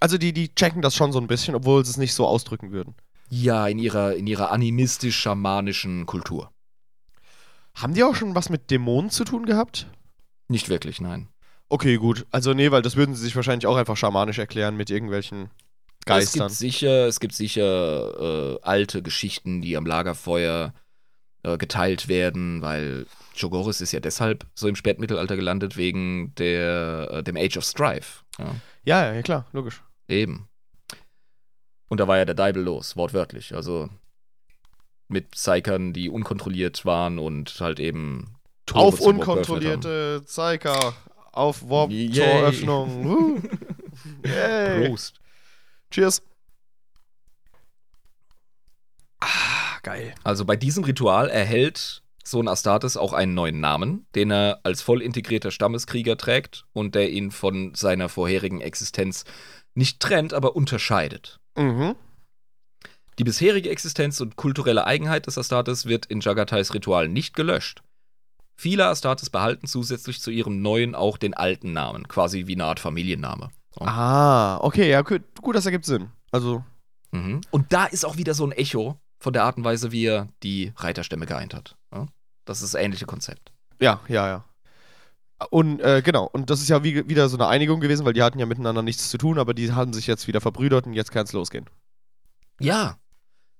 Also 0.00 0.18
die, 0.18 0.32
die 0.32 0.54
checken 0.54 0.82
das 0.82 0.94
schon 0.94 1.12
so 1.12 1.20
ein 1.20 1.26
bisschen, 1.26 1.54
obwohl 1.54 1.84
sie 1.84 1.90
es 1.90 1.96
nicht 1.96 2.14
so 2.14 2.26
ausdrücken 2.26 2.72
würden. 2.72 2.94
Ja, 3.28 3.66
in 3.66 3.78
ihrer, 3.78 4.14
in 4.14 4.26
ihrer 4.26 4.50
animistisch-schamanischen 4.52 6.06
Kultur. 6.06 6.50
Haben 7.74 7.94
die 7.94 8.04
auch 8.04 8.14
schon 8.14 8.34
was 8.34 8.48
mit 8.48 8.70
Dämonen 8.70 9.10
zu 9.10 9.24
tun 9.24 9.46
gehabt? 9.46 9.86
Nicht 10.48 10.68
wirklich, 10.68 11.00
nein. 11.00 11.28
Okay, 11.68 11.96
gut. 11.96 12.26
Also 12.30 12.54
nee, 12.54 12.70
weil 12.70 12.82
das 12.82 12.96
würden 12.96 13.14
sie 13.14 13.22
sich 13.22 13.34
wahrscheinlich 13.36 13.66
auch 13.66 13.76
einfach 13.76 13.96
schamanisch 13.96 14.38
erklären 14.38 14.76
mit 14.76 14.88
irgendwelchen 14.88 15.50
Geistern. 16.04 16.46
Es 16.46 16.52
gibt 16.52 16.58
sicher, 16.58 17.06
es 17.06 17.20
gibt 17.20 17.34
sicher 17.34 18.54
äh, 18.54 18.58
alte 18.62 19.02
Geschichten, 19.02 19.60
die 19.60 19.76
am 19.76 19.84
Lagerfeuer 19.84 20.72
äh, 21.42 21.58
geteilt 21.58 22.06
werden, 22.06 22.62
weil 22.62 23.06
Chogoris 23.38 23.80
ist 23.80 23.92
ja 23.92 24.00
deshalb 24.00 24.46
so 24.54 24.68
im 24.68 24.76
Spätmittelalter 24.76 25.34
gelandet 25.34 25.76
wegen 25.76 26.32
der, 26.36 27.08
äh, 27.12 27.22
dem 27.24 27.36
Age 27.36 27.56
of 27.56 27.64
Strife. 27.64 28.22
Ja, 28.38 28.54
Ja, 28.84 29.14
ja, 29.14 29.22
klar, 29.22 29.46
logisch. 29.52 29.82
eben. 30.08 30.48
Und 31.88 32.00
da 32.00 32.08
war 32.08 32.16
ja 32.18 32.24
der 32.24 32.34
Deibel 32.34 32.62
los, 32.62 32.96
wortwörtlich. 32.96 33.54
Also 33.54 33.88
mit 35.08 35.30
Psykern, 35.32 35.92
die 35.92 36.08
unkontrolliert 36.08 36.84
waren 36.84 37.18
und 37.18 37.60
halt 37.60 37.78
eben 37.78 38.36
Tore 38.66 38.86
auf 38.86 39.00
unkontrollierte 39.00 40.24
Zeiger, 40.24 40.94
auf. 41.32 41.68
Warp-Toröffnung. 41.68 43.42
Prost. 44.22 45.20
Cheers. 45.90 46.22
Ah, 49.20 49.78
geil. 49.82 50.14
Also 50.24 50.44
bei 50.44 50.56
diesem 50.56 50.84
Ritual 50.84 51.28
erhält 51.28 52.02
Sohn 52.24 52.48
Astartes 52.48 52.96
auch 52.96 53.12
einen 53.12 53.34
neuen 53.34 53.60
Namen, 53.60 54.06
den 54.16 54.32
er 54.32 54.60
als 54.64 54.82
voll 54.82 55.00
integrierter 55.00 55.52
Stammeskrieger 55.52 56.16
trägt 56.16 56.64
und 56.72 56.96
der 56.96 57.10
ihn 57.10 57.30
von 57.30 57.74
seiner 57.74 58.08
vorherigen 58.08 58.60
Existenz 58.60 59.24
nicht 59.74 60.00
trennt, 60.00 60.34
aber 60.34 60.56
unterscheidet. 60.56 61.38
Mhm. 61.56 61.94
Die 63.18 63.24
bisherige 63.24 63.70
Existenz 63.70 64.20
und 64.20 64.36
kulturelle 64.36 64.86
Eigenheit 64.86 65.26
des 65.26 65.38
Astartes 65.38 65.86
wird 65.86 66.06
in 66.06 66.20
Jagatais 66.20 66.74
Ritual 66.74 67.08
nicht 67.08 67.34
gelöscht. 67.34 67.82
Viele 68.58 68.86
Astartes 68.86 69.30
behalten 69.30 69.66
zusätzlich 69.66 70.20
zu 70.20 70.30
ihrem 70.30 70.62
neuen 70.62 70.94
auch 70.94 71.18
den 71.18 71.34
alten 71.34 71.72
Namen, 71.72 72.08
quasi 72.08 72.46
wie 72.46 72.54
eine 72.54 72.64
Art 72.64 72.80
Familienname. 72.80 73.50
So. 73.70 73.84
Ah, 73.84 74.58
okay, 74.62 74.90
ja, 74.90 75.02
gut, 75.02 75.22
gut, 75.42 75.56
das 75.56 75.66
ergibt 75.66 75.84
Sinn. 75.84 76.10
Also, 76.30 76.64
Mhm. 77.12 77.40
Und 77.50 77.72
da 77.72 77.86
ist 77.86 78.04
auch 78.04 78.16
wieder 78.16 78.34
so 78.34 78.44
ein 78.46 78.52
Echo 78.52 78.98
von 79.18 79.32
der 79.32 79.44
Art 79.44 79.56
und 79.56 79.64
Weise, 79.64 79.92
wie 79.92 80.04
er 80.06 80.28
die 80.42 80.72
Reiterstämme 80.76 81.26
geeint 81.26 81.54
hat. 81.54 81.76
Ja? 81.92 82.06
Das 82.44 82.62
ist 82.62 82.74
das 82.74 82.80
ähnliche 82.80 83.06
Konzept. 83.06 83.52
ja, 83.80 84.00
ja, 84.08 84.28
ja. 84.28 84.44
Und 85.50 85.80
äh, 85.80 86.02
genau, 86.02 86.28
und 86.32 86.48
das 86.48 86.62
ist 86.62 86.68
ja 86.68 86.82
wie, 86.82 87.08
wieder 87.08 87.28
so 87.28 87.36
eine 87.36 87.46
Einigung 87.46 87.80
gewesen, 87.80 88.06
weil 88.06 88.14
die 88.14 88.22
hatten 88.22 88.38
ja 88.38 88.46
miteinander 88.46 88.82
nichts 88.82 89.10
zu 89.10 89.18
tun, 89.18 89.38
aber 89.38 89.52
die 89.52 89.72
haben 89.72 89.92
sich 89.92 90.06
jetzt 90.06 90.26
wieder 90.26 90.40
verbrüdert 90.40 90.86
und 90.86 90.94
jetzt 90.94 91.12
kann 91.12 91.24
es 91.24 91.32
losgehen. 91.32 91.66
Ja. 92.60 92.98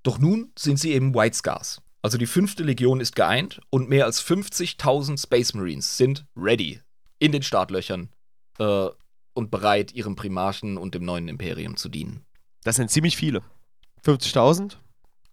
Doch 0.02 0.18
nun 0.18 0.52
sind 0.56 0.78
sie 0.78 0.92
eben 0.92 1.14
White 1.14 1.36
Scars. 1.36 1.82
Also 2.00 2.16
die 2.16 2.26
fünfte 2.26 2.62
Legion 2.62 3.00
ist 3.00 3.16
geeint 3.16 3.60
und 3.70 3.88
mehr 3.88 4.04
als 4.04 4.24
50.000 4.24 5.20
Space 5.20 5.54
Marines 5.54 5.96
sind 5.96 6.24
ready 6.36 6.80
in 7.18 7.32
den 7.32 7.42
Startlöchern 7.42 8.10
äh, 8.58 8.88
und 9.34 9.50
bereit, 9.50 9.92
ihrem 9.92 10.16
Primarchen 10.16 10.78
und 10.78 10.94
dem 10.94 11.04
neuen 11.04 11.28
Imperium 11.28 11.76
zu 11.76 11.88
dienen. 11.88 12.24
Das 12.62 12.76
sind 12.76 12.90
ziemlich 12.90 13.16
viele. 13.16 13.42
50.000? 14.04 14.76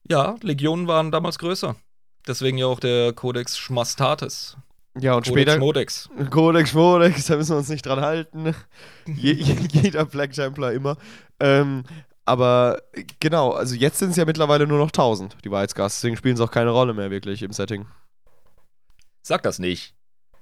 Ja, 0.09 0.35
Legionen 0.41 0.87
waren 0.87 1.11
damals 1.11 1.37
größer. 1.37 1.75
Deswegen 2.27 2.57
ja 2.57 2.65
auch 2.65 2.79
der 2.79 3.13
Codex 3.13 3.57
Schmastates. 3.57 4.57
Ja, 4.99 5.15
und 5.15 5.25
Codex 5.25 5.51
später. 5.51 5.59
Modex. 5.59 6.09
Codex, 6.29 6.73
Modex, 6.73 7.25
da 7.25 7.35
müssen 7.37 7.51
wir 7.51 7.57
uns 7.57 7.69
nicht 7.69 7.85
dran 7.85 8.01
halten. 8.01 8.53
Je, 9.07 9.31
je, 9.33 9.55
jeder 9.71 10.05
Black 10.05 10.33
Templar 10.33 10.71
immer. 10.71 10.97
Ähm, 11.39 11.83
aber 12.25 12.81
genau, 13.19 13.51
also 13.51 13.75
jetzt 13.75 13.99
sind 13.99 14.11
es 14.11 14.17
ja 14.17 14.25
mittlerweile 14.25 14.67
nur 14.67 14.77
noch 14.77 14.87
1000, 14.87 15.37
die 15.43 15.49
Scars. 15.67 15.95
Deswegen 15.95 16.15
spielen 16.15 16.37
sie 16.37 16.43
auch 16.43 16.51
keine 16.51 16.69
Rolle 16.69 16.93
mehr 16.93 17.11
wirklich 17.11 17.41
im 17.43 17.51
Setting. 17.51 17.85
Sag 19.23 19.43
das 19.43 19.59
nicht. 19.59 19.95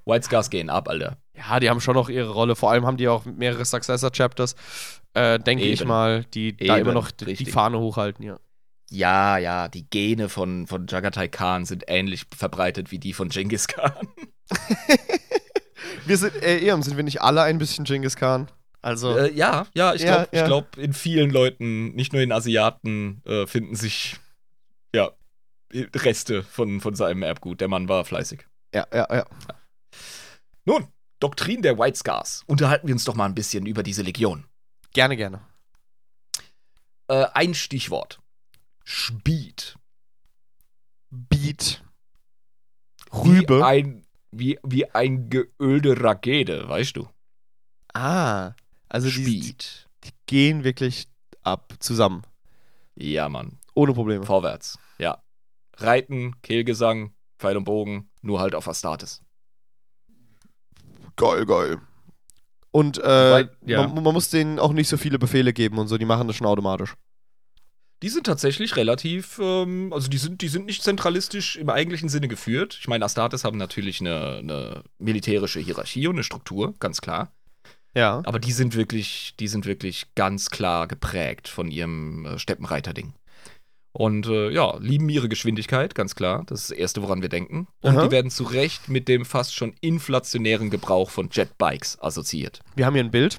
White 0.04 0.26
Scars 0.26 0.50
gehen 0.50 0.68
ab, 0.70 0.88
Alter. 0.88 1.16
Ja, 1.36 1.60
die 1.60 1.70
haben 1.70 1.80
schon 1.80 1.94
noch 1.94 2.08
ihre 2.08 2.30
Rolle. 2.30 2.56
Vor 2.56 2.70
allem 2.70 2.86
haben 2.86 2.96
die 2.96 3.08
auch 3.08 3.24
mehrere 3.24 3.64
Successor-Chapters, 3.64 4.56
äh, 5.14 5.38
denke 5.38 5.64
ich 5.64 5.84
mal, 5.84 6.24
die 6.24 6.56
da 6.56 6.76
Eben, 6.76 6.86
immer 6.86 6.92
noch 6.92 7.10
die, 7.10 7.34
die. 7.34 7.46
Fahne 7.46 7.78
hochhalten, 7.78 8.24
ja. 8.24 8.38
Ja, 8.92 9.38
ja, 9.38 9.68
die 9.68 9.88
Gene 9.88 10.28
von, 10.28 10.66
von 10.66 10.86
Jagatai 10.86 11.28
Khan 11.28 11.64
sind 11.64 11.84
ähnlich 11.88 12.26
verbreitet 12.36 12.90
wie 12.90 12.98
die 12.98 13.14
von 13.14 13.30
Genghis 13.30 13.66
Khan. 13.66 13.92
Wir 16.06 16.16
sind, 16.18 16.34
äh, 16.42 16.58
Ehren, 16.58 16.82
sind 16.82 16.96
wir 16.96 17.04
nicht 17.04 17.22
alle 17.22 17.42
ein 17.42 17.58
bisschen 17.58 17.84
Genghis 17.84 18.16
Khan? 18.16 18.50
Also, 18.82 19.16
Äh, 19.16 19.32
ja, 19.32 19.66
ja, 19.74 19.94
ich 19.94 20.02
Ja, 20.02 20.24
glaube, 20.24 20.36
ja. 20.36 20.46
glaub, 20.46 20.76
in 20.76 20.92
vielen 20.92 21.30
Leuten, 21.30 21.92
nicht 21.94 22.12
nur 22.12 22.20
in 22.22 22.32
Asiaten, 22.32 23.22
äh, 23.24 23.46
finden 23.46 23.76
sich 23.76 24.16
ja 24.94 25.10
Reste 25.72 26.42
von, 26.42 26.80
von 26.80 26.94
seinem 26.94 27.22
Erbgut. 27.22 27.60
Der 27.60 27.68
Mann 27.68 27.88
war 27.88 28.04
fleißig. 28.04 28.46
ja, 28.74 28.86
ja, 28.92 29.06
ja. 29.10 29.26
Nun, 30.64 30.86
Doktrin 31.20 31.62
der 31.62 31.78
White 31.78 31.98
Scars. 31.98 32.42
Unterhalten 32.46 32.88
wir 32.88 32.94
uns 32.94 33.04
doch 33.04 33.14
mal 33.14 33.26
ein 33.26 33.34
bisschen 33.34 33.64
über 33.66 33.82
diese 33.82 34.02
Legion. 34.02 34.44
Gerne, 34.92 35.16
gerne. 35.16 35.40
Äh, 37.08 37.26
ein 37.34 37.54
Stichwort. 37.54 38.20
Speed. 38.84 39.76
Beat. 41.10 41.82
Wie 43.12 43.38
Rübe. 43.38 43.64
ein, 43.66 44.06
wie, 44.30 44.58
wie 44.62 44.90
ein 44.90 45.28
geölte 45.28 46.02
Rakete, 46.02 46.68
weißt 46.68 46.96
du? 46.96 47.08
Ah, 47.92 48.54
also 48.88 49.08
die, 49.08 49.24
die, 49.24 49.42
Speed. 49.42 49.88
die 50.04 50.10
gehen 50.26 50.64
wirklich 50.64 51.08
ab 51.42 51.74
zusammen. 51.80 52.22
Ja, 52.94 53.28
Mann. 53.28 53.58
Ohne 53.74 53.92
Probleme. 53.92 54.24
Vorwärts. 54.24 54.78
Ja. 54.98 55.22
Reiten, 55.76 56.40
Kehlgesang, 56.42 57.12
Pfeil 57.38 57.56
und 57.56 57.64
Bogen, 57.64 58.10
nur 58.20 58.40
halt 58.40 58.54
auf 58.54 58.68
Astartes. 58.68 59.22
Geil, 61.16 61.44
geil. 61.44 61.80
Und 62.70 62.98
äh, 62.98 63.02
Wobei, 63.02 63.50
ja. 63.66 63.86
man, 63.86 64.02
man 64.02 64.14
muss 64.14 64.30
denen 64.30 64.58
auch 64.58 64.72
nicht 64.72 64.88
so 64.88 64.96
viele 64.96 65.18
Befehle 65.18 65.52
geben 65.52 65.78
und 65.78 65.88
so, 65.88 65.98
die 65.98 66.06
machen 66.06 66.26
das 66.26 66.36
schon 66.36 66.46
automatisch. 66.46 66.94
Die 68.02 68.08
sind 68.08 68.26
tatsächlich 68.26 68.76
relativ, 68.76 69.38
ähm, 69.40 69.92
also 69.92 70.08
die 70.08 70.18
sind, 70.18 70.42
die 70.42 70.48
sind 70.48 70.66
nicht 70.66 70.82
zentralistisch 70.82 71.56
im 71.56 71.70
eigentlichen 71.70 72.08
Sinne 72.08 72.28
geführt. 72.28 72.76
Ich 72.80 72.88
meine, 72.88 73.04
Astartes 73.04 73.44
haben 73.44 73.58
natürlich 73.58 74.00
eine, 74.00 74.38
eine 74.38 74.82
militärische 74.98 75.60
Hierarchie 75.60 76.08
und 76.08 76.16
eine 76.16 76.24
Struktur, 76.24 76.74
ganz 76.80 77.00
klar. 77.00 77.32
Ja. 77.94 78.22
Aber 78.24 78.38
die 78.38 78.52
sind 78.52 78.74
wirklich, 78.74 79.34
die 79.38 79.48
sind 79.48 79.66
wirklich 79.66 80.14
ganz 80.14 80.50
klar 80.50 80.88
geprägt 80.88 81.46
von 81.46 81.70
ihrem 81.70 82.26
äh, 82.26 82.38
Steppenreiter-Ding. 82.38 83.12
Und 83.94 84.26
äh, 84.26 84.48
ja, 84.50 84.78
lieben 84.78 85.10
ihre 85.10 85.28
Geschwindigkeit, 85.28 85.94
ganz 85.94 86.14
klar. 86.14 86.44
Das 86.46 86.62
ist 86.62 86.70
das 86.70 86.78
Erste, 86.78 87.02
woran 87.02 87.20
wir 87.20 87.28
denken. 87.28 87.68
Und 87.82 87.96
Aha. 87.96 88.04
die 88.06 88.10
werden 88.10 88.30
zu 88.30 88.44
Recht 88.44 88.88
mit 88.88 89.06
dem 89.06 89.26
fast 89.26 89.54
schon 89.54 89.74
inflationären 89.82 90.70
Gebrauch 90.70 91.10
von 91.10 91.28
Jetbikes 91.30 91.98
assoziiert. 92.00 92.60
Wir 92.74 92.86
haben 92.86 92.94
hier 92.94 93.04
ein 93.04 93.10
Bild 93.10 93.38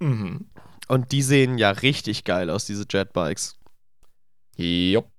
Mhm. 0.00 0.46
und 0.88 1.12
die 1.12 1.22
sehen 1.22 1.58
ja 1.58 1.70
richtig 1.70 2.24
geil 2.24 2.48
aus, 2.48 2.64
diese 2.64 2.86
Jetbikes. 2.88 3.57
Jupp. 4.58 5.10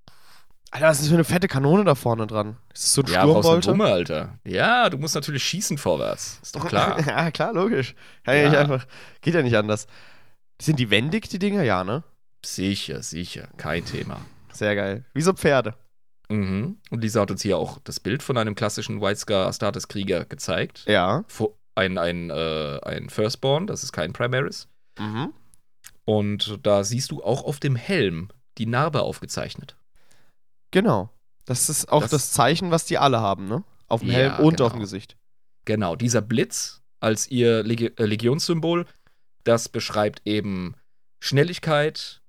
Alter, 0.72 0.88
was 0.88 0.98
ist 0.98 1.04
das 1.06 1.10
für 1.10 1.16
eine 1.16 1.24
fette 1.24 1.48
Kanone 1.48 1.84
da 1.84 1.96
vorne 1.96 2.28
dran? 2.28 2.58
Ist 2.74 2.84
das 2.84 2.94
so 2.94 3.02
ein 3.02 3.08
Ja, 3.08 3.22
Sturmbolter? 3.22 3.72
Wumme, 3.72 3.86
Alter. 3.86 4.38
Ja, 4.46 4.90
du 4.90 5.00
musst 5.00 5.16
natürlich 5.16 5.44
schießen 5.44 5.80
vorwärts. 5.80 6.40
Ist 6.44 6.56
doch 6.56 6.68
klar. 6.68 7.00
ja, 7.08 7.32
klar, 7.32 7.54
logisch. 7.54 7.96
Kann 8.24 8.36
ja. 8.36 8.44
Ja. 8.44 8.50
nicht 8.50 8.58
einfach. 8.60 8.86
Geht 9.22 9.34
ja 9.34 9.42
nicht 9.42 9.58
anders. 9.58 9.88
Sind 10.62 10.78
die 10.80 10.92
wendig, 10.92 11.28
die 11.30 11.40
Dinger? 11.40 11.64
Ja, 11.64 11.84
ne? 11.84 12.04
sicher, 12.46 13.02
sicher. 13.02 13.50
Kein 13.58 13.84
Thema. 13.84 14.22
Sehr 14.52 14.76
geil. 14.76 15.06
Wie 15.14 15.22
so 15.22 15.34
Pferde. 15.34 15.76
Mhm. 16.30 16.78
Und 16.90 17.02
Lisa 17.02 17.22
hat 17.22 17.32
uns 17.32 17.42
hier 17.42 17.58
auch 17.58 17.80
das 17.84 18.00
Bild 18.00 18.24
von 18.24 18.38
einem 18.38 18.56
klassischen 18.56 19.02
White 19.02 19.20
Scar 19.20 19.48
Astartes 19.48 19.88
Krieger 19.88 20.26
gezeigt. 20.26 20.84
Ja. 20.88 21.26
Ein, 21.76 21.98
ein, 21.98 22.30
äh, 22.30 22.80
ein 22.84 23.10
Firstborn, 23.10 23.68
das 23.68 23.84
ist 23.84 23.92
kein 23.92 24.14
Primaris. 24.14 24.68
Mhm. 25.00 25.34
Und 26.06 26.60
da 26.64 26.84
siehst 26.84 27.12
du 27.12 27.24
auch 27.24 27.44
auf 27.44 27.60
dem 27.60 27.76
Helm 27.76 28.30
die 28.60 28.66
Narbe 28.68 29.02
aufgezeichnet. 29.02 29.76
Genau. 30.72 31.10
Das 31.46 31.70
ist 31.70 31.92
auch 31.92 32.02
das, 32.02 32.12
Das- 32.12 32.32
Zeichen, 32.32 32.70
was 32.72 32.86
die 32.86 32.98
alle 33.00 33.20
haben, 33.22 33.48
ne? 33.48 33.64
Auf 33.88 34.02
dem 34.02 34.10
Ja, 34.10 34.16
Helm 34.18 34.40
und 34.46 34.58
genau. 34.58 34.68
auf 34.68 34.74
dem 34.74 34.82
Gesicht. 34.82 35.18
Genau, 35.66 35.96
dieser 35.96 36.22
Blitz 36.22 36.82
als 37.00 37.28
ihr 37.32 37.64
Legi 37.64 37.88
äh, 37.98 38.06
Legionssymbol, 38.06 38.86
das 39.46 39.70
beschreibt 39.70 40.22
eben 40.26 40.76
Schnelligkeit, 41.20 42.22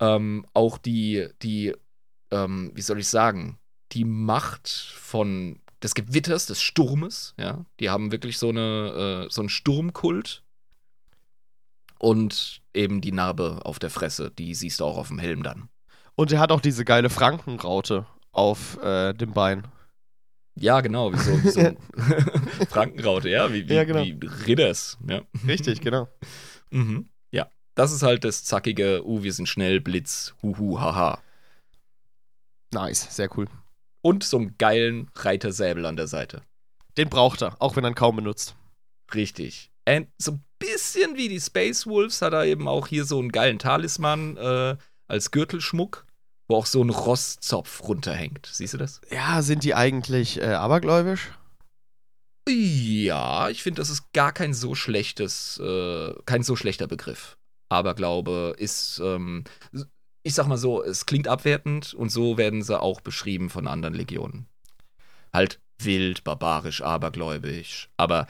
ähm, 0.00 0.46
auch 0.52 0.78
die, 0.78 1.28
die 1.42 1.74
ähm, 2.30 2.70
wie 2.74 2.82
soll 2.82 2.98
ich 2.98 3.08
sagen, 3.08 3.58
die 3.92 4.04
Macht 4.04 4.68
von 4.68 5.60
des 5.82 5.94
Gewitters, 5.94 6.46
des 6.46 6.60
Sturmes, 6.62 7.34
ja. 7.38 7.64
Die 7.80 7.88
haben 7.90 8.10
wirklich 8.12 8.38
so, 8.38 8.48
eine, 8.50 9.26
äh, 9.26 9.32
so 9.32 9.40
einen 9.42 9.48
Sturmkult. 9.48 10.42
Und 11.98 12.60
eben 12.74 13.00
die 13.00 13.12
Narbe 13.12 13.60
auf 13.64 13.78
der 13.78 13.90
Fresse, 13.90 14.30
die 14.30 14.54
siehst 14.54 14.80
du 14.80 14.84
auch 14.84 14.98
auf 14.98 15.08
dem 15.08 15.18
Helm 15.18 15.42
dann. 15.42 15.68
Und 16.14 16.32
er 16.32 16.40
hat 16.40 16.52
auch 16.52 16.60
diese 16.60 16.84
geile 16.84 17.10
Frankenraute 17.10 18.06
auf 18.32 18.82
äh, 18.82 19.12
dem 19.14 19.32
Bein. 19.32 19.66
Ja, 20.58 20.80
genau, 20.80 21.12
wie 21.12 21.18
so, 21.18 21.44
wie 21.44 21.50
so 21.50 21.60
ein 21.60 21.76
Frankenraute, 22.68 23.28
ja, 23.28 23.52
wie, 23.52 23.68
wie, 23.68 23.74
Ja, 23.74 23.84
genau. 23.84 24.02
wie 24.02 24.18
Ridders, 24.46 24.98
ja. 25.06 25.22
Richtig, 25.46 25.80
genau. 25.80 26.08
Mhm. 26.70 27.08
Ja. 27.30 27.50
Das 27.74 27.92
ist 27.92 28.02
halt 28.02 28.24
das 28.24 28.44
zackige, 28.44 29.06
uh, 29.06 29.22
wir 29.22 29.32
sind 29.32 29.48
schnell, 29.48 29.80
Blitz, 29.80 30.34
huhu, 30.42 30.80
haha. 30.80 31.20
Nice, 32.72 33.14
sehr 33.14 33.28
cool. 33.36 33.46
Und 34.00 34.24
so 34.24 34.38
einen 34.38 34.56
geilen 34.56 35.10
Reitersäbel 35.14 35.84
an 35.84 35.96
der 35.96 36.06
Seite. 36.06 36.42
Den 36.96 37.10
braucht 37.10 37.42
er, 37.42 37.60
auch 37.60 37.76
wenn 37.76 37.84
er 37.84 37.90
ihn 37.90 37.94
kaum 37.94 38.16
benutzt. 38.16 38.56
Richtig. 39.14 39.70
Und 39.86 40.08
so 40.18 40.32
ein 40.32 40.44
bisschen 40.58 41.16
wie 41.16 41.28
die 41.28 41.40
Space 41.40 41.86
Wolves 41.86 42.22
hat 42.22 42.32
er 42.32 42.44
eben 42.44 42.68
auch 42.68 42.86
hier 42.86 43.04
so 43.04 43.18
einen 43.18 43.32
geilen 43.32 43.58
Talisman 43.58 44.36
äh, 44.36 44.76
als 45.08 45.30
Gürtelschmuck, 45.30 46.06
wo 46.48 46.56
auch 46.56 46.66
so 46.66 46.82
ein 46.82 46.90
Rosszopf 46.90 47.82
runterhängt. 47.84 48.48
Siehst 48.50 48.74
du 48.74 48.78
das? 48.78 49.00
Ja, 49.10 49.42
sind 49.42 49.64
die 49.64 49.74
eigentlich 49.74 50.40
äh, 50.40 50.46
abergläubisch? 50.46 51.30
Ja, 52.48 53.48
ich 53.48 53.62
finde, 53.62 53.80
das 53.80 53.90
ist 53.90 54.12
gar 54.12 54.32
kein 54.32 54.54
so 54.54 54.74
schlechtes, 54.74 55.58
äh, 55.58 56.14
kein 56.26 56.42
so 56.42 56.54
schlechter 56.54 56.86
Begriff. 56.86 57.36
Aberglaube 57.68 58.54
ist, 58.56 59.00
ähm, 59.02 59.42
ich 60.22 60.34
sag 60.34 60.46
mal 60.46 60.56
so, 60.56 60.82
es 60.82 61.06
klingt 61.06 61.26
abwertend 61.26 61.92
und 61.94 62.10
so 62.10 62.38
werden 62.38 62.62
sie 62.62 62.80
auch 62.80 63.00
beschrieben 63.00 63.50
von 63.50 63.66
anderen 63.66 63.94
Legionen. 63.94 64.46
Halt 65.32 65.60
wild, 65.82 66.24
barbarisch, 66.24 66.82
abergläubisch. 66.82 67.90
Aber 67.96 68.26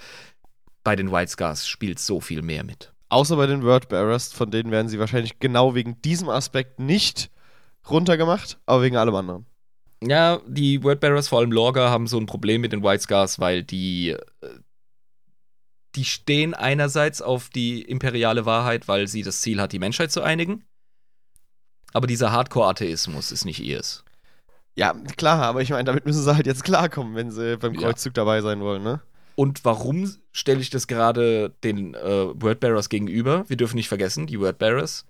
bei 0.87 0.95
den 0.95 1.11
White 1.11 1.33
Scars 1.33 1.67
spielt 1.67 1.99
so 1.99 2.21
viel 2.21 2.43
mehr 2.43 2.63
mit. 2.63 2.93
Außer 3.09 3.35
bei 3.35 3.49
den 3.49 3.65
Wordbearers, 3.65 4.33
von 4.33 4.53
denen 4.53 4.71
werden 4.71 4.89
sie 4.89 5.01
wahrscheinlich 5.01 5.41
genau 5.41 5.75
wegen 5.75 6.01
diesem 6.03 6.29
Aspekt 6.29 6.79
nicht 6.79 7.29
runtergemacht, 7.91 8.61
aber 8.67 8.83
wegen 8.83 8.97
allem 8.97 9.17
anderen. 9.17 9.47
Ja, 10.01 10.39
die 10.47 10.85
Wordbearers, 10.85 11.27
vor 11.27 11.41
allem 11.41 11.51
Lorga, 11.51 11.91
haben 11.91 12.07
so 12.07 12.19
ein 12.21 12.27
Problem 12.27 12.61
mit 12.61 12.71
den 12.71 12.85
White 12.85 13.03
Scars, 13.03 13.41
weil 13.41 13.65
die, 13.65 14.11
äh, 14.11 14.19
die 15.97 16.05
stehen 16.05 16.55
einerseits 16.55 17.21
auf 17.21 17.49
die 17.49 17.83
imperiale 17.83 18.47
Wahrheit, 18.47 18.87
weil 18.87 19.09
sie 19.09 19.23
das 19.23 19.41
Ziel 19.41 19.61
hat, 19.61 19.73
die 19.73 19.81
Menschheit 19.81 20.13
zu 20.13 20.23
einigen. 20.23 20.63
Aber 21.95 22.07
dieser 22.07 22.31
Hardcore-Atheismus 22.31 23.33
ist 23.33 23.45
nicht 23.45 23.59
ihrs. 23.59 24.05
Ja, 24.77 24.93
klar, 25.17 25.43
aber 25.43 25.63
ich 25.63 25.71
meine, 25.71 25.83
damit 25.85 26.07
müssen 26.07 26.23
sie 26.23 26.37
halt 26.37 26.47
jetzt 26.47 26.63
klarkommen, 26.63 27.17
wenn 27.17 27.33
sie 27.33 27.57
beim 27.57 27.75
Ja. 27.75 27.81
Kreuzzug 27.81 28.15
dabei 28.15 28.41
sein 28.41 28.61
wollen, 28.61 28.85
ne? 28.85 29.01
Und 29.35 29.65
warum 29.67 30.15
stelle 30.37 30.61
ich 30.61 30.71
das 30.71 30.87
gerade 30.87 31.55
den 31.65 31.95
äh, 31.95 32.41
Wordbearers 32.41 32.89
gegenüber? 32.89 33.45
Wir 33.49 33.57
dürfen 33.57 33.77
nicht 33.77 33.89
vergessen, 33.89 34.27
die 34.27 34.39
Wordbearers, 34.41 35.07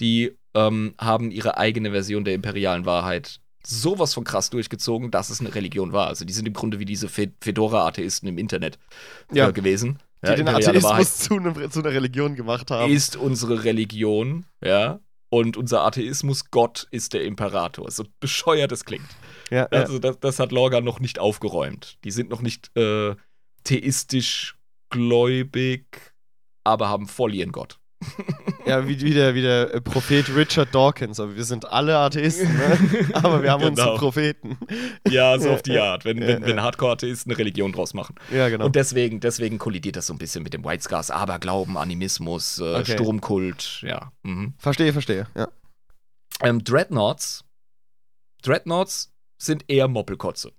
die 0.00 0.36
ähm, 0.54 0.94
haben 0.98 1.30
ihre 1.30 1.56
eigene 1.58 1.90
Version 1.90 2.24
der 2.24 2.34
imperialen 2.34 2.84
Wahrheit 2.86 3.40
sowas 3.64 4.12
von 4.14 4.24
krass 4.24 4.50
durchgezogen, 4.50 5.10
dass 5.10 5.30
es 5.30 5.40
eine 5.40 5.54
Religion 5.54 5.92
war. 5.92 6.08
Also 6.08 6.24
die 6.24 6.32
sind 6.32 6.46
im 6.46 6.52
Grunde 6.52 6.78
wie 6.78 6.84
diese 6.84 7.08
Fe 7.08 7.32
Fedora-Atheisten 7.40 8.28
im 8.28 8.38
Internet 8.38 8.78
Ja. 9.32 9.48
äh, 9.48 9.52
gewesen. 9.52 9.98
Die 10.24 10.28
Ja, 10.28 10.34
den 10.36 10.48
Atheismus 10.48 11.18
zu, 11.18 11.34
einem, 11.36 11.70
zu 11.70 11.80
einer 11.80 11.90
Religion 11.92 12.34
gemacht 12.34 12.70
haben. 12.70 12.92
ist 12.92 13.16
unsere 13.16 13.64
Religion, 13.64 14.46
ja. 14.64 15.00
Und 15.30 15.56
unser 15.56 15.82
Atheismus, 15.84 16.50
Gott 16.50 16.86
ist 16.90 17.14
der 17.14 17.24
Imperator. 17.24 17.90
So 17.90 18.04
bescheuert 18.20 18.70
es 18.70 18.84
klingt. 18.84 19.08
ja, 19.50 19.64
Also 19.66 19.98
das, 19.98 20.20
das 20.20 20.38
hat 20.38 20.52
Lorga 20.52 20.80
noch 20.82 21.00
nicht 21.00 21.18
aufgeräumt. 21.18 21.96
Die 22.04 22.10
sind 22.10 22.28
noch 22.28 22.42
nicht 22.42 22.70
äh, 22.76 23.14
theistisch 23.64 24.56
gläubig, 24.90 25.84
aber 26.64 26.88
haben 26.88 27.06
voll 27.06 27.34
ihren 27.34 27.52
Gott. 27.52 27.78
ja. 28.66 28.88
wie, 28.88 29.00
wie, 29.00 29.14
der, 29.14 29.34
wie 29.36 29.42
der 29.42 29.74
äh, 29.74 29.80
Prophet 29.80 30.28
Richard 30.34 30.74
Dawkins. 30.74 31.20
Aber 31.20 31.36
wir 31.36 31.44
sind 31.44 31.66
alle 31.66 31.96
Atheisten, 31.96 32.52
ne? 32.52 33.08
aber 33.14 33.42
wir 33.44 33.50
haben 33.52 33.60
Genau. 33.60 33.70
unsere 33.70 33.96
Propheten. 33.96 34.58
Ja, 35.08 35.38
so 35.38 35.50
auf 35.50 35.62
die. 35.62 35.78
Art, 35.78 36.04
wenn, 36.04 36.20
Ja, 36.20 36.26
wenn, 36.26 36.42
ja. 36.42 36.48
wenn 36.48 36.60
Hardcore-Atheisten 36.62 37.30
eine 37.30 37.38
Religion 37.38 37.70
draus 37.72 37.94
machen. 37.94 38.16
Ja, 38.32 38.48
genau. 38.48 38.66
Und 38.66 38.74
deswegen, 38.74 39.20
deswegen 39.20 39.58
kollidiert 39.58 39.94
das 39.94 40.08
so 40.08 40.14
ein 40.14 40.18
bisschen 40.18 40.42
mit 40.42 40.52
dem 40.52 40.64
White 40.64 40.82
Scars, 40.82 41.12
Aberglauben, 41.12 41.76
Animismus, 41.76 42.58
äh, 42.58 42.74
Okay. 42.82 42.94
Sturmkult, 42.94 43.82
ja. 43.82 44.10
Mhm. 44.24 44.54
verstehe, 44.58 44.92
verstehe. 44.92 45.28
Ja. 45.36 45.46
Ähm, 46.40 46.64
Dreadnoughts. 46.64 47.44
Dreadnoughts 48.42 49.12
sind 49.38 49.64
eher 49.68 49.86
Moppelkotze. 49.86 50.50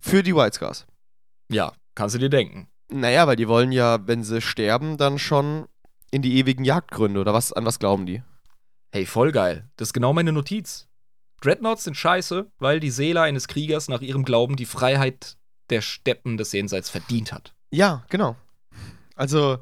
Für 0.00 0.24
die 0.24 0.34
White 0.34 0.56
Scars. 0.56 0.86
Ja, 1.50 1.72
kannst 1.94 2.14
du 2.14 2.18
dir 2.18 2.30
denken. 2.30 2.68
Naja, 2.92 3.26
weil 3.26 3.36
die 3.36 3.48
wollen 3.48 3.72
ja, 3.72 4.06
wenn 4.06 4.24
sie 4.24 4.40
sterben, 4.40 4.96
dann 4.96 5.18
schon 5.18 5.66
in 6.10 6.22
die 6.22 6.36
ewigen 6.38 6.64
Jagdgründe. 6.64 7.20
Oder 7.20 7.32
was, 7.34 7.52
an 7.52 7.64
was 7.66 7.78
glauben 7.78 8.06
die? 8.06 8.22
Hey, 8.92 9.06
voll 9.06 9.30
geil. 9.32 9.68
Das 9.76 9.88
ist 9.88 9.92
genau 9.92 10.12
meine 10.12 10.32
Notiz. 10.32 10.88
Dreadnoughts 11.40 11.84
sind 11.84 11.96
scheiße, 11.96 12.50
weil 12.58 12.80
die 12.80 12.90
Seele 12.90 13.22
eines 13.22 13.48
Kriegers 13.48 13.88
nach 13.88 14.00
ihrem 14.00 14.24
Glauben 14.24 14.56
die 14.56 14.66
Freiheit 14.66 15.36
der 15.70 15.80
Steppen 15.80 16.36
des 16.36 16.52
Jenseits 16.52 16.90
verdient 16.90 17.32
hat. 17.32 17.54
Ja, 17.70 18.04
genau. 18.08 18.36
Also, 19.14 19.58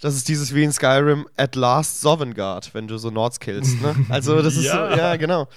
das 0.00 0.14
ist 0.14 0.28
dieses 0.28 0.54
wie 0.54 0.62
in 0.62 0.72
Skyrim 0.72 1.26
At 1.36 1.56
Last 1.56 2.00
Sovngarde, 2.00 2.68
wenn 2.72 2.86
du 2.86 2.96
so 2.98 3.10
Nords 3.10 3.40
killst, 3.40 3.80
ne? 3.82 3.94
Also, 4.08 4.40
das 4.40 4.56
ist 4.56 4.64
Ja. 4.66 4.90
so, 4.90 4.96
ja, 4.96 5.16
genau. 5.16 5.48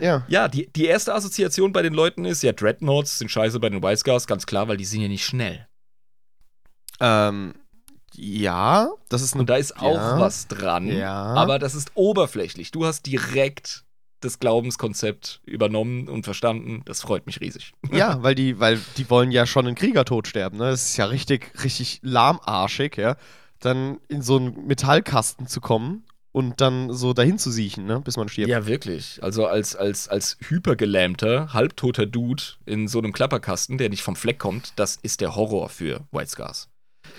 Ja. 0.00 0.24
Ja, 0.28 0.48
die, 0.48 0.70
die 0.72 0.86
erste 0.86 1.14
Assoziation 1.14 1.72
bei 1.72 1.82
den 1.82 1.94
Leuten 1.94 2.24
ist, 2.24 2.42
ja, 2.42 2.52
Dreadnoughts 2.52 3.18
sind 3.18 3.30
scheiße 3.30 3.60
bei 3.60 3.68
den 3.70 3.82
White 3.82 3.98
Scars, 3.98 4.26
ganz 4.26 4.46
klar, 4.46 4.68
weil 4.68 4.76
die 4.76 4.84
sind 4.84 5.00
ja 5.00 5.08
nicht 5.08 5.24
schnell. 5.24 5.66
Ähm, 7.00 7.54
ja, 8.14 8.90
das 9.08 9.22
ist 9.22 9.34
eine. 9.34 9.40
Und 9.40 9.50
da 9.50 9.56
ist 9.56 9.76
auch 9.78 9.94
Ja. 9.96 10.20
was 10.20 10.46
dran. 10.46 10.86
Ja. 10.88 11.12
Aber 11.34 11.58
das 11.58 11.74
ist 11.74 11.90
oberflächlich. 11.94 12.70
Du 12.70 12.86
hast 12.86 13.06
direkt 13.06 13.84
das 14.20 14.38
Glaubenskonzept 14.38 15.40
übernommen 15.44 16.08
und 16.08 16.24
verstanden. 16.24 16.82
Das 16.86 17.02
freut 17.02 17.26
mich 17.26 17.40
riesig. 17.40 17.72
Ja, 17.92 18.22
weil 18.22 18.34
die, 18.34 18.58
weil 18.60 18.80
die 18.96 19.10
wollen 19.10 19.30
ja 19.32 19.46
schon 19.46 19.66
einen 19.66 19.76
Kriegertod 19.76 20.28
sterben, 20.28 20.56
ne? 20.58 20.70
Das 20.70 20.82
ist 20.90 20.96
ja 20.96 21.06
richtig, 21.06 21.52
richtig 21.62 22.00
lahmarschig, 22.02 22.96
ja. 22.96 23.16
Dann 23.60 23.98
in 24.08 24.22
so 24.22 24.36
einen 24.36 24.66
Metallkasten 24.66 25.46
zu 25.46 25.60
kommen 25.60 26.04
und 26.34 26.60
dann 26.60 26.92
so 26.92 27.12
dahin 27.12 27.38
zu 27.38 27.52
siechen, 27.52 27.86
ne? 27.86 28.00
bis 28.00 28.16
man 28.16 28.28
stirbt. 28.28 28.48
Ja, 28.48 28.66
wirklich. 28.66 29.22
Also 29.22 29.46
als, 29.46 29.76
als, 29.76 30.08
als 30.08 30.36
hypergelähmter, 30.40 31.52
halbtoter 31.52 32.06
Dude 32.06 32.42
in 32.66 32.88
so 32.88 32.98
einem 32.98 33.12
Klapperkasten, 33.12 33.78
der 33.78 33.88
nicht 33.88 34.02
vom 34.02 34.16
Fleck 34.16 34.40
kommt, 34.40 34.72
das 34.74 34.98
ist 35.00 35.20
der 35.20 35.36
Horror 35.36 35.68
für 35.68 36.00
White 36.10 36.30
Scars. 36.30 36.68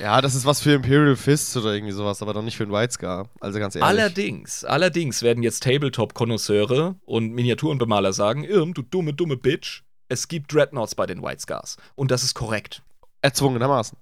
Ja, 0.01 0.19
das 0.19 0.35
ist 0.35 0.45
was 0.45 0.61
für 0.61 0.73
Imperial 0.73 1.15
Fists 1.15 1.55
oder 1.55 1.73
irgendwie 1.73 1.93
sowas, 1.93 2.21
aber 2.21 2.33
doch 2.33 2.41
nicht 2.41 2.57
für 2.57 2.63
einen 2.63 2.73
White 2.73 2.91
Scar. 2.91 3.29
Also 3.39 3.57
ganz 3.57 3.75
ehrlich. 3.75 3.87
Allerdings, 3.87 4.65
allerdings 4.65 5.21
werden 5.21 5.43
jetzt 5.43 5.63
Tabletop-Konnoisseure 5.63 6.95
und 7.05 7.31
Miniaturenbemaler 7.31 8.11
sagen, 8.11 8.43
Irm, 8.43 8.73
du 8.73 8.81
dumme, 8.81 9.13
dumme 9.13 9.37
Bitch, 9.37 9.83
es 10.09 10.27
gibt 10.27 10.53
Dreadnoughts 10.53 10.93
bei 10.93 11.05
den 11.05 11.23
White 11.23 11.39
Scars. 11.39 11.77
Und 11.95 12.11
das 12.11 12.23
ist 12.23 12.33
korrekt. 12.33 12.81
Erzwungenermaßen. 13.21 13.97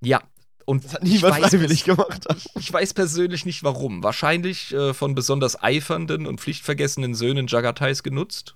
Ja. 0.00 0.22
Und 0.66 0.84
Das 0.84 0.94
hat 0.94 1.02
niemand 1.02 1.36
freiwillig 1.36 1.84
gemacht. 1.84 2.26
Ich 2.58 2.72
weiß 2.72 2.94
persönlich 2.94 3.44
nicht 3.44 3.62
warum. 3.62 4.02
Wahrscheinlich 4.02 4.72
äh, 4.72 4.94
von 4.94 5.14
besonders 5.14 5.62
eifernden 5.62 6.26
und 6.26 6.40
pflichtvergessenen 6.40 7.14
Söhnen 7.14 7.46
Jagatais 7.46 8.02
genutzt. 8.02 8.54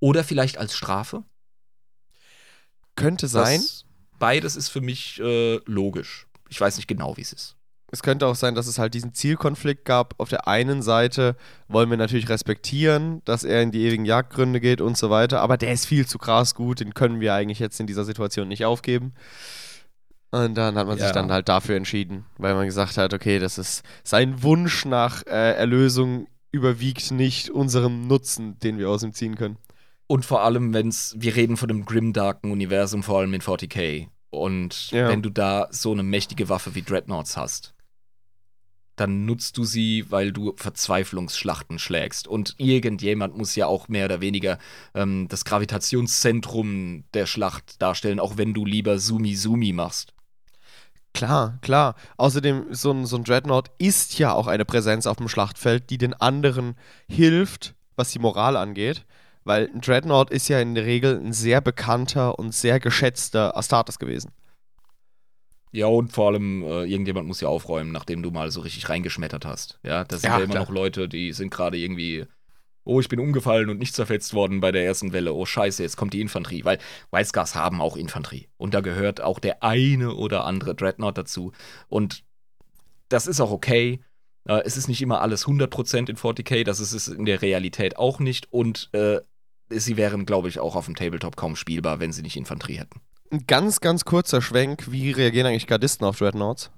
Oder 0.00 0.24
vielleicht 0.24 0.58
als 0.58 0.74
Strafe. 0.74 1.22
Könnte 2.96 3.28
sein. 3.28 3.60
Das, 3.60 3.84
beides 4.18 4.56
ist 4.56 4.68
für 4.68 4.80
mich 4.80 5.20
äh, 5.20 5.60
logisch. 5.66 6.26
Ich 6.48 6.60
weiß 6.60 6.76
nicht 6.76 6.88
genau, 6.88 7.16
wie 7.16 7.22
es 7.22 7.32
ist. 7.32 7.56
Es 7.92 8.02
könnte 8.02 8.26
auch 8.26 8.36
sein, 8.36 8.54
dass 8.54 8.68
es 8.68 8.78
halt 8.78 8.94
diesen 8.94 9.14
Zielkonflikt 9.14 9.84
gab. 9.84 10.14
Auf 10.18 10.28
der 10.28 10.46
einen 10.46 10.80
Seite 10.80 11.36
wollen 11.68 11.90
wir 11.90 11.96
natürlich 11.96 12.28
respektieren, 12.28 13.20
dass 13.24 13.42
er 13.42 13.62
in 13.62 13.72
die 13.72 13.82
ewigen 13.82 14.04
Jagdgründe 14.04 14.60
geht 14.60 14.80
und 14.80 14.96
so 14.96 15.10
weiter, 15.10 15.40
aber 15.40 15.56
der 15.56 15.72
ist 15.72 15.86
viel 15.86 16.06
zu 16.06 16.18
krass 16.18 16.54
gut, 16.54 16.80
den 16.80 16.94
können 16.94 17.20
wir 17.20 17.34
eigentlich 17.34 17.58
jetzt 17.58 17.80
in 17.80 17.88
dieser 17.88 18.04
Situation 18.04 18.46
nicht 18.48 18.64
aufgeben. 18.64 19.12
Und 20.32 20.54
dann 20.54 20.76
hat 20.76 20.86
man 20.86 20.96
sich 20.96 21.06
Ja. 21.08 21.12
dann 21.12 21.32
halt 21.32 21.48
dafür 21.48 21.76
entschieden, 21.76 22.24
weil 22.38 22.54
man 22.54 22.66
gesagt 22.66 22.96
hat, 22.96 23.12
okay, 23.14 23.38
das 23.38 23.58
ist 23.58 23.82
sein 24.04 24.42
Wunsch 24.42 24.84
nach 24.84 25.26
äh, 25.26 25.54
Erlösung 25.54 26.28
überwiegt 26.52 27.10
nicht 27.10 27.50
unserem 27.50 28.06
Nutzen, 28.06 28.58
den 28.60 28.78
wir 28.78 28.88
aus 28.90 29.02
ihm 29.02 29.12
ziehen 29.12 29.34
können. 29.36 29.56
Und 30.06 30.24
vor 30.24 30.42
allem, 30.42 30.72
wenn's, 30.74 31.14
wir 31.18 31.36
reden 31.36 31.56
von 31.56 31.70
einem 31.70 31.84
grimdarken 31.84 32.50
Universum, 32.50 33.02
vor 33.02 33.18
allem 33.20 33.34
in 33.34 33.40
40k. 33.42 34.08
Und 34.30 34.90
Ja. 34.92 35.08
wenn 35.08 35.22
du 35.22 35.30
da 35.30 35.66
so 35.70 35.92
eine 35.92 36.02
mächtige 36.04 36.48
Waffe 36.48 36.74
wie 36.74 36.82
Dreadnoughts 36.82 37.36
hast, 37.36 37.74
dann 38.96 39.24
nutzt 39.24 39.56
du 39.56 39.64
sie, 39.64 40.04
weil 40.10 40.30
du 40.32 40.52
Verzweiflungsschlachten 40.56 41.78
schlägst. 41.78 42.28
Und 42.28 42.54
irgendjemand 42.58 43.36
muss 43.36 43.56
ja 43.56 43.66
auch 43.66 43.88
mehr 43.88 44.04
oder 44.04 44.20
weniger 44.20 44.58
ähm, 44.94 45.26
das 45.28 45.44
Gravitationszentrum 45.44 47.04
der 47.14 47.26
Schlacht 47.26 47.80
darstellen, 47.80 48.20
auch 48.20 48.36
wenn 48.36 48.52
du 48.54 48.64
lieber 48.64 48.98
Sumi 48.98 49.34
Sumi 49.36 49.72
machst. 49.72 50.12
Klar, 51.12 51.58
klar. 51.60 51.96
Außerdem, 52.16 52.66
so 52.70 52.92
ein, 52.92 53.04
so 53.06 53.16
ein 53.16 53.24
Dreadnought 53.24 53.70
ist 53.78 54.18
ja 54.18 54.32
auch 54.32 54.46
eine 54.46 54.64
Präsenz 54.64 55.06
auf 55.06 55.16
dem 55.16 55.28
Schlachtfeld, 55.28 55.90
die 55.90 55.98
den 55.98 56.14
anderen 56.14 56.76
hilft, 57.08 57.74
was 57.96 58.10
die 58.12 58.18
Moral 58.20 58.56
angeht. 58.56 59.04
Weil 59.44 59.70
ein 59.74 59.80
Dreadnought 59.80 60.30
ist 60.30 60.48
ja 60.48 60.60
in 60.60 60.74
der 60.74 60.84
Regel 60.84 61.18
ein 61.18 61.32
sehr 61.32 61.60
bekannter 61.60 62.38
und 62.38 62.54
sehr 62.54 62.78
geschätzter 62.78 63.56
Astartes 63.56 63.98
gewesen. 63.98 64.30
Ja, 65.72 65.86
und 65.86 66.12
vor 66.12 66.28
allem, 66.28 66.62
äh, 66.62 66.84
irgendjemand 66.84 67.28
muss 67.28 67.40
ja 67.40 67.48
aufräumen, 67.48 67.92
nachdem 67.92 68.22
du 68.22 68.30
mal 68.32 68.50
so 68.50 68.60
richtig 68.60 68.88
reingeschmettert 68.88 69.44
hast. 69.44 69.78
Ja, 69.84 70.04
das 70.04 70.22
sind 70.22 70.32
Ja, 70.32 70.38
ja, 70.38 70.44
immer 70.44 70.54
klar. 70.54 70.64
noch 70.64 70.70
Leute, 70.70 71.08
die 71.08 71.32
sind 71.32 71.50
gerade 71.50 71.78
irgendwie, 71.78 72.26
oh, 72.90 73.00
ich 73.00 73.08
bin 73.08 73.20
umgefallen 73.20 73.70
und 73.70 73.78
nicht 73.78 73.94
zerfetzt 73.94 74.34
worden 74.34 74.60
bei 74.60 74.72
der 74.72 74.84
ersten 74.84 75.12
Welle. 75.12 75.32
Oh, 75.32 75.46
scheiße, 75.46 75.82
jetzt 75.82 75.96
kommt 75.96 76.12
die 76.12 76.20
Infanterie. 76.20 76.64
Weil 76.64 77.24
Scars 77.24 77.54
haben 77.54 77.80
auch 77.80 77.96
Infanterie. 77.96 78.48
Und 78.56 78.74
da 78.74 78.80
gehört 78.80 79.20
auch 79.20 79.38
der 79.38 79.62
eine 79.62 80.14
oder 80.14 80.44
andere 80.44 80.74
Dreadnought 80.74 81.16
dazu. 81.16 81.52
Und 81.88 82.24
das 83.08 83.28
ist 83.28 83.40
auch 83.40 83.52
okay. 83.52 84.00
Äh, 84.44 84.62
es 84.64 84.76
ist 84.76 84.88
nicht 84.88 85.00
immer 85.02 85.20
alles 85.20 85.46
100% 85.46 86.10
in 86.10 86.16
40k, 86.16 86.64
das 86.64 86.80
ist 86.80 86.92
es 86.92 87.06
in 87.06 87.26
der 87.26 87.42
Realität 87.42 87.96
auch 87.96 88.18
nicht. 88.18 88.52
Und 88.52 88.90
äh, 88.92 89.20
sie 89.68 89.96
wären, 89.96 90.26
glaube 90.26 90.48
ich, 90.48 90.58
auch 90.58 90.74
auf 90.74 90.86
dem 90.86 90.96
Tabletop 90.96 91.36
kaum 91.36 91.54
spielbar, 91.54 92.00
wenn 92.00 92.12
sie 92.12 92.22
nicht 92.22 92.36
Infanterie 92.36 92.78
hätten. 92.78 93.00
Ein 93.30 93.46
ganz, 93.46 93.80
ganz 93.80 94.04
kurzer 94.04 94.42
Schwenk. 94.42 94.90
Wie 94.90 95.12
reagieren 95.12 95.46
eigentlich 95.46 95.68
Gardisten 95.68 96.04
auf 96.04 96.18
Dreadnoughts? 96.18 96.72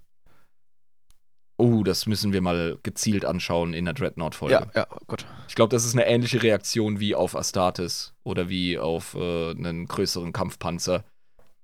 Oh, 1.63 1.85
das 1.85 2.07
müssen 2.07 2.33
wir 2.33 2.41
mal 2.41 2.77
gezielt 2.83 3.25
anschauen 3.25 3.73
in 3.73 3.85
der 3.85 3.95
Dreadnought-Folge. 3.95 4.55
Ja, 4.55 4.67
ja, 4.75 4.87
gut. 5.07 5.25
Ich 5.47 5.55
glaube, 5.55 5.71
das 5.71 5.85
ist 5.85 5.95
eine 5.95 6.05
ähnliche 6.07 6.43
Reaktion 6.43 6.99
wie 6.99 7.15
auf 7.15 7.37
Astartes 7.37 8.15
oder 8.25 8.49
wie 8.49 8.81
auf 8.81 9.15
äh, 9.15 9.53
einen 9.53 9.87
größeren 9.87 10.33
Kampfpanzer. 10.33 11.05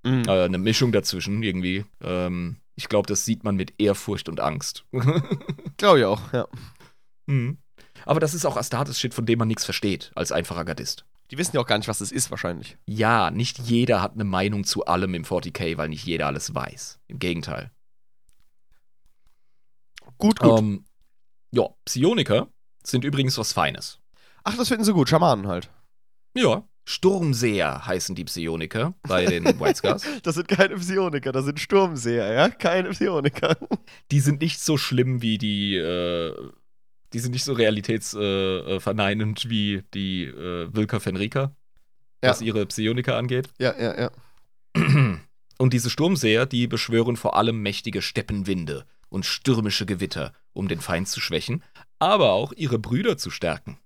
Mhm. 0.05 0.23
Äh, 0.29 0.45
eine 0.45 0.59
Mischung 0.59 0.93
dazwischen 0.93 1.43
irgendwie. 1.43 1.85
Ähm, 2.01 2.59
ich 2.77 2.89
glaube, 2.89 3.09
das 3.09 3.25
sieht 3.25 3.43
man 3.43 3.57
mit 3.57 3.75
Ehrfurcht 3.79 4.29
und 4.29 4.39
Angst. 4.39 4.85
Glaube 5.79 5.99
ich 5.99 6.05
auch, 6.05 6.33
ja. 6.33 6.47
Mhm. 7.27 7.59
Aber 8.05 8.21
das 8.21 8.35
ist 8.35 8.45
auch 8.45 8.57
Astartes-Shit, 8.57 9.15
von 9.15 9.27
dem 9.27 9.41
man 9.41 9.49
nichts 9.49 9.65
versteht, 9.65 10.13
als 10.15 10.31
einfacher 10.31 10.65
Gardist. 10.65 11.07
Die 11.33 11.39
wissen 11.39 11.57
ja 11.57 11.61
auch 11.61 11.67
gar 11.67 11.77
nicht, 11.77 11.89
was 11.89 11.99
das 11.99 12.13
ist, 12.13 12.31
wahrscheinlich. 12.31 12.79
Ja, 12.87 13.33
nicht 13.33 13.59
jeder 13.59 14.01
hat 14.01 14.15
eine 14.15 14.23
Meinung 14.23 14.63
zu 14.63 14.87
allem 14.87 15.15
im 15.15 15.25
40k, 15.25 15.77
weil 15.77 15.89
nicht 15.89 16.07
jeder 16.07 16.29
alles 16.29 16.55
weiß. 16.55 17.01
Im 17.09 17.19
Gegenteil. 17.19 17.73
Gut, 20.19 20.41
gut. 20.41 20.59
Ähm, 20.59 20.85
ja, 21.53 21.69
Psioniker 21.85 22.49
sind 22.85 23.05
übrigens 23.05 23.39
was 23.39 23.53
Feines. 23.53 24.01
Ach, 24.45 24.57
das 24.57 24.69
finden 24.69 24.85
sie 24.85 24.93
gut. 24.93 25.09
Schamanen 25.09 25.47
halt. 25.47 25.71
Ja. 26.37 26.65
Sturmseher 26.85 27.85
heißen 27.85 28.15
die 28.15 28.25
Psioniker 28.25 28.95
bei 29.03 29.27
den 29.27 29.45
White 29.61 29.77
Scars. 29.77 30.07
Das 30.23 30.37
sind 30.37 30.49
keine 30.49 30.75
Psioniker, 30.77 31.33
das 31.33 31.45
sind 31.45 31.61
Sturmseher, 31.61 32.33
ja? 32.33 32.49
Keine 32.49 32.91
Psioniker. 32.91 33.57
Die 34.11 34.21
sind 34.21 34.41
nicht 34.41 34.59
so 34.59 34.79
schlimm 34.79 35.21
wie 35.21 35.37
die, 35.37 35.77
äh, 35.77 36.35
die 37.13 37.19
sind 37.19 37.33
nicht 37.33 37.45
so 37.45 37.53
realitätsverneinend 37.53 38.69
äh, 38.71 38.81
verneinend 38.81 39.51
wie 39.51 39.83
die 39.93 40.25
äh, 40.25 40.75
Wilker 40.75 41.01
Fenrika, 41.01 41.55
Ja. 42.25 42.31
was 42.31 42.41
ihre 42.41 42.65
Psioniker 42.65 43.17
angeht. 43.19 43.51
Ja, 43.59 43.75
ja, 43.79 44.01
ja. 44.01 44.11
Und 45.59 45.73
diese 45.75 45.91
Sturmseher, 45.91 46.47
die 46.47 46.67
beschwören 46.69 47.17
vor 47.17 47.37
allem 47.37 47.61
mächtige 47.61 48.01
Steppenwinde 48.01 48.87
und 49.09 49.27
stürmische 49.27 49.87
Gewitter, 49.87 50.33
um 50.53 50.69
den 50.69 50.81
Feind 50.81 51.09
zu 51.09 51.21
schwächen, 51.21 51.63
aber 51.99 52.33
auch 52.33 52.53
ihre 52.53 52.79
Brüder 52.79 53.17
zu 53.17 53.31
stärken. 53.31 53.79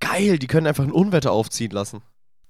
Geil, 0.00 0.38
die 0.38 0.46
können 0.46 0.66
einfach 0.66 0.84
ein 0.84 0.92
Unwetter 0.92 1.32
aufziehen 1.32 1.70
lassen. 1.70 2.02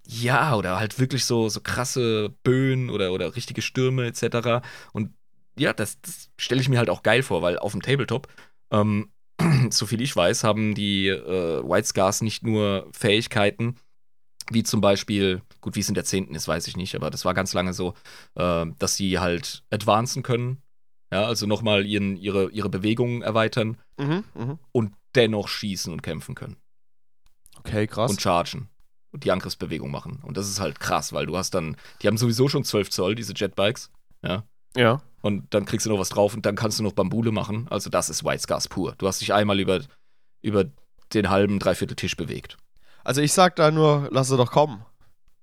Ja, 0.06 0.56
oder 0.56 0.78
halt 0.78 0.98
wirklich 0.98 1.24
so, 1.24 1.48
so 1.48 1.60
krasse 1.60 2.31
Böen 2.43 2.90
oder, 2.90 3.12
oder 3.12 3.36
richtige 3.36 3.62
Stürme 3.62 4.06
etc. 4.06 4.62
Und 4.93 5.12
ja, 5.59 5.72
das, 5.72 6.01
das 6.01 6.31
stelle 6.36 6.60
ich 6.60 6.68
mir 6.68 6.78
halt 6.78 6.90
auch 6.90 7.02
geil 7.02 7.22
vor, 7.22 7.43
weil 7.43 7.59
auf 7.59 7.72
dem 7.72 7.82
Tabletop, 7.82 8.28
ähm, 8.70 9.10
so 9.70 9.86
viel 9.86 10.01
ich 10.01 10.14
weiß, 10.14 10.44
haben 10.44 10.74
die 10.74 11.09
äh, 11.09 11.62
White 11.62 11.89
Scars 11.89 12.22
nicht 12.22 12.43
nur 12.43 12.89
Fähigkeiten, 12.93 13.77
wie 14.51 14.62
zum 14.62 14.81
Beispiel, 14.81 15.43
gut, 15.60 15.77
wie 15.77 15.81
es 15.81 15.89
in 15.89 15.94
der 15.94 16.05
10. 16.05 16.35
ist, 16.35 16.48
weiß 16.48 16.66
ich 16.66 16.77
nicht, 16.77 16.94
aber 16.94 17.10
das 17.10 17.24
war 17.24 17.35
ganz 17.35 17.55
lange 17.55 17.72
so, 17.72 17.94
äh, 18.35 18.66
dass 18.78 18.97
sie 18.97 19.18
halt 19.18 19.62
advancen 19.70 20.22
können. 20.22 20.62
Ja, 21.12 21.24
also 21.24 21.47
nochmal 21.47 21.87
ihren, 21.87 22.16
ihre, 22.16 22.51
ihre 22.51 22.69
Bewegungen 22.69 23.23
erweitern 23.23 23.78
Mhm, 23.99 24.24
mhm. 24.35 24.59
und 24.73 24.93
dennoch 25.15 25.49
schießen 25.49 25.93
und 25.93 26.03
kämpfen 26.03 26.35
können. 26.35 26.57
Okay, 27.59 27.87
krass. 27.87 28.11
und 28.11 28.23
chargen 28.23 28.69
und 29.12 29.24
die 29.24 29.32
Angriffsbewegung 29.32 29.91
machen. 29.91 30.20
Und 30.23 30.37
das 30.37 30.49
ist 30.49 30.61
halt 30.61 30.78
krass, 30.81 31.12
weil 31.12 31.27
du 31.27 31.37
hast 31.37 31.51
dann, 31.55 31.77
die 32.01 32.07
haben 32.07 32.16
sowieso 32.16 32.49
schon 32.49 32.65
12 32.65 32.91
Zoll, 32.91 33.15
diese 33.16 33.35
Jetbikes, 33.35 33.91
ja. 34.23 34.45
ja. 34.77 35.03
Und 35.20 35.53
dann 35.53 35.66
kriegst 35.66 35.85
du 35.85 35.91
noch 35.91 35.99
was 35.99 36.09
drauf 36.11 36.32
und 36.35 36.47
dann 36.47 36.55
kannst 36.55 36.78
du 36.78 36.82
noch 36.82 36.93
Bambule 36.93 37.32
machen. 37.32 37.66
Also 37.69 37.91
das 37.91 38.09
ist 38.09 38.24
White 38.24 38.43
Scars 38.43 38.69
pur. 38.69 38.95
Du 38.97 39.07
hast 39.07 39.20
dich 39.20 39.35
einmal 39.35 39.61
über, 39.61 39.81
über 40.41 40.65
den 41.12 41.28
halben, 41.28 41.59
dreiviertel 41.59 41.97
Tisch 41.97 42.16
bewegt. 42.16 42.57
Also 43.05 43.20
ich 43.20 43.32
sag 43.32 43.57
da 43.57 43.70
nur, 43.70 44.09
lass 44.12 44.28
sie 44.28 44.37
doch 44.37 44.53
kommen. 44.53 44.85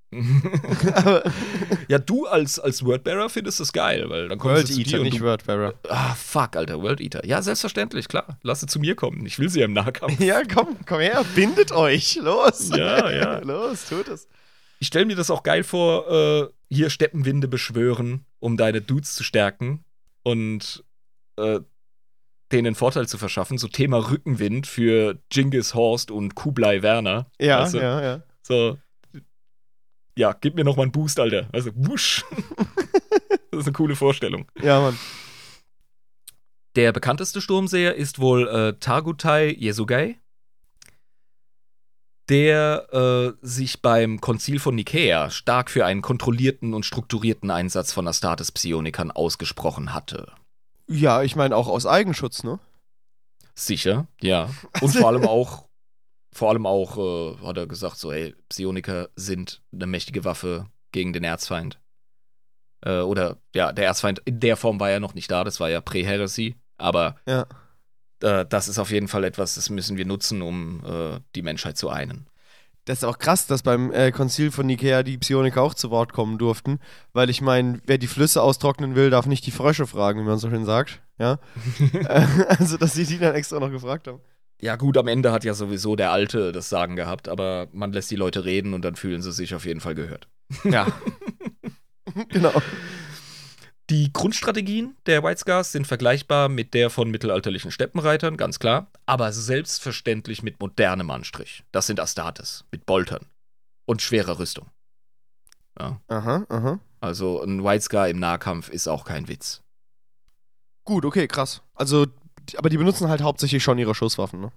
ja, 1.90 2.00
du 2.00 2.26
als, 2.28 2.60
als 2.60 2.86
Wordbearer 2.86 3.30
findest 3.30 3.60
das 3.60 3.74
geil, 3.74 4.10
weil 4.10 4.30
dann 4.30 4.38
kommst 4.40 4.56
World 4.56 4.70
du 4.70 4.74
zu 4.74 4.80
Eater, 4.80 5.04
nicht 5.04 5.20
du, 5.20 5.26
Wordbearer. 5.26 5.74
Ah, 5.90 6.16
fuck, 6.16 6.56
Alter, 6.56 6.82
World 6.82 7.02
Eater. 7.02 7.26
Ja, 7.26 7.42
selbstverständlich, 7.42 8.08
klar. 8.08 8.38
Lass 8.42 8.62
sie 8.62 8.68
zu 8.68 8.80
mir 8.80 8.96
kommen. 8.96 9.26
Ich 9.26 9.38
will 9.38 9.50
sie 9.50 9.60
ja 9.60 9.66
im 9.66 9.74
Nahkampf. 9.74 10.18
Ja, 10.28 10.42
komm, 10.44 10.78
komm 10.86 11.00
her, 11.00 11.26
bindet 11.36 11.72
euch. 11.72 12.16
Los. 12.22 12.70
Ja, 12.70 13.12
ja. 13.12 13.40
Los, 13.44 13.90
tut 13.90 14.08
es. 14.08 14.28
Ich 14.80 14.88
stelle 14.88 15.06
mir 15.06 15.16
das 15.16 15.30
auch 15.30 15.44
geil 15.44 15.64
vor, 15.64 16.10
äh, 16.10 16.48
hier 16.70 16.90
Steppenwinde 16.90 17.48
beschwören, 17.48 18.26
um 18.40 18.58
deine 18.58 18.82
Dudes 18.82 19.16
zu 19.16 19.24
stärken 19.24 19.84
und 20.24 20.84
äh, 21.38 21.60
denen 22.52 22.68
einen 22.68 22.76
Vorteil 22.76 23.08
zu 23.08 23.18
verschaffen. 23.18 23.58
So 23.58 23.68
Thema 23.68 24.10
Rückenwind 24.10 24.68
für 24.68 25.20
Genghis 25.30 25.74
Horst 25.74 26.12
und 26.12 26.36
Kublai 26.36 26.82
Werner. 26.82 27.30
Ja, 27.40 27.68
du? 27.70 27.78
ja, 27.78 28.02
ja. 28.02 28.22
So, 28.42 28.78
ja, 30.18 30.34
gib 30.34 30.56
mir 30.56 30.64
noch 30.64 30.76
mal 30.76 30.84
einen 30.84 30.92
Boost, 30.92 31.20
Alter. 31.20 31.48
Also, 31.54 31.72
wusch. 31.76 32.26
das 33.52 33.62
ist 33.62 33.68
eine 33.68 33.74
coole 33.74 33.96
Vorstellung. 33.96 34.48
Ja, 34.62 34.82
Mann. 34.82 34.98
Der 36.76 36.92
bekannteste 36.92 37.42
Sturmseher 37.42 37.96
ist 37.96 38.20
wohl 38.20 38.48
äh, 38.48 38.74
Targutai 38.80 39.56
Yesugai. 39.58 40.18
der 42.30 42.88
äh, 42.92 43.46
sich 43.46 43.82
beim 43.82 44.20
Konzil 44.20 44.60
von 44.60 44.76
Nikäa 44.76 45.30
stark 45.30 45.72
für 45.72 45.86
einen 45.86 46.02
kontrollierten 46.02 46.74
und 46.74 46.86
strukturierten 46.86 47.50
Einsatz 47.52 47.94
von 47.94 48.08
Astartes 48.08 48.52
Psionikern 48.52 49.12
ausgesprochen 49.12 49.94
hatte. 49.94 50.34
Ja, 50.88 51.24
ich 51.24 51.36
meine 51.36 51.56
auch 51.56 51.68
aus 51.68 51.86
Eigenschutz, 51.86 52.44
ne? 52.44 52.60
Sicher, 53.56 54.08
ja. 54.22 54.50
Und 54.82 54.92
vor 54.92 55.08
allem 55.08 55.26
auch, 55.26 55.67
vor 56.38 56.50
allem 56.52 56.66
auch, 56.68 56.98
äh, 56.98 57.38
hat 57.46 57.58
er 57.58 57.66
gesagt, 57.68 57.98
so, 57.98 58.12
ey, 58.12 58.36
Psioniker 58.48 59.10
sind 59.16 59.62
eine 59.74 59.88
mächtige 59.88 60.24
Waffe 60.24 60.68
gegen 60.92 61.12
den 61.12 61.24
Erzfeind. 61.24 61.80
Äh, 62.86 63.00
oder, 63.00 63.38
ja, 63.56 63.72
der 63.74 63.86
Erzfeind 63.88 64.20
in 64.26 64.40
der 64.40 64.56
Form 64.56 64.80
war 64.80 64.92
ja 64.92 65.00
noch 65.00 65.16
nicht 65.16 65.32
da, 65.32 65.44
das 65.44 65.60
war 65.60 65.70
ja 65.70 65.82
Prä-Heresy, 65.82 66.56
aber 66.78 67.16
Ja. 67.28 67.48
äh, 68.22 68.46
das 68.48 68.68
ist 68.68 68.78
auf 68.78 68.92
jeden 68.92 69.08
Fall 69.08 69.24
etwas, 69.24 69.56
das 69.56 69.72
müssen 69.72 69.98
wir 69.98 70.06
nutzen, 70.06 70.44
um 70.44 70.84
äh, 70.86 71.20
die 71.36 71.42
Menschheit 71.42 71.76
zu 71.76 71.90
einen. 71.90 72.28
Das 72.86 73.00
ist 73.00 73.04
auch 73.04 73.18
krass, 73.18 73.48
dass 73.48 73.64
beim 73.64 73.92
äh, 73.92 74.12
Konzil 74.12 74.52
von 74.52 74.68
Nikea 74.68 75.02
die 75.04 75.18
Psioniker 75.18 75.62
auch 75.64 75.74
zu 75.74 75.90
Wort 75.90 76.14
kommen 76.14 76.38
durften, 76.38 76.80
weil 77.14 77.32
ich 77.32 77.42
meine, 77.42 77.82
wer 77.86 77.98
die 77.98 78.08
Flüsse 78.08 78.44
austrocknen 78.44 78.94
will, 78.96 79.10
darf 79.10 79.26
nicht 79.26 79.46
die 79.46 79.52
Frösche 79.52 79.88
fragen, 79.88 80.22
wie 80.22 80.26
man 80.28 80.38
so 80.38 80.50
schön 80.52 80.66
sagt. 80.66 81.02
Ja. 81.18 81.40
Äh, 81.94 82.26
also, 82.60 82.78
dass 82.78 82.94
sie 82.94 83.06
die 83.06 83.18
dann 83.18 83.34
extra 83.34 83.60
noch 83.60 83.72
gefragt 83.72 84.08
haben. 84.08 84.22
Ja, 84.60 84.76
gut, 84.76 84.98
am 84.98 85.08
Ende 85.08 85.32
hat 85.32 85.44
ja 85.44 85.54
sowieso 85.54 85.96
der 85.96 86.12
Alte 86.12 86.52
das 86.52 86.70
Sagen 86.70 86.96
gehabt, 86.96 87.30
aber 87.30 87.68
man 87.72 87.94
lässt 87.94 88.10
die 88.10 88.16
Leute 88.16 88.44
reden 88.44 88.74
und 88.74 88.84
dann 88.84 88.96
fühlen 88.96 89.22
sie 89.22 89.32
sich 89.32 89.54
auf 89.54 89.66
jeden 89.66 89.82
Fall 89.82 89.96
gehört. 89.96 90.28
Ja. 90.64 90.88
genau. 92.30 92.54
Die 93.90 94.12
Grundstrategien 94.12 94.98
der 95.06 95.24
White 95.24 95.40
Scars 95.40 95.72
sind 95.72 95.88
vergleichbar 95.88 96.50
mit 96.50 96.74
der 96.74 96.90
von 96.90 97.10
mittelalterlichen 97.10 97.72
Steppenreitern, 97.72 98.36
ganz 98.36 98.60
klar, 98.60 98.92
aber 99.06 99.32
selbstverständlich 99.32 100.44
mit 100.44 100.60
modernem 100.60 101.10
Anstrich. 101.10 101.64
Das 101.72 101.88
sind 101.88 102.00
Astartes, 102.00 102.66
mit 102.72 102.86
Boltern 102.86 103.28
und 103.86 104.02
schwerer 104.02 104.40
Rüstung. 104.40 104.68
Ja, 105.80 106.02
Aha, 106.08 106.46
aha. 106.50 106.80
also 107.00 107.42
ein 107.42 107.64
White 107.64 107.84
Scar 107.84 108.10
im 108.10 108.20
Nahkampf 108.20 108.70
ist 108.70 108.88
auch 108.88 109.06
kein 109.06 109.28
Witz. 109.28 109.62
Gut, 110.84 111.06
okay, 111.06 111.28
krass. 111.28 111.62
Also, 111.74 112.08
aber 112.56 112.70
die 112.70 112.78
benutzen 112.78 113.10
halt 113.10 113.22
hauptsächlich 113.22 113.64
schon 113.64 113.78
ihre 113.80 113.96
Schusswaffen, 113.96 114.40
ne? 114.42 114.52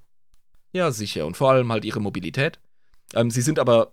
Ja, 0.72 0.90
sicher. 0.92 1.26
Und 1.26 1.36
vor 1.36 1.50
allem 1.50 1.70
halt 1.72 1.84
ihre 1.84 2.00
Mobilität. 2.00 2.58
Ähm, 3.14 3.30
sie 3.30 3.42
sind 3.42 3.58
aber 3.58 3.90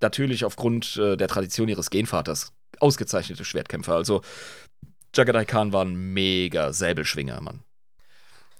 natürlich 0.00 0.44
aufgrund 0.44 0.96
äh, 0.96 1.16
der 1.16 1.28
Tradition 1.28 1.68
ihres 1.68 1.90
Genvaters 1.90 2.52
ausgezeichnete 2.80 3.44
Schwertkämpfer. 3.44 3.94
Also 3.94 4.22
Jagadai 5.14 5.44
Khan 5.44 5.72
war 5.72 5.84
ein 5.84 5.94
mega 6.12 6.72
Säbelschwinger, 6.72 7.40
Mann. 7.40 7.62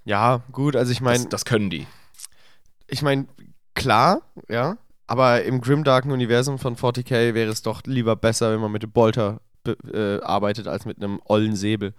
Ja, 0.04 0.42
gut, 0.52 0.76
also 0.76 0.92
ich 0.92 0.98
Das, 0.98 1.04
meine, 1.04 1.26
das 1.28 1.44
können 1.44 1.70
die. 1.70 1.86
ich 2.86 3.02
meine, 3.02 3.26
klar, 3.74 4.22
ja, 4.48 4.76
aber 5.06 5.44
im 5.44 5.60
grimdarken 5.60 6.12
Universum 6.12 6.58
von 6.58 6.76
40k 6.76 7.34
wäre 7.34 7.50
es 7.50 7.62
doch 7.62 7.82
lieber 7.84 8.16
besser, 8.16 8.52
wenn 8.52 8.60
man 8.60 8.72
mit 8.72 8.82
dem 8.82 8.92
Bolter 8.92 9.40
äh, 9.66 10.20
arbeitet, 10.20 10.66
als 10.68 10.84
mit 10.84 10.98
einem 10.98 11.20
ollen 11.24 11.56
Säbel. 11.56 11.94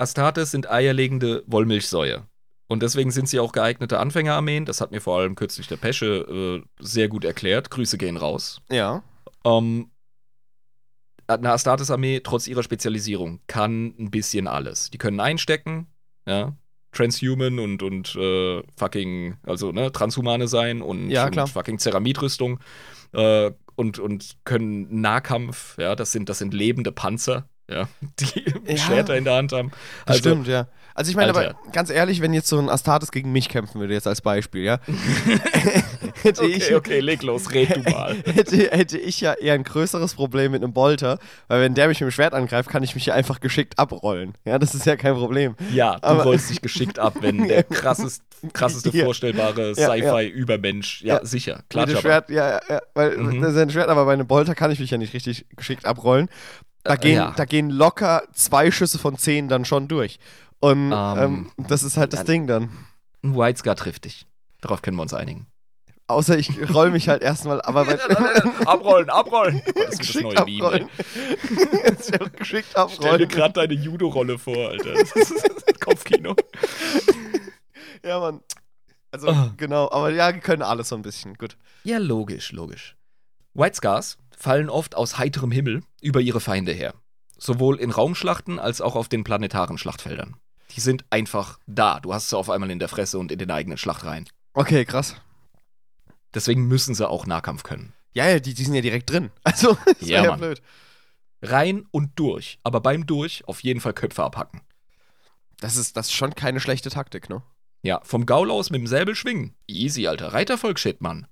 Astartes 0.00 0.50
sind 0.50 0.70
eierlegende 0.70 1.44
Wollmilchsäue. 1.46 2.26
Und 2.68 2.82
deswegen 2.82 3.10
sind 3.10 3.28
sie 3.28 3.40
auch 3.40 3.52
geeignete 3.52 3.98
Anfängerarmeen. 3.98 4.64
Das 4.64 4.80
hat 4.80 4.92
mir 4.92 5.00
vor 5.00 5.18
allem 5.18 5.34
kürzlich 5.34 5.66
der 5.66 5.76
Pesche 5.76 6.62
äh, 6.62 6.62
sehr 6.78 7.08
gut 7.08 7.24
erklärt. 7.24 7.70
Grüße 7.70 7.98
gehen 7.98 8.16
raus. 8.16 8.60
Ja. 8.70 9.02
Ähm, 9.44 9.90
eine 11.26 11.52
Astartes-Armee, 11.52 12.20
trotz 12.20 12.46
ihrer 12.46 12.62
Spezialisierung, 12.62 13.40
kann 13.46 13.94
ein 13.98 14.10
bisschen 14.10 14.46
alles. 14.46 14.90
Die 14.90 14.98
können 14.98 15.20
einstecken, 15.20 15.86
ja, 16.26 16.54
Transhuman 16.92 17.58
und, 17.58 17.82
und 17.82 18.16
äh, 18.16 18.62
fucking, 18.76 19.36
also 19.44 19.70
ne, 19.72 19.92
Transhumane 19.92 20.48
sein 20.48 20.82
und, 20.82 21.10
Ja, 21.10 21.26
und 21.26 21.48
fucking 21.48 21.78
Ceramidrüstung 21.78 22.58
äh, 23.12 23.52
und, 23.76 23.98
und 23.98 24.36
können 24.44 25.00
Nahkampf, 25.00 25.78
ja, 25.78 25.94
das 25.94 26.12
sind, 26.12 26.28
das 26.28 26.38
sind 26.38 26.52
lebende 26.52 26.90
Panzer, 26.90 27.48
ja, 27.70 27.88
die 28.20 28.44
Ja. 28.66 28.76
Schwerter 28.76 29.16
in 29.16 29.24
der 29.24 29.34
Hand 29.34 29.52
haben. 29.52 29.70
Das 30.06 30.16
Also, 30.18 30.30
stimmt, 30.30 30.46
ja. 30.48 30.66
Also 30.94 31.10
ich 31.10 31.16
meine 31.16 31.34
Alter. 31.34 31.50
aber 31.60 31.72
ganz 31.72 31.88
ehrlich, 31.88 32.20
wenn 32.20 32.34
jetzt 32.34 32.48
so 32.48 32.58
ein 32.58 32.68
Astartes 32.68 33.10
gegen 33.12 33.30
mich 33.32 33.48
kämpfen 33.48 33.80
würde, 33.80 33.94
jetzt 33.94 34.06
als 34.08 34.20
Beispiel, 34.20 34.64
ja, 34.64 34.80
hätte, 36.22 36.44
ich, 36.46 36.64
Okay, 36.66 36.74
okay, 36.74 37.00
leg 37.00 37.22
los, 37.22 37.52
red 37.52 37.74
du 37.76 37.80
mal. 37.90 38.16
hätte, 38.26 38.56
hätte 38.70 38.98
ich 38.98 39.20
ja 39.20 39.32
eher 39.34 39.54
ein 39.54 39.62
größeres 39.64 40.14
Problem 40.14 40.52
mit 40.52 40.62
einem 40.62 40.72
Bolter, 40.72 41.18
weil 41.48 41.60
wenn 41.62 41.74
der 41.74 41.88
mich 41.88 42.00
mit 42.00 42.08
dem 42.08 42.12
Schwert 42.12 42.34
angreift, 42.34 42.68
kann 42.68 42.82
ich 42.82 42.94
mich 42.94 43.06
ja 43.06 43.14
einfach 43.14 43.40
geschickt 43.40 43.78
abrollen. 43.78 44.34
Ja, 44.44 44.58
das 44.58 44.74
ist 44.74 44.84
ja 44.86 44.96
kein 44.96 45.14
Problem. 45.14 45.54
Ja, 45.72 45.96
du 45.96 46.02
Aber- 46.04 46.24
rollst 46.24 46.50
dich 46.50 46.60
geschickt 46.60 46.98
ab, 46.98 47.14
wenn 47.20 47.46
der 47.48 47.62
krassest, 47.62 48.22
krasseste 48.52 48.90
Ja. 48.96 49.04
vorstellbare 49.04 49.72
Ja. 49.76 49.92
Sci-Fi-Übermensch. 49.92 51.02
Ja, 51.02 51.16
Ja. 51.18 51.24
sicher, 51.24 51.62
klar. 51.70 51.86
mit 51.86 51.96
dem 51.96 52.00
Schwert, 52.00 52.30
ja, 52.30 52.50
ja, 52.50 52.60
ja, 52.68 52.80
weil 52.94 53.16
Mhm. 53.16 53.40
das 53.42 53.52
ist 53.52 53.58
ein 53.58 53.70
Schwert, 53.70 53.88
aber 53.88 54.04
bei 54.04 54.12
einem 54.12 54.26
Bolter 54.26 54.54
kann 54.54 54.70
ich 54.70 54.80
mich 54.80 54.90
ja 54.90 54.98
nicht 54.98 55.14
richtig 55.14 55.46
geschickt 55.56 55.86
abrollen. 55.86 56.28
Da 56.82 56.96
gehen, 56.96 57.16
ja. 57.16 57.32
da 57.36 57.44
gehen 57.44 57.70
locker 57.70 58.22
zwei 58.32 58.70
Schüsse 58.70 58.98
von 58.98 59.18
zehn 59.18 59.48
dann 59.48 59.64
schon 59.64 59.86
durch. 59.88 60.18
Und 60.60 60.92
Ähm, 60.92 61.50
ähm, 61.58 61.66
das 61.68 61.82
ist 61.82 61.96
halt 61.96 62.12
das 62.12 62.20
dann- 62.20 62.26
Ding 62.26 62.46
dann. 62.46 62.70
Ein 63.22 63.36
White 63.36 63.58
Scar 63.58 63.76
trifft 63.76 64.06
dich. 64.06 64.26
Darauf 64.62 64.80
können 64.82 64.96
wir 64.96 65.02
uns 65.02 65.12
einigen. 65.14 65.46
Außer 66.06 66.36
ich 66.38 66.50
roll 66.74 66.90
mich 66.90 67.08
halt 67.08 67.22
erstmal, 67.22 67.60
aber 67.62 67.84
bei, 67.84 67.98
abrollen, 68.66 69.10
abrollen. 69.10 69.62
Das 69.74 70.00
ist 70.00 70.14
das 70.16 70.22
neue 70.22 70.44
Meme. 70.44 70.64
abrollen. 70.66 70.88
ja 72.12 72.20
auch 72.20 72.32
geschickt 72.32 72.68
Stell 72.70 72.86
dir 72.86 72.94
abrollen. 72.96 73.28
gerade 73.28 73.52
deine 73.54 73.74
Judo-Rolle 73.74 74.38
vor, 74.38 74.70
Alter. 74.70 74.94
Das 74.94 75.12
ist 75.12 75.80
Kopfkino. 75.80 76.34
Ja, 78.04 78.18
Mann. 78.20 78.40
Also, 79.12 79.28
Ah. 79.28 79.52
genau, 79.56 79.90
aber 79.90 80.10
ja, 80.10 80.32
die 80.32 80.40
können 80.40 80.62
alles 80.62 80.88
so 80.88 80.96
ein 80.96 81.02
bisschen. 81.02 81.34
Gut. 81.34 81.56
Ja, 81.84 81.98
logisch, 81.98 82.52
logisch. 82.52 82.96
White 83.54 83.76
Scars 83.76 84.18
fallen 84.40 84.70
oft 84.70 84.94
aus 84.94 85.18
heiterem 85.18 85.50
Himmel 85.50 85.82
über 86.00 86.20
ihre 86.20 86.40
Feinde 86.40 86.72
her. 86.72 86.94
Sowohl 87.36 87.78
in 87.78 87.90
Raumschlachten 87.90 88.58
als 88.58 88.80
auch 88.80 88.96
auf 88.96 89.08
den 89.08 89.22
planetaren 89.22 89.76
Schlachtfeldern. 89.76 90.36
Die 90.74 90.80
sind 90.80 91.04
einfach 91.10 91.58
da. 91.66 92.00
Du 92.00 92.14
hast 92.14 92.30
sie 92.30 92.38
auf 92.38 92.48
einmal 92.48 92.70
in 92.70 92.78
der 92.78 92.88
Fresse 92.88 93.18
und 93.18 93.30
in 93.32 93.38
den 93.38 93.50
eigenen 93.50 93.76
Schlachtreihen. 93.76 94.28
Okay, 94.54 94.84
krass. 94.84 95.16
Deswegen 96.32 96.66
müssen 96.68 96.94
sie 96.94 97.08
auch 97.08 97.26
Nahkampf 97.26 97.64
können. 97.64 97.92
Ja, 98.12 98.28
ja, 98.28 98.40
die, 98.40 98.54
die 98.54 98.64
sind 98.64 98.74
ja 98.74 98.80
direkt 98.80 99.10
drin. 99.10 99.30
Also, 99.44 99.76
ist 99.98 100.02
Ja, 100.08 100.24
ja, 100.24 100.36
blöd. 100.36 100.62
Rein 101.42 101.86
und 101.90 102.18
durch. 102.18 102.58
Aber 102.62 102.80
beim 102.80 103.06
Durch 103.06 103.46
auf 103.46 103.62
jeden 103.62 103.80
Fall 103.80 103.94
Köpfe 103.94 104.22
abhacken. 104.22 104.62
Das 105.58 105.76
ist, 105.76 105.96
das 105.96 106.06
ist 106.06 106.14
schon 106.14 106.34
keine 106.34 106.60
schlechte 106.60 106.90
Taktik, 106.90 107.28
ne? 107.28 107.42
Ja, 107.82 108.00
vom 108.04 108.26
Gaul 108.26 108.50
aus 108.50 108.70
mit 108.70 108.80
dem 108.80 108.86
Säbel 108.86 109.14
schwingen. 109.14 109.54
Easy, 109.66 110.06
Alter. 110.06 110.32
Reitervolk-Shit, 110.32 111.00
Mann. 111.00 111.26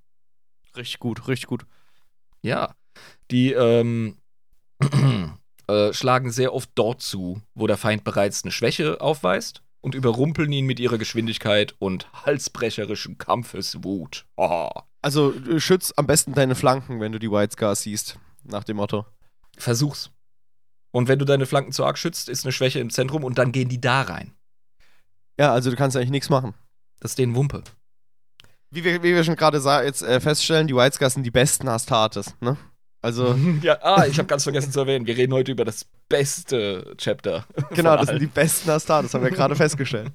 Richtig 0.76 0.98
gut, 0.98 1.26
richtig 1.28 1.46
gut. 1.46 1.66
Ja. 2.42 2.74
Die 3.30 3.52
ähm, 3.52 4.16
äh, 5.66 5.92
schlagen 5.92 6.30
sehr 6.30 6.54
oft 6.54 6.70
dort 6.74 7.02
zu, 7.02 7.40
wo 7.54 7.66
der 7.66 7.76
Feind 7.76 8.04
bereits 8.04 8.42
eine 8.42 8.52
Schwäche 8.52 9.00
aufweist 9.00 9.62
und 9.80 9.94
überrumpeln 9.94 10.50
ihn 10.52 10.66
mit 10.66 10.80
ihrer 10.80 10.98
Geschwindigkeit 10.98 11.74
und 11.78 12.10
halsbrecherischen 12.24 13.18
Kampfeswut. 13.18 14.26
Oh. 14.36 14.70
Also, 15.02 15.32
äh, 15.34 15.60
schütz 15.60 15.92
am 15.96 16.06
besten 16.06 16.34
deine 16.34 16.54
Flanken, 16.54 17.00
wenn 17.00 17.12
du 17.12 17.18
die 17.18 17.30
White 17.30 17.52
Scars 17.52 17.82
siehst. 17.82 18.18
Nach 18.44 18.64
dem 18.64 18.76
Motto. 18.76 19.06
Versuch's. 19.56 20.10
Und 20.90 21.08
wenn 21.08 21.18
du 21.18 21.24
deine 21.24 21.46
Flanken 21.46 21.72
zu 21.72 21.84
arg 21.84 21.98
schützt, 21.98 22.28
ist 22.28 22.44
eine 22.44 22.52
Schwäche 22.52 22.80
im 22.80 22.90
Zentrum 22.90 23.22
und 23.24 23.38
dann 23.38 23.52
gehen 23.52 23.68
die 23.68 23.80
da 23.80 24.02
rein. 24.02 24.32
Ja, 25.38 25.52
also 25.52 25.70
du 25.70 25.76
kannst 25.76 25.96
eigentlich 25.96 26.10
nichts 26.10 26.30
machen. 26.30 26.54
Das 27.00 27.12
ist 27.12 27.18
denen 27.18 27.34
Wumpe. 27.34 27.62
Wie 28.70 28.84
wir, 28.84 29.02
wie 29.02 29.14
wir 29.14 29.24
schon 29.24 29.36
gerade 29.36 29.58
jetzt 29.84 30.02
äh, 30.02 30.20
feststellen, 30.20 30.66
die 30.66 30.74
White 30.74 30.96
Scars 30.96 31.14
sind 31.14 31.22
die 31.22 31.30
besten 31.30 31.68
Astartes, 31.68 32.34
ne? 32.40 32.56
Also, 33.00 33.34
ja, 33.62 33.78
ah, 33.82 34.06
ich 34.06 34.18
habe 34.18 34.26
ganz 34.26 34.42
vergessen 34.42 34.72
zu 34.72 34.80
erwähnen, 34.80 35.06
wir 35.06 35.16
reden 35.16 35.32
heute 35.32 35.52
über 35.52 35.64
das 35.64 35.86
beste 36.08 36.94
Chapter. 36.96 37.44
genau, 37.70 37.96
das 37.96 38.08
sind 38.08 38.20
die 38.20 38.26
besten 38.26 38.70
Astartes, 38.70 39.14
haben 39.14 39.24
wir 39.24 39.30
gerade 39.30 39.56
festgestellt. 39.56 40.10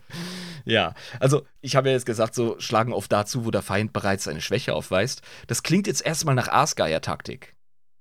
Ja, 0.66 0.94
also 1.20 1.44
ich 1.62 1.76
habe 1.76 1.90
ja 1.90 1.94
jetzt 1.94 2.06
gesagt, 2.06 2.36
so 2.36 2.58
schlagen 2.60 2.94
oft 2.94 3.12
dazu, 3.12 3.46
wo 3.46 3.52
der 3.52 3.62
Feind 3.62 3.92
bereits 3.92 4.28
eine 4.28 4.42
Schwäche 4.42 4.74
aufweist. 4.74 5.22
Das 5.48 5.64
klingt 5.64 5.88
jetzt 5.88 6.06
erstmal 6.06 6.36
nach 6.36 6.48
Aasgeier-Taktik. 6.48 7.56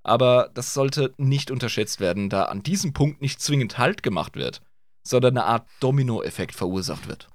Aber 0.04 0.50
das 0.54 0.74
sollte 0.74 1.12
nicht 1.16 1.50
unterschätzt 1.50 2.00
werden, 2.00 2.28
da 2.28 2.44
an 2.44 2.62
diesem 2.62 2.92
Punkt 2.92 3.20
nicht 3.20 3.40
zwingend 3.40 3.78
Halt 3.78 4.02
gemacht 4.02 4.36
wird, 4.36 4.60
sondern 5.04 5.36
eine 5.36 5.46
Art 5.46 5.66
Domino-Effekt 5.80 6.54
verursacht 6.54 7.09
wird. 7.09 7.28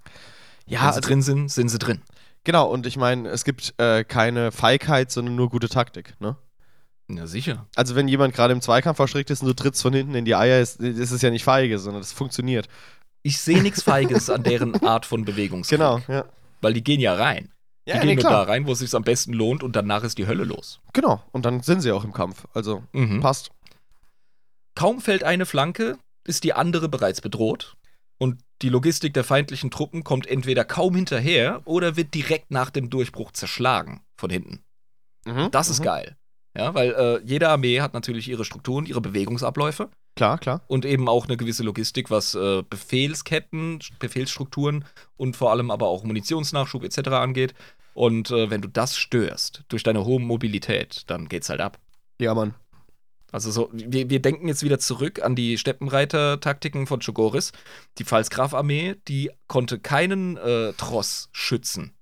Ja, 0.65 0.79
Wenn 0.79 0.79
sie 0.79 0.95
also, 0.95 1.01
drin 1.01 1.21
sind, 1.21 1.51
sind 1.51 1.69
sie 1.69 1.79
drin. 1.79 2.01
genau, 2.43 2.69
und 2.69 2.85
ich 2.85 2.97
meine, 2.97 3.29
es 3.29 3.45
gibt 3.45 3.73
äh, 3.77 4.03
keine 4.03 4.51
Feigheit, 4.51 5.11
sondern 5.11 5.35
nur 5.35 5.49
gute 5.49 5.69
Taktik, 5.69 6.15
ne? 6.19 6.37
Ja, 7.09 7.25
sicher. 7.27 7.65
Also, 7.75 7.95
wenn 7.95 8.07
jemand 8.07 8.33
gerade 8.35 8.53
im 8.53 8.61
Zweikampf 8.61 8.97
verstrickt 8.97 9.29
ist 9.29 9.41
und 9.41 9.47
du 9.47 9.53
trittst 9.53 9.81
von 9.81 9.93
hinten 9.93 10.13
in 10.15 10.25
die 10.25 10.35
Eier, 10.35 10.59
ist, 10.61 10.79
ist 10.81 11.11
es 11.11 11.21
ja 11.21 11.29
nicht 11.29 11.43
feige, 11.43 11.79
sondern 11.79 12.01
das 12.01 12.11
funktioniert. 12.11 12.67
Ich 13.23 13.39
sehe 13.39 13.61
nichts 13.61 13.81
Feiges 13.83 14.29
an 14.29 14.43
deren 14.43 14.81
Art 14.83 15.05
von 15.05 15.23
Bewegungskrieg. 15.25 15.79
Genau, 15.79 15.99
ja. 16.07 16.25
Weil 16.61 16.73
die 16.73 16.83
gehen 16.83 16.99
ja 16.99 17.13
rein. 17.13 17.51
Die 17.87 17.91
Ja, 17.91 17.99
gehen 17.99 18.07
nee, 18.09 18.15
nur 18.15 18.21
klar. 18.25 18.45
da 18.45 18.51
rein, 18.51 18.67
wo 18.67 18.73
es 18.73 18.79
sich 18.79 18.93
am 18.93 19.03
besten 19.03 19.31
lohnt 19.33 19.63
und 19.63 19.75
danach 19.75 20.03
ist 20.03 20.17
die 20.17 20.27
Hölle 20.27 20.43
los. 20.43 20.81
Genau, 20.93 21.23
und 21.31 21.45
dann 21.45 21.61
sind 21.61 21.81
sie 21.81 21.91
auch 21.91 22.03
im 22.03 22.11
Kampf. 22.13 22.45
Also, 22.53 22.83
Mhm. 22.91 23.21
passt. 23.21 23.51
Kaum 24.75 25.01
fällt 25.01 25.23
eine 25.23 25.45
Flanke, 25.45 25.97
ist 26.25 26.43
die 26.43 26.53
andere 26.53 26.89
bereits 26.89 27.21
bedroht. 27.21 27.75
Und 28.19 28.41
die 28.61 28.69
Logistik 28.69 29.13
der 29.13 29.23
feindlichen 29.23 29.71
Truppen 29.71 30.03
kommt 30.03 30.27
entweder 30.27 30.65
kaum 30.65 30.95
hinterher 30.95 31.61
oder 31.65 31.95
wird 31.95 32.13
direkt 32.13 32.51
nach 32.51 32.69
dem 32.69 32.89
Durchbruch 32.89 33.31
zerschlagen 33.31 34.01
von 34.17 34.29
hinten. 34.29 34.63
Mhm, 35.25 35.49
Das 35.51 35.69
ist 35.69 35.79
mhm. 35.79 35.83
geil. 35.85 36.17
Ja, 36.57 36.73
weil 36.73 36.91
äh, 36.91 37.21
jede 37.23 37.49
Armee 37.49 37.81
hat 37.81 37.93
natürlich 37.93 38.27
ihre 38.27 38.43
Strukturen, 38.43 38.87
ihre 38.87 39.01
Bewegungsabläufe 39.01 39.89
Klar, 40.15 40.39
klar. 40.39 40.61
und 40.67 40.85
eben 40.85 41.07
auch 41.07 41.27
eine 41.27 41.37
gewisse 41.37 41.63
Logistik, 41.63 42.09
was 42.09 42.33
äh, 42.33 42.63
Befehlsketten, 42.67 43.79
Befehlsstrukturen 43.99 44.83
und 45.17 45.35
vor 45.35 45.51
allem 45.51 45.69
aber 45.69 45.87
auch 45.87 46.03
Munitionsnachschub 46.03 46.83
etc. 46.83 47.09
angeht. 47.09 47.53
Und 47.93 48.31
äh, 48.31 48.49
wenn 48.49 48.61
du 48.61 48.69
das 48.69 48.97
störst 48.97 49.63
durch 49.69 49.83
deine 49.83 50.05
hohe 50.05 50.19
Mobilität, 50.19 51.03
dann 51.07 51.27
geht's 51.27 51.49
halt 51.49 51.61
ab. 51.61 51.79
Ja, 52.19 52.33
Mann. 52.33 52.55
Also 53.31 53.51
so, 53.51 53.69
wir, 53.73 54.09
wir 54.09 54.21
denken 54.21 54.47
jetzt 54.47 54.63
wieder 54.63 54.79
zurück 54.79 55.21
an 55.21 55.35
die 55.35 55.57
Steppenreiter-Taktiken 55.57 56.87
von 56.87 57.01
Chogoris. 57.01 57.51
Die 57.97 58.05
Pfalzgraf-Armee, 58.05 58.95
die 59.07 59.31
konnte 59.47 59.79
keinen 59.79 60.37
äh, 60.37 60.73
Tross 60.73 61.29
schützen 61.33 61.93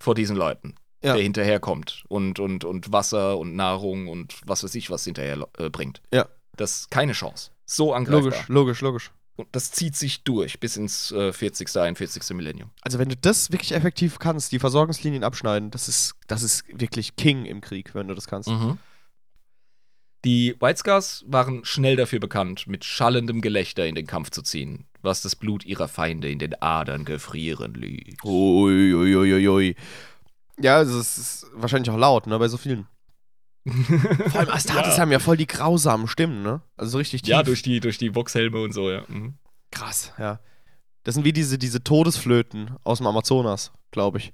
vor 0.00 0.14
diesen 0.14 0.36
Leuten, 0.36 0.74
Ja. 1.02 1.14
der 1.14 1.22
hinterherkommt 1.22 2.04
und, 2.08 2.38
und, 2.38 2.64
und 2.64 2.92
Wasser 2.92 3.38
und 3.38 3.56
Nahrung 3.56 4.08
und 4.08 4.34
was 4.44 4.62
weiß 4.64 4.74
ich, 4.74 4.90
was 4.90 5.04
hinterher 5.04 5.48
äh, 5.58 5.70
bringt. 5.70 6.02
Ja. 6.12 6.28
Das 6.56 6.80
ist 6.80 6.90
keine 6.90 7.12
Chance. 7.12 7.50
So 7.64 7.94
angreifbar. 7.94 8.32
Logisch, 8.32 8.48
logisch, 8.48 8.80
logisch. 8.82 9.10
Und 9.36 9.48
das 9.52 9.72
zieht 9.72 9.96
sich 9.96 10.22
durch 10.24 10.60
bis 10.60 10.76
ins 10.76 11.12
äh, 11.12 11.32
40., 11.32 11.74
41. 11.74 12.36
Millennium. 12.36 12.70
Also 12.82 12.98
wenn 12.98 13.08
du 13.08 13.16
das 13.16 13.50
wirklich 13.50 13.72
effektiv 13.72 14.18
kannst, 14.18 14.52
die 14.52 14.58
Versorgungslinien 14.58 15.24
abschneiden, 15.24 15.70
das 15.70 15.88
ist, 15.88 16.14
das 16.26 16.42
ist 16.42 16.64
wirklich 16.68 17.16
King 17.16 17.46
im 17.46 17.62
Krieg, 17.62 17.94
wenn 17.94 18.08
du 18.08 18.14
das 18.14 18.26
kannst. 18.26 18.50
Die 20.26 20.54
White 20.60 20.80
Scars 20.80 21.24
waren 21.26 21.64
schnell 21.64 21.96
dafür 21.96 22.20
bekannt, 22.20 22.66
mit 22.66 22.84
schallendem 22.84 23.40
Gelächter 23.40 23.86
in 23.86 23.94
den 23.94 24.06
Kampf 24.06 24.30
zu 24.30 24.42
ziehen, 24.42 24.84
was 25.00 25.22
das 25.22 25.34
Blut 25.34 25.64
ihrer 25.64 25.88
Feinde 25.88 26.28
in 26.30 26.38
den 26.38 26.60
Adern 26.60 27.06
gefrieren 27.06 27.72
ließ. 27.72 28.22
Uiuiuiui. 28.22 29.76
Ja, 30.60 30.76
also 30.76 30.98
es 30.98 31.18
ist 31.18 31.46
wahrscheinlich 31.54 31.90
auch 31.90 31.98
laut, 31.98 32.26
ne, 32.26 32.38
bei 32.38 32.48
so 32.48 32.56
vielen. 32.56 32.86
Vor 33.66 34.40
allem 34.40 34.50
Astartes 34.50 34.96
ja. 34.96 35.02
haben 35.02 35.12
ja 35.12 35.18
voll 35.18 35.36
die 35.36 35.46
grausamen 35.46 36.08
Stimmen, 36.08 36.42
ne? 36.42 36.62
Also 36.76 36.92
so 36.92 36.98
richtig 36.98 37.22
tief. 37.22 37.30
ja, 37.30 37.42
durch 37.42 37.62
die, 37.62 37.80
durch 37.80 37.98
die 37.98 38.14
Voxhelme 38.14 38.62
und 38.62 38.72
so, 38.72 38.90
ja. 38.90 39.04
Mhm. 39.08 39.34
Krass, 39.70 40.12
ja. 40.18 40.40
Das 41.04 41.14
sind 41.14 41.24
wie 41.24 41.32
diese, 41.32 41.58
diese 41.58 41.82
Todesflöten 41.82 42.76
aus 42.84 42.98
dem 42.98 43.06
Amazonas, 43.06 43.72
glaube 43.90 44.18
ich. 44.18 44.32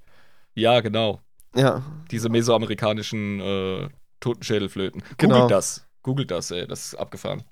Ja, 0.54 0.80
genau. 0.80 1.20
Ja. 1.54 1.82
Diese 2.10 2.28
mesoamerikanischen 2.28 3.40
äh, 3.40 3.88
Totenschädelflöten. 4.20 5.02
Genau. 5.18 5.34
Googelt 5.34 5.50
das. 5.50 5.86
Googelt 6.02 6.30
das, 6.30 6.50
ey. 6.50 6.66
Das 6.66 6.86
ist 6.86 6.94
abgefahren. 6.94 7.44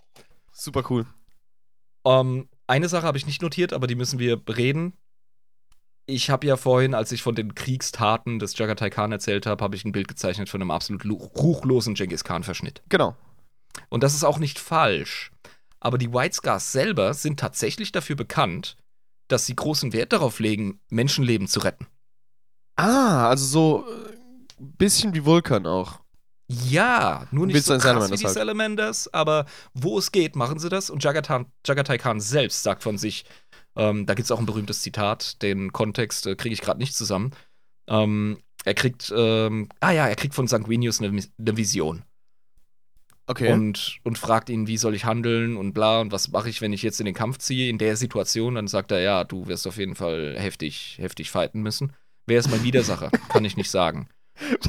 Super 0.53 0.85
cool. 0.91 1.07
Ähm, 2.05 2.49
eine 2.67 2.89
Sache 2.89 3.07
habe 3.07 3.19
ich 3.19 3.27
nicht 3.27 3.43
notiert, 3.43 3.73
aber 3.73 3.87
die 3.87 3.95
müssen 3.95 4.19
wir 4.19 4.37
bereden. 4.37 4.95
Ich 6.07 6.29
habe 6.29 6.47
ja 6.47 6.57
vorhin, 6.57 6.95
als 6.95 7.13
ich 7.13 7.23
von 7.23 7.35
den 7.35 7.55
Kriegstaten 7.55 8.39
des 8.39 8.59
Jagatai 8.59 8.91
Khan 8.91 9.13
erzählt 9.13 9.47
habe, 9.47 9.65
habe 9.65 9.75
ich 9.75 9.85
ein 9.85 9.93
Bild 9.93 10.09
gezeichnet 10.09 10.49
von 10.51 10.61
einem 10.61 10.71
absolut 10.71 11.05
lu- 11.05 11.17
ruchlosen 11.17 11.95
Genghis 11.95 12.25
Khan-Verschnitt. 12.25 12.83
Genau. 12.91 13.17
Und 13.89 14.03
das 14.03 14.15
ist 14.15 14.25
auch 14.25 14.39
nicht 14.39 14.59
falsch. 14.59 15.31
Aber 15.81 15.97
die 15.99 16.13
White 16.13 16.35
Scars 16.37 16.73
selber 16.73 17.15
sind 17.15 17.41
tatsächlich 17.41 17.91
dafür 17.93 18.17
bekannt, 18.17 18.77
dass 19.29 19.47
sie 19.47 19.57
großen 19.57 19.93
Wert 19.93 20.13
darauf 20.13 20.41
legen, 20.41 20.81
Menschenleben 20.91 21.49
zu 21.49 21.61
retten. 21.61 21.87
Ah, 22.77 23.29
also 23.29 23.47
so 23.47 23.85
ein 24.61 24.73
bisschen 24.77 25.15
wie 25.15 25.25
Vulkan 25.25 25.67
auch. 25.67 26.01
Ja, 26.47 27.27
nur 27.31 27.47
nicht 27.47 27.65
so 27.65 27.73
krass 27.73 27.83
wie 27.83 27.87
Salamanders 27.87 28.21
die 28.21 28.27
halt. 28.27 28.35
Salamanders, 28.35 29.15
aber 29.15 29.47
wo 29.73 29.99
es 29.99 30.13
geht, 30.13 30.37
machen 30.37 30.59
sie 30.59 30.69
das. 30.69 30.91
Und 30.91 31.03
Jagatai 31.03 31.99
Khan 31.99 32.21
selbst 32.21 32.63
sagt 32.63 32.83
von 32.83 32.99
sich, 32.99 33.25
ähm, 33.77 34.07
da 34.07 34.15
gibt 34.15 34.25
es 34.27 34.31
auch 34.31 34.39
ein 34.39 34.47
berühmtes 34.47 34.83
Zitat, 34.83 35.43
den 35.43 35.73
Kontext 35.73 36.27
äh, 36.27 36.37
kriege 36.37 36.53
ich 36.53 36.61
gerade 36.61 36.79
nicht 36.81 36.95
zusammen. 36.95 37.33
Ähm, 37.89 38.39
er 38.65 38.75
kriegt, 38.75 39.13
ähm, 39.15 39.69
ah 39.81 39.91
ja, 39.91 40.07
er 40.09 40.17
kriegt 40.17 40.35
von 40.35 40.47
Sanguinius 40.47 41.01
eine, 41.03 41.09
eine 41.39 41.57
Vision 41.57 42.03
Okay. 43.27 43.53
und, 43.53 43.99
und 44.03 44.19
fragt 44.19 44.51
ihn, 44.51 44.67
wie 44.67 44.77
soll 44.77 44.95
ich 44.95 45.07
handeln 45.07 45.57
und 45.57 45.73
bla 45.73 46.01
und 46.03 46.13
was 46.13 46.29
mache 46.29 46.51
ich, 46.51 46.61
wenn 46.61 46.75
ich 46.75 46.83
jetzt 46.83 47.01
in 47.01 47.07
den 47.07 47.15
Kampf 47.15 47.39
ziehe, 47.39 47.71
in 47.71 47.79
der 47.79 47.97
Situation. 47.97 48.55
Dann 48.57 48.69
sagt 48.69 48.93
er, 48.93 49.01
ja, 49.01 49.25
du 49.25 49.47
wirst 49.47 49.67
auf 49.67 49.79
jeden 49.79 49.95
Fall 49.95 50.35
heftig, 50.39 50.97
heftig 51.01 51.31
fighten 51.31 51.63
müssen. 51.63 51.95
Wer 52.27 52.39
ist 52.39 52.51
mein 52.51 52.63
Widersacher? 52.63 53.11
Kann 53.31 53.47
ich 53.47 53.57
nicht 53.57 53.71
sagen. 53.71 54.09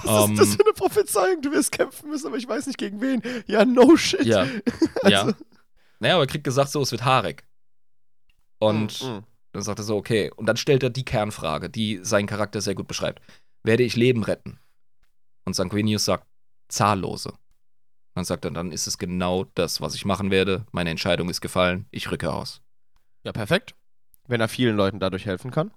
Was 0.03 0.26
ähm, 0.30 0.34
ist 0.34 0.40
das 0.40 0.56
für 0.56 0.64
eine 0.64 0.73
Prophezeiung? 0.73 1.41
Du 1.41 1.52
wirst 1.52 1.73
kämpfen 1.73 2.10
müssen, 2.10 2.27
aber 2.27 2.38
ich 2.38 2.48
weiß 2.48 2.68
nicht 2.68 2.77
gegen 2.77 3.02
wen. 3.02 3.22
Ja, 3.45 3.65
no 3.65 3.98
shit. 3.98 4.23
Ja, 4.23 4.45
ja. 5.03 5.23
Also- 5.23 5.34
Naja, 5.99 6.14
aber 6.15 6.23
er 6.23 6.27
kriegt 6.27 6.44
gesagt, 6.45 6.69
so, 6.72 6.82
es 6.82 6.91
wird 6.91 7.03
haarig. 7.03 7.44
Und 8.67 9.01
mm. 9.01 9.23
dann 9.53 9.61
sagt 9.61 9.79
er 9.79 9.83
so, 9.83 9.95
okay. 9.95 10.31
Und 10.35 10.45
dann 10.45 10.57
stellt 10.57 10.83
er 10.83 10.89
die 10.89 11.05
Kernfrage, 11.05 11.69
die 11.69 11.99
seinen 12.03 12.27
Charakter 12.27 12.61
sehr 12.61 12.75
gut 12.75 12.87
beschreibt. 12.87 13.21
Werde 13.63 13.83
ich 13.83 13.95
Leben 13.95 14.23
retten? 14.23 14.59
Und 15.43 15.55
Sanguinius 15.55 16.05
sagt, 16.05 16.27
zahllose. 16.67 17.33
Dann 18.13 18.25
sagt 18.25 18.45
er, 18.45 18.51
dann 18.51 18.71
ist 18.71 18.87
es 18.87 18.97
genau 18.97 19.45
das, 19.55 19.81
was 19.81 19.95
ich 19.95 20.05
machen 20.05 20.31
werde. 20.31 20.65
Meine 20.71 20.89
Entscheidung 20.89 21.29
ist 21.29 21.41
gefallen. 21.41 21.85
Ich 21.91 22.11
rücke 22.11 22.31
aus. 22.31 22.61
Ja, 23.23 23.31
perfekt. 23.31 23.75
Wenn 24.27 24.41
er 24.41 24.47
vielen 24.47 24.75
Leuten 24.75 24.99
dadurch 24.99 25.25
helfen 25.25 25.51
kann. 25.51 25.71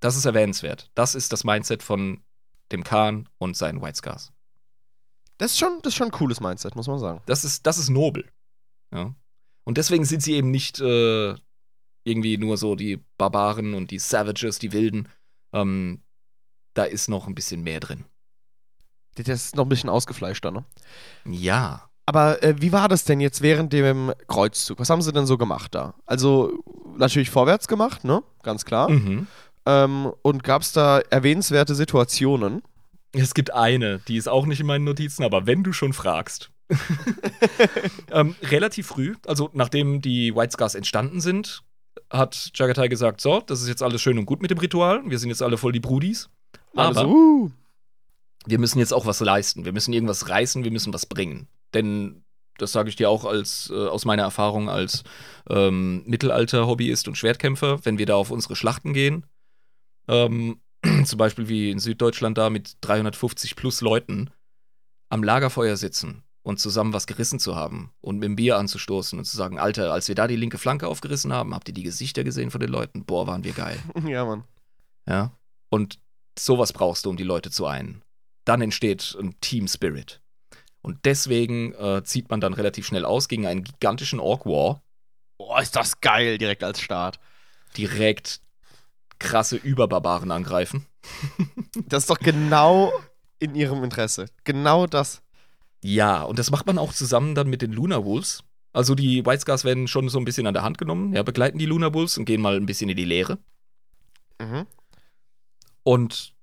Das 0.00 0.16
ist 0.16 0.24
erwähnenswert. 0.24 0.90
Das 0.94 1.14
ist 1.14 1.32
das 1.32 1.44
Mindset 1.44 1.82
von 1.82 2.22
dem 2.70 2.84
Khan 2.84 3.28
und 3.38 3.56
seinen 3.56 3.82
White 3.82 3.96
Scars. 3.96 4.32
Das 5.38 5.52
ist 5.52 5.58
schon, 5.58 5.80
das 5.82 5.92
ist 5.92 5.96
schon 5.96 6.08
ein 6.08 6.12
cooles 6.12 6.40
Mindset, 6.40 6.76
muss 6.76 6.86
man 6.86 6.98
sagen. 6.98 7.20
Das 7.26 7.44
ist, 7.44 7.66
das 7.66 7.78
ist 7.78 7.88
nobel. 7.88 8.28
Ja. 8.92 9.14
Und 9.68 9.76
deswegen 9.76 10.06
sind 10.06 10.22
sie 10.22 10.32
eben 10.32 10.50
nicht 10.50 10.80
äh, 10.80 11.34
irgendwie 12.02 12.38
nur 12.38 12.56
so 12.56 12.74
die 12.74 13.04
Barbaren 13.18 13.74
und 13.74 13.90
die 13.90 13.98
Savages, 13.98 14.58
die 14.58 14.72
Wilden. 14.72 15.10
Ähm, 15.52 16.00
da 16.72 16.84
ist 16.84 17.08
noch 17.08 17.26
ein 17.26 17.34
bisschen 17.34 17.62
mehr 17.62 17.78
drin. 17.78 18.06
Das 19.16 19.28
ist 19.28 19.56
noch 19.56 19.66
ein 19.66 19.68
bisschen 19.68 19.90
ausgefleischter, 19.90 20.52
ne? 20.52 20.64
Ja. 21.26 21.90
Aber 22.06 22.42
äh, 22.42 22.54
wie 22.62 22.72
war 22.72 22.88
das 22.88 23.04
denn 23.04 23.20
jetzt 23.20 23.42
während 23.42 23.74
dem 23.74 24.14
Kreuzzug? 24.26 24.78
Was 24.78 24.88
haben 24.88 25.02
sie 25.02 25.12
denn 25.12 25.26
so 25.26 25.36
gemacht 25.36 25.74
da? 25.74 25.92
Also 26.06 26.64
natürlich 26.96 27.28
vorwärts 27.28 27.68
gemacht, 27.68 28.04
ne? 28.04 28.22
Ganz 28.42 28.64
klar. 28.64 28.88
Mhm. 28.88 29.26
Ähm, 29.66 30.10
und 30.22 30.44
gab 30.44 30.62
es 30.62 30.72
da 30.72 31.00
erwähnenswerte 31.00 31.74
Situationen? 31.74 32.62
Es 33.12 33.34
gibt 33.34 33.52
eine, 33.52 33.98
die 34.08 34.16
ist 34.16 34.30
auch 34.30 34.46
nicht 34.46 34.60
in 34.60 34.66
meinen 34.66 34.84
Notizen, 34.84 35.24
aber 35.24 35.46
wenn 35.46 35.62
du 35.62 35.74
schon 35.74 35.92
fragst. 35.92 36.50
ähm, 38.12 38.34
relativ 38.42 38.88
früh, 38.88 39.14
also 39.26 39.50
nachdem 39.52 40.00
die 40.02 40.34
White 40.34 40.52
Scars 40.52 40.74
entstanden 40.74 41.20
sind, 41.20 41.62
hat 42.10 42.50
Jagatai 42.54 42.88
gesagt: 42.88 43.20
So, 43.20 43.40
das 43.40 43.62
ist 43.62 43.68
jetzt 43.68 43.82
alles 43.82 44.02
schön 44.02 44.18
und 44.18 44.26
gut 44.26 44.42
mit 44.42 44.50
dem 44.50 44.58
Ritual. 44.58 45.02
Wir 45.06 45.18
sind 45.18 45.30
jetzt 45.30 45.42
alle 45.42 45.56
voll 45.58 45.72
die 45.72 45.80
Brudis. 45.80 46.28
Aber 46.74 47.02
so, 47.02 47.08
uh, 47.08 47.50
wir 48.46 48.58
müssen 48.58 48.78
jetzt 48.78 48.92
auch 48.92 49.06
was 49.06 49.20
leisten. 49.20 49.64
Wir 49.64 49.72
müssen 49.72 49.92
irgendwas 49.92 50.28
reißen, 50.28 50.64
wir 50.64 50.70
müssen 50.70 50.92
was 50.92 51.06
bringen. 51.06 51.48
Denn 51.74 52.22
das 52.58 52.72
sage 52.72 52.88
ich 52.88 52.96
dir 52.96 53.08
auch 53.08 53.24
als, 53.24 53.70
äh, 53.72 53.86
aus 53.86 54.04
meiner 54.04 54.24
Erfahrung 54.24 54.68
als 54.68 55.04
ähm, 55.48 56.02
Mittelalter-Hobbyist 56.06 57.08
und 57.08 57.16
Schwertkämpfer, 57.16 57.84
wenn 57.84 57.98
wir 57.98 58.06
da 58.06 58.16
auf 58.16 58.30
unsere 58.30 58.56
Schlachten 58.56 58.92
gehen, 58.92 59.26
ähm, 60.08 60.60
zum 61.04 61.18
Beispiel 61.18 61.48
wie 61.48 61.70
in 61.70 61.78
Süddeutschland 61.78 62.36
da 62.36 62.50
mit 62.50 62.76
350 62.80 63.54
plus 63.56 63.80
Leuten 63.80 64.30
am 65.08 65.22
Lagerfeuer 65.22 65.76
sitzen 65.76 66.24
und 66.48 66.58
zusammen 66.58 66.94
was 66.94 67.06
gerissen 67.06 67.38
zu 67.38 67.56
haben 67.56 67.92
und 68.00 68.20
mit 68.20 68.24
dem 68.24 68.36
Bier 68.36 68.56
anzustoßen 68.56 69.18
und 69.18 69.26
zu 69.26 69.36
sagen, 69.36 69.58
Alter, 69.58 69.92
als 69.92 70.08
wir 70.08 70.14
da 70.14 70.26
die 70.26 70.34
linke 70.34 70.56
Flanke 70.56 70.88
aufgerissen 70.88 71.30
haben, 71.30 71.54
habt 71.54 71.68
ihr 71.68 71.74
die 71.74 71.82
Gesichter 71.82 72.24
gesehen 72.24 72.50
von 72.50 72.62
den 72.62 72.70
Leuten? 72.70 73.04
Boah, 73.04 73.26
waren 73.26 73.44
wir 73.44 73.52
geil. 73.52 73.78
ja, 74.06 74.24
Mann. 74.24 74.44
Ja. 75.06 75.32
Und 75.68 75.98
sowas 76.38 76.72
brauchst 76.72 77.04
du, 77.04 77.10
um 77.10 77.18
die 77.18 77.22
Leute 77.22 77.50
zu 77.50 77.66
einen. 77.66 78.00
Dann 78.46 78.62
entsteht 78.62 79.14
ein 79.20 79.38
Team 79.42 79.68
Spirit. 79.68 80.22
Und 80.80 81.04
deswegen 81.04 81.74
äh, 81.74 82.02
zieht 82.02 82.30
man 82.30 82.40
dann 82.40 82.54
relativ 82.54 82.86
schnell 82.86 83.04
aus 83.04 83.28
gegen 83.28 83.46
einen 83.46 83.62
gigantischen 83.62 84.18
Orc 84.18 84.46
War. 84.46 84.80
Boah, 85.36 85.60
ist 85.60 85.76
das 85.76 86.00
geil, 86.00 86.38
direkt 86.38 86.64
als 86.64 86.80
Start. 86.80 87.20
Direkt 87.76 88.40
krasse 89.18 89.56
Überbarbaren 89.56 90.30
angreifen. 90.30 90.86
Das 91.88 92.04
ist 92.04 92.10
doch 92.10 92.20
genau 92.20 92.90
in 93.38 93.54
ihrem 93.54 93.84
Interesse. 93.84 94.30
Genau 94.44 94.86
das. 94.86 95.20
Ja, 95.82 96.22
und 96.22 96.38
das 96.38 96.50
macht 96.50 96.66
man 96.66 96.78
auch 96.78 96.92
zusammen 96.92 97.34
dann 97.34 97.48
mit 97.48 97.62
den 97.62 97.72
Lunar 97.72 98.04
Wolves. 98.04 98.42
Also 98.72 98.94
die 98.94 99.24
White 99.24 99.40
Scars 99.42 99.64
werden 99.64 99.88
schon 99.88 100.08
so 100.08 100.18
ein 100.18 100.24
bisschen 100.24 100.46
an 100.46 100.54
der 100.54 100.62
Hand 100.62 100.78
genommen, 100.78 101.14
ja, 101.14 101.22
begleiten 101.22 101.58
die 101.58 101.66
Lunar 101.66 101.94
Wolves 101.94 102.18
und 102.18 102.24
gehen 102.24 102.40
mal 102.40 102.56
ein 102.56 102.66
bisschen 102.66 102.90
in 102.90 102.96
die 102.96 103.04
Leere. 103.04 103.38
Mhm. 104.40 104.66
Und 105.82 106.34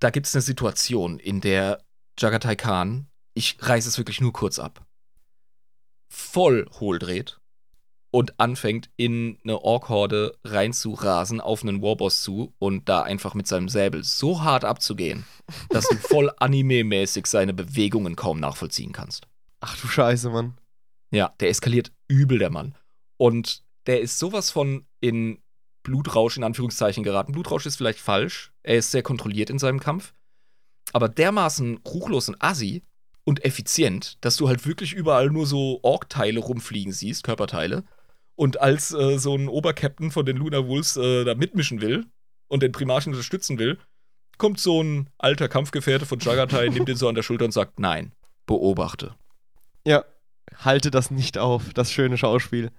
da 0.00 0.10
gibt 0.10 0.26
es 0.26 0.34
eine 0.34 0.42
Situation, 0.42 1.18
in 1.18 1.40
der 1.40 1.82
Jagatai 2.18 2.56
Khan, 2.56 3.06
ich 3.34 3.56
reiße 3.60 3.88
es 3.88 3.98
wirklich 3.98 4.20
nur 4.20 4.32
kurz 4.32 4.58
ab, 4.58 4.86
voll 6.08 6.68
hohl 6.78 6.98
dreht 6.98 7.41
und 8.12 8.38
anfängt 8.38 8.90
in 8.96 9.38
eine 9.42 9.60
Ork-Horde 9.60 10.36
reinzurasen 10.44 11.40
auf 11.40 11.62
einen 11.62 11.82
Warboss 11.82 12.22
zu 12.22 12.52
und 12.60 12.88
da 12.88 13.02
einfach 13.02 13.34
mit 13.34 13.48
seinem 13.48 13.68
Säbel 13.68 14.04
so 14.04 14.42
hart 14.42 14.64
abzugehen, 14.64 15.24
dass 15.70 15.88
du 15.88 15.96
voll 15.96 16.30
anime-mäßig 16.38 17.26
seine 17.26 17.54
Bewegungen 17.54 18.14
kaum 18.14 18.38
nachvollziehen 18.38 18.92
kannst. 18.92 19.26
Ach 19.60 19.76
du 19.80 19.88
Scheiße, 19.88 20.30
Mann. 20.30 20.54
Ja, 21.10 21.32
der 21.40 21.48
eskaliert 21.48 21.90
übel, 22.06 22.38
der 22.38 22.50
Mann. 22.50 22.74
Und 23.16 23.64
der 23.86 24.00
ist 24.00 24.18
sowas 24.18 24.50
von 24.50 24.86
in 25.00 25.38
Blutrausch 25.82 26.36
in 26.36 26.44
Anführungszeichen 26.44 27.02
geraten. 27.02 27.32
Blutrausch 27.32 27.66
ist 27.66 27.76
vielleicht 27.76 27.98
falsch. 27.98 28.52
Er 28.62 28.76
ist 28.76 28.90
sehr 28.90 29.02
kontrolliert 29.02 29.50
in 29.50 29.58
seinem 29.58 29.80
Kampf. 29.80 30.14
aber 30.92 31.08
dermaßen 31.08 31.78
ruchlos 31.86 32.28
und 32.28 32.36
assi 32.42 32.82
und 33.24 33.44
effizient, 33.44 34.18
dass 34.20 34.36
du 34.36 34.48
halt 34.48 34.66
wirklich 34.66 34.92
überall 34.92 35.30
nur 35.30 35.46
so 35.46 35.80
Ork-Teile 35.82 36.40
rumfliegen 36.40 36.92
siehst, 36.92 37.24
Körperteile. 37.24 37.84
Und 38.42 38.60
als 38.60 38.92
äh, 38.92 39.20
so 39.20 39.36
ein 39.36 39.48
Obercaptain 39.48 40.10
von 40.10 40.26
den 40.26 40.36
Lunar 40.36 40.66
Wolves 40.66 40.96
äh, 40.96 41.22
da 41.22 41.36
mitmischen 41.36 41.80
will 41.80 42.06
und 42.48 42.60
den 42.64 42.72
Primarchen 42.72 43.12
unterstützen 43.12 43.56
will, 43.56 43.78
kommt 44.36 44.58
so 44.58 44.82
ein 44.82 45.08
alter 45.16 45.48
Kampfgefährte 45.48 46.06
von 46.06 46.18
Jagatai, 46.18 46.66
nimmt 46.66 46.88
ihn 46.88 46.96
so 46.96 47.08
an 47.08 47.14
der 47.14 47.22
Schulter 47.22 47.44
und 47.44 47.52
sagt, 47.52 47.78
nein, 47.78 48.10
beobachte. 48.46 49.14
Ja, 49.86 50.04
halte 50.56 50.90
das 50.90 51.12
nicht 51.12 51.38
auf, 51.38 51.72
das 51.72 51.92
schöne 51.92 52.18
Schauspiel. 52.18 52.72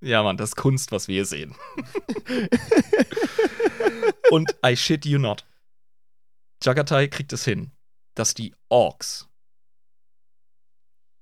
Ja, 0.00 0.22
Mann, 0.22 0.36
das 0.36 0.50
ist 0.50 0.54
Kunst, 0.54 0.92
was 0.92 1.08
wir 1.08 1.14
hier 1.14 1.24
sehen. 1.24 1.56
und 4.30 4.54
I 4.64 4.76
shit 4.76 5.04
you 5.04 5.18
not. 5.18 5.44
Jagatai 6.62 7.08
kriegt 7.08 7.32
es 7.32 7.44
hin, 7.44 7.72
dass 8.14 8.34
die 8.34 8.54
Orks 8.68 9.28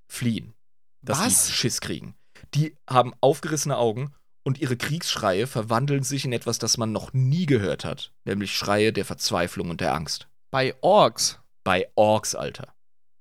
fliehen. 0.07 0.53
Dass 1.01 1.19
Was? 1.19 1.47
die 1.47 1.53
Schiss 1.55 1.81
kriegen. 1.81 2.15
Die 2.57 2.75
haben 2.89 3.13
aufgerissene 3.21 3.77
Augen 3.77 4.15
und 4.43 4.59
ihre 4.59 4.79
Kriegsschreie 4.79 5.47
verwandeln 5.47 6.05
sich 6.05 6.25
in 6.25 6.33
etwas, 6.33 6.59
das 6.59 6.79
man 6.79 6.91
noch 6.91 7.13
nie 7.13 7.45
gehört 7.45 7.85
hat. 7.85 8.13
Nämlich 8.25 8.57
Schreie 8.57 8.95
der 8.95 9.05
Verzweiflung 9.05 9.69
und 9.69 9.83
der 9.83 9.95
Angst. 9.95 10.27
Bei 10.51 10.75
Orks. 10.81 11.39
Bei 11.65 11.87
Orks, 11.97 12.35
Alter. 12.35 12.69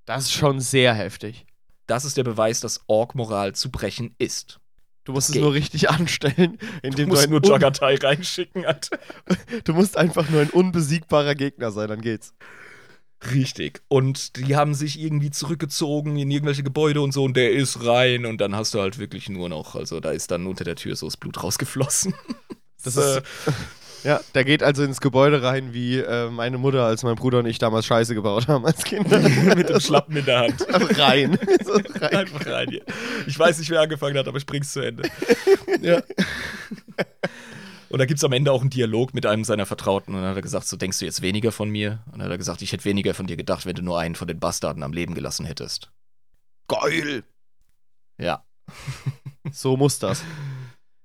Das 0.06 0.26
ist 0.26 0.34
schon 0.34 0.62
sehr 0.62 0.94
heftig. 0.94 1.46
Das 1.86 2.06
ist 2.06 2.16
der 2.16 2.24
Beweis, 2.24 2.62
dass 2.62 2.82
Ork-Moral 2.88 3.54
zu 3.56 3.72
brechen 3.72 4.16
ist. 4.20 4.62
Du 5.04 5.12
musst 5.12 5.30
es 5.30 5.36
nur 5.36 5.54
richtig 5.54 5.90
anstellen, 5.90 6.58
Du 6.58 6.68
indem 6.82 7.10
du, 7.10 7.16
musst 7.16 7.24
ein 7.24 7.30
nur 7.32 7.46
Jagatai 7.46 7.96
reinschicken, 7.96 8.66
Alter. 8.66 8.98
du 9.66 9.74
musst 9.74 9.98
einfach 9.98 10.30
nur 10.30 10.42
ein 10.42 10.50
unbesiegbarer 10.50 11.36
Gegner 11.36 11.72
sein, 11.72 11.90
dann 11.90 12.02
geht's. 12.02 12.34
Richtig. 13.34 13.82
Und 13.88 14.36
die 14.38 14.56
haben 14.56 14.74
sich 14.74 15.00
irgendwie 15.00 15.32
zurückgezogen 15.32 16.18
in 16.18 16.30
irgendwelche 16.30 16.64
Gebäude 16.64 17.02
und 17.02 17.12
so 17.14 17.24
und 17.24 17.36
der 17.36 17.52
ist 17.52 17.86
rein 17.86 18.26
und 18.26 18.40
dann 18.42 18.56
hast 18.56 18.74
du 18.74 18.80
halt 18.82 19.00
wirklich 19.00 19.30
nur 19.30 19.50
noch, 19.50 19.76
also 19.76 20.00
da 20.00 20.12
ist 20.12 20.32
dann 20.32 20.48
unter 20.48 20.64
der 20.64 20.76
Tür 20.76 20.96
so 20.96 21.08
das 21.08 21.18
Blut 21.18 21.42
rausgeflossen. 21.44 22.14
Das 22.84 22.98
Äh, 22.98 23.18
ist, 23.18 23.24
ja, 24.04 24.20
der 24.36 24.46
geht 24.46 24.62
also 24.62 24.84
ins 24.84 25.02
Gebäude 25.02 25.42
rein, 25.42 25.74
wie 25.74 25.98
äh, 25.98 26.30
meine 26.30 26.60
Mutter, 26.60 26.84
als 26.84 27.02
mein 27.02 27.16
Bruder 27.16 27.40
und 27.40 27.48
ich 27.48 27.58
damals 27.58 27.88
Scheiße 27.88 28.14
gebaut 28.14 28.48
haben 28.48 28.64
als 28.64 28.84
Kinder. 28.84 29.18
mit 29.56 29.70
dem 29.70 29.80
Schlappen 29.80 30.16
in 30.18 30.26
der 30.26 30.42
Hand. 30.42 30.70
Einfach 30.70 31.00
rein. 31.00 31.40
so 31.66 31.74
rein. 32.00 32.16
Einfach 32.16 32.46
rein 32.46 32.70
hier. 32.70 32.84
Ich 33.26 33.40
weiß 33.40 33.58
nicht, 33.58 33.72
wer 33.72 33.82
angefangen 33.82 34.20
hat, 34.20 34.28
aber 34.28 34.38
ich 34.38 34.46
bring's 34.46 34.72
zu 34.72 34.82
Ende. 34.82 35.10
Ja. 35.82 36.04
Und 37.96 38.00
da 38.00 38.06
gibt's 38.06 38.26
am 38.26 38.34
Ende 38.34 38.52
auch 38.52 38.60
einen 38.60 38.70
Dialog 38.70 39.14
mit 39.14 39.26
einem 39.26 39.46
seiner 39.46 39.66
Vertrauten 39.66 40.14
und 40.14 40.20
dann 40.20 40.32
hat 40.32 40.36
er 40.36 40.42
gesagt, 40.42 40.68
so 40.68 40.76
denkst 40.76 41.00
du 41.00 41.06
jetzt 41.06 41.22
weniger 41.22 41.54
von 41.54 41.70
mir? 41.70 42.04
Und 42.08 42.16
dann 42.16 42.24
hat 42.24 42.32
er 42.32 42.38
gesagt, 42.38 42.62
ich 42.62 42.74
hätte 42.74 42.84
weniger 42.84 43.14
von 43.14 43.26
dir 43.26 43.38
gedacht, 43.38 43.66
wenn 43.66 43.74
du 43.74 43.84
nur 43.84 43.98
einen 43.98 44.16
von 44.16 44.28
den 44.28 44.38
Bastarden 44.38 44.84
am 44.84 44.92
Leben 44.92 45.16
gelassen 45.16 45.46
hättest. 45.46 45.94
Geil. 46.68 47.24
Ja. 48.18 48.44
So 49.50 49.78
muss 49.78 49.98
das. 50.00 50.24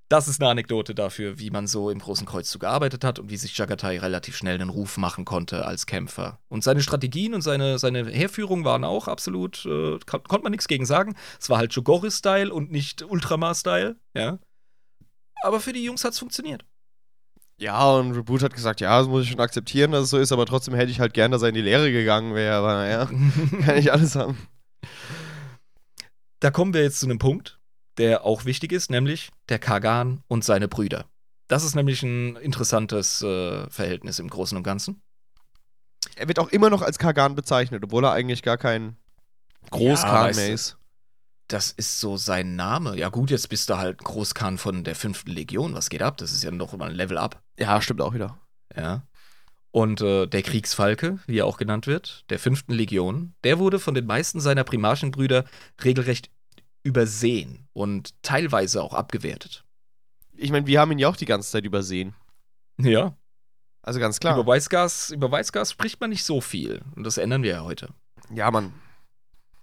Das 0.09 0.27
ist 0.27 0.41
eine 0.41 0.51
Anekdote 0.51 0.93
dafür, 0.93 1.39
wie 1.39 1.51
man 1.51 1.69
so 1.69 1.91
im 1.91 2.01
Großen 2.01 2.27
Kreuzzug 2.27 2.63
gearbeitet 2.63 3.05
hat 3.05 3.21
und 3.21 3.31
wie 3.31 3.37
sich 3.37 3.57
Jagatai 3.57 4.01
relativ 4.01 4.37
schnell 4.37 4.57
einen 4.57 4.71
Ruf 4.71 4.97
machen 4.97 5.25
konnte 5.25 5.67
als 5.67 5.87
Kämpfer. 5.87 6.41
Und 6.49 6.65
seine 6.65 6.83
Strategien 6.83 7.35
und 7.35 7.43
seine, 7.43 7.79
seine 7.79 8.05
Heerführung 8.11 8.65
waren 8.65 8.83
auch 8.83 9.07
absolut, 9.07 9.65
äh, 9.65 10.01
kon 10.07 10.25
konnte 10.25 10.43
man 10.43 10.51
nichts 10.51 10.67
gegen 10.67 10.87
sagen. 10.87 11.15
Es 11.39 11.51
war 11.51 11.59
halt 11.59 11.73
Jogoris-Style 11.73 12.53
und 12.53 12.73
nicht 12.73 13.03
Ultramar-Style, 13.03 13.95
ja. 14.15 14.41
Aber 15.43 15.61
für 15.61 15.73
die 15.73 15.85
Jungs 15.85 16.03
hat's 16.03 16.19
funktioniert. 16.19 16.65
Ja, 17.61 17.91
und 17.91 18.13
Reboot 18.13 18.43
hat 18.43 18.55
gesagt, 18.55 18.81
ja, 18.81 18.99
das 18.99 19.07
muss 19.07 19.25
ich 19.25 19.31
schon 19.31 19.41
akzeptieren, 19.41 19.93
dass 19.93 20.05
es 20.05 20.11
so 20.11 20.19
ist, 20.19 20.33
aber 20.33 20.47
trotzdem 20.47 20.73
hätte 20.73 20.91
ich 20.91 20.99
halt 20.99 21.13
gern, 21.13 21.31
dass 21.31 21.43
er 21.43 21.51
in 21.51 21.55
die 21.55 21.61
Lehre 21.61 21.93
gegangen 21.93 22.35
wäre, 22.35 22.57
aber 22.57 22.73
naja, 22.73 23.05
kann 23.65 23.77
ich 23.77 23.93
alles 23.93 24.17
haben. 24.17 24.39
Da 26.41 26.51
kommen 26.51 26.73
wir 26.73 26.83
jetzt 26.83 27.01
zu 27.01 27.07
einem 27.07 27.19
Punkt, 27.19 27.61
der 27.99 28.25
auch 28.25 28.47
wichtig 28.47 28.73
ist, 28.73 28.91
nämlich 28.91 29.29
der 29.51 29.59
Kagan 29.59 30.23
und 30.27 30.43
seine 30.43 30.69
Brüder. 30.69 31.05
Das 31.49 31.63
ist 31.63 31.75
nämlich 31.75 32.03
ein 32.03 32.37
interessantes 32.37 33.21
äh, 33.21 33.69
Verhältnis 33.69 34.21
im 34.21 34.31
Großen 34.31 34.57
und 34.57 34.65
Ganzen. 34.65 35.03
Er 36.17 36.29
wird 36.29 36.39
auch 36.39 36.49
immer 36.49 36.71
noch 36.71 36.81
als 36.81 36.99
Kagan 36.99 37.35
bezeichnet, 37.35 37.85
obwohl 37.85 38.07
er 38.07 38.13
eigentlich 38.13 38.43
gar 38.43 38.57
kein 38.57 38.97
Großkhan 39.71 40.29
weißt 40.29 40.39
mehr 40.39 40.55
ist. 40.55 40.79
Das 41.51 41.73
ist 41.73 41.99
so 41.99 42.17
sein 42.17 42.55
Name. 42.55 42.97
Ja, 42.97 43.09
gut, 43.09 43.33
jetzt 43.33 43.49
bist 43.49 43.69
du 43.71 43.77
halt 43.77 43.99
Großkhan 43.99 44.57
von 44.57 44.85
der 44.85 44.95
fünften 44.95 45.33
Legion. 45.33 45.75
Was 45.75 45.91
geht 45.91 46.01
ab? 46.01 46.17
Das 46.19 46.31
ist 46.31 46.45
ja 46.45 46.53
noch 46.53 46.77
mal 46.77 46.91
ein 46.91 46.95
Level 46.95 47.19
up. 47.19 47.43
Ja, 47.59 47.83
stimmt 47.83 48.01
auch 48.01 48.15
wieder. 48.15 48.39
Ja. 48.77 49.03
Und 49.73 50.01
äh, 50.01 50.29
der 50.29 50.43
Kriegsfalke, 50.43 51.19
wie 51.27 51.39
er 51.39 51.47
auch 51.47 51.57
genannt 51.57 51.89
wird, 51.89 52.25
der 52.31 52.39
fünften 52.39 52.73
Legion, 52.73 53.35
der 53.43 53.59
wurde 53.59 53.81
von 53.81 53.95
den 53.95 54.07
meisten 54.07 54.39
seiner 54.39 54.63
Primarchenbrüder 54.63 55.45
regelrecht 55.83 56.31
übersehen 56.85 57.67
und 57.73 58.15
teilweise 58.23 58.81
auch 58.81 58.95
abgewertet. 58.95 59.65
Ich 60.37 60.53
meine, 60.53 60.69
wir 60.69 60.79
haben 60.79 60.93
ihn 60.93 61.01
ja 61.01 61.09
auch 61.09 61.17
die 61.17 61.27
ganze 61.27 61.51
Zeit 61.51 61.65
übersehen. 61.65 62.15
Ja. 62.79 63.17
Also 63.83 63.99
ganz 63.99 64.21
klar. 64.21 64.39
Über 64.39 64.47
Weißgas, 64.47 65.11
über 65.11 65.33
Weißgas 65.33 65.73
spricht 65.73 66.01
man 66.01 66.11
nicht 66.11 66.23
so 66.23 66.41
viel. 66.41 66.83
Und 66.95 67.03
das 67.03 67.19
ändern 67.19 67.43
wir 67.43 67.51
ja 67.51 67.65
heute. 67.65 67.89
ja, 68.33 68.49
Mann. 68.53 68.73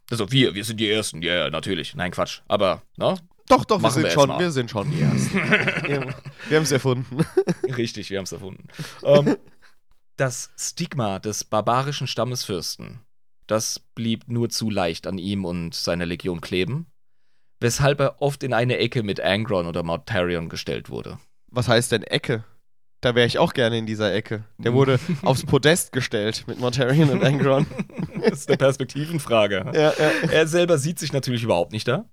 Also 0.09 0.31
wir, 0.31 0.55
wir 0.55 0.63
sind 0.63 0.79
die 0.79 0.89
Ersten. 0.89 1.21
Ja, 1.21 1.35
ja, 1.35 1.49
natürlich. 1.49 1.95
Nein, 1.95 2.11
Quatsch. 2.11 2.41
Aber, 2.47 2.81
ne? 2.97 3.15
Doch, 3.49 3.63
doch, 3.63 3.81
wir 3.81 3.91
sind, 3.91 4.03
wir 4.03 4.11
schon, 4.11 4.27
mal. 4.27 4.39
wir 4.39 4.51
sind 4.51 4.69
schon 4.69 4.91
die 4.91 5.01
Ersten. 5.01 5.35
wir 6.49 6.57
haben 6.57 6.63
es 6.63 6.71
erfunden. 6.71 7.25
Richtig, 7.63 8.09
wir 8.09 8.17
haben 8.17 8.25
es 8.25 8.31
erfunden. 8.33 8.67
ähm, 9.03 9.37
das 10.17 10.51
Stigma 10.57 11.19
des 11.19 11.43
barbarischen 11.43 12.07
Stammesfürsten, 12.07 12.99
das 13.45 13.79
blieb 13.79 14.27
nur 14.27 14.49
zu 14.49 14.69
leicht 14.69 15.07
an 15.07 15.17
ihm 15.17 15.45
und 15.45 15.73
seiner 15.75 16.05
Legion 16.05 16.41
kleben, 16.41 16.87
weshalb 17.59 18.01
er 18.01 18.21
oft 18.21 18.43
in 18.43 18.53
eine 18.53 18.77
Ecke 18.77 19.03
mit 19.03 19.21
Angron 19.21 19.67
oder 19.67 19.83
Mortarion 19.83 20.49
gestellt 20.49 20.89
wurde. 20.89 21.19
Was 21.47 21.69
heißt 21.69 21.93
denn 21.93 22.03
Ecke? 22.03 22.43
Da 23.01 23.13
wäre 23.13 23.27
ich 23.27 23.37
auch 23.37 23.53
gerne 23.53 23.77
in 23.77 23.85
dieser 23.85 24.13
Ecke. 24.13 24.43
Der 24.57 24.73
wurde 24.73 24.99
aufs 25.21 25.45
Podest 25.45 25.91
gestellt 25.91 26.45
mit 26.47 26.59
Mortarion 26.59 27.09
und 27.09 27.23
Angron. 27.23 27.67
das 28.21 28.39
ist 28.39 28.49
eine 28.49 28.57
Perspektivenfrage. 28.57 29.71
ja, 29.73 29.93
ja. 29.97 30.11
Er 30.31 30.47
selber 30.47 30.77
sieht 30.77 30.97
sich 30.97 31.13
natürlich 31.13 31.43
überhaupt 31.43 31.71
nicht 31.71 31.87
da. 31.87 32.05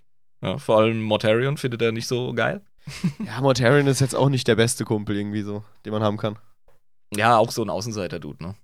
Ja, 0.42 0.58
vor 0.58 0.78
allem 0.78 1.02
Mortarion 1.02 1.56
findet 1.56 1.80
er 1.80 1.92
nicht 1.92 2.06
so 2.06 2.34
geil. 2.34 2.60
ja, 3.24 3.40
Mortarion 3.40 3.86
ist 3.86 4.00
jetzt 4.00 4.14
auch 4.14 4.28
nicht 4.28 4.46
der 4.46 4.56
beste 4.56 4.84
Kumpel 4.84 5.16
irgendwie 5.16 5.42
so, 5.42 5.64
den 5.86 5.92
man 5.92 6.02
haben 6.02 6.18
kann. 6.18 6.38
Ja, 7.14 7.38
auch 7.38 7.50
so 7.50 7.62
ein 7.62 7.70
Außenseiter-Dude, 7.70 8.44
ne? 8.44 8.54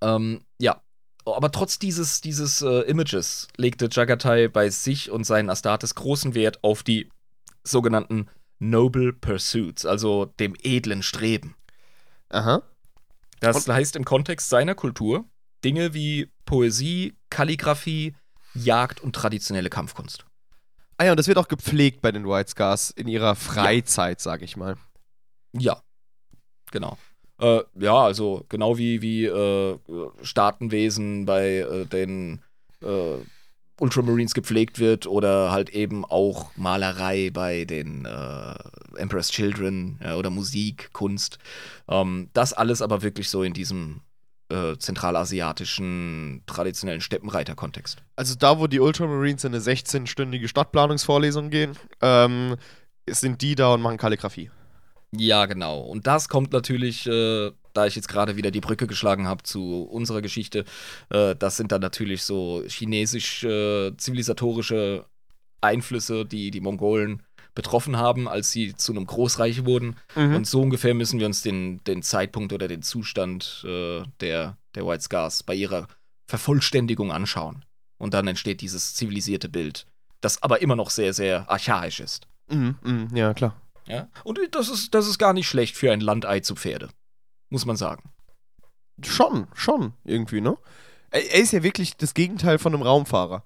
Ähm, 0.00 0.40
ja. 0.58 0.82
Aber 1.24 1.52
trotz 1.52 1.78
dieses, 1.78 2.20
dieses 2.20 2.62
äh, 2.62 2.80
Images 2.88 3.46
legte 3.56 3.88
Jagatai 3.90 4.48
bei 4.48 4.70
sich 4.70 5.10
und 5.10 5.24
seinen 5.24 5.50
Astartes 5.50 5.94
großen 5.94 6.34
Wert 6.34 6.64
auf 6.64 6.82
die 6.82 7.10
sogenannten 7.62 8.28
Noble 8.60 9.12
Pursuits, 9.12 9.84
also 9.84 10.26
dem 10.26 10.54
edlen 10.62 11.02
Streben. 11.02 11.56
Aha. 12.28 12.62
Das 13.40 13.66
heißt 13.66 13.96
im 13.96 14.04
Kontext 14.04 14.48
seiner 14.48 14.74
Kultur 14.74 15.24
Dinge 15.64 15.94
wie 15.94 16.30
Poesie, 16.44 17.14
Kalligraphie, 17.30 18.14
Jagd 18.54 19.00
und 19.00 19.14
traditionelle 19.14 19.70
Kampfkunst. 19.70 20.24
Ah 20.98 21.04
ja, 21.04 21.10
und 21.12 21.16
das 21.16 21.28
wird 21.28 21.38
auch 21.38 21.48
gepflegt 21.48 22.02
bei 22.02 22.12
den 22.12 22.26
White 22.26 22.50
Scars 22.50 22.90
in 22.90 23.08
ihrer 23.08 23.34
Freizeit, 23.34 24.20
sag 24.20 24.42
ich 24.42 24.56
mal. 24.56 24.76
Ja, 25.52 25.82
genau. 26.70 26.98
Äh, 27.40 27.62
ja, 27.78 27.96
also 27.96 28.44
genau 28.48 28.76
wie, 28.76 29.00
wie 29.00 29.24
äh, 29.24 29.78
Staatenwesen 30.22 31.24
bei 31.24 31.58
äh, 31.58 31.86
den 31.86 32.42
äh, 32.82 33.16
Ultramarines 33.80 34.34
gepflegt 34.34 34.78
wird 34.78 35.06
oder 35.06 35.50
halt 35.50 35.70
eben 35.70 36.04
auch 36.04 36.50
Malerei 36.56 37.30
bei 37.32 37.64
den 37.64 38.04
äh, 38.04 38.54
Emperor's 38.96 39.30
Children 39.30 39.98
ja, 40.02 40.16
oder 40.16 40.30
Musik, 40.30 40.90
Kunst. 40.92 41.38
Ähm, 41.88 42.28
das 42.32 42.52
alles 42.52 42.82
aber 42.82 43.02
wirklich 43.02 43.28
so 43.28 43.42
in 43.42 43.52
diesem 43.52 44.02
äh, 44.50 44.76
zentralasiatischen 44.76 46.42
traditionellen 46.46 47.00
Steppenreiter-Kontext. 47.00 48.02
Also 48.16 48.34
da, 48.34 48.58
wo 48.58 48.66
die 48.66 48.80
Ultramarines 48.80 49.44
in 49.44 49.54
eine 49.54 49.62
16-stündige 49.62 50.48
Stadtplanungsvorlesung 50.48 51.50
gehen, 51.50 51.76
ähm, 52.02 52.56
sind 53.08 53.42
die 53.42 53.54
da 53.54 53.74
und 53.74 53.82
machen 53.82 53.96
Kalligrafie. 53.96 54.50
Ja, 55.12 55.46
genau. 55.46 55.80
Und 55.80 56.06
das 56.06 56.28
kommt 56.28 56.52
natürlich, 56.52 57.06
äh, 57.06 57.50
da 57.72 57.86
ich 57.86 57.96
jetzt 57.96 58.08
gerade 58.08 58.36
wieder 58.36 58.50
die 58.50 58.60
Brücke 58.60 58.86
geschlagen 58.86 59.26
habe 59.26 59.42
zu 59.42 59.82
unserer 59.82 60.20
Geschichte, 60.22 60.64
äh, 61.10 61.36
das 61.36 61.56
sind 61.56 61.72
dann 61.72 61.80
natürlich 61.80 62.24
so 62.24 62.62
chinesisch-zivilisatorische 62.66 65.06
Einflüsse, 65.60 66.24
die 66.24 66.50
die 66.50 66.60
Mongolen 66.60 67.22
betroffen 67.54 67.96
haben, 67.96 68.28
als 68.28 68.52
sie 68.52 68.74
zu 68.74 68.92
einem 68.92 69.06
Großreich 69.06 69.64
wurden. 69.64 69.96
Mhm. 70.14 70.36
Und 70.36 70.46
so 70.46 70.62
ungefähr 70.62 70.94
müssen 70.94 71.18
wir 71.18 71.26
uns 71.26 71.42
den, 71.42 71.82
den 71.84 72.02
Zeitpunkt 72.02 72.52
oder 72.52 72.68
den 72.68 72.82
Zustand 72.82 73.64
äh, 73.66 74.02
der, 74.20 74.56
der 74.74 74.86
White 74.86 75.02
Scars 75.02 75.42
bei 75.42 75.54
ihrer 75.54 75.88
Vervollständigung 76.26 77.12
anschauen. 77.12 77.64
Und 77.98 78.14
dann 78.14 78.28
entsteht 78.28 78.60
dieses 78.60 78.94
zivilisierte 78.94 79.48
Bild, 79.48 79.86
das 80.20 80.42
aber 80.42 80.62
immer 80.62 80.76
noch 80.76 80.90
sehr, 80.90 81.12
sehr 81.12 81.50
archaisch 81.50 82.00
ist. 82.00 82.26
Mhm, 82.48 82.76
mhm, 82.82 83.08
ja, 83.14 83.34
klar. 83.34 83.60
Ja? 83.86 84.08
Und 84.24 84.38
das 84.52 84.68
ist, 84.68 84.94
das 84.94 85.06
ist 85.06 85.18
gar 85.18 85.32
nicht 85.32 85.48
schlecht 85.48 85.76
für 85.76 85.92
ein 85.92 86.00
Landei 86.00 86.40
zu 86.40 86.54
Pferde. 86.54 86.88
Muss 87.50 87.66
man 87.66 87.76
sagen. 87.76 88.10
schon, 89.02 89.48
schon, 89.54 89.94
irgendwie, 90.04 90.40
ne? 90.40 90.56
Er, 91.10 91.32
er 91.32 91.40
ist 91.40 91.52
ja 91.52 91.62
wirklich 91.62 91.96
das 91.96 92.14
Gegenteil 92.14 92.58
von 92.58 92.74
einem 92.74 92.82
Raumfahrer. 92.82 93.44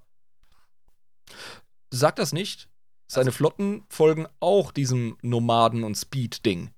Sag 1.90 2.16
das 2.16 2.32
nicht. 2.32 2.68
Seine 3.06 3.32
Flotten 3.32 3.84
folgen 3.88 4.26
auch 4.40 4.72
diesem 4.72 5.16
Nomaden- 5.22 5.84
und 5.84 5.94
Speed-Ding. 5.94 6.70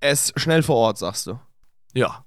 Er 0.00 0.12
ist 0.12 0.38
schnell 0.38 0.62
vor 0.62 0.76
Ort, 0.76 0.98
sagst 0.98 1.26
du. 1.26 1.40
Ja. 1.94 2.24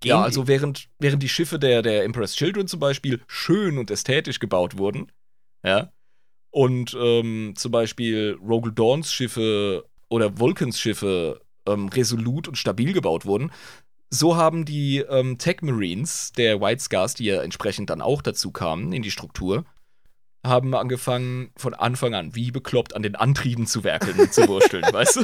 Gehen 0.00 0.10
ja, 0.10 0.22
also 0.22 0.46
während, 0.46 0.88
während 0.98 1.22
die 1.22 1.28
Schiffe 1.28 1.58
der, 1.58 1.82
der 1.82 2.04
Empress 2.04 2.34
Children 2.34 2.68
zum 2.68 2.80
Beispiel 2.80 3.22
schön 3.26 3.78
und 3.78 3.90
ästhetisch 3.90 4.38
gebaut 4.40 4.76
wurden, 4.76 5.10
ja, 5.62 5.92
und 6.54 6.96
ähm, 6.96 7.54
zum 7.56 7.72
Beispiel 7.72 8.38
Rogel 8.40 8.72
Dawns 8.72 9.12
Schiffe 9.12 9.84
oder 10.08 10.38
Vulcans 10.38 10.78
Schiffe 10.78 11.40
ähm, 11.66 11.88
resolut 11.88 12.48
und 12.48 12.56
stabil 12.56 12.92
gebaut 12.92 13.26
wurden, 13.26 13.50
so 14.10 14.36
haben 14.36 14.64
die 14.64 14.98
ähm, 14.98 15.38
Tech 15.38 15.56
Marines 15.62 16.32
der 16.32 16.60
White 16.60 16.82
Scars, 16.82 17.14
die 17.14 17.24
ja 17.24 17.42
entsprechend 17.42 17.90
dann 17.90 18.00
auch 18.00 18.22
dazu 18.22 18.52
kamen 18.52 18.92
in 18.92 19.02
die 19.02 19.10
Struktur, 19.10 19.64
haben 20.46 20.74
angefangen 20.74 21.50
von 21.56 21.74
Anfang 21.74 22.14
an 22.14 22.34
wie 22.34 22.50
bekloppt 22.50 22.94
an 22.94 23.02
den 23.02 23.16
Antrieben 23.16 23.66
zu 23.66 23.82
werkeln 23.82 24.18
und 24.20 24.32
zu 24.32 24.46
wursteln, 24.46 24.84
weißt 24.92 25.16
du? 25.16 25.22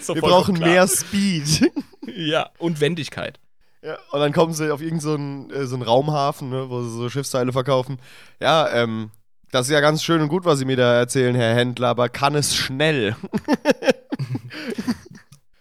So 0.00 0.14
Wir 0.14 0.22
brauchen 0.22 0.58
mehr 0.58 0.86
Speed. 0.88 1.70
Ja, 2.14 2.50
und 2.58 2.80
Wendigkeit. 2.80 3.38
ja, 3.80 3.96
und 4.10 4.18
dann 4.18 4.32
kommen 4.32 4.52
sie 4.52 4.72
auf 4.72 4.82
irgendeinen 4.82 5.48
so 5.50 5.54
äh, 5.54 5.66
so 5.66 5.76
einen 5.76 5.84
Raumhafen, 5.84 6.50
ne, 6.50 6.68
wo 6.68 6.82
sie 6.82 6.90
so 6.90 7.08
Schiffsteile 7.08 7.52
verkaufen. 7.52 7.98
Ja, 8.40 8.68
ähm, 8.70 9.12
das 9.52 9.68
ist 9.68 9.72
ja 9.72 9.80
ganz 9.80 10.02
schön 10.02 10.20
und 10.20 10.28
gut, 10.28 10.44
was 10.44 10.58
Sie 10.58 10.64
mir 10.64 10.76
da 10.76 10.94
erzählen, 10.94 11.34
Herr 11.34 11.54
Händler, 11.54 11.88
aber 11.88 12.08
kann 12.08 12.34
es 12.34 12.56
schnell? 12.56 13.14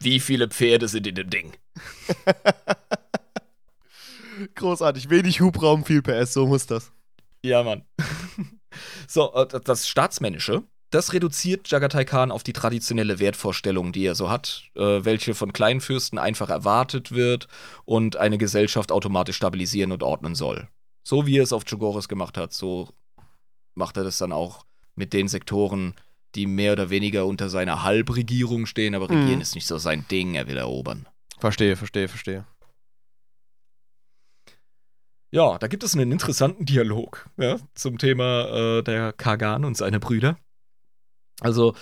Wie 0.02 0.20
viele 0.20 0.48
Pferde 0.48 0.88
sind 0.88 1.06
in 1.06 1.16
dem 1.16 1.30
Ding? 1.30 1.54
Großartig. 4.56 5.12
Wenig 5.12 5.42
Hubraum, 5.42 5.86
viel 5.86 6.02
PS, 6.02 6.34
so 6.34 6.48
muss 6.48 6.66
das. 6.66 6.92
Ja, 7.44 7.62
Mann. 7.62 7.84
so, 9.08 9.32
äh, 9.34 9.48
das 9.64 9.88
Staatsmännische, 9.88 10.64
das 10.90 11.14
reduziert 11.14 11.70
Jagatai 11.70 12.06
Khan 12.06 12.32
auf 12.32 12.42
die 12.42 12.54
traditionelle 12.54 13.20
Wertvorstellung, 13.20 13.92
die 13.92 14.06
er 14.06 14.16
so 14.16 14.30
hat, 14.30 14.64
äh, 14.76 15.06
welche 15.06 15.36
von 15.36 15.54
Kleinfürsten 15.54 16.18
einfach 16.18 16.50
erwartet 16.50 17.12
wird 17.12 17.48
und 17.86 18.18
eine 18.18 18.40
Gesellschaft 18.40 18.92
automatisch 18.92 19.36
stabilisieren 19.36 19.92
und 19.92 20.02
ordnen 20.02 20.34
soll. 20.34 20.68
So 21.04 21.28
wie 21.28 21.38
er 21.38 21.44
es 21.44 21.54
auf 21.54 21.66
Chogoris 21.66 22.08
gemacht 22.08 22.38
hat, 22.38 22.54
so 22.54 22.90
macht 23.76 23.98
er 23.98 24.04
das 24.04 24.18
dann 24.18 24.32
auch 24.32 24.66
mit 24.96 25.14
den 25.14 25.28
Sektoren, 25.28 25.94
die 26.36 26.48
mehr 26.48 26.74
oder 26.74 26.90
weniger 26.90 27.26
unter 27.26 27.50
seiner 27.50 27.84
Halbregierung 27.84 28.66
stehen, 28.66 28.96
aber 28.96 29.10
regieren 29.10 29.36
Mhm. 29.36 29.42
ist 29.42 29.56
nicht 29.56 29.68
so 29.68 29.78
sein 29.78 30.06
Ding, 30.10 30.36
er 30.36 30.48
will 30.48 30.58
erobern. 30.58 31.08
Verstehe, 31.40 31.76
verstehe, 31.76 32.08
verstehe. 32.08 32.46
Ja, 35.34 35.58
da 35.58 35.68
gibt 35.68 35.84
es 35.84 35.96
einen 35.96 36.12
interessanten 36.12 36.66
Dialog 36.66 37.30
ja, 37.38 37.58
zum 37.74 37.98
Thema 37.98 38.80
äh, 38.80 38.84
der 38.84 39.14
Kagan 39.14 39.64
und 39.64 39.78
seine 39.78 40.00
Brüder. 40.00 40.38
Also, 41.40 41.74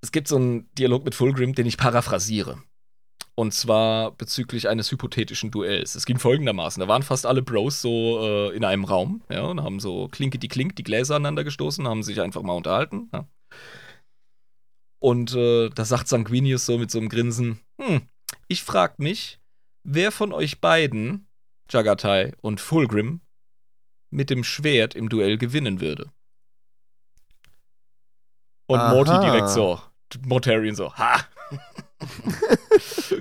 es 0.00 0.12
gibt 0.12 0.28
so 0.28 0.36
einen 0.36 0.72
Dialog 0.74 1.04
mit 1.04 1.14
Fulgrim, 1.14 1.54
den 1.54 1.66
ich 1.66 1.76
paraphrasiere. 1.76 2.62
Und 3.34 3.52
zwar 3.52 4.12
bezüglich 4.12 4.68
eines 4.68 4.90
hypothetischen 4.90 5.50
Duells. 5.50 5.94
Es 5.96 6.06
ging 6.06 6.18
folgendermaßen: 6.18 6.80
Da 6.80 6.88
waren 6.88 7.02
fast 7.02 7.26
alle 7.26 7.42
Bros 7.42 7.82
so 7.82 8.20
äh, 8.22 8.56
in 8.56 8.64
einem 8.64 8.84
Raum, 8.84 9.22
ja, 9.28 9.42
und 9.42 9.62
haben 9.62 9.80
so 9.80 10.08
Klinke 10.08 10.38
die 10.38 10.48
Klink, 10.48 10.76
die 10.76 10.82
Gläser 10.84 11.16
aneinander 11.16 11.44
gestoßen, 11.44 11.86
haben 11.86 12.02
sich 12.02 12.20
einfach 12.20 12.42
mal 12.42 12.54
unterhalten. 12.54 13.08
Ja. 13.12 13.28
Und 14.98 15.34
äh, 15.34 15.70
da 15.70 15.84
sagt 15.84 16.08
Sanguinius 16.08 16.66
so 16.66 16.78
mit 16.78 16.90
so 16.90 16.98
einem 16.98 17.08
Grinsen: 17.08 17.60
Hm, 17.80 18.02
ich 18.48 18.62
frag 18.62 18.98
mich, 18.98 19.38
wer 19.84 20.12
von 20.12 20.32
euch 20.32 20.60
beiden 20.60 21.28
Jagatai 21.70 22.32
und 22.40 22.60
Fulgrim 22.60 23.20
mit 24.10 24.30
dem 24.30 24.42
Schwert 24.44 24.94
im 24.94 25.08
Duell 25.08 25.38
gewinnen 25.38 25.80
würde. 25.80 26.10
Und 28.66 28.80
Aha. 28.80 28.92
Morty 28.92 29.18
direkt 29.20 29.48
so, 29.48 29.80
Mortarion 30.26 30.74
so, 30.74 30.94
ha! 30.94 31.20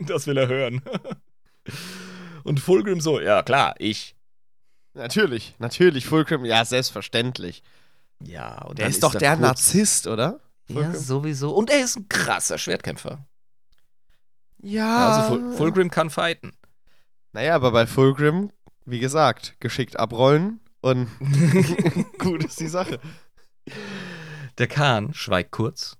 das 0.00 0.26
will 0.26 0.36
er 0.38 0.48
hören. 0.48 0.82
Und 2.42 2.60
Fulgrim 2.60 3.00
so, 3.00 3.20
ja 3.20 3.42
klar, 3.42 3.74
ich. 3.78 4.16
Natürlich, 4.94 5.54
natürlich, 5.58 6.06
Fulcrum, 6.06 6.44
ja, 6.44 6.64
selbstverständlich. 6.64 7.62
Ja, 8.22 8.62
und 8.64 8.78
Der 8.78 8.88
ist 8.88 9.02
doch 9.02 9.14
er 9.14 9.20
der 9.20 9.30
kurz- 9.32 9.40
Narzisst, 9.40 10.06
oder? 10.06 10.40
Ja, 10.68 10.74
Fulgrim? 10.82 10.94
sowieso. 11.00 11.54
Und 11.54 11.70
er 11.70 11.80
ist 11.84 11.96
ein 11.96 12.08
krasser 12.08 12.58
Schwertkämpfer. 12.58 13.26
Ja. 14.60 14.84
Ja, 14.86 15.06
also 15.08 15.28
Ful 15.28 15.52
Fulgrim 15.56 15.90
kann 15.90 16.10
fighten. 16.10 16.52
Naja, 17.32 17.54
aber 17.54 17.70
bei 17.70 17.86
Fulgrim, 17.86 18.50
wie 18.84 18.98
gesagt, 18.98 19.54
geschickt 19.60 19.98
abrollen 19.98 20.60
und 20.80 21.08
gut 22.18 22.44
ist 22.44 22.58
die 22.60 22.68
Sache. 22.68 22.98
Der 24.58 24.66
Kahn 24.66 25.14
schweigt 25.14 25.52
kurz, 25.52 25.96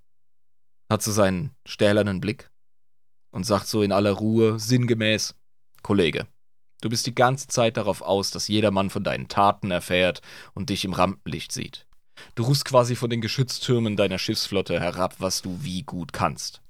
hat 0.90 1.02
so 1.02 1.12
seinen 1.12 1.54
stählernen 1.66 2.20
Blick 2.20 2.50
und 3.30 3.44
sagt 3.44 3.68
so 3.68 3.82
in 3.82 3.92
aller 3.92 4.12
Ruhe, 4.12 4.58
sinngemäß: 4.58 5.34
Kollege, 5.82 6.26
du 6.80 6.88
bist 6.88 7.06
die 7.06 7.14
ganze 7.14 7.46
Zeit 7.46 7.76
darauf 7.76 8.02
aus, 8.02 8.30
dass 8.32 8.48
jedermann 8.48 8.90
von 8.90 9.04
deinen 9.04 9.28
Taten 9.28 9.70
erfährt 9.70 10.20
und 10.54 10.70
dich 10.70 10.84
im 10.84 10.92
Rampenlicht 10.94 11.52
sieht. 11.52 11.86
Du 12.34 12.44
rufst 12.44 12.64
quasi 12.64 12.96
von 12.96 13.10
den 13.10 13.20
Geschütztürmen 13.20 13.96
deiner 13.96 14.18
Schiffsflotte 14.18 14.80
herab, 14.80 15.16
was 15.18 15.42
du 15.42 15.62
wie 15.62 15.82
gut 15.82 16.12
kannst. 16.12 16.60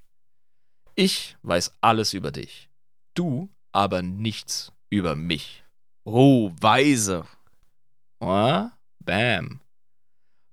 Ich 0.95 1.37
weiß 1.43 1.77
alles 1.81 2.13
über 2.13 2.33
dich. 2.33 2.69
Du 3.15 3.49
aber 3.73 4.03
nichts 4.03 4.73
über 4.91 5.15
mich. 5.15 5.65
Oh, 6.05 6.51
weise. 6.61 7.25
Ah, 8.21 8.71
bam. 9.01 9.61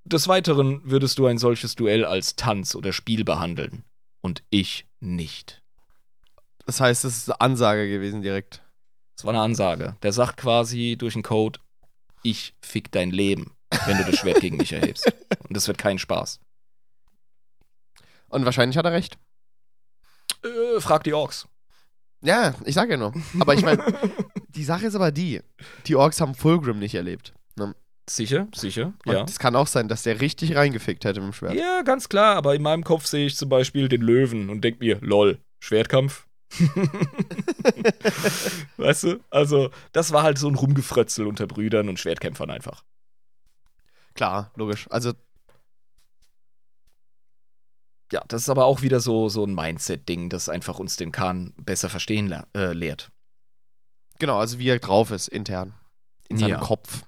Des 0.03 0.27
Weiteren 0.27 0.81
würdest 0.84 1.17
du 1.17 1.26
ein 1.26 1.39
solches 1.39 1.76
Duell 1.76 2.05
als 2.05 2.35
Tanz 2.35 2.76
oder 2.76 2.93
Spiel 2.93 3.23
behandeln. 3.23 3.84
Und 4.22 4.43
ich 4.49 4.85
nicht. 4.99 5.63
Das 6.65 6.80
heißt, 6.80 7.03
das 7.03 7.17
ist 7.17 7.30
eine 7.30 7.41
Ansage 7.41 7.89
gewesen 7.89 8.22
direkt. 8.22 8.61
Das 9.15 9.26
war 9.26 9.34
eine 9.34 9.41
Ansage. 9.41 9.95
Der 10.03 10.13
sagt 10.13 10.38
quasi 10.38 10.95
durch 10.97 11.13
den 11.13 11.23
Code, 11.23 11.59
ich 12.22 12.53
fick 12.61 12.91
dein 12.91 13.11
Leben, 13.11 13.55
wenn 13.85 13.97
du 13.97 14.03
das 14.05 14.17
Schwert 14.19 14.39
gegen 14.39 14.57
mich 14.57 14.73
erhebst. 14.73 15.11
Und 15.47 15.55
das 15.55 15.67
wird 15.67 15.77
kein 15.77 15.99
Spaß. 15.99 16.39
Und 18.29 18.45
wahrscheinlich 18.45 18.77
hat 18.77 18.85
er 18.85 18.91
recht. 18.91 19.17
Äh, 20.43 20.79
frag 20.79 21.03
die 21.03 21.13
Orks. 21.13 21.47
Ja, 22.21 22.55
ich 22.65 22.75
sag 22.75 22.89
ja 22.89 22.97
nur. 22.97 23.13
Aber 23.39 23.53
ich 23.53 23.63
meine, 23.63 23.83
die 24.49 24.63
Sache 24.63 24.87
ist 24.87 24.95
aber 24.95 25.11
die: 25.11 25.41
Die 25.85 25.95
Orks 25.95 26.21
haben 26.21 26.35
Fulgrim 26.35 26.79
nicht 26.79 26.95
erlebt. 26.95 27.33
Ne? 27.55 27.75
Sicher, 28.09 28.47
sicher, 28.53 28.93
Und 29.05 29.13
ja. 29.13 29.23
es 29.23 29.39
kann 29.39 29.55
auch 29.55 29.67
sein, 29.67 29.87
dass 29.87 30.03
der 30.03 30.21
richtig 30.21 30.55
reingefickt 30.55 31.05
hätte 31.05 31.21
mit 31.21 31.31
dem 31.31 31.33
Schwert. 31.33 31.55
Ja, 31.55 31.81
ganz 31.81 32.07
klar, 32.07 32.35
aber 32.35 32.53
in 32.53 32.61
meinem 32.61 32.83
Kopf 32.83 33.05
sehe 33.07 33.25
ich 33.25 33.35
zum 33.35 33.49
Beispiel 33.49 33.89
den 33.89 34.01
Löwen 34.01 34.49
und 34.49 34.61
denk 34.61 34.79
mir, 34.79 34.99
lol, 35.01 35.39
Schwertkampf. 35.59 36.27
weißt 38.77 39.03
du? 39.03 39.19
Also, 39.31 39.71
das 39.91 40.11
war 40.11 40.21
halt 40.21 40.37
so 40.37 40.47
ein 40.47 40.55
Rumgefrötzel 40.55 41.25
unter 41.25 41.47
Brüdern 41.47 41.89
und 41.89 41.99
Schwertkämpfern 41.99 42.51
einfach. 42.51 42.83
Klar, 44.15 44.51
logisch. 44.55 44.87
Also, 44.89 45.13
Ja, 48.11 48.21
das 48.27 48.43
ist 48.43 48.49
aber 48.49 48.65
auch 48.65 48.81
wieder 48.81 48.99
so, 48.99 49.29
so 49.29 49.43
ein 49.45 49.55
Mindset-Ding, 49.55 50.29
das 50.29 50.47
einfach 50.47 50.77
uns 50.79 50.95
den 50.95 51.11
Kahn 51.11 51.53
besser 51.57 51.89
verstehen 51.89 52.27
le 52.27 52.45
äh, 52.55 52.71
lehrt. 52.71 53.11
genau, 54.19 54.37
also 54.37 54.59
wie 54.59 54.69
er 54.69 54.79
drauf 54.79 55.11
ist, 55.11 55.27
intern. 55.27 55.73
In 56.29 56.37
seinem 56.37 56.51
Ja. 56.51 56.59
Kopf. 56.59 57.03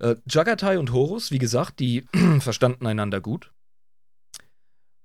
Äh, 0.00 0.16
Jagatai 0.28 0.78
und 0.78 0.92
Horus, 0.92 1.30
wie 1.30 1.38
gesagt, 1.38 1.80
die 1.80 2.06
verstanden 2.40 2.86
einander 2.86 3.20
gut. 3.20 3.52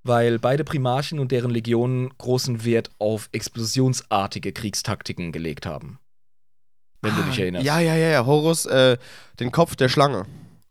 Weil 0.04 0.40
beide 0.40 0.64
Primarchen 0.64 1.20
und 1.20 1.32
deren 1.32 1.52
Legionen 1.52 2.16
großen 2.18 2.64
Wert 2.64 2.92
auf 3.00 3.30
explosionsartige 3.32 4.52
Kriegstaktiken 4.54 5.32
gelegt 5.32 5.66
haben. 5.66 6.00
Wenn 7.02 7.16
du 7.16 7.24
dich 7.24 7.38
Ah, 7.40 7.42
erinnerst. 7.44 7.66
Ja, 7.66 7.80
ja, 7.80 7.96
ja, 7.96 8.10
ja. 8.10 8.26
Horus, 8.26 8.66
äh, 8.66 8.98
den 9.40 9.52
Kopf 9.52 9.76
der 9.76 9.90
Schlange 9.90 10.26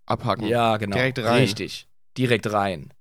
abhacken. 0.07 0.47
Ja, 0.47 0.77
genau. 0.77 0.97
Direkt 0.97 1.19
rein. 1.19 1.43
Richtig. 1.43 1.89
Direkt 2.16 2.51
rein. 2.53 2.93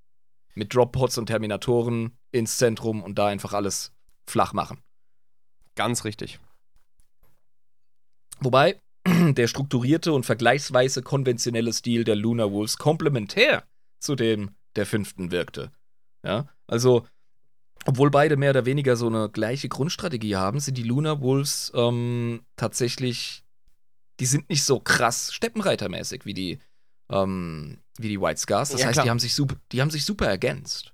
Mit 0.53 0.73
Droppods 0.73 1.17
und 1.17 1.27
Terminatoren 1.27 2.17
ins 2.31 2.57
Zentrum 2.57 3.03
und 3.03 3.17
da 3.17 3.27
einfach 3.27 3.53
alles 3.53 3.93
flach 4.25 4.53
machen. 4.53 4.79
Ganz 5.75 6.03
richtig. 6.05 6.39
Wobei 8.39 8.79
der 9.07 9.47
strukturierte 9.47 10.13
und 10.13 10.25
vergleichsweise 10.25 11.01
konventionelle 11.01 11.73
Stil 11.73 12.03
der 12.03 12.15
Lunar 12.15 12.51
Wolves 12.51 12.77
komplementär 12.77 13.63
zu 13.99 14.15
dem 14.15 14.55
der 14.75 14.85
fünften 14.85 15.31
wirkte. 15.31 15.71
Ja, 16.23 16.47
also, 16.67 17.05
obwohl 17.85 18.09
beide 18.09 18.35
mehr 18.35 18.49
oder 18.49 18.65
weniger 18.65 18.95
so 18.95 19.07
eine 19.07 19.29
gleiche 19.29 19.69
Grundstrategie 19.69 20.35
haben, 20.35 20.59
sind 20.59 20.77
die 20.77 20.83
Lunar 20.83 21.21
Wolves 21.21 21.71
ähm, 21.75 22.41
tatsächlich, 22.55 23.43
die 24.19 24.25
sind 24.25 24.49
nicht 24.49 24.63
so 24.63 24.79
krass 24.79 25.33
Steppenreitermäßig 25.33 26.25
wie 26.25 26.33
die, 26.33 26.59
ähm, 27.09 27.79
wie 27.97 28.09
die 28.09 28.19
White 28.19 28.39
Scars. 28.39 28.69
Das 28.69 28.81
Ja, 28.81 28.87
heißt, 28.87 28.95
klar. 28.95 29.03
die 29.05 29.09
haben, 29.09 29.19
sich 29.19 29.33
super, 29.35 29.55
die 29.71 29.81
haben 29.81 29.91
sich 29.91 30.05
super 30.05 30.27
ergänzt. 30.27 30.93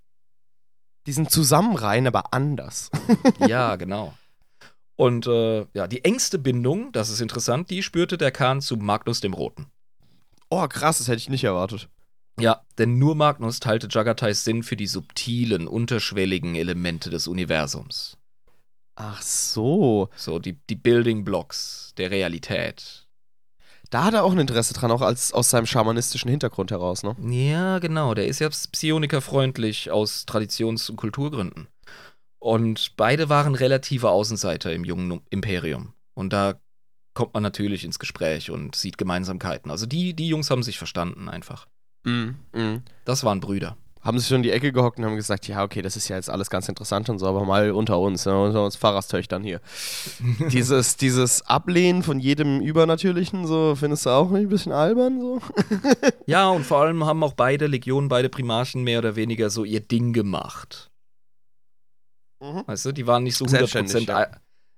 Die 1.07 1.13
sind 1.13 1.31
zusammen 1.31 1.75
rein, 1.75 2.05
aber 2.07 2.33
anders. 2.33 2.91
ja, 3.47 3.75
genau. 3.75 4.13
Und 4.95 5.25
äh, 5.25 5.65
ja, 5.73 5.88
die 5.88 6.03
engste 6.05 6.38
Bindung, 6.38 6.91
das 6.91 7.09
ist 7.09 7.21
interessant, 7.21 7.71
die 7.71 7.81
spürte 7.81 8.17
der 8.17 8.31
Khan 8.31 8.61
zu 8.61 8.77
Magnus 8.77 9.19
dem 9.19 9.33
Roten. 9.33 9.65
Oh, 10.49 10.67
krass, 10.67 10.99
das 10.99 11.07
hätte 11.07 11.17
ich 11.17 11.29
nicht 11.29 11.43
erwartet. 11.43 11.89
Ja, 12.39 12.61
denn 12.77 12.99
nur 12.99 13.15
Magnus 13.15 13.59
teilte 13.59 13.88
Jagatais 13.89 14.43
Sinn 14.43 14.63
für 14.63 14.75
die 14.75 14.88
subtilen, 14.88 15.67
unterschwelligen 15.67 16.55
Elemente 16.55 17.09
des 17.09 17.27
Universums. 17.27 18.17
Ach 18.95 19.21
so. 19.21 20.09
So 20.15 20.39
die, 20.39 20.59
die 20.69 20.75
Building 20.75 21.23
Blocks 21.23 21.93
der 21.97 22.11
Realität. 22.11 23.00
Da 23.91 24.05
hat 24.05 24.13
er 24.13 24.23
auch 24.23 24.31
ein 24.31 24.39
Interesse 24.39 24.73
dran, 24.73 24.89
auch 24.89 25.01
als, 25.01 25.34
aus 25.34 25.49
seinem 25.49 25.65
schamanistischen 25.65 26.30
Hintergrund 26.30 26.72
heraus, 26.72 27.03
ne? 27.03 27.15
Ja, 27.30 27.80
genau. 27.80 28.13
Der 28.13 28.26
ist 28.26 28.39
ja 28.39 28.49
psionikerfreundlich 28.49 29.91
aus 29.91 30.26
Traditions- 30.26 30.89
und 30.89 30.95
Kulturgründen. 30.95 31.68
Und 32.39 32.93
beide 32.95 33.27
waren 33.27 33.53
relative 33.53 34.09
Außenseiter 34.09 34.73
im 34.73 34.85
jungen 34.85 35.22
Imperium. 35.30 35.93
Und 36.13 36.31
da 36.31 36.59
kommt 37.13 37.34
man 37.34 37.43
natürlich 37.43 37.84
ins 37.84 37.99
Gespräch 37.99 38.49
und 38.49 38.76
sieht 38.76 38.97
Gemeinsamkeiten. 38.97 39.69
Also 39.69 39.85
die, 39.85 40.13
die 40.13 40.30
Jungs 40.30 40.49
haben 40.49 40.63
sich 40.63 40.77
verstanden 40.77 41.27
einfach. 41.27 41.68
Mhm. 42.05 42.35
Mhm. 42.53 42.84
Das 43.03 43.26
waren 43.26 43.41
Brüder. 43.41 43.76
Haben 44.01 44.17
sich 44.17 44.27
so 44.27 44.35
in 44.35 44.43
die 44.43 44.51
Ecke 44.51 44.71
gehockt 44.71 44.97
und 44.97 45.05
haben 45.05 45.15
gesagt, 45.15 45.47
ja, 45.47 45.63
okay, 45.63 45.81
das 45.81 45.95
ist 45.95 46.07
ja 46.07 46.15
jetzt 46.15 46.29
alles 46.29 46.49
ganz 46.49 46.67
interessant 46.67 47.09
und 47.09 47.19
so, 47.19 47.27
aber 47.27 47.45
mal 47.45 47.71
unter 47.71 47.99
uns, 47.99 48.25
ne, 48.25 48.41
unter 48.41 48.65
uns 48.65 48.75
Pfarrerstöchtern 48.75 49.43
hier. 49.43 49.61
dieses, 50.51 50.97
dieses 50.97 51.41
Ablehnen 51.43 52.01
von 52.01 52.19
jedem 52.19 52.61
Übernatürlichen, 52.61 53.45
so, 53.45 53.75
findest 53.75 54.05
du 54.05 54.09
auch 54.09 54.31
nicht 54.31 54.43
ein 54.43 54.49
bisschen 54.49 54.71
albern, 54.71 55.19
so? 55.19 55.41
Ja, 56.25 56.49
und 56.49 56.65
vor 56.65 56.79
allem 56.79 57.05
haben 57.05 57.23
auch 57.23 57.33
beide 57.33 57.67
Legionen, 57.67 58.09
beide 58.09 58.29
Primarchen 58.29 58.83
mehr 58.83 58.99
oder 58.99 59.15
weniger 59.15 59.49
so 59.49 59.63
ihr 59.63 59.81
Ding 59.81 60.13
gemacht. 60.13 60.89
Mhm. 62.41 62.63
Weißt 62.65 62.85
du, 62.85 62.91
die 62.91 63.05
waren 63.07 63.23
nicht 63.23 63.37
so 63.37 63.45
100% 63.45 63.49
Selbstständig, 63.49 64.07
ja. 64.07 64.27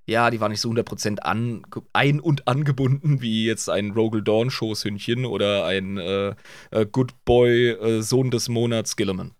Ja. 0.05 0.29
die 0.29 0.39
waren 0.39 0.51
nicht 0.51 0.61
so 0.61 0.69
100% 0.69 1.19
an, 1.19 1.63
ein- 1.93 2.19
und 2.19 2.47
angebunden 2.47 3.21
wie 3.21 3.45
jetzt 3.45 3.69
ein 3.69 3.91
Rogel 3.91 4.23
Dawn 4.23 4.49
Schoßhündchen 4.49 5.25
oder 5.25 5.65
ein 5.65 5.97
äh, 5.97 6.35
äh, 6.71 6.85
Good 6.85 7.13
Boy 7.25 7.69
äh, 7.69 8.01
Sohn 8.01 8.31
des 8.31 8.49
Monats 8.49 8.95
Gilliman. 8.95 9.33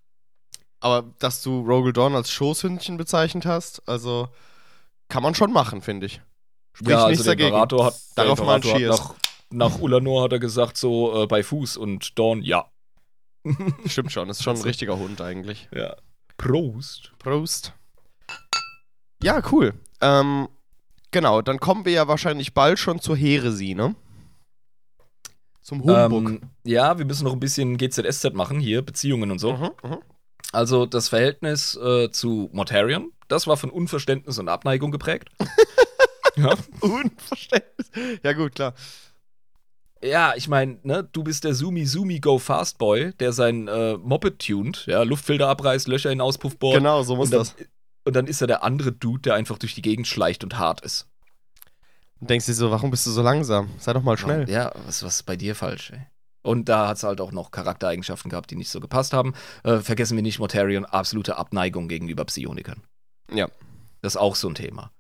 Aber 0.79 1.13
dass 1.19 1.41
du 1.41 1.61
Rogel 1.61 1.93
Dawn 1.93 2.15
als 2.15 2.29
Schoßhündchen 2.31 2.97
bezeichnet 2.97 3.45
hast, 3.45 3.87
also 3.87 4.27
kann 5.09 5.23
man 5.23 5.35
schon 5.35 5.51
machen, 5.51 5.81
finde 5.81 6.07
ich. 6.07 6.21
Spricht 6.73 6.91
ja, 6.91 7.07
nichts 7.07 7.19
also 7.19 7.23
der 7.23 7.35
dagegen. 7.35 7.47
Imperator 7.49 7.85
hat, 7.85 7.95
Darauf 8.15 8.39
der 8.39 8.55
Imperator 8.55 8.93
hat 8.93 9.15
nach, 9.51 9.71
nach 9.71 9.79
Ulanor 9.79 10.23
hat 10.23 10.33
er 10.33 10.39
gesagt 10.39 10.75
so 10.77 11.23
äh, 11.23 11.27
bei 11.27 11.43
Fuß 11.43 11.77
und 11.77 12.17
Dawn 12.17 12.41
ja. 12.41 12.65
Stimmt 13.85 14.11
schon, 14.11 14.29
ist 14.29 14.43
schon 14.43 14.55
ein 14.55 14.61
richtiger 14.63 14.97
Hund 14.97 15.21
eigentlich. 15.21 15.67
ja. 15.71 15.95
Prost. 16.37 17.11
Prost. 17.19 17.73
Ja, 19.21 19.41
cool. 19.51 19.73
Ähm, 20.03 20.49
genau, 21.11 21.41
dann 21.41 21.59
kommen 21.59 21.85
wir 21.85 21.93
ja 21.93 22.07
wahrscheinlich 22.07 22.53
bald 22.53 22.77
schon 22.77 22.99
zur 22.99 23.15
Heresie, 23.15 23.73
ne? 23.73 23.95
Zum 25.61 25.81
Humbug. 25.83 26.29
Ähm, 26.29 26.41
ja, 26.65 26.97
wir 26.97 27.05
müssen 27.05 27.23
noch 27.23 27.31
ein 27.31 27.39
bisschen 27.39 27.77
GZSZ 27.77 28.33
machen 28.33 28.59
hier, 28.59 28.81
Beziehungen 28.81 29.31
und 29.31 29.39
so. 29.39 29.53
Mhm, 29.53 29.69
mhm. 29.81 29.97
Also 30.51 30.85
das 30.85 31.07
Verhältnis 31.09 31.75
äh, 31.77 32.11
zu 32.11 32.49
Mortarion, 32.51 33.11
das 33.29 33.47
war 33.47 33.55
von 33.55 33.69
Unverständnis 33.69 34.37
und 34.37 34.49
Abneigung 34.49 34.91
geprägt. 34.91 35.29
ja. 36.35 36.53
Unverständnis. 36.81 37.91
Ja, 38.21 38.33
gut, 38.33 38.55
klar. 38.55 38.73
ja, 40.03 40.33
ich 40.35 40.49
meine, 40.49 40.79
ne, 40.83 41.07
du 41.11 41.23
bist 41.23 41.45
der 41.45 41.53
Sumi 41.53 41.85
Sumi 41.85 42.19
Go 42.19 42.39
Fast 42.39 42.77
Boy, 42.77 43.13
der 43.13 43.31
sein 43.31 43.69
äh, 43.69 43.97
Moped 43.97 44.39
tuned, 44.39 44.85
ja, 44.85 45.01
Luftfilter 45.03 45.47
abreißt, 45.47 45.87
Löcher 45.87 46.11
in 46.11 46.19
Auspuff 46.19 46.57
bohrt. 46.57 46.77
Genau, 46.77 47.03
so 47.03 47.15
muss 47.15 47.29
das. 47.29 47.55
Und 48.05 48.15
dann 48.15 48.27
ist 48.27 48.41
er 48.41 48.47
der 48.47 48.63
andere 48.63 48.91
Dude, 48.91 49.21
der 49.21 49.35
einfach 49.35 49.57
durch 49.57 49.75
die 49.75 49.81
Gegend 49.81 50.07
schleicht 50.07 50.43
und 50.43 50.57
hart 50.57 50.81
ist. 50.81 51.07
Und 52.19 52.29
denkst 52.29 52.45
dir 52.45 52.53
so, 52.53 52.71
warum 52.71 52.91
bist 52.91 53.05
du 53.05 53.11
so 53.11 53.21
langsam? 53.21 53.69
Sei 53.79 53.93
doch 53.93 54.03
mal 54.03 54.17
schnell. 54.17 54.49
Ja, 54.49 54.73
was, 54.85 55.03
was 55.03 55.17
ist 55.17 55.23
bei 55.23 55.35
dir 55.35 55.55
falsch, 55.55 55.91
ey? 55.91 56.01
Und 56.41 56.67
da 56.67 56.89
hat 56.89 56.97
es 56.97 57.03
halt 57.03 57.21
auch 57.21 57.31
noch 57.31 57.51
Charaktereigenschaften 57.51 58.29
gehabt, 58.29 58.51
die 58.51 58.57
nicht 58.57 58.69
so 58.69 58.81
gepasst 58.81 59.13
haben. 59.13 59.33
Äh, 59.63 59.77
vergessen 59.79 60.17
wir 60.17 60.23
nicht, 60.23 60.39
Mortarion, 60.39 60.85
absolute 60.85 61.37
Abneigung 61.37 61.87
gegenüber 61.87 62.25
Psionikern. 62.25 62.83
Ja. 63.31 63.47
Das 64.01 64.15
ist 64.15 64.21
auch 64.21 64.35
so 64.35 64.49
ein 64.49 64.55
Thema. 64.55 64.91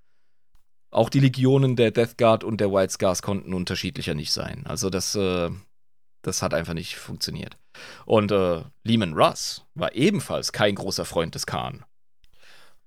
Auch 0.89 1.09
die 1.09 1.19
Legionen 1.19 1.75
der 1.75 1.91
Death 1.91 2.17
Guard 2.17 2.43
und 2.43 2.61
der 2.61 2.71
White 2.71 2.93
Scars 2.93 3.21
konnten 3.21 3.53
unterschiedlicher 3.53 4.13
nicht 4.13 4.31
sein. 4.31 4.65
Also 4.65 4.89
das, 4.89 5.15
äh, 5.15 5.49
das 6.21 6.41
hat 6.41 6.53
einfach 6.53 6.73
nicht 6.73 6.95
funktioniert. 6.95 7.57
Und 8.05 8.31
äh, 8.31 8.63
Lehman 8.83 9.13
Russ 9.13 9.65
war 9.75 9.93
ebenfalls 9.95 10.53
kein 10.53 10.75
großer 10.75 11.03
Freund 11.03 11.35
des 11.35 11.45
Khan. 11.45 11.83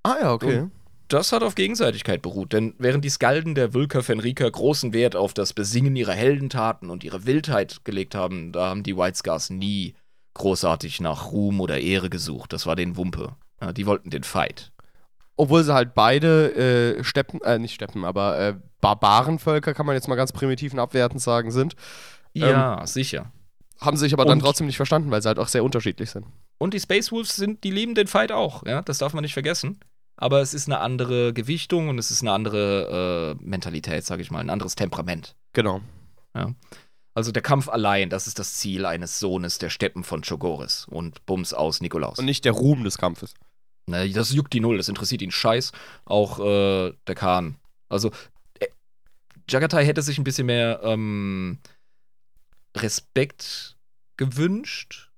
Ah 0.07 0.16
ja, 0.20 0.33
okay. 0.33 0.61
Und- 0.61 0.73
Das 1.09 1.31
hat 1.31 1.43
auf 1.45 1.55
Gegenseitigkeit 1.55 2.20
beruht, 2.20 2.53
denn 2.53 2.74
während 2.78 3.05
die 3.05 3.11
Skalden 3.11 3.55
der 3.55 3.73
Vulker 3.74 4.03
Fenrika 4.03 4.49
großen 4.49 4.93
Wert 4.93 5.15
auf 5.15 5.35
das 5.35 5.53
Besingen 5.53 5.95
ihrer 5.95 6.15
Heldentaten 6.15 6.91
und 6.91 7.05
ihre 7.05 7.27
Wildheit 7.27 7.85
gelegt 7.85 8.15
haben, 8.16 8.51
da 8.51 8.66
haben 8.70 8.83
die 8.83 8.97
White 8.97 9.16
Scars 9.19 9.51
nie 9.51 9.95
großartig 10.35 11.01
nach 11.01 11.31
Ruhm 11.31 11.61
oder 11.61 11.78
Ehre 11.78 12.11
gesucht. 12.11 12.53
Das 12.53 12.66
war 12.66 12.74
den 12.77 12.97
Wumpe. 12.97 13.37
Ja, 13.61 13.73
die 13.73 13.87
wollten 13.87 14.11
den 14.11 14.24
Fight. 14.24 14.73
Obwohl 15.37 15.62
sie 15.62 15.73
halt 15.74 15.95
beide 15.95 16.97
äh, 16.99 17.05
Steppen, 17.05 17.41
äh, 17.43 17.59
nicht 17.59 17.74
Steppen, 17.74 18.05
aber 18.05 18.39
äh, 18.41 18.55
Barbarenvölker, 18.81 19.74
kann 19.74 19.87
man 19.87 19.95
jetzt 19.95 20.09
mal 20.09 20.15
ganz 20.16 20.33
primitiv 20.33 20.73
und 20.73 20.78
abwertend 20.81 21.20
sagen, 21.23 21.51
sind. 21.53 21.77
Ja, 22.33 22.87
sicher. 22.87 23.33
Haben 23.81 23.97
sich 23.97 24.12
aber 24.12 24.24
dann 24.24 24.39
Und- 24.39 24.41
trotzdem 24.45 24.66
nicht 24.66 24.77
verstanden, 24.77 25.11
weil 25.11 25.23
sie 25.23 25.28
halt 25.28 25.39
auch 25.39 25.49
sehr 25.49 25.62
unterschiedlich 25.65 26.11
sind. 26.11 26.27
Und 26.59 26.74
die 26.74 26.81
Space 26.81 27.12
Wolves 27.12 27.37
sind, 27.37 27.62
die 27.65 27.70
lieben 27.70 27.95
den 27.95 28.07
Fight 28.09 28.33
auch, 28.33 28.66
ja, 28.66 28.83
das 28.83 28.99
darf 28.99 29.12
man 29.15 29.23
nicht 29.23 29.35
vergessen. 29.35 29.78
Aber 30.17 30.41
es 30.41 30.55
ist 30.55 30.69
eine 30.69 30.81
andere 30.81 31.33
Gewichtung 31.33 31.89
und 31.89 31.99
es 31.99 32.11
ist 32.11 32.23
eine 32.23 32.33
andere 32.33 33.37
äh, 33.39 33.45
Mentalität, 33.45 34.05
sage 34.05 34.23
ich 34.23 34.31
mal, 34.31 34.41
ein 34.41 34.51
anderes 34.51 34.75
Temperament. 34.75 35.37
Genau. 35.53 35.83
Also 37.15 37.33
der 37.33 37.43
Kampf 37.43 37.69
allein, 37.69 38.11
das 38.11 38.27
ist 38.27 38.39
das 38.39 38.55
Ziel 38.55 38.85
eines 38.85 39.19
Sohnes 39.19 39.59
der 39.59 39.71
Steppen 39.71 40.05
von 40.05 40.23
Chogoris 40.23 40.87
und 40.87 41.25
Bums 41.25 41.55
aus 41.55 41.81
Nikolaus. 41.81 42.19
Und 42.19 42.27
nicht 42.27 42.45
der 42.45 42.53
Ruhm 42.53 42.85
des 42.85 42.99
Kampfes. 42.99 43.35
Ne, 43.87 44.11
das 44.11 44.33
juckt 44.33 44.53
die 44.53 44.61
Null, 44.61 44.77
das 44.77 44.89
interessiert 44.89 45.23
ihn 45.23 45.31
scheiß. 45.31 45.73
Auch 46.05 46.41
äh, 46.41 46.93
der 47.07 47.15
Khan. 47.15 47.57
Also, 47.89 48.11
äh, 48.59 48.67
Jagatai 49.49 49.87
hätte 49.87 50.03
sich 50.03 50.19
ein 50.19 50.25
bisschen 50.25 50.47
mehr 50.47 50.81
ähm, 50.83 51.59
Respekt 52.77 53.77
gewünscht, 54.17 55.11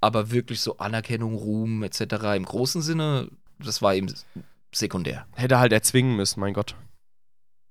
aber 0.00 0.30
wirklich 0.30 0.60
so 0.60 0.78
Anerkennung, 0.78 1.34
Ruhm 1.34 1.82
etc. 1.82 2.00
im 2.36 2.44
großen 2.44 2.80
Sinne, 2.80 3.28
das 3.62 3.82
war 3.82 3.94
ihm 3.94 4.12
sekundär. 4.72 5.26
Hätte 5.34 5.54
er 5.54 5.60
halt 5.60 5.72
erzwingen 5.72 6.16
müssen, 6.16 6.40
mein 6.40 6.54
Gott. 6.54 6.74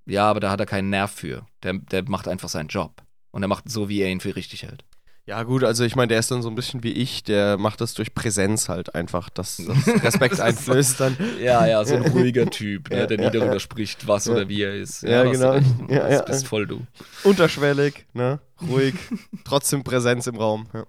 Ja, 0.06 0.30
aber 0.30 0.40
da 0.40 0.52
hat 0.52 0.60
er 0.60 0.66
keinen 0.66 0.90
Nerv 0.90 1.12
für. 1.12 1.46
Der, 1.64 1.74
der 1.74 2.08
macht 2.10 2.28
einfach 2.28 2.50
seinen 2.50 2.68
Job. 2.68 3.04
Und 3.32 3.44
er 3.44 3.48
macht 3.48 3.70
so, 3.70 3.88
wie 3.88 4.02
er 4.02 4.10
ihn 4.10 4.20
für 4.20 4.36
richtig 4.36 4.64
hält. 4.64 4.84
Ja, 5.28 5.44
gut, 5.44 5.64
also 5.64 5.84
ich 5.84 5.96
meine, 5.96 6.08
der 6.08 6.20
ist 6.20 6.32
dann 6.32 6.42
so 6.42 6.50
ein 6.50 6.56
bisschen 6.56 6.84
wie 6.84 6.92
ich, 6.92 7.24
der 7.24 7.58
macht 7.58 7.80
das 7.80 7.94
durch 7.94 8.14
Präsenz 8.16 8.70
halt 8.70 8.96
einfach, 8.96 9.30
dass 9.30 9.58
das 9.58 9.88
Respekt 10.04 10.34
Das 10.34 10.40
einflößt 10.40 11.00
dann. 11.00 11.16
Ja, 11.40 11.66
ja, 11.68 11.86
so 11.86 11.96
ein 11.96 12.02
ruhiger 12.08 12.50
Typ, 12.50 12.90
ne, 12.90 12.98
Ja, 13.02 13.06
der 13.06 13.20
ja, 13.20 13.26
nie 13.26 13.38
darüber 13.38 13.54
ja. 13.54 13.60
spricht, 13.60 14.08
was 14.08 14.26
Ja. 14.26 14.34
oder 14.34 14.50
wie 14.50 14.64
er 14.64 14.74
ist. 14.74 15.04
Ja, 15.04 15.24
du 15.24 15.32
genau. 15.32 15.52
recht. 15.52 15.68
Ja, 15.90 16.00
das 16.00 16.12
ja. 16.12 16.22
bist 16.24 16.48
voll 16.48 16.66
du. 16.66 16.86
Unterschwellig, 17.24 18.08
ne? 18.14 18.40
Ruhig. 18.68 18.96
Trotzdem 19.46 19.84
Präsenz 19.84 20.26
im 20.26 20.36
Raum. 20.36 20.68
Ja. 20.74 20.86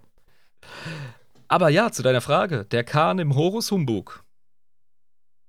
Aber 1.47 1.69
ja, 1.69 1.91
zu 1.91 2.01
deiner 2.01 2.21
Frage. 2.21 2.65
Der 2.65 2.83
Kahn 2.83 3.19
im 3.19 3.35
Horus 3.35 3.69
Humbug. 3.71 4.22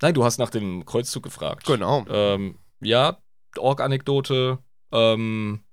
Nein, 0.04 0.12
du 0.12 0.22
hast 0.22 0.36
nach 0.36 0.50
dem 0.50 0.84
Kreuzzug 0.84 1.22
gefragt. 1.22 1.64
Genau. 1.64 2.04
Ähm, 2.10 2.58
ja, 2.82 3.16
Org-Anekdote. 3.56 4.58
Ähm, 4.92 5.64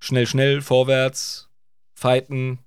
schnell, 0.00 0.26
schnell, 0.26 0.60
vorwärts, 0.60 1.48
fighten 1.94 2.58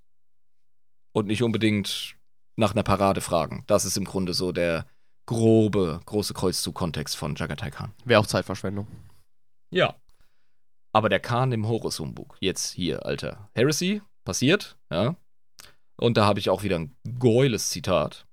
und 1.11 1.27
nicht 1.27 1.43
unbedingt 1.43 2.15
nach 2.55 2.71
einer 2.71 2.84
Parade 2.84 3.19
fragen. 3.19 3.65
Das 3.67 3.84
ist 3.84 3.97
im 3.97 4.05
Grunde 4.05 4.34
so 4.34 4.53
der 4.53 4.88
grobe, 5.25 5.99
große 6.05 6.34
Kreuzzug-Kontext 6.34 7.17
von 7.17 7.35
Jagatai 7.35 7.69
Khan. 7.69 7.91
Wäre 8.05 8.21
auch 8.21 8.27
Zeitverschwendung. 8.27 8.88
Ja. 9.71 9.95
Aber 10.93 11.09
der 11.09 11.19
Kahn 11.19 11.51
im 11.51 11.67
Horus-Humbug. 11.67 12.38
Jetzt 12.39 12.71
hier, 12.71 13.05
Alter. 13.05 13.49
Heresy, 13.53 14.01
passiert, 14.23 14.77
ja. 14.89 15.17
Und 15.97 16.15
da 16.15 16.25
habe 16.25 16.39
ich 16.39 16.49
auch 16.49 16.63
wieder 16.63 16.80
ein 16.80 16.95
geiles 17.19 17.71
Zitat. 17.71 18.25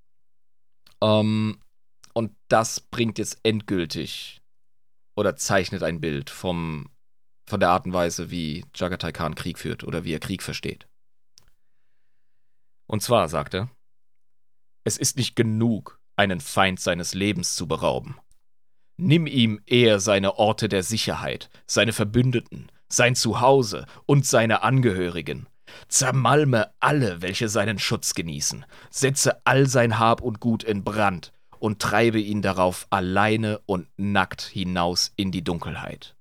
Ähm, 1.03 1.59
und 2.13 2.35
das 2.49 2.81
bringt 2.81 3.19
jetzt 3.19 3.39
endgültig 3.43 4.41
oder 5.17 5.37
zeichnet 5.37 5.83
ein 5.83 6.01
Bild 6.01 6.31
vom, 6.31 6.91
von 7.47 7.61
der 7.61 7.71
Art 7.71 7.87
und 7.87 7.93
Weise, 7.93 8.31
wie 8.31 8.65
Jagatai 8.75 9.13
Khan 9.13 9.35
Krieg 9.35 9.59
führt 9.59 9.85
oder 9.85 10.05
wie 10.05 10.15
er 10.15 10.21
Krieg 10.21 10.43
versteht. 10.43 10.87
Und 12.87 13.03
zwar 13.03 13.29
sagt 13.29 13.55
er, 13.55 13.71
es 14.85 14.97
ist 14.97 15.17
nicht 15.17 15.37
genug, 15.37 16.01
einen 16.17 16.41
Feind 16.41 16.81
seines 16.81 17.15
Lebens 17.15 17.55
zu 17.55 17.69
berauben. 17.69 18.17
Nimm 18.97 19.27
ihm 19.27 19.61
eher 19.67 20.01
seine 20.01 20.39
Orte 20.39 20.69
der 20.69 20.83
Sicherheit, 20.83 21.49
seine 21.67 21.93
Verbündeten, 21.93 22.71
sein 22.89 23.15
Zuhause 23.15 23.87
und 24.07 24.27
seine 24.27 24.63
Angehörigen. 24.63 25.47
Zermalme 25.89 26.75
alle, 26.81 27.23
welche 27.23 27.49
seinen 27.49 27.79
Schutz 27.79 28.15
genießen. 28.15 28.67
Setze 28.91 29.47
all 29.47 29.67
sein 29.67 29.99
Hab 29.99 30.21
und 30.21 30.41
Gut 30.41 30.65
in 30.65 30.83
Brand 30.83 31.33
und 31.61 31.81
treibe 31.81 32.19
ihn 32.19 32.43
darauf 32.43 32.87
alleine 32.91 33.61
und 33.67 33.87
nackt 33.97 34.43
hinaus 34.43 35.13
in 35.17 35.31
die 35.31 35.45
Dunkelheit. 35.45 36.17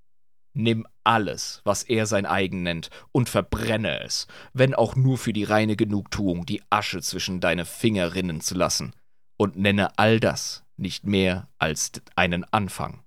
Nimm 0.53 0.85
alles, 1.03 1.61
was 1.63 1.83
er 1.83 2.05
sein 2.05 2.25
eigen 2.25 2.63
nennt, 2.63 2.89
und 3.11 3.29
verbrenne 3.29 4.01
es, 4.03 4.27
wenn 4.53 4.75
auch 4.75 4.95
nur 4.95 5.17
für 5.17 5.33
die 5.33 5.43
reine 5.43 5.75
Genugtuung, 5.75 6.45
die 6.45 6.61
Asche 6.69 7.01
zwischen 7.01 7.39
deine 7.39 7.65
Finger 7.65 8.13
rinnen 8.13 8.41
zu 8.41 8.55
lassen, 8.55 8.93
und 9.37 9.55
nenne 9.55 9.97
all 9.97 10.19
das 10.19 10.63
nicht 10.75 11.05
mehr 11.05 11.47
als 11.57 11.91
einen 12.15 12.43
Anfang. 12.45 13.03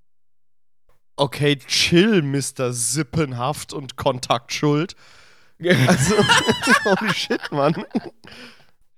Okay, 1.16 1.56
chill, 1.56 2.22
Mr. 2.22 2.72
Sippenhaft 2.72 3.72
und 3.72 3.96
Kontaktschuld. 3.96 4.96
Also, 5.86 6.16
holy 6.84 7.14
shit, 7.14 7.52
Mann. 7.52 7.84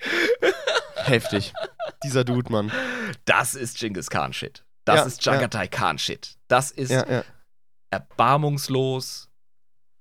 Heftig. 1.05 1.53
Dieser 2.03 2.25
Dude, 2.25 2.51
Mann. 2.51 2.73
Das 3.25 3.55
ist 3.55 3.79
Genghis 3.79 4.11
Khan-Shit. 4.11 4.65
Das 4.85 4.97
Ja, 4.97 5.05
ist 5.05 5.25
Jagatai 5.25 5.69
Khan-Shit. 5.69 6.37
Das 6.49 6.71
ist 6.71 6.91
Ja, 6.91 7.09
ja. 7.11 7.25
erbarmungslos, 7.91 9.31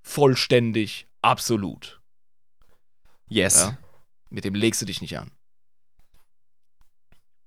vollständig, 0.02 1.08
absolut. 1.22 2.02
Yes. 3.28 3.56
Ja? 3.56 3.78
Mit 4.30 4.46
dem 4.46 4.56
legst 4.56 4.82
du 4.82 4.86
dich 4.86 5.02
nicht 5.02 5.18
an. 5.18 5.32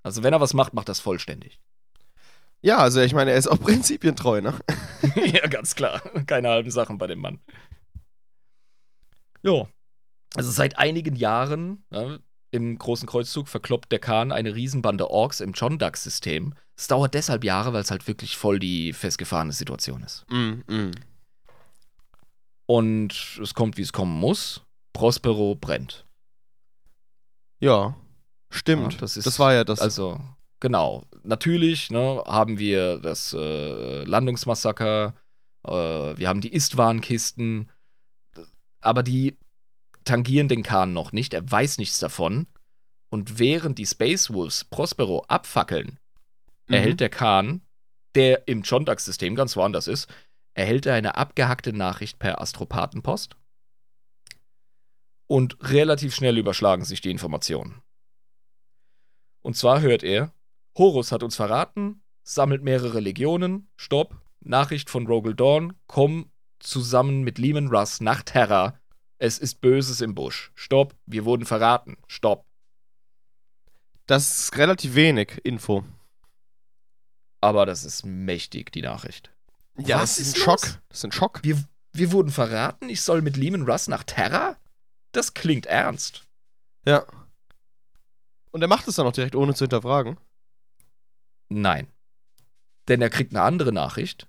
Also 0.02 0.22
wenn 0.22 0.32
er 0.32 0.40
was 0.40 0.54
macht, 0.54 0.72
macht 0.72 0.88
das 0.88 1.00
vollständig. 1.00 1.60
Ja, 2.62 2.78
also 2.78 3.00
ich 3.00 3.12
meine, 3.12 3.32
er 3.32 3.36
ist 3.36 3.48
auch 3.48 3.60
prinzipientreu, 3.60 4.40
ne? 4.40 4.58
ja, 5.16 5.46
ganz 5.48 5.74
klar. 5.74 6.00
Keine 6.26 6.48
halben 6.48 6.70
Sachen 6.70 6.98
bei 6.98 7.06
dem 7.06 7.20
Mann. 7.20 7.40
Jo. 9.42 9.68
Also 10.34 10.50
seit 10.50 10.78
einigen 10.78 11.16
Jahren 11.16 11.84
ja, 11.90 12.18
im 12.50 12.78
großen 12.78 13.08
Kreuzzug 13.08 13.48
verkloppt 13.48 13.90
der 13.92 13.98
Khan 13.98 14.32
eine 14.32 14.54
Riesenbande 14.54 15.10
Orks 15.10 15.40
im 15.40 15.52
Chondak-System. 15.52 16.54
Es 16.76 16.88
dauert 16.88 17.14
deshalb 17.14 17.42
Jahre, 17.44 17.72
weil 17.72 17.82
es 17.82 17.90
halt 17.90 18.06
wirklich 18.06 18.36
voll 18.36 18.58
die 18.58 18.92
festgefahrene 18.92 19.52
Situation 19.52 20.02
ist. 20.02 20.24
Mm, 20.30 20.60
mm. 20.66 20.90
Und 22.66 23.38
es 23.42 23.54
kommt, 23.54 23.76
wie 23.76 23.82
es 23.82 23.92
kommen 23.92 24.18
muss. 24.18 24.62
Prospero 24.92 25.54
brennt. 25.54 26.04
Ja, 27.60 27.96
stimmt. 28.50 28.94
Ja, 28.94 28.98
das 29.00 29.16
ist- 29.16 29.26
das 29.26 29.38
war 29.38 29.52
ja 29.54 29.64
das. 29.64 29.80
Also, 29.80 30.20
genau. 30.60 31.04
Natürlich 31.22 31.90
ne, 31.90 32.22
haben 32.26 32.58
wir 32.58 32.98
das 32.98 33.32
äh, 33.32 34.04
Landungsmassaker, 34.04 35.14
äh, 35.66 35.70
wir 35.72 36.28
haben 36.28 36.40
die 36.40 36.52
Istvan-Kisten, 36.52 37.70
aber 38.80 39.02
die 39.02 39.36
tangieren 40.06 40.48
den 40.48 40.62
Khan 40.62 40.94
noch 40.94 41.12
nicht. 41.12 41.34
Er 41.34 41.50
weiß 41.50 41.76
nichts 41.78 41.98
davon. 41.98 42.46
Und 43.10 43.38
während 43.38 43.78
die 43.78 43.86
Space 43.86 44.30
Wolves 44.32 44.64
Prospero 44.64 45.24
abfackeln, 45.28 45.98
Mhm. 46.68 46.74
erhält 46.74 47.00
der 47.00 47.10
Khan, 47.10 47.60
der 48.14 48.48
im 48.48 48.62
Chondak-System 48.62 49.34
ganz 49.34 49.56
woanders 49.56 49.86
ist, 49.86 50.08
erhält 50.54 50.86
er 50.86 50.94
eine 50.94 51.16
abgehackte 51.16 51.72
Nachricht 51.72 52.18
per 52.18 52.40
Astropathenpost. 52.40 53.36
Und 55.28 55.56
relativ 55.60 56.14
schnell 56.14 56.38
überschlagen 56.38 56.84
sich 56.84 57.00
die 57.00 57.10
Informationen. 57.10 57.82
Und 59.42 59.56
zwar 59.56 59.80
hört 59.80 60.02
er, 60.02 60.32
Horus 60.76 61.12
hat 61.12 61.22
uns 61.22 61.36
verraten, 61.36 62.02
sammelt 62.22 62.62
mehrere 62.62 63.00
Legionen, 63.00 63.68
Stopp, 63.76 64.20
Nachricht 64.40 64.90
von 64.90 65.06
Rogel 65.06 65.34
Dawn, 65.34 65.74
komm 65.86 66.30
zusammen 66.58 67.22
mit 67.22 67.38
Lehman 67.38 67.68
Russ 67.68 68.00
nach 68.00 68.22
Terra. 68.22 68.78
Es 69.18 69.38
ist 69.38 69.60
Böses 69.60 70.00
im 70.00 70.14
Busch. 70.14 70.52
Stopp, 70.54 70.94
wir 71.06 71.24
wurden 71.24 71.46
verraten. 71.46 71.96
Stopp. 72.06 72.44
Das 74.06 74.38
ist 74.38 74.56
relativ 74.56 74.94
wenig 74.94 75.40
Info. 75.44 75.84
Aber 77.40 77.66
das 77.66 77.84
ist 77.84 78.04
mächtig, 78.04 78.72
die 78.72 78.82
Nachricht. 78.82 79.32
Ja, 79.78 80.00
Was 80.00 80.16
das 80.16 80.26
ist 80.26 80.36
ein 80.36 80.40
Schock. 80.40 80.62
los? 80.62 80.78
Das 80.88 80.98
ist 80.98 81.04
ein 81.04 81.12
Schock. 81.12 81.40
Wir, 81.42 81.62
wir 81.92 82.12
wurden 82.12 82.30
verraten, 82.30 82.88
ich 82.88 83.02
soll 83.02 83.22
mit 83.22 83.36
Lehman 83.36 83.68
Russ 83.68 83.88
nach 83.88 84.04
Terra? 84.04 84.56
Das 85.12 85.34
klingt 85.34 85.66
ernst. 85.66 86.24
Ja. 86.84 87.04
Und 88.50 88.62
er 88.62 88.68
macht 88.68 88.86
es 88.88 88.96
dann 88.96 89.06
auch 89.06 89.12
direkt, 89.12 89.34
ohne 89.34 89.54
zu 89.54 89.64
hinterfragen. 89.64 90.18
Nein. 91.48 91.88
Denn 92.88 93.02
er 93.02 93.10
kriegt 93.10 93.32
eine 93.32 93.42
andere 93.42 93.72
Nachricht, 93.72 94.28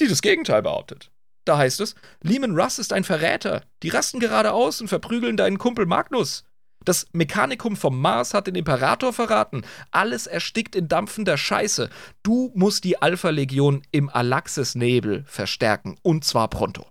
die 0.00 0.08
das 0.08 0.22
Gegenteil 0.22 0.62
behauptet. 0.62 1.10
Da 1.46 1.56
heißt 1.56 1.80
es, 1.80 1.94
Lehman 2.22 2.58
Russ 2.58 2.78
ist 2.78 2.92
ein 2.92 3.04
Verräter. 3.04 3.62
Die 3.82 3.88
rasten 3.88 4.20
gerade 4.20 4.52
aus 4.52 4.80
und 4.80 4.88
verprügeln 4.88 5.36
deinen 5.36 5.58
Kumpel 5.58 5.86
Magnus. 5.86 6.44
Das 6.84 7.06
Mechanikum 7.12 7.76
vom 7.76 8.00
Mars 8.00 8.34
hat 8.34 8.48
den 8.48 8.56
Imperator 8.56 9.12
verraten. 9.12 9.62
Alles 9.92 10.26
erstickt 10.26 10.74
in 10.74 10.88
dampfender 10.88 11.38
Scheiße. 11.38 11.88
Du 12.24 12.50
musst 12.54 12.82
die 12.82 13.00
Alpha-Legion 13.00 13.82
im 13.92 14.08
Alaxis-Nebel 14.08 15.24
verstärken. 15.26 15.96
Und 16.02 16.24
zwar 16.24 16.48
pronto. 16.48 16.86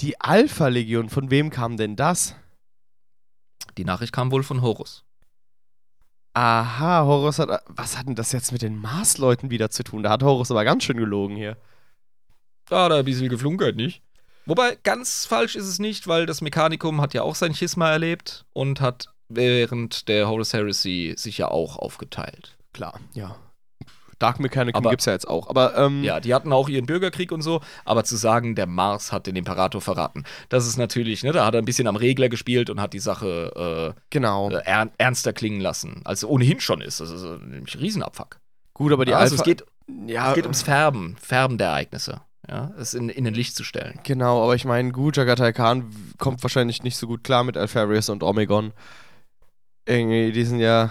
Die 0.00 0.20
Alpha-Legion, 0.20 1.08
von 1.10 1.30
wem 1.30 1.50
kam 1.50 1.76
denn 1.76 1.96
das? 1.96 2.36
Die 3.76 3.84
Nachricht 3.84 4.12
kam 4.12 4.30
wohl 4.30 4.44
von 4.44 4.62
Horus. 4.62 5.04
Aha, 6.34 7.04
Horus 7.04 7.40
hat. 7.40 7.62
Was 7.66 7.98
hat 7.98 8.06
denn 8.06 8.14
das 8.14 8.30
jetzt 8.30 8.52
mit 8.52 8.62
den 8.62 8.76
Mars-Leuten 8.76 9.50
wieder 9.50 9.70
zu 9.70 9.82
tun? 9.82 10.04
Da 10.04 10.10
hat 10.10 10.22
Horus 10.22 10.50
aber 10.52 10.64
ganz 10.64 10.84
schön 10.84 10.96
gelogen 10.96 11.36
hier. 11.36 11.56
Da 12.72 12.86
ein 12.88 13.04
bisschen 13.04 13.28
geflunkert, 13.28 13.76
nicht? 13.76 14.02
Wobei, 14.46 14.78
ganz 14.82 15.26
falsch 15.26 15.56
ist 15.56 15.66
es 15.68 15.78
nicht, 15.78 16.08
weil 16.08 16.24
das 16.24 16.40
Mechanikum 16.40 17.00
hat 17.02 17.12
ja 17.12 17.22
auch 17.22 17.34
sein 17.34 17.54
Schisma 17.54 17.90
erlebt 17.90 18.46
und 18.54 18.80
hat 18.80 19.08
während 19.28 20.08
der 20.08 20.26
Horus 20.26 20.54
Heresy 20.54 21.12
sich 21.16 21.36
ja 21.36 21.48
auch 21.48 21.76
aufgeteilt. 21.76 22.56
Klar, 22.72 22.98
ja. 23.12 23.36
Dark 24.18 24.40
Mechanicum 24.40 24.78
Aber- 24.80 24.90
gibt's 24.90 25.04
ja 25.04 25.12
jetzt 25.12 25.28
auch. 25.28 25.50
Aber, 25.50 25.76
ähm, 25.76 26.02
Ja, 26.02 26.18
die 26.20 26.32
hatten 26.32 26.50
auch 26.52 26.68
ihren 26.70 26.86
Bürgerkrieg 26.86 27.30
und 27.30 27.42
so, 27.42 27.60
aber 27.84 28.04
zu 28.04 28.16
sagen, 28.16 28.54
der 28.54 28.66
Mars 28.66 29.12
hat 29.12 29.26
den 29.26 29.36
Imperator 29.36 29.80
verraten, 29.82 30.24
das 30.48 30.66
ist 30.66 30.78
natürlich, 30.78 31.22
ne, 31.24 31.32
da 31.32 31.44
hat 31.44 31.54
er 31.54 31.60
ein 31.60 31.64
bisschen 31.66 31.88
am 31.88 31.96
Regler 31.96 32.28
gespielt 32.30 32.70
und 32.70 32.80
hat 32.80 32.94
die 32.94 33.00
Sache 33.00 33.92
genau. 34.08 34.50
äh, 34.50 34.54
äh, 34.54 34.64
ern 34.64 34.90
ernster 34.96 35.32
klingen 35.34 35.60
lassen, 35.60 36.00
als 36.04 36.20
es 36.20 36.28
ohnehin 36.28 36.60
schon 36.60 36.80
ist. 36.80 37.00
Das 37.00 37.10
ist 37.10 37.22
äh, 37.22 37.36
nämlich 37.38 37.74
ein 37.74 37.80
Riesenabfuck. 37.80 38.38
Gut, 38.72 38.92
aber 38.92 39.04
die 39.04 39.12
also 39.12 39.34
Alpha. 39.34 39.42
es 39.42 39.44
geht, 39.44 39.64
ja, 40.06 40.30
es 40.30 40.34
geht 40.36 40.44
ums 40.44 40.62
Färben, 40.62 41.16
Färben 41.20 41.58
der 41.58 41.68
Ereignisse. 41.68 42.22
Ja, 42.48 42.72
es 42.76 42.94
in, 42.94 43.08
in 43.08 43.26
ein 43.26 43.34
Licht 43.34 43.54
zu 43.54 43.62
stellen. 43.62 44.00
Genau, 44.02 44.42
aber 44.42 44.54
ich 44.56 44.64
meine, 44.64 44.90
gut, 44.90 45.16
Jagatai 45.16 45.52
Khan 45.52 45.94
kommt 46.18 46.42
wahrscheinlich 46.42 46.82
nicht 46.82 46.96
so 46.96 47.06
gut 47.06 47.22
klar 47.22 47.44
mit 47.44 47.56
Alpharius 47.56 48.08
und 48.08 48.22
Omegon. 48.22 48.72
Irgendwie, 49.86 50.32
die 50.32 50.44
sind 50.44 50.58
ja 50.58 50.90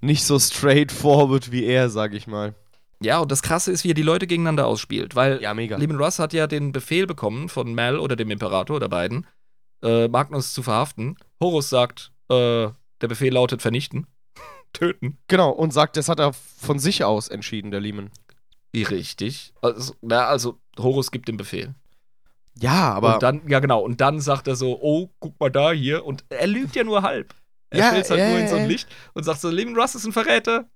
nicht 0.00 0.24
so 0.24 0.38
straightforward 0.38 1.52
wie 1.52 1.64
er, 1.64 1.88
sag 1.88 2.14
ich 2.14 2.26
mal. 2.26 2.54
Ja, 3.00 3.18
und 3.20 3.30
das 3.32 3.42
Krasse 3.42 3.72
ist, 3.72 3.84
wie 3.84 3.90
er 3.90 3.94
die 3.94 4.02
Leute 4.02 4.26
gegeneinander 4.26 4.66
ausspielt, 4.66 5.14
weil 5.14 5.40
Ja, 5.40 5.54
mega. 5.54 5.76
Lehman 5.76 5.96
Russ 5.96 6.18
hat 6.18 6.32
ja 6.32 6.46
den 6.46 6.72
Befehl 6.72 7.06
bekommen 7.06 7.48
von 7.48 7.74
Mal 7.74 7.98
oder 7.98 8.16
dem 8.16 8.30
Imperator 8.30 8.76
oder 8.76 8.88
beiden, 8.88 9.26
äh, 9.82 10.08
Magnus 10.08 10.52
zu 10.52 10.62
verhaften. 10.62 11.16
Horus 11.40 11.68
sagt, 11.68 12.12
äh, 12.28 12.68
der 13.00 13.08
Befehl 13.08 13.32
lautet 13.32 13.62
vernichten, 13.62 14.06
töten. 14.72 15.18
Genau, 15.28 15.50
und 15.50 15.72
sagt, 15.72 15.96
das 15.96 16.08
hat 16.08 16.20
er 16.20 16.32
von 16.32 16.78
sich 16.78 17.02
aus 17.04 17.28
entschieden, 17.28 17.70
der 17.70 17.80
Lehman. 17.80 18.10
Richtig. 18.74 19.52
Also, 19.60 19.94
na, 20.00 20.26
also 20.26 20.58
Horus 20.78 21.10
gibt 21.10 21.28
den 21.28 21.36
Befehl. 21.36 21.74
Ja, 22.58 22.92
aber. 22.94 23.14
und 23.14 23.22
dann, 23.22 23.48
ja 23.48 23.60
genau, 23.60 23.80
und 23.80 24.00
dann 24.00 24.20
sagt 24.20 24.46
er 24.48 24.56
so, 24.56 24.78
oh, 24.80 25.10
guck 25.20 25.38
mal 25.40 25.50
da 25.50 25.72
hier. 25.72 26.04
Und 26.04 26.24
er 26.28 26.46
lügt 26.46 26.74
ja 26.76 26.84
nur 26.84 27.02
halb. 27.02 27.34
Er 27.70 27.78
Ja, 27.80 27.88
stellt 27.88 28.10
halt 28.10 28.20
ja, 28.20 28.28
nur 28.30 28.38
in 28.38 28.48
so 28.48 28.56
ein. 28.56 28.68
Licht 28.68 28.88
und 29.14 29.24
sagt 29.24 29.40
so, 29.40 29.48
Lehman 29.50 29.76
Russ 29.78 29.94
ist 29.94 30.04
ein 30.04 30.12
Verräter. 30.12 30.68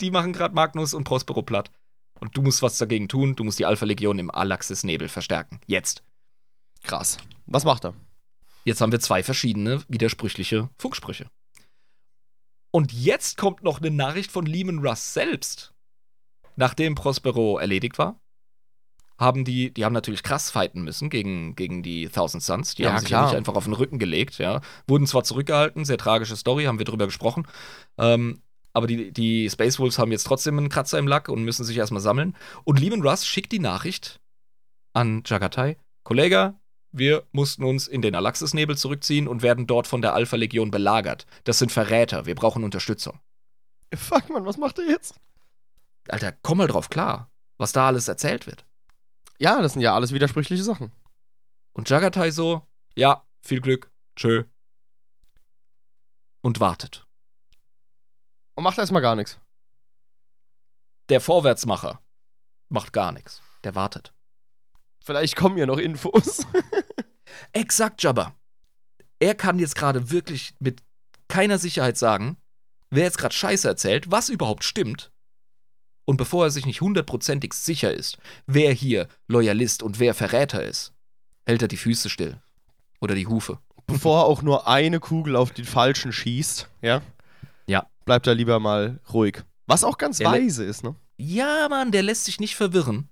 Die 0.00 0.10
machen 0.10 0.32
gerade 0.32 0.54
Magnus 0.54 0.94
und 0.94 1.04
Prospero 1.04 1.42
platt. 1.42 1.70
Und 2.18 2.36
du 2.36 2.42
musst 2.42 2.62
was 2.62 2.78
dagegen 2.78 3.08
tun. 3.08 3.34
Du 3.36 3.44
musst 3.44 3.58
die 3.58 3.66
Alpha-Legion 3.66 4.18
im 4.18 4.30
Alaxis-Nebel 4.30 5.08
verstärken. 5.08 5.60
Jetzt. 5.66 6.02
krass. 6.82 7.18
Was 7.46 7.64
macht 7.64 7.84
er? 7.84 7.94
Jetzt 8.64 8.80
haben 8.80 8.92
wir 8.92 9.00
zwei 9.00 9.22
verschiedene 9.24 9.82
widersprüchliche 9.88 10.70
Funksprüche. 10.78 11.26
Und 12.70 12.92
jetzt 12.92 13.36
kommt 13.36 13.62
noch 13.62 13.80
eine 13.80 13.90
Nachricht 13.90 14.30
von 14.32 14.46
Lehman 14.46 14.78
Russ 14.78 15.12
selbst. 15.14 15.71
Nachdem 16.56 16.94
Prospero 16.94 17.58
erledigt 17.58 17.98
war, 17.98 18.20
haben 19.18 19.44
die, 19.44 19.72
die 19.72 19.84
haben 19.84 19.92
natürlich 19.92 20.22
krass 20.22 20.50
fighten 20.50 20.82
müssen 20.82 21.08
gegen, 21.08 21.54
gegen 21.54 21.82
die 21.82 22.08
Thousand 22.08 22.42
Suns. 22.42 22.74
Die 22.74 22.82
Ja, 22.82 22.90
haben 22.90 22.98
sich 22.98 23.08
klar. 23.08 23.26
nicht 23.26 23.36
einfach 23.36 23.54
auf 23.54 23.64
den 23.64 23.72
Rücken 23.74 23.98
gelegt, 23.98 24.38
ja. 24.38 24.60
Wurden 24.88 25.06
zwar 25.06 25.22
zurückgehalten, 25.22 25.84
sehr 25.84 25.98
tragische 25.98 26.36
Story, 26.36 26.64
haben 26.64 26.78
wir 26.78 26.84
drüber 26.84 27.06
gesprochen. 27.06 27.46
Ähm, 27.98 28.40
aber 28.72 28.86
die, 28.86 29.12
die 29.12 29.48
Space 29.50 29.78
Wolves 29.78 29.98
haben 29.98 30.12
jetzt 30.12 30.24
trotzdem 30.24 30.58
einen 30.58 30.70
Kratzer 30.70 30.98
im 30.98 31.06
Lack 31.06 31.28
und 31.28 31.44
müssen 31.44 31.64
sich 31.64 31.76
erstmal 31.76 32.00
sammeln. 32.00 32.34
Und 32.64 32.80
Lehman 32.80 33.02
Russ 33.06 33.26
schickt 33.26 33.52
die 33.52 33.58
Nachricht 33.58 34.20
an 34.92 35.22
Jagatai: 35.26 35.76
Kollege, 36.04 36.54
wir 36.90 37.24
mussten 37.32 37.64
uns 37.64 37.86
in 37.86 38.02
den 38.02 38.14
Alaxis-Nebel 38.14 38.76
zurückziehen 38.76 39.28
und 39.28 39.42
werden 39.42 39.66
dort 39.66 39.86
von 39.86 40.02
der 40.02 40.14
Alpha-Legion 40.14 40.70
belagert. 40.70 41.26
Das 41.44 41.58
sind 41.58 41.70
Verräter, 41.70 42.26
wir 42.26 42.34
brauchen 42.34 42.64
Unterstützung. 42.64 43.20
Fuck, 43.94 44.30
Mann, 44.30 44.46
was 44.46 44.56
macht 44.56 44.78
er 44.78 44.86
jetzt? 44.88 45.14
Alter, 46.08 46.32
komm 46.42 46.58
mal 46.58 46.66
drauf 46.66 46.90
klar, 46.90 47.30
was 47.58 47.72
da 47.72 47.86
alles 47.86 48.08
erzählt 48.08 48.46
wird. 48.46 48.64
Ja, 49.38 49.60
das 49.60 49.74
sind 49.74 49.82
ja 49.82 49.94
alles 49.94 50.12
widersprüchliche 50.12 50.62
Sachen. 50.62 50.92
Und 51.72 51.88
Jagatai 51.88 52.30
so, 52.30 52.66
ja, 52.94 53.26
viel 53.42 53.60
Glück, 53.60 53.90
tschö. 54.16 54.44
Und 56.42 56.60
wartet. 56.60 57.06
Und 58.54 58.64
macht 58.64 58.78
erstmal 58.78 59.02
gar 59.02 59.16
nichts. 59.16 59.38
Der 61.08 61.20
Vorwärtsmacher 61.20 62.00
macht 62.68 62.92
gar 62.92 63.12
nichts. 63.12 63.42
Der 63.64 63.74
wartet. 63.74 64.12
Vielleicht 65.04 65.36
kommen 65.36 65.58
ja 65.58 65.66
noch 65.66 65.78
Infos. 65.78 66.46
Exakt, 67.52 68.02
Jabba. 68.02 68.34
Er 69.18 69.34
kann 69.34 69.58
jetzt 69.58 69.76
gerade 69.76 70.10
wirklich 70.10 70.54
mit 70.58 70.82
keiner 71.28 71.58
Sicherheit 71.58 71.96
sagen, 71.96 72.36
wer 72.90 73.04
jetzt 73.04 73.18
gerade 73.18 73.34
Scheiße 73.34 73.68
erzählt, 73.68 74.10
was 74.10 74.28
überhaupt 74.28 74.64
stimmt. 74.64 75.11
Und 76.04 76.16
bevor 76.16 76.44
er 76.46 76.50
sich 76.50 76.66
nicht 76.66 76.80
hundertprozentig 76.80 77.52
sicher 77.54 77.92
ist, 77.92 78.18
wer 78.46 78.72
hier 78.72 79.08
Loyalist 79.28 79.82
und 79.82 80.00
wer 80.00 80.14
Verräter 80.14 80.64
ist, 80.64 80.92
hält 81.46 81.62
er 81.62 81.68
die 81.68 81.76
Füße 81.76 82.10
still. 82.10 82.40
Oder 83.00 83.14
die 83.14 83.26
Hufe. 83.26 83.58
Bevor 83.86 84.20
er 84.20 84.24
auch 84.26 84.42
nur 84.42 84.66
eine 84.68 85.00
Kugel 85.00 85.36
auf 85.36 85.52
den 85.52 85.64
Falschen 85.64 86.12
schießt, 86.12 86.68
ja? 86.82 87.02
Ja. 87.66 87.86
Bleibt 88.04 88.26
er 88.26 88.34
lieber 88.34 88.58
mal 88.60 89.00
ruhig. 89.12 89.42
Was 89.66 89.84
auch 89.84 89.98
ganz 89.98 90.18
Er 90.20 90.30
lä- 90.30 90.44
weise 90.44 90.64
ist, 90.64 90.82
ne? 90.84 90.94
Ja, 91.18 91.68
Mann, 91.68 91.92
der 91.92 92.02
lässt 92.02 92.24
sich 92.24 92.40
nicht 92.40 92.56
verwirren 92.56 93.08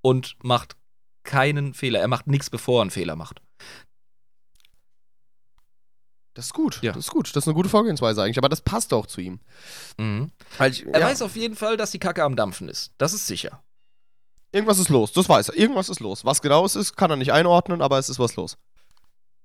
und 0.00 0.36
macht 0.42 0.76
keinen 1.24 1.74
Fehler. 1.74 2.00
Er 2.00 2.08
macht 2.08 2.26
nichts, 2.26 2.50
bevor 2.50 2.80
er 2.80 2.82
einen 2.82 2.90
Fehler 2.90 3.16
macht. 3.16 3.40
Das 6.38 6.46
ist 6.46 6.54
gut. 6.54 6.78
Ja. 6.82 6.92
Das 6.92 7.06
ist 7.06 7.10
gut. 7.10 7.26
Das 7.34 7.42
ist 7.42 7.48
eine 7.48 7.54
gute 7.56 7.68
Vorgehensweise 7.68 8.22
eigentlich. 8.22 8.38
Aber 8.38 8.48
das 8.48 8.60
passt 8.60 8.94
auch 8.94 9.06
zu 9.06 9.20
ihm. 9.20 9.40
Mhm. 9.98 10.30
Ich, 10.64 10.86
Er 10.86 11.00
ja, 11.00 11.06
weiß 11.06 11.22
auf 11.22 11.34
jeden 11.34 11.56
Fall, 11.56 11.76
dass 11.76 11.90
die 11.90 11.98
Kacke 11.98 12.22
am 12.22 12.36
Dampfen 12.36 12.68
ist. 12.68 12.92
Das 12.96 13.12
ist 13.12 13.26
sicher. 13.26 13.60
irgendwas 14.52 14.78
ist 14.78 14.88
los. 14.88 15.10
Das 15.10 15.28
weiß 15.28 15.48
er. 15.48 15.56
Irgendwas 15.56 15.88
ist 15.88 15.98
los. 15.98 16.24
Was 16.24 16.40
genau 16.40 16.64
es 16.64 16.76
ist, 16.76 16.96
kann 16.96 17.10
er 17.10 17.16
nicht 17.16 17.32
einordnen, 17.32 17.82
aber 17.82 17.98
es 17.98 18.08
ist 18.08 18.20
was 18.20 18.36
los. 18.36 18.56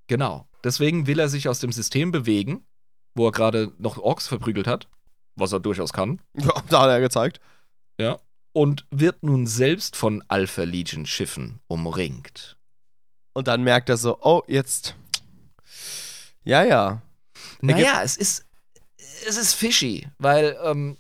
Genau. 0.06 0.48
Deswegen 0.64 1.08
will 1.08 1.18
er 1.18 1.30
sich 1.30 1.50
aus 1.50 1.58
dem 1.58 1.72
System 1.72 2.12
bewegen, 2.12 2.64
wo 3.16 3.26
er 3.28 3.32
gerade 3.32 3.72
noch 3.80 3.98
Orks 3.98 4.28
verprügelt 4.28 4.68
hat, 4.68 4.88
was 5.36 5.52
er 5.52 5.60
durchaus 5.60 5.94
kann, 5.94 6.22
Ja, 6.38 6.54
da 6.70 6.82
hat 6.82 6.90
er 6.90 7.02
gezeigt. 7.02 7.40
und 8.52 8.86
wird 8.92 9.24
nun 9.24 9.48
selbst 9.48 9.96
von 9.96 10.24
Alpha 10.28 10.62
Legion 10.62 11.08
Schiffen 11.08 11.60
umringt. 11.66 12.56
Und 13.34 13.48
dann 13.48 13.64
merkt 13.64 13.90
er 13.90 13.98
so, 13.98 14.20
oh, 14.22 14.44
jetzt. 14.48 14.96
Ja, 16.44 16.64
ja. 16.64 17.02
Naja, 17.62 18.02
es 18.04 18.18
ist, 18.18 18.46
es 19.28 19.38
ist 19.38 19.54
fishy, 19.54 20.08
weil 20.18 20.58
ähm, 20.64 20.98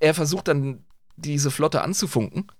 er 0.00 0.14
versucht 0.14 0.48
dann 0.48 0.84
diese 1.16 1.50
Flotte 1.50 1.82
anzufunken 1.82 2.50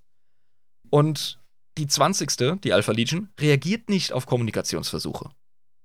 und 0.89 1.39
die 1.77 1.87
20. 1.87 2.61
die 2.61 2.73
Alpha 2.73 2.91
Legion, 2.91 3.29
reagiert 3.39 3.89
nicht 3.89 4.13
auf 4.13 4.25
Kommunikationsversuche. 4.25 5.31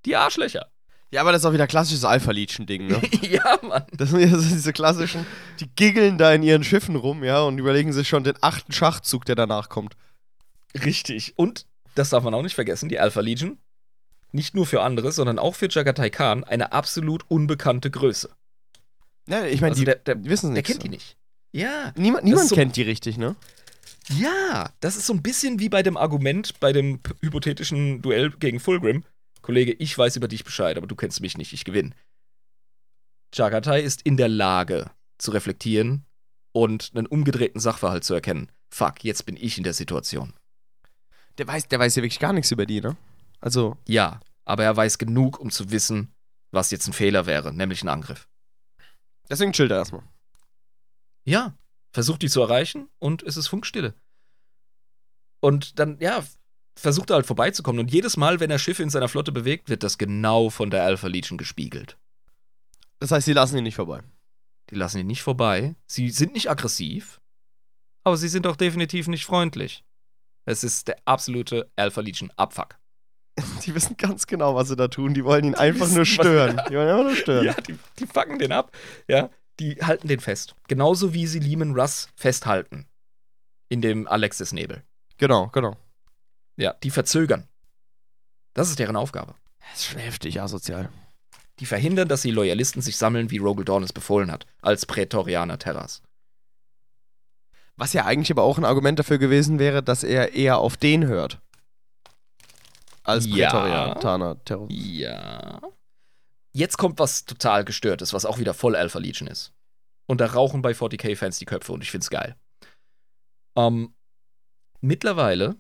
Die 0.05 0.17
Arschlöcher. 0.17 0.71
Ja, 1.11 1.23
aber 1.23 1.33
das 1.33 1.41
ist 1.41 1.47
auch 1.47 1.55
wieder 1.55 1.67
klassisches 1.67 2.05
Alpha-Legion-Ding, 2.05 2.87
ne? 2.87 3.01
ja, 3.23 3.59
Mann. 3.63 3.87
Das 3.93 4.11
sind 4.11 4.21
ja 4.21 4.29
so 4.29 4.47
diese 4.47 4.75
klassischen, 4.75 5.25
die 5.59 5.69
giggeln 5.75 6.19
da 6.19 6.35
in 6.35 6.43
ihren 6.43 6.65
Schiffen 6.65 6.97
rum, 6.97 7.25
ja, 7.25 7.41
und 7.41 7.59
überlegen 7.59 7.95
sich 7.95 8.09
schon 8.09 8.25
den 8.25 8.37
achten 8.43 8.73
Schachzug, 8.73 9.25
der 9.25 9.35
danach 9.35 9.71
kommt. 9.71 9.97
Richtig. 10.85 11.33
Und, 11.39 11.67
das 11.95 12.11
darf 12.11 12.25
man 12.25 12.35
auch 12.35 12.43
nicht 12.43 12.55
vergessen, 12.55 12.91
die 12.91 12.99
Alpha 12.99 13.21
Legion, 13.21 13.59
nicht 14.33 14.55
nur 14.55 14.67
für 14.67 14.83
andere, 14.83 15.13
sondern 15.13 15.39
auch 15.39 15.55
für 15.55 15.69
Jagatai 15.71 16.11
Khan, 16.11 16.45
eine 16.45 16.73
absolut 16.73 17.25
unbekannte 17.29 17.91
Größe. 17.91 18.31
Ja, 19.29 19.45
ich 19.47 19.61
meine, 19.61 19.73
Also 19.73 19.81
die, 19.81 19.85
der, 19.87 19.97
der, 19.97 20.15
die 20.17 20.31
wissen 20.31 20.49
der 20.55 20.63
nichts. 20.63 20.71
kennt 20.71 20.83
die 20.85 20.89
nicht. 20.89 21.17
Ja. 21.53 21.93
Niemand, 21.97 22.25
niemand 22.25 22.49
so- 22.49 22.55
kennt 22.55 22.77
die 22.77 22.83
richtig, 22.83 23.17
ne? 23.19 23.37
Ja, 24.11 24.71
das 24.81 24.97
ist 24.97 25.07
so 25.07 25.13
ein 25.13 25.23
bisschen 25.23 25.59
wie 25.61 25.69
bei 25.69 25.83
dem 25.83 25.97
Argument 25.99 26.59
bei 26.61 26.73
dem 26.73 27.01
hypothetischen 27.21 28.01
Duell 28.01 28.31
gegen 28.31 28.59
Fulgrim. 28.59 29.05
Kollege, 29.43 29.73
ich 29.73 29.97
weiß 29.97 30.17
über 30.17 30.29
dich 30.29 30.45
Bescheid, 30.45 30.77
aber 30.79 30.87
du 30.87 30.97
kennst 30.97 31.21
mich 31.21 31.37
nicht, 31.37 31.53
ich 31.53 31.65
gewinne. 31.65 31.91
Jagatai 33.35 33.81
ist 33.83 34.03
in 34.03 34.17
der 34.17 34.29
Lage 34.29 34.91
zu 35.19 35.31
reflektieren 35.31 36.05
und 36.53 36.91
einen 36.95 37.07
umgedrehten 37.07 37.61
Sachverhalt 37.61 38.05
zu 38.05 38.15
erkennen. 38.15 38.51
Fuck, 38.71 39.05
jetzt 39.05 39.27
bin 39.27 39.37
ich 39.37 39.59
in 39.59 39.65
der 39.65 39.75
Situation. 39.75 40.33
Der 41.37 41.47
weiß, 41.47 41.69
der 41.69 41.79
weiß 41.79 41.97
ja 41.97 42.03
wirklich 42.03 42.19
gar 42.19 42.33
nichts 42.33 42.51
über 42.51 42.67
die, 42.67 42.81
ne? 42.81 42.97
Also, 43.41 43.77
Ja, 43.87 44.21
aber 44.45 44.65
er 44.65 44.77
weiß 44.77 44.99
genug, 44.99 45.39
um 45.39 45.51
zu 45.51 45.71
wissen, 45.71 46.13
was 46.51 46.71
jetzt 46.71 46.87
ein 46.87 46.93
Fehler 46.93 47.27
wäre, 47.27 47.53
nämlich 47.53 47.83
ein 47.83 47.89
Angriff. 47.89 48.29
deswegen 49.29 49.53
chillt 49.53 49.71
er 49.71 49.79
erstmal. 49.79 50.03
Ja, 51.25 51.55
versucht 51.93 52.23
die 52.23 52.31
zu 52.31 52.41
erreichen 52.41 52.89
und 52.99 53.23
es 53.23 53.37
ist 53.37 53.49
Funkstille. 53.49 53.95
Und 55.41 55.79
dann, 55.79 55.99
ja, 56.01 56.25
versucht 56.77 57.11
er 57.11 57.17
halt 57.17 57.27
vorbeizukommen. 57.27 57.81
Und 57.81 57.93
jedes 57.93 58.17
Mal, 58.17 58.41
wenn 58.41 58.51
er 58.51 58.59
Schiffe 58.59 58.83
in 58.83 58.91
seiner 58.91 59.09
Flotte 59.09 59.33
bewegt, 59.33 59.69
wird 59.69 59.83
das 59.83 59.99
genau 59.99 60.49
von 60.51 60.71
der 60.71 60.85
Alpha 60.85 61.07
Legion 61.07 61.37
gespiegelt. 61.39 61.99
Das 63.01 63.11
heißt, 63.11 63.27
sie 63.27 63.33
lassen 63.33 63.59
ihn 63.59 63.65
nicht 63.65 63.77
vorbei. 63.77 64.03
Die 64.71 64.75
lassen 64.75 64.99
ihn 64.99 65.07
nicht 65.07 65.23
vorbei. 65.23 65.77
Sie 65.87 66.11
sind 66.11 66.33
nicht 66.33 66.51
aggressiv, 66.51 67.21
aber 68.05 68.17
sie 68.17 68.29
sind 68.29 68.47
auch 68.47 68.57
definitiv 68.57 69.09
nicht 69.09 69.25
freundlich. 69.25 69.85
Es 70.45 70.65
ist 70.65 70.89
der 70.89 70.97
absolute 71.05 71.71
Alpha 71.77 72.01
Legion 72.01 72.33
Abfuck. 72.37 72.78
Die 73.65 73.75
wissen 73.75 73.97
ganz 73.97 74.27
genau, 74.27 74.55
was 74.55 74.69
sie 74.69 74.77
da 74.77 74.89
tun. 74.89 75.15
Die 75.15 75.25
wollen 75.25 75.45
ihn 75.45 75.55
einfach 75.55 75.87
wissen, 75.87 75.95
nur 75.95 76.03
was- 76.03 76.09
stören. 76.09 76.61
Die 76.69 76.75
wollen 76.75 76.89
einfach 76.89 77.05
nur 77.05 77.17
stören. 77.17 77.45
Ja, 77.47 77.55
die, 77.55 77.79
die 77.99 78.07
fucken 78.07 78.39
den 78.39 78.53
ab. 78.53 78.73
Ja, 79.09 79.31
die 79.61 79.77
halten 79.77 80.09
den 80.09 80.21
fest. 80.21 80.55
Genauso 80.69 81.15
wie 81.15 81.27
sie 81.27 81.39
Lehman 81.41 81.79
Russ 81.79 82.09
festhalten. 82.17 82.87
In 83.69 83.83
dem 83.83 84.07
Alexis-Nebel. 84.09 84.83
Genau, 85.19 85.49
genau. 85.49 85.77
Ja, 86.57 86.73
die 86.83 86.91
verzögern. 86.91 87.47
Das 88.55 88.71
ist 88.71 88.79
deren 88.79 88.97
Aufgabe. 88.97 89.35
Das 89.71 89.81
ist 89.81 89.87
schon 89.87 90.01
heftig 90.01 90.41
asozial. 90.41 90.89
Die 91.59 91.67
verhindern, 91.67 92.09
dass 92.09 92.23
die 92.23 92.31
Loyalisten 92.31 92.81
sich 92.83 92.97
sammeln, 92.97 93.31
wie 93.31 93.39
Rogel 93.39 93.65
Dawn 93.65 93.83
es 93.83 93.93
befohlen 93.93 94.31
hat, 94.31 94.47
als 94.63 94.87
Prätorianer 94.87 95.59
Terras. 95.59 96.03
Was 97.77 97.93
ja 97.93 98.05
eigentlich 98.07 98.31
aber 98.31 98.43
auch 98.43 98.59
ein 98.59 98.65
Argument 98.65 98.99
dafür 98.99 99.19
gewesen 99.19 99.59
wäre, 99.59 99.83
dass 99.83 100.03
er 100.03 100.33
eher 100.35 100.59
auf 100.59 100.77
den 100.77 101.07
hört. 101.07 101.41
Als 103.09 103.27
Ja. 103.27 103.51
Prätorianer 103.51 104.45
Terror. 104.45 104.69
Ja. 104.71 105.61
Jetzt 106.53 106.77
kommt 106.77 106.99
was 106.99 107.25
total 107.25 107.65
gestörtes, 107.65 108.13
was 108.13 108.27
auch 108.27 108.39
wieder 108.39 108.53
voll 108.53 108.77
Alpha 108.77 108.99
Legion 108.99 109.29
ist. 109.29 109.53
Und 110.07 110.21
da 110.21 110.27
rauchen 110.27 110.61
bei 110.61 110.73
40k-Fans 110.73 111.39
die 111.39 111.45
Köpfe 111.47 111.73
und 111.73 111.83
ich 111.83 111.91
find's 111.91 112.11
geil. 112.11 112.37
Ähm, 113.57 113.95
mittlerweile 114.81 115.57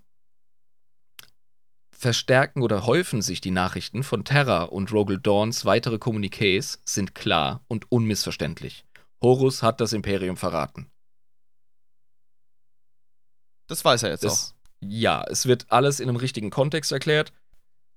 verstärken 1.91 2.62
oder 2.62 2.87
häufen 2.87 3.23
sich 3.23 3.41
die 3.41 3.51
Nachrichten 3.51 4.03
von 4.03 4.25
Terra 4.25 4.65
und 4.65 4.93
Rogel 4.93 5.19
Dawns 5.19 5.65
weitere 5.65 5.97
Kommuniqués 5.97 6.79
sind 6.85 7.15
klar 7.15 7.65
und 7.69 7.91
unmissverständlich. 7.91 8.85
Horus 9.23 9.62
hat 9.62 9.81
das 9.81 9.93
Imperium 9.93 10.37
verraten. 10.37 10.91
Das 13.69 13.85
weiß 13.85 14.05
er 14.05 14.11
jetzt 14.11 14.25
auch. 14.27 14.57
Ja, 14.80 15.24
es 15.28 15.46
wird 15.46 15.66
alles 15.70 16.00
in 16.00 16.09
einem 16.09 16.16
richtigen 16.16 16.50
Kontext 16.50 16.92
erklärt 16.92 17.32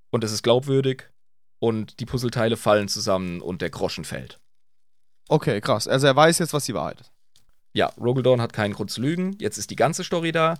und 0.10 0.24
es 0.24 0.32
ist 0.32 0.44
glaubwürdig 0.44 1.10
und 1.60 2.00
die 2.00 2.06
Puzzleteile 2.06 2.58
fallen 2.58 2.88
zusammen 2.88 3.42
und 3.42 3.62
der 3.62 3.70
Groschen 3.70 4.04
fällt. 4.04 4.40
Okay, 5.30 5.62
krass. 5.62 5.88
Also 5.88 6.08
er 6.08 6.16
weiß 6.16 6.40
jetzt, 6.40 6.54
was 6.54 6.66
die 6.66 6.74
Wahrheit 6.74 7.02
ist. 7.02 7.12
Ja, 7.74 7.88
Rogel 7.98 8.24
Dawn 8.24 8.42
hat 8.42 8.52
keinen 8.52 8.74
Grund 8.74 8.92
zu 8.92 9.02
lügen. 9.02 9.38
Jetzt 9.40 9.58
ist 9.58 9.70
die 9.70 9.76
ganze 9.76 10.04
Story 10.04 10.32
da 10.32 10.56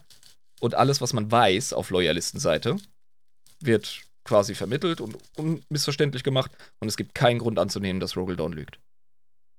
und 0.62 0.76
alles, 0.76 1.02
was 1.02 1.14
man 1.14 1.30
weiß 1.30 1.74
auf 1.74 1.90
Loyalistenseite, 1.90 2.78
wird 3.60 4.02
quasi 4.24 4.56
vermittelt 4.56 5.02
und 5.02 5.18
unmissverständlich 5.36 6.24
gemacht 6.24 6.52
und 6.80 6.88
es 6.88 6.96
gibt 6.96 7.16
keinen 7.16 7.40
Grund 7.40 7.60
anzunehmen, 7.60 8.00
dass 8.00 8.16
Rogel 8.16 8.36
Dawn 8.36 8.54
lügt. 8.54 8.80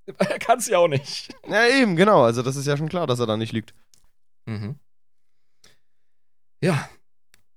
Er 0.19 0.39
kann 0.39 0.59
es 0.59 0.67
ja 0.67 0.79
auch 0.79 0.89
nicht. 0.89 1.33
Ja, 1.49 1.67
eben, 1.69 1.95
genau. 1.95 2.25
Also 2.25 2.43
das 2.43 2.57
ist 2.57 2.67
ja 2.67 2.77
schon 2.77 2.89
klar, 2.89 3.07
dass 3.07 3.21
er 3.21 3.27
da 3.27 3.37
nicht 3.37 3.53
lügt. 3.53 3.73
Mhm. 4.47 4.77
Ja. 6.63 6.89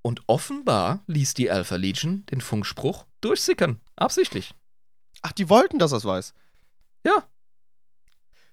Und 0.01 0.21
offenbar 0.27 1.03
ließ 1.07 1.33
die 1.33 1.49
Alpha 1.49 1.75
Legion 1.77 2.25
den 2.27 2.41
Funkspruch 2.41 3.05
durchsickern. 3.21 3.79
Absichtlich. 3.95 4.53
Ach, 5.21 5.31
die 5.31 5.49
wollten, 5.49 5.79
dass 5.79 5.93
er 5.93 5.99
es 5.99 6.05
weiß. 6.05 6.33
Ja. 7.05 7.23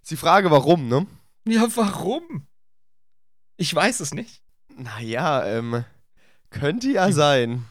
Ist 0.02 0.10
die 0.10 0.16
Frage, 0.16 0.50
warum, 0.50 0.88
ne? 0.88 1.06
Ja, 1.46 1.66
warum? 1.76 2.46
Ich 3.56 3.74
weiß 3.74 4.00
es 4.00 4.14
nicht. 4.14 4.42
Naja, 4.76 5.44
ähm, 5.44 5.84
könnte 6.50 6.90
ja 6.90 7.12
sein. 7.12 7.66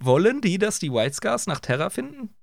Wollen 0.00 0.40
die, 0.40 0.58
dass 0.58 0.78
die 0.78 0.92
White 0.92 1.14
Scars 1.14 1.46
nach 1.46 1.60
Terra 1.60 1.90
finden? 1.90 2.34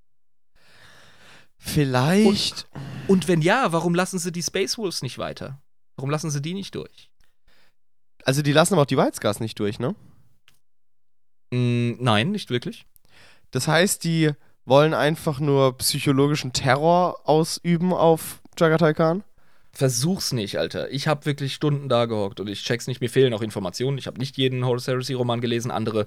Vielleicht. 1.58 2.68
Und 3.08 3.28
wenn 3.28 3.42
ja, 3.42 3.72
warum 3.72 3.96
lassen 3.96 4.20
sie 4.20 4.32
die 4.32 4.44
Space 4.44 4.78
Wolves 4.78 5.02
nicht 5.02 5.18
weiter? 5.18 5.62
Warum 5.96 6.10
lassen 6.10 6.30
sie 6.30 6.42
die 6.42 6.54
nicht 6.54 6.76
durch? 6.76 7.10
Also 8.26 8.42
die 8.42 8.52
lassen 8.52 8.74
aber 8.74 8.84
auch 8.84 8.88
die 8.88 8.98
Weizgas 8.98 9.40
nicht 9.40 9.60
durch, 9.60 9.80
ne? 9.80 9.96
Mm, 11.52 12.04
nein, 12.04 12.32
nicht 12.32 12.50
wirklich. 12.50 12.86
Das 13.52 13.68
heißt, 13.68 14.04
die 14.04 14.32
wollen 14.66 14.94
einfach 14.94 15.40
nur 15.40 15.78
psychologischen 15.78 16.54
Terror 16.54 17.22
ausüben 17.26 17.94
auf 17.94 18.42
Jagatai 18.58 18.94
Khan? 18.94 19.24
Versuch's 19.72 20.34
nicht, 20.34 20.58
Alter. 20.60 20.92
Ich 20.92 21.08
habe 21.08 21.26
wirklich 21.26 21.56
Stunden 21.56 21.90
da 21.90 22.06
gehockt 22.06 22.40
und 22.40 22.48
ich 22.48 22.64
check's 22.64 22.88
nicht. 22.88 23.02
Mir 23.02 23.10
fehlen 23.10 23.34
auch 23.34 23.42
Informationen. 23.42 23.98
Ich 23.98 24.06
habe 24.06 24.20
nicht 24.20 24.38
jeden 24.38 24.66
Horus 24.66 24.88
Heresy 24.88 25.14
Roman 25.14 25.42
gelesen. 25.42 25.72
Andere 25.72 26.06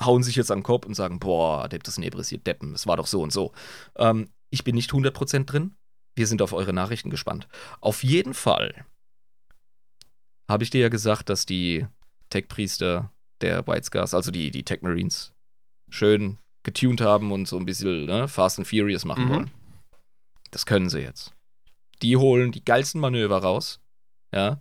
hauen 0.00 0.22
sich 0.22 0.36
jetzt 0.36 0.50
an 0.50 0.60
den 0.60 0.64
Kopf 0.64 0.86
und 0.86 0.94
sagen, 0.94 1.20
boah, 1.20 1.64
Adeptus 1.64 1.98
Nebris, 1.98 2.32
ihr 2.32 2.38
Deppen, 2.38 2.74
es 2.74 2.86
war 2.86 2.96
doch 2.96 3.06
so 3.06 3.22
und 3.22 3.32
so. 3.32 3.52
Ähm, 3.96 4.30
ich 4.50 4.64
bin 4.64 4.74
nicht 4.74 4.90
100% 4.90 5.44
drin. 5.44 5.76
wir 6.16 6.26
sind 6.26 6.42
auf 6.42 6.52
eure 6.52 6.72
Nachrichten 6.72 7.10
gespannt. 7.10 7.48
Auf 7.80 8.04
jeden 8.04 8.34
Fall 8.34 8.86
habe 10.48 10.64
ich 10.64 10.70
dir 10.70 10.80
ja 10.82 10.88
gesagt, 10.88 11.28
dass 11.28 11.46
die 11.46 11.86
Tech-Priester 12.30 13.10
der 13.40 13.66
White 13.66 13.84
Scars, 13.84 14.14
also 14.14 14.30
die, 14.30 14.50
die 14.50 14.64
Tech 14.64 14.82
Marines, 14.82 15.32
schön 15.88 16.38
getuned 16.62 17.00
haben 17.00 17.30
und 17.32 17.46
so 17.46 17.56
ein 17.58 17.66
bisschen 17.66 18.06
ne, 18.06 18.28
Fast 18.28 18.58
and 18.58 18.66
Furious 18.68 19.04
machen 19.04 19.26
Mhm. 19.26 19.28
wollen. 19.30 19.50
Das 20.50 20.66
können 20.66 20.88
sie 20.88 21.00
jetzt. 21.00 21.32
Die 22.02 22.16
holen 22.16 22.52
die 22.52 22.64
geilsten 22.64 23.00
Manöver 23.00 23.38
raus, 23.38 23.80
ja, 24.32 24.60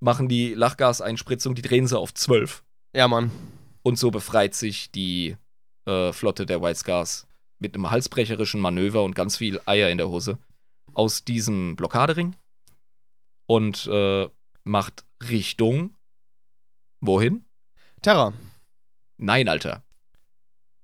machen 0.00 0.28
die 0.28 0.54
Lachgaseinspritzung, 0.54 1.54
die 1.54 1.62
drehen 1.62 1.86
sie 1.86 1.98
auf 1.98 2.12
12 2.14 2.62
Ja, 2.94 3.08
Mann. 3.08 3.30
und 3.82 3.98
so 3.98 4.10
befreit 4.10 4.54
sich 4.54 4.90
die 4.90 5.36
äh, 5.86 6.12
Flotte 6.12 6.46
der 6.46 6.60
White 6.62 6.78
Scars 6.78 7.26
mit 7.58 7.74
einem 7.74 7.90
halsbrecherischen 7.90 8.60
Manöver 8.60 9.02
und 9.02 9.14
ganz 9.14 9.36
viel 9.36 9.60
Eier 9.66 9.90
in 9.90 9.98
der 9.98 10.08
Hose 10.08 10.38
aus 10.94 11.24
diesem 11.24 11.74
Blockadering 11.76 12.36
und 13.46 13.86
äh, 13.86 14.28
macht 14.64 15.04
Richtung 15.30 15.94
wohin? 17.00 17.44
Terra. 18.02 18.32
Nein, 19.16 19.48
Alter. 19.48 19.82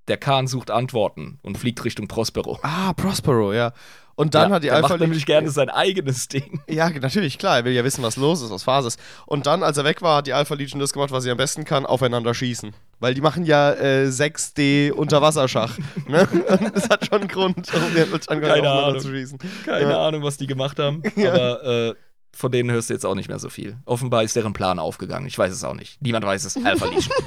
Der 0.09 0.17
Khan 0.19 0.47
sucht 0.47 0.71
Antworten 0.71 1.39
und 1.43 1.57
fliegt 1.57 1.83
Richtung 1.85 2.09
Prospero. 2.09 2.59
Ah, 2.63 2.93
Prospero, 2.93 3.53
ja. 3.55 3.73
Und 4.17 4.35
dann 4.35 4.51
ja, 4.51 4.57
hat 4.57 4.63
die 4.63 4.71
Alpha 4.71 4.91
macht 4.91 5.01
nämlich 5.01 5.27
gerne 5.27 5.51
sein 5.51 5.69
eigenes 5.71 6.29
Ding. 6.29 6.61
Ja, 6.69 6.89
natürlich, 6.91 7.37
klar. 7.39 7.57
Er 7.59 7.65
will 7.65 7.73
ja 7.73 7.83
wissen, 7.85 8.03
was 8.05 8.17
los 8.17 8.43
ist, 8.43 8.51
was 8.51 8.63
Phase 8.63 8.89
ist. 8.89 9.01
Und 9.27 9.47
dann, 9.47 9.63
als 9.65 9.77
er 9.77 9.85
weg 9.85 10.03
war, 10.03 10.19
hat 10.19 10.27
die 10.29 10.33
Alpha 10.35 10.55
Legion 10.55 10.79
das 10.79 10.93
gemacht, 10.93 11.11
was 11.11 11.25
sie 11.25 11.31
am 11.31 11.37
besten 11.37 11.65
kann, 11.65 11.85
aufeinander 11.87 12.33
schießen. 12.35 12.73
Weil 13.01 13.15
die 13.15 13.21
machen 13.21 13.45
ja 13.45 13.73
äh, 13.73 14.07
6D 14.07 14.93
Unterwasserschach. 14.93 15.79
ne? 16.07 16.29
Das 16.75 16.89
hat 16.91 17.07
schon 17.07 17.21
einen 17.23 17.29
Grund, 17.29 17.73
warum 17.73 17.91
die 17.91 18.03
Keine 18.03 18.15
aufeinander 18.15 18.87
Ahnung. 18.87 19.01
zu 19.01 19.09
schießen. 19.11 19.39
Keine 19.65 19.91
Ja. 19.91 20.07
Ahnung, 20.07 20.23
was 20.23 20.37
die 20.37 20.47
gemacht 20.47 20.79
haben. 20.79 21.03
Ja. 21.17 21.33
Aber 21.33 21.65
äh, 21.65 21.95
von 22.37 22.53
denen 22.53 22.71
hörst 22.71 22.91
du 22.91 22.95
jetzt 22.95 23.07
auch 23.07 23.15
nicht 23.15 23.29
mehr 23.29 23.39
so 23.39 23.49
viel. 23.49 23.79
Offenbar 23.85 24.23
ist 24.23 24.37
deren 24.37 24.53
Plan 24.53 24.79
aufgegangen. 24.79 25.27
Ich 25.27 25.39
weiß 25.39 25.53
es 25.53 25.65
auch 25.65 25.75
nicht. 25.75 26.01
Niemand 26.03 26.25
weiß 26.25 26.45
es. 26.45 26.57
Alpha 26.65 26.87
Legion. 26.87 27.13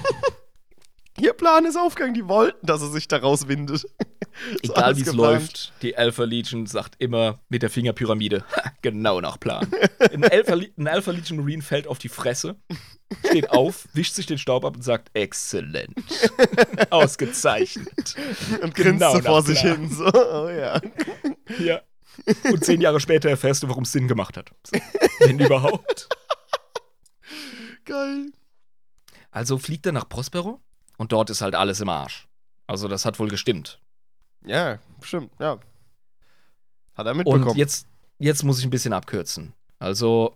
Ihr 1.19 1.33
Plan 1.33 1.65
ist 1.65 1.75
aufgegangen, 1.77 2.13
die 2.13 2.27
wollten, 2.27 2.63
dass 2.65 2.81
er 2.81 2.89
sich 2.89 3.07
daraus 3.07 3.47
windet. 3.47 3.87
Egal 4.61 4.97
wie 4.97 5.01
es 5.01 5.13
läuft, 5.13 5.73
die 5.81 5.97
Alpha 5.97 6.23
Legion 6.25 6.67
sagt 6.67 6.93
immer 6.99 7.39
mit 7.49 7.63
der 7.63 7.71
Fingerpyramide, 7.71 8.43
ha, 8.55 8.71
genau 8.83 9.19
nach 9.19 9.39
Plan. 9.39 9.67
Ein 10.13 10.23
Alpha, 10.25 10.53
ein 10.77 10.87
Alpha 10.87 11.09
Legion 11.09 11.39
Marine 11.39 11.63
fällt 11.63 11.87
auf 11.87 11.97
die 11.97 12.09
Fresse, 12.09 12.55
steht 13.27 13.49
auf, 13.49 13.87
wischt 13.93 14.13
sich 14.13 14.27
den 14.27 14.37
Staub 14.37 14.63
ab 14.63 14.75
und 14.75 14.83
sagt, 14.83 15.09
exzellent. 15.15 15.95
Ausgezeichnet. 16.91 18.13
Und 18.61 18.75
grinst 18.75 18.99
Genau 18.99 19.15
so 19.15 19.21
vor 19.21 19.41
sich 19.41 19.61
Plan. 19.61 19.79
hin. 19.79 19.89
So, 19.89 20.05
oh 20.05 20.49
ja. 20.49 20.79
Ja. 21.59 21.81
Und 22.51 22.63
zehn 22.63 22.81
Jahre 22.81 22.99
später 22.99 23.29
erfährst 23.29 23.63
du, 23.63 23.69
warum 23.69 23.83
es 23.83 23.91
Sinn 23.91 24.07
gemacht 24.07 24.37
hat. 24.37 24.51
So. 24.65 24.79
Wenn 25.19 25.39
überhaupt. 25.39 26.09
Geil. 27.85 28.31
Also 29.31 29.57
fliegt 29.57 29.85
er 29.85 29.91
nach 29.91 30.09
Prospero 30.09 30.59
und 30.97 31.11
dort 31.11 31.29
ist 31.29 31.41
halt 31.41 31.55
alles 31.55 31.79
im 31.79 31.89
Arsch. 31.89 32.27
Also 32.65 32.87
das 32.87 33.05
hat 33.05 33.19
wohl 33.19 33.29
gestimmt. 33.29 33.79
Ja, 34.45 34.79
stimmt, 35.01 35.31
ja. 35.39 35.59
Hat 36.95 37.05
er 37.05 37.13
mitbekommen. 37.13 37.49
Und 37.49 37.57
jetzt, 37.57 37.87
jetzt 38.17 38.43
muss 38.43 38.59
ich 38.59 38.65
ein 38.65 38.71
bisschen 38.71 38.93
abkürzen. 38.93 39.53
Also, 39.79 40.35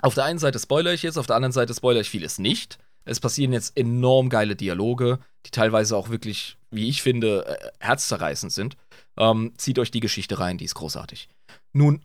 auf 0.00 0.14
der 0.14 0.24
einen 0.24 0.38
Seite 0.38 0.58
spoilere 0.58 0.94
ich 0.94 1.02
jetzt, 1.02 1.18
auf 1.18 1.26
der 1.26 1.36
anderen 1.36 1.52
Seite 1.52 1.74
spoilere 1.74 2.02
ich 2.02 2.10
vieles 2.10 2.38
nicht. 2.38 2.78
Es 3.04 3.20
passieren 3.20 3.52
jetzt 3.52 3.76
enorm 3.76 4.28
geile 4.28 4.56
Dialoge, 4.56 5.18
die 5.46 5.50
teilweise 5.50 5.96
auch 5.96 6.10
wirklich, 6.10 6.56
wie 6.70 6.88
ich 6.88 7.02
finde, 7.02 7.46
äh, 7.46 7.70
herzzerreißend 7.80 8.52
sind. 8.52 8.76
Ähm, 9.16 9.52
zieht 9.56 9.78
euch 9.78 9.90
die 9.90 10.00
Geschichte 10.00 10.38
rein, 10.38 10.58
die 10.58 10.64
ist 10.64 10.74
großartig. 10.74 11.28
Nun, 11.72 12.04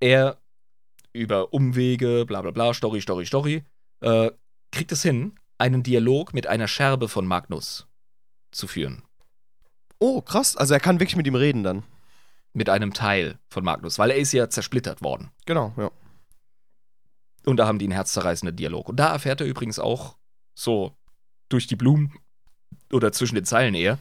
er 0.00 0.38
über 1.12 1.52
Umwege, 1.52 2.24
bla 2.26 2.42
bla 2.42 2.50
bla, 2.50 2.74
Story, 2.74 3.00
Story, 3.00 3.26
Story, 3.26 3.64
äh, 4.00 4.30
kriegt 4.70 4.92
es 4.92 5.02
hin, 5.02 5.38
einen 5.58 5.82
Dialog 5.82 6.34
mit 6.34 6.46
einer 6.46 6.68
Scherbe 6.68 7.08
von 7.08 7.26
Magnus 7.26 7.86
zu 8.52 8.66
führen. 8.66 9.02
oh, 9.98 10.20
krass. 10.20 10.56
Also 10.56 10.74
er 10.74 10.80
kann 10.80 11.00
wirklich 11.00 11.16
mit 11.16 11.26
ihm 11.26 11.34
reden 11.34 11.62
dann. 11.62 11.82
Mit 12.52 12.70
einem 12.70 12.92
Teil 12.94 13.38
von 13.50 13.64
Magnus, 13.64 13.98
weil 13.98 14.10
er 14.10 14.16
ist 14.16 14.32
ja 14.32 14.48
zersplittert 14.48 15.02
worden. 15.02 15.30
Genau, 15.44 15.74
ja. 15.76 15.90
Und 17.44 17.58
da 17.58 17.66
haben 17.66 17.78
die 17.78 17.84
einen 17.84 17.92
herzzerreißenden 17.92 18.56
Dialog. 18.56 18.88
Und 18.88 18.96
da 18.96 19.12
erfährt 19.12 19.40
er 19.40 19.46
übrigens 19.46 19.78
auch 19.78 20.16
so 20.54 20.96
durch 21.48 21.66
die 21.66 21.76
Blumen 21.76 22.14
oder 22.92 23.12
zwischen 23.12 23.34
den 23.34 23.44
Zeilen 23.44 23.74
eher 23.74 23.98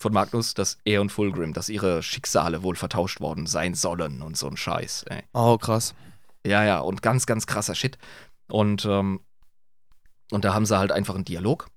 von 0.00 0.14
Magnus, 0.14 0.54
dass 0.54 0.78
er 0.84 1.02
und 1.02 1.12
Fulgrim, 1.12 1.52
dass 1.52 1.68
ihre 1.68 2.02
Schicksale 2.02 2.62
wohl 2.62 2.74
vertauscht 2.74 3.20
worden 3.20 3.46
sein 3.46 3.74
sollen 3.74 4.22
und 4.22 4.36
so 4.36 4.48
ein 4.48 4.56
Scheiß. 4.56 5.04
Ey. 5.10 5.22
Oh, 5.34 5.58
krass. 5.58 5.94
Ja, 6.44 6.64
ja, 6.64 6.80
und 6.80 7.02
ganz, 7.02 7.26
ganz 7.26 7.46
krasser 7.46 7.74
Shit. 7.74 7.98
Und, 8.48 8.86
ähm, 8.86 9.20
und 10.30 10.44
da 10.44 10.54
haben 10.54 10.64
sie 10.64 10.78
halt 10.78 10.90
einfach 10.90 11.14
einen 11.14 11.26
Dialog, 11.26 11.68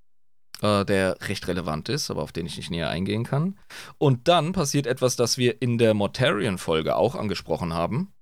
äh, 0.62 0.86
der 0.86 1.18
recht 1.28 1.46
relevant 1.48 1.90
ist, 1.90 2.10
aber 2.10 2.22
auf 2.22 2.32
den 2.32 2.46
ich 2.46 2.56
nicht 2.56 2.70
näher 2.70 2.88
eingehen 2.88 3.24
kann. 3.24 3.58
Und 3.98 4.26
dann 4.26 4.52
passiert 4.52 4.86
etwas, 4.86 5.16
das 5.16 5.36
wir 5.36 5.60
in 5.60 5.76
der 5.76 5.92
Mortarion-Folge 5.92 6.96
auch 6.96 7.16
angesprochen 7.16 7.74
haben. 7.74 8.14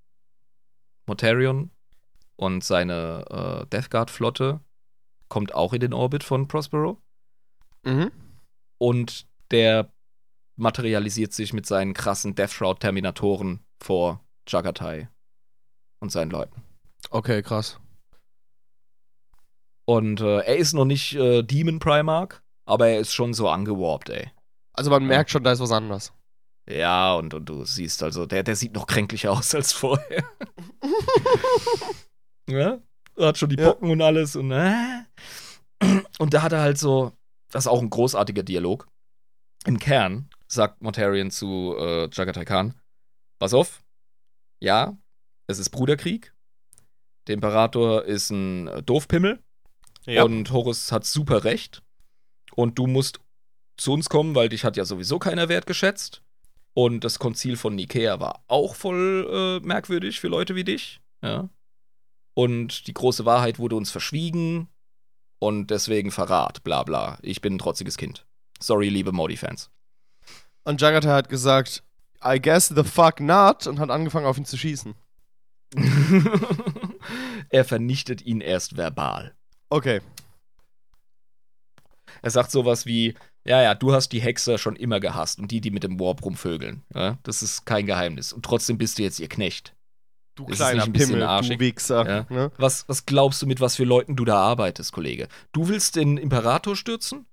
Mortarion 1.06 1.70
und 2.34 2.64
seine 2.64 3.62
äh, 3.62 3.66
Death 3.68 3.90
Guard-Flotte 3.90 4.60
kommt 5.28 5.54
auch 5.54 5.72
in 5.72 5.80
den 5.80 5.94
Orbit 5.94 6.24
von 6.24 6.48
Prospero. 6.48 7.00
Mhm. 7.84 8.10
Und 8.78 9.26
der 9.52 9.92
materialisiert 10.56 11.32
sich 11.32 11.52
mit 11.52 11.66
seinen 11.66 11.94
krassen 11.94 12.34
Death 12.34 12.50
Shroud-Terminatoren 12.52 13.64
vor 13.82 14.24
Jagatai 14.48 15.08
und 16.00 16.10
seinen 16.10 16.30
Leuten. 16.30 16.62
Okay, 17.10 17.42
krass. 17.42 17.78
Und 19.84 20.20
äh, 20.20 20.38
er 20.40 20.56
ist 20.56 20.72
noch 20.72 20.84
nicht 20.84 21.14
äh, 21.14 21.42
Demon 21.42 21.78
Primarch, 21.78 22.40
aber 22.64 22.88
er 22.88 23.00
ist 23.00 23.12
schon 23.12 23.34
so 23.34 23.48
angewarpt, 23.48 24.10
ey. 24.10 24.30
Also 24.74 24.90
man 24.90 25.02
Ja. 25.02 25.08
merkt 25.08 25.30
schon, 25.30 25.42
da 25.44 25.52
ist 25.52 25.60
was 25.60 25.72
anderes. 25.72 26.12
Ja, 26.68 27.14
und, 27.14 27.34
und 27.34 27.46
du 27.48 27.64
siehst 27.64 28.02
also, 28.02 28.24
der, 28.24 28.44
der 28.44 28.54
sieht 28.54 28.74
noch 28.74 28.86
kränklicher 28.86 29.32
aus 29.32 29.54
als 29.54 29.72
vorher. 29.72 30.24
ja? 32.48 32.78
Hat 33.18 33.38
schon 33.38 33.50
die 33.50 33.56
Ja. 33.56 33.72
Pocken 33.72 33.90
und 33.90 34.00
alles 34.00 34.36
und 34.36 34.52
äh. 34.52 35.02
Und 36.18 36.32
da 36.32 36.42
hat 36.42 36.52
er 36.52 36.60
halt 36.60 36.78
so, 36.78 37.12
das 37.50 37.64
ist 37.64 37.68
auch 37.70 37.82
ein 37.82 37.90
großartiger 37.90 38.44
Dialog. 38.44 38.86
Im 39.64 39.78
Kern 39.78 40.28
sagt 40.48 40.82
Mortarion 40.82 41.30
zu 41.30 41.76
äh, 41.78 42.08
Jagatai 42.12 42.44
Khan, 42.44 42.74
pass 43.38 43.54
auf, 43.54 43.82
ja, 44.60 44.96
es 45.46 45.58
ist 45.58 45.70
Bruderkrieg. 45.70 46.34
Der 47.26 47.34
Imperator 47.34 48.04
ist 48.04 48.30
ein 48.30 48.84
Doofpimmel. 48.84 49.40
Und 50.24 50.50
Horus 50.50 50.90
hat 50.90 51.04
super 51.04 51.44
recht. 51.44 51.82
Und 52.54 52.78
du 52.78 52.86
musst 52.86 53.20
zu 53.76 53.92
uns 53.92 54.08
kommen, 54.08 54.34
weil 54.34 54.48
dich 54.48 54.64
hat 54.64 54.76
ja 54.76 54.84
sowieso 54.84 55.18
keiner 55.18 55.48
wertgeschätzt. 55.48 56.22
Und 56.74 57.04
das 57.04 57.18
Konzil 57.18 57.56
von 57.56 57.74
Nikea 57.74 58.18
war 58.18 58.42
auch 58.48 58.74
voll 58.74 59.60
äh, 59.62 59.66
merkwürdig 59.66 60.20
für 60.20 60.28
Leute 60.28 60.54
wie 60.54 60.64
dich. 60.64 61.00
Ja. 61.22 61.48
Und 62.34 62.86
die 62.86 62.94
große 62.94 63.24
Wahrheit 63.24 63.58
wurde 63.58 63.76
uns 63.76 63.90
verschwiegen. 63.90 64.68
Und 65.38 65.70
deswegen 65.70 66.10
Verrat, 66.10 66.62
bla 66.62 66.82
bla. 66.82 67.18
Ich 67.22 67.40
bin 67.40 67.54
ein 67.54 67.58
trotziges 67.58 67.96
Kind. 67.96 68.26
Sorry, 68.62 68.88
liebe 68.88 69.12
Modi-Fans. 69.12 69.70
Und 70.64 70.80
Jagata 70.80 71.12
hat 71.12 71.28
gesagt, 71.28 71.82
I 72.24 72.40
guess 72.40 72.68
the 72.68 72.84
fuck 72.84 73.20
not 73.20 73.66
und 73.66 73.80
hat 73.80 73.90
angefangen 73.90 74.26
auf 74.26 74.38
ihn 74.38 74.44
zu 74.44 74.56
schießen. 74.56 74.94
er 77.50 77.64
vernichtet 77.64 78.22
ihn 78.22 78.40
erst 78.40 78.76
verbal. 78.76 79.34
Okay. 79.70 80.00
Er 82.20 82.30
sagt 82.30 82.50
sowas 82.50 82.86
wie, 82.86 83.14
ja, 83.44 83.60
ja, 83.60 83.74
du 83.74 83.92
hast 83.92 84.10
die 84.10 84.20
Hexer 84.20 84.58
schon 84.58 84.76
immer 84.76 85.00
gehasst 85.00 85.40
und 85.40 85.50
die, 85.50 85.60
die 85.60 85.70
mit 85.70 85.82
dem 85.82 85.98
Warp 85.98 86.24
rumvögeln. 86.24 86.84
Ja, 86.94 87.18
das 87.24 87.42
ist 87.42 87.64
kein 87.66 87.86
Geheimnis. 87.86 88.32
Und 88.32 88.44
trotzdem 88.44 88.78
bist 88.78 88.98
du 88.98 89.02
jetzt 89.02 89.18
ihr 89.18 89.28
Knecht. 89.28 89.74
Du 90.34 90.46
es 90.48 90.56
kleiner 90.56 90.86
Pimmel, 90.86 91.20
du 91.20 91.28
arschig? 91.28 91.58
Wichser. 91.58 92.06
Ja. 92.08 92.26
Ne? 92.34 92.52
Was, 92.56 92.88
was 92.88 93.04
glaubst 93.04 93.42
du, 93.42 93.46
mit 93.46 93.60
was 93.60 93.76
für 93.76 93.84
Leuten 93.84 94.16
du 94.16 94.24
da 94.24 94.36
arbeitest, 94.36 94.92
Kollege? 94.92 95.28
Du 95.52 95.68
willst 95.68 95.96
den 95.96 96.16
Imperator 96.16 96.76
stürzen? 96.76 97.26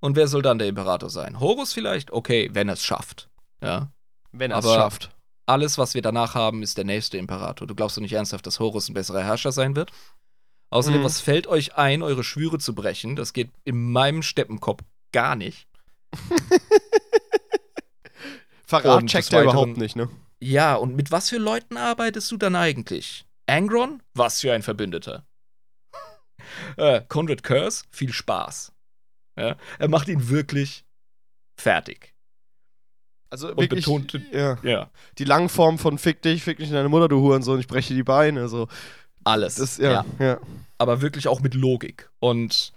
Und 0.00 0.16
wer 0.16 0.28
soll 0.28 0.42
dann 0.42 0.58
der 0.58 0.68
Imperator 0.68 1.10
sein? 1.10 1.40
Horus 1.40 1.72
vielleicht? 1.72 2.10
Okay, 2.12 2.48
wenn 2.52 2.68
er 2.68 2.74
es 2.74 2.84
schafft. 2.84 3.28
Ja. 3.62 3.90
Wenn 4.32 4.50
er 4.50 4.58
es 4.58 4.64
schafft. 4.66 5.10
Alles, 5.46 5.78
was 5.78 5.94
wir 5.94 6.02
danach 6.02 6.34
haben, 6.34 6.62
ist 6.62 6.76
der 6.76 6.84
nächste 6.84 7.16
Imperator. 7.18 7.66
Du 7.66 7.74
glaubst 7.74 7.96
doch 7.96 8.02
nicht 8.02 8.12
ernsthaft, 8.12 8.46
dass 8.46 8.60
Horus 8.60 8.88
ein 8.88 8.94
besserer 8.94 9.24
Herrscher 9.24 9.50
sein 9.50 9.74
wird? 9.76 9.90
Außerdem, 10.70 11.00
Mhm. 11.00 11.04
was 11.04 11.20
fällt 11.20 11.46
euch 11.46 11.76
ein, 11.76 12.02
eure 12.02 12.22
Schwüre 12.22 12.58
zu 12.58 12.74
brechen? 12.74 13.16
Das 13.16 13.32
geht 13.32 13.50
in 13.64 13.90
meinem 13.90 14.22
Steppenkopf 14.22 14.82
gar 15.12 15.34
nicht. 15.34 15.66
Verrat 18.66 19.02
Und 19.02 19.08
checkt 19.10 19.32
er 19.32 19.42
überhaupt 19.44 19.78
nicht, 19.78 19.96
ne? 19.96 20.10
Ja, 20.40 20.74
und 20.74 20.94
mit 20.94 21.10
was 21.10 21.30
für 21.30 21.38
Leuten 21.38 21.76
arbeitest 21.78 22.30
du 22.30 22.36
dann 22.36 22.54
eigentlich? 22.54 23.24
Angron? 23.46 24.02
Was 24.14 24.40
für 24.42 24.52
ein 24.52 24.62
Verbündeter. 24.62 25.26
äh, 26.76 27.00
Conrad 27.08 27.42
Curse? 27.42 27.84
Viel 27.90 28.12
Spaß. 28.12 28.72
Ja, 29.38 29.56
er 29.78 29.88
macht 29.88 30.08
ihn 30.08 30.28
wirklich 30.28 30.84
fertig. 31.56 32.14
Also 33.30 33.48
und 33.50 33.58
wirklich, 33.58 33.84
betonte, 33.84 34.22
ja, 34.32 34.58
ja, 34.62 34.90
die 35.18 35.24
Langform 35.24 35.78
von 35.78 35.98
Fick 35.98 36.22
dich, 36.22 36.42
fick 36.42 36.58
dich 36.58 36.68
in 36.68 36.74
deine 36.74 36.88
Mutter, 36.88 37.08
du 37.08 37.20
Hurensohn, 37.20 37.60
ich 37.60 37.68
breche 37.68 37.88
dir 37.88 37.96
die 37.96 38.04
Beine. 38.04 38.48
So. 38.48 38.68
alles. 39.24 39.56
Das, 39.56 39.76
ja, 39.76 40.04
ja. 40.18 40.38
aber 40.78 41.02
wirklich 41.02 41.28
auch 41.28 41.40
mit 41.40 41.54
Logik. 41.54 42.10
Und 42.20 42.72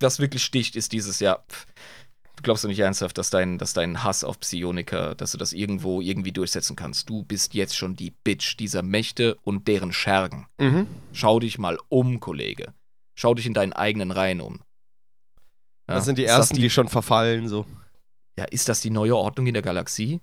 was 0.00 0.18
wirklich 0.18 0.44
sticht, 0.44 0.76
ist 0.76 0.92
dieses 0.92 1.20
Jahr. 1.20 1.44
pff, 1.50 1.66
Du 2.36 2.42
glaubst 2.42 2.62
doch 2.64 2.68
nicht 2.68 2.80
ernsthaft, 2.80 3.16
dass 3.16 3.30
dein, 3.30 3.56
dass 3.56 3.72
dein 3.72 4.04
Hass 4.04 4.22
auf 4.22 4.38
Psioniker, 4.38 5.14
dass 5.14 5.32
du 5.32 5.38
das 5.38 5.54
irgendwo 5.54 6.02
irgendwie 6.02 6.32
durchsetzen 6.32 6.76
kannst. 6.76 7.08
Du 7.08 7.22
bist 7.22 7.54
jetzt 7.54 7.74
schon 7.74 7.96
die 7.96 8.10
Bitch 8.10 8.58
dieser 8.58 8.82
Mächte 8.82 9.36
und 9.42 9.66
deren 9.68 9.92
Schergen. 9.92 10.46
Mhm. 10.58 10.86
Schau 11.12 11.40
dich 11.40 11.58
mal 11.58 11.78
um, 11.88 12.20
Kollege. 12.20 12.74
Schau 13.14 13.32
dich 13.32 13.46
in 13.46 13.54
deinen 13.54 13.72
eigenen 13.72 14.10
Reihen 14.10 14.42
um. 14.42 14.60
Ja, 15.88 15.94
Das 15.94 16.04
sind 16.04 16.18
die 16.18 16.24
ist 16.24 16.30
ersten, 16.30 16.56
die, 16.56 16.70
schon 16.70 16.88
verfallen. 16.88 17.48
So. 17.48 17.66
Ja, 18.38 18.44
ist 18.44 18.68
das 18.68 18.80
die 18.80 18.90
neue 18.90 19.16
Ordnung 19.16 19.46
in 19.46 19.54
der 19.54 19.62
Galaxie? 19.62 20.20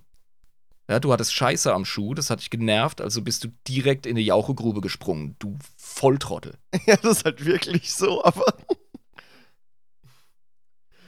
Ja, 0.88 1.00
du 1.00 1.12
hattest 1.12 1.32
Scheiße 1.32 1.72
am 1.72 1.86
Schuh, 1.86 2.12
das 2.12 2.28
hat 2.28 2.40
dich 2.40 2.50
genervt, 2.50 3.00
also 3.00 3.22
bist 3.22 3.42
du 3.42 3.48
direkt 3.66 4.04
in 4.04 4.16
die 4.16 4.26
Jauchegrube 4.26 4.82
gesprungen, 4.82 5.34
du 5.38 5.56
Volltrottel. 5.78 6.58
ja, 6.86 6.96
das 6.96 7.18
ist 7.18 7.24
halt 7.24 7.44
wirklich 7.46 7.92
so, 7.94 8.22
aber. 8.22 8.44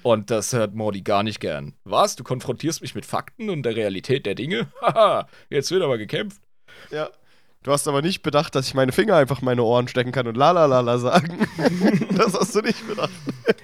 Und 0.02 0.30
das 0.30 0.52
hört 0.52 0.74
Morty 0.74 1.02
gar 1.02 1.24
nicht 1.24 1.40
gern. 1.40 1.74
Was? 1.82 2.14
Du 2.14 2.22
konfrontierst 2.22 2.80
mich 2.80 2.94
mit 2.94 3.04
Fakten 3.04 3.50
und 3.50 3.64
der 3.64 3.74
Realität 3.74 4.24
der 4.24 4.36
Dinge? 4.36 4.68
Haha, 4.80 5.26
jetzt 5.50 5.72
wird 5.72 5.82
aber 5.82 5.98
gekämpft. 5.98 6.40
Ja. 6.92 7.10
Du 7.66 7.72
hast 7.72 7.88
aber 7.88 8.00
nicht 8.00 8.22
bedacht, 8.22 8.54
dass 8.54 8.68
ich 8.68 8.74
meine 8.74 8.92
Finger 8.92 9.16
einfach 9.16 9.40
in 9.40 9.44
meine 9.44 9.64
Ohren 9.64 9.88
stecken 9.88 10.12
kann 10.12 10.28
und 10.28 10.36
la 10.36 10.52
la 10.52 10.66
la 10.66 10.78
la 10.78 10.98
sagen. 10.98 11.48
das 12.16 12.32
hast 12.32 12.54
du 12.54 12.60
nicht 12.60 12.86
bedacht. 12.86 13.10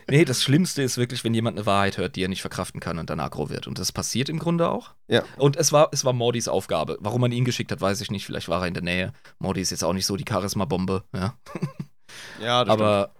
Nee, 0.09 0.25
das 0.25 0.43
Schlimmste 0.43 0.83
ist 0.83 0.99
wirklich, 0.99 1.23
wenn 1.23 1.33
jemand 1.33 1.57
eine 1.57 1.67
Wahrheit 1.67 1.99
hört, 1.99 2.17
die 2.17 2.25
er 2.25 2.29
nicht 2.29 2.41
verkraften 2.41 2.81
kann 2.81 2.99
und 2.99 3.11
dann 3.11 3.21
aggro 3.21 3.49
wird. 3.49 3.69
Und 3.69 3.79
das 3.79 3.93
passiert 3.93 4.29
im 4.29 4.41
Grunde 4.41 4.69
auch. 4.71 4.91
Ja. 5.07 5.23
Und 5.37 5.55
es 5.55 5.71
war, 5.71 5.91
es 5.93 6.05
war 6.05 6.13
Mordys 6.13 6.49
Aufgabe. 6.49 6.99
Warum 6.99 7.21
man 7.21 7.31
ihn 7.31 7.45
geschickt 7.45 7.71
hat, 7.71 7.81
weiß 7.81 8.01
ich 8.01 8.11
nicht. 8.11 8.27
Vielleicht 8.27 8.49
war 8.49 8.63
er 8.63 8.67
in 8.67 8.75
der 8.75 8.83
Nähe. 8.83 9.13
Morty 9.39 9.61
ist 9.61 9.71
jetzt 9.71 9.85
auch 9.85 9.93
nicht 9.93 10.07
so 10.07 10.17
die 10.17 10.25
Charisma-Bombe, 10.29 11.05
ja. 11.15 11.35
Ja, 12.43 12.67
Aber 12.67 13.13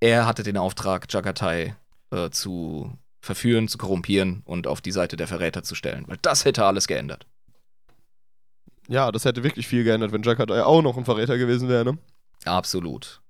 er 0.00 0.24
hatte 0.24 0.42
den 0.42 0.56
Auftrag, 0.56 1.04
Jagatai 1.12 1.76
äh, 2.12 2.30
zu 2.30 2.90
verführen, 3.20 3.68
zu 3.68 3.76
korrumpieren 3.76 4.40
und 4.46 4.66
auf 4.66 4.80
die 4.80 4.92
Seite 4.92 5.18
der 5.18 5.28
Verräter 5.28 5.62
zu 5.64 5.74
stellen. 5.74 6.04
Weil 6.06 6.18
das 6.22 6.46
hätte 6.46 6.64
alles 6.64 6.86
geändert. 6.88 7.26
Ja, 8.90 9.12
das 9.12 9.24
hätte 9.24 9.44
wirklich 9.44 9.68
viel 9.68 9.84
geändert, 9.84 10.10
wenn 10.10 10.22
Jackaday 10.24 10.62
auch 10.62 10.82
noch 10.82 10.96
ein 10.96 11.04
Verräter 11.04 11.38
gewesen 11.38 11.68
wäre, 11.68 11.84
ne? 11.84 11.98
Absolut. 12.44 13.20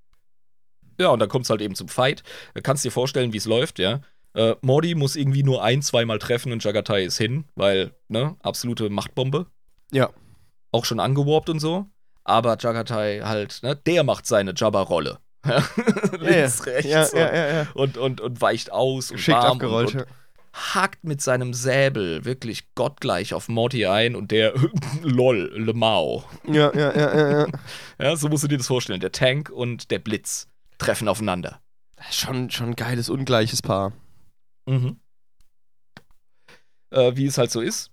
Ja, 0.99 1.09
und 1.09 1.19
dann 1.19 1.29
kommt 1.29 1.45
es 1.45 1.51
halt 1.51 1.61
eben 1.61 1.75
zum 1.75 1.89
Fight. 1.89 2.23
Du 2.55 2.63
kannst 2.63 2.83
dir 2.83 2.91
vorstellen, 2.91 3.35
wie 3.35 3.37
es 3.37 3.45
läuft, 3.45 3.79
ja. 3.79 4.01
Äh, 4.33 4.55
Morty 4.63 4.95
muss 4.95 5.17
irgendwie 5.17 5.43
nur 5.43 5.63
ein, 5.63 5.83
zweimal 5.83 6.19
treffen 6.19 6.53
und 6.53 6.65
Jagatai 6.65 7.05
ist 7.05 7.19
hin, 7.19 7.45
weil, 7.57 7.93
ne, 8.09 8.37
absolute 8.43 8.89
Machtbombe. 8.89 9.47
Ja. 9.93 10.09
Auch 10.73 10.87
schon 10.87 10.99
angewarpt 10.99 11.51
und 11.51 11.61
so. 11.61 11.87
Aber 12.25 12.57
Jagatai 12.59 13.21
halt, 13.25 13.63
ne, 13.63 13.77
der 13.77 14.03
macht 14.03 14.27
seine 14.27 14.55
Jabba-Rolle. 14.57 15.19
Links, 16.19 16.65
ja, 16.65 16.73
rechts. 16.73 16.91
ja, 16.91 17.03
und, 17.03 17.15
ja, 17.15 17.35
ja, 17.35 17.53
ja. 17.53 17.67
Und, 17.75 17.99
und, 17.99 18.21
und 18.23 18.41
weicht 18.41 18.73
aus 18.73 19.11
und 19.11 19.17
Geschickt 19.19 19.37
warm 19.37 19.53
abgerollt. 19.53 19.95
und, 19.95 20.01
und 20.03 20.07
hakt 20.53 21.05
mit 21.05 21.21
seinem 21.21 21.55
Säbel 21.55 22.25
wirklich 22.25 22.75
gottgleich 22.75 23.35
auf 23.35 23.49
Morty 23.49 23.87
ein 23.87 24.17
und 24.17 24.31
der, 24.31 24.55
lol, 25.03 25.51
Le 25.55 25.73
Mao. 25.73 26.25
ja, 26.47 26.75
ja, 26.75 26.95
ja, 26.95 27.15
ja, 27.17 27.41
ja. 27.41 27.47
Ja, 27.99 28.17
so 28.17 28.29
musst 28.29 28.45
du 28.45 28.49
dir 28.49 28.59
das 28.59 28.67
vorstellen. 28.67 29.01
Der 29.01 29.13
Tank 29.13 29.51
und 29.51 29.91
der 29.91 29.99
Blitz 29.99 30.49
treffen 30.79 31.09
aufeinander. 31.09 31.61
Schon, 32.11 32.51
schon 32.51 32.71
ein 32.71 32.77
geiles, 32.77 33.09
ungleiches 33.11 33.63
Paar. 33.63 33.93
Mhm. 34.67 34.99
Äh, 36.91 37.15
wie 37.15 37.27
es 37.27 37.39
halt 37.39 37.51
so 37.51 37.61
ist. 37.61 37.91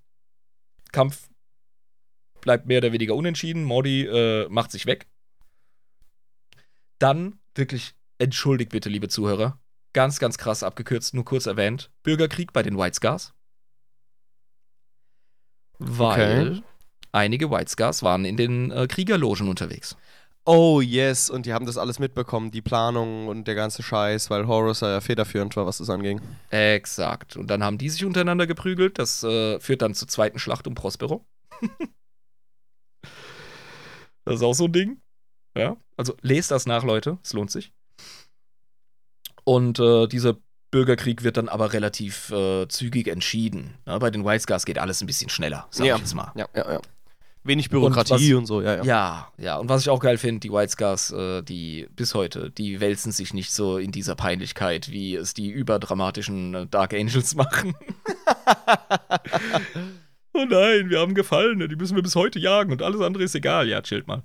Kampf 0.91 1.29
bleibt 2.41 2.65
mehr 2.65 2.79
oder 2.79 2.93
weniger 2.93 3.15
unentschieden. 3.15 3.63
Morty 3.63 4.05
äh, 4.05 4.47
macht 4.49 4.71
sich 4.71 4.85
weg. 4.85 5.07
Dann 6.97 7.39
wirklich, 7.53 7.93
entschuldigt 8.17 8.71
bitte, 8.71 8.89
liebe 8.89 9.09
Zuhörer. 9.09 9.59
Ganz, 9.97 10.19
ganz 10.19 10.37
krass 10.37 10.61
abgekürzt, 10.61 11.15
nur 11.15 11.25
kurz 11.25 11.47
erwähnt. 11.47 11.89
Bürgerkrieg 12.03 12.53
bei 12.53 12.61
den 12.61 12.77
White 12.77 12.93
Scars. 12.93 13.33
Weil 15.79 16.51
Okay. 16.51 16.63
einige 17.13 17.49
White 17.49 17.71
Scars 17.71 18.03
waren 18.03 18.23
in 18.23 18.37
den 18.37 18.69
äh, 18.69 18.85
Kriegerlogen 18.85 19.49
unterwegs. 19.49 19.97
Oh, 20.45 20.81
yes. 20.81 21.31
Und 21.31 21.47
die 21.47 21.53
haben 21.53 21.65
das 21.65 21.79
alles 21.79 21.97
mitbekommen, 21.97 22.51
die 22.51 22.61
Planung 22.61 23.27
und 23.27 23.47
der 23.47 23.55
ganze 23.55 23.81
Scheiß, 23.81 24.29
weil 24.29 24.45
Horus 24.45 24.81
ja 24.81 25.01
federführend 25.01 25.55
war, 25.55 25.65
was 25.65 25.79
das 25.79 25.89
anging. 25.89 26.21
Exakt. 26.51 27.35
Und 27.35 27.47
dann 27.47 27.63
haben 27.63 27.79
die 27.79 27.89
sich 27.89 28.05
untereinander 28.05 28.45
geprügelt. 28.45 28.99
Das 28.99 29.23
äh, 29.23 29.59
führt 29.59 29.81
dann 29.81 29.95
zur 29.95 30.07
zweiten 30.07 30.37
Schlacht 30.37 30.67
um 30.67 30.75
Prospero. 30.75 31.25
das 34.25 34.35
ist 34.35 34.43
auch 34.43 34.53
so 34.53 34.65
ein 34.65 34.73
Ding. 34.73 35.01
Ja. 35.57 35.75
Also 35.95 36.15
lest 36.21 36.51
das 36.51 36.67
nach, 36.67 36.83
Leute. 36.83 37.17
Es 37.23 37.33
lohnt 37.33 37.49
sich. 37.49 37.73
Und 39.47 39.79
äh, 39.79 40.07
dieser 40.07 40.35
Bürgerkrieg 40.71 41.23
wird 41.23 41.37
dann 41.37 41.47
aber 41.47 41.71
relativ 41.71 42.29
äh, 42.31 42.67
zügig 42.67 43.07
entschieden. 43.07 43.75
Ja, 43.85 43.97
bei 43.97 44.11
den 44.11 44.25
White 44.25 44.41
Scars 44.41 44.65
geht 44.65 44.77
alles 44.77 44.99
ein 44.99 45.07
bisschen 45.07 45.29
schneller, 45.29 45.67
sag 45.71 45.85
Ja. 45.87 45.95
ich 45.95 46.01
jetzt 46.01 46.13
mal. 46.15 46.33
Ja, 46.35 46.49
ja, 46.53 46.73
ja. 46.73 46.81
Wenig 47.45 47.69
Bürokratie 47.69 48.33
und, 48.33 48.45
so, 48.45 48.61
ja, 48.61 48.75
ja. 48.75 48.83
Ja, 48.83 49.31
ja. 49.37 49.55
Und 49.57 49.69
was 49.69 49.83
ich 49.83 49.89
auch 49.89 50.01
geil 50.01 50.17
finde, 50.17 50.41
die 50.41 50.51
White 50.51 50.73
Scars, 50.73 51.11
äh, 51.13 51.43
die 51.43 51.87
bis 51.95 52.13
heute, 52.13 52.51
die 52.51 52.81
wälzen 52.81 53.13
sich 53.13 53.33
nicht 53.33 53.53
so 53.53 53.77
in 53.77 53.93
dieser 53.93 54.15
Peinlichkeit, 54.15 54.91
wie 54.91 55.15
es 55.15 55.33
die 55.33 55.49
überdramatischen 55.49 56.53
äh, 56.53 56.67
Dark 56.67 56.93
Angels 56.93 57.33
machen. 57.35 57.73
oh 60.33 60.43
nein, 60.43 60.89
wir 60.89 60.99
haben 60.99 61.13
Gefallene, 61.13 61.69
die 61.69 61.77
müssen 61.77 61.95
wir 61.95 62.03
bis 62.03 62.17
heute 62.17 62.37
jagen 62.37 62.73
und 62.73 62.81
alles 62.81 62.99
andere 62.99 63.23
ist 63.23 63.33
egal. 63.33 63.69
Ja, 63.69 63.81
chillt 63.81 64.07
mal. 64.07 64.23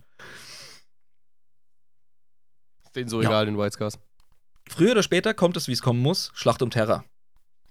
Denen 2.96 3.08
so 3.08 3.22
Ja. 3.22 3.28
egal, 3.28 3.46
den 3.46 3.56
White 3.56 3.74
Scars. 3.74 4.00
Früher 4.68 4.92
oder 4.92 5.02
später 5.02 5.34
kommt 5.34 5.56
es, 5.56 5.68
wie 5.68 5.72
es 5.72 5.82
kommen 5.82 6.00
muss: 6.00 6.30
Schlacht 6.34 6.62
um 6.62 6.70
Terra. 6.70 7.04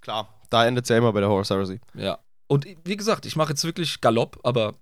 Klar. 0.02 0.30
Da 0.50 0.66
endet 0.66 0.86
es 0.86 0.90
ja 0.90 0.98
immer 0.98 1.14
bei 1.14 1.22
der 1.22 1.30
Horus 1.30 1.50
Heresy. 1.50 1.80
Ja. 1.94 2.20
Und 2.48 2.68
wie 2.84 2.98
gesagt, 2.98 3.26
ich 3.26 3.36
mache 3.36 3.52
jetzt 3.52 3.64
wirklich 3.64 4.02
Galopp, 4.02 4.40
aber. 4.44 4.74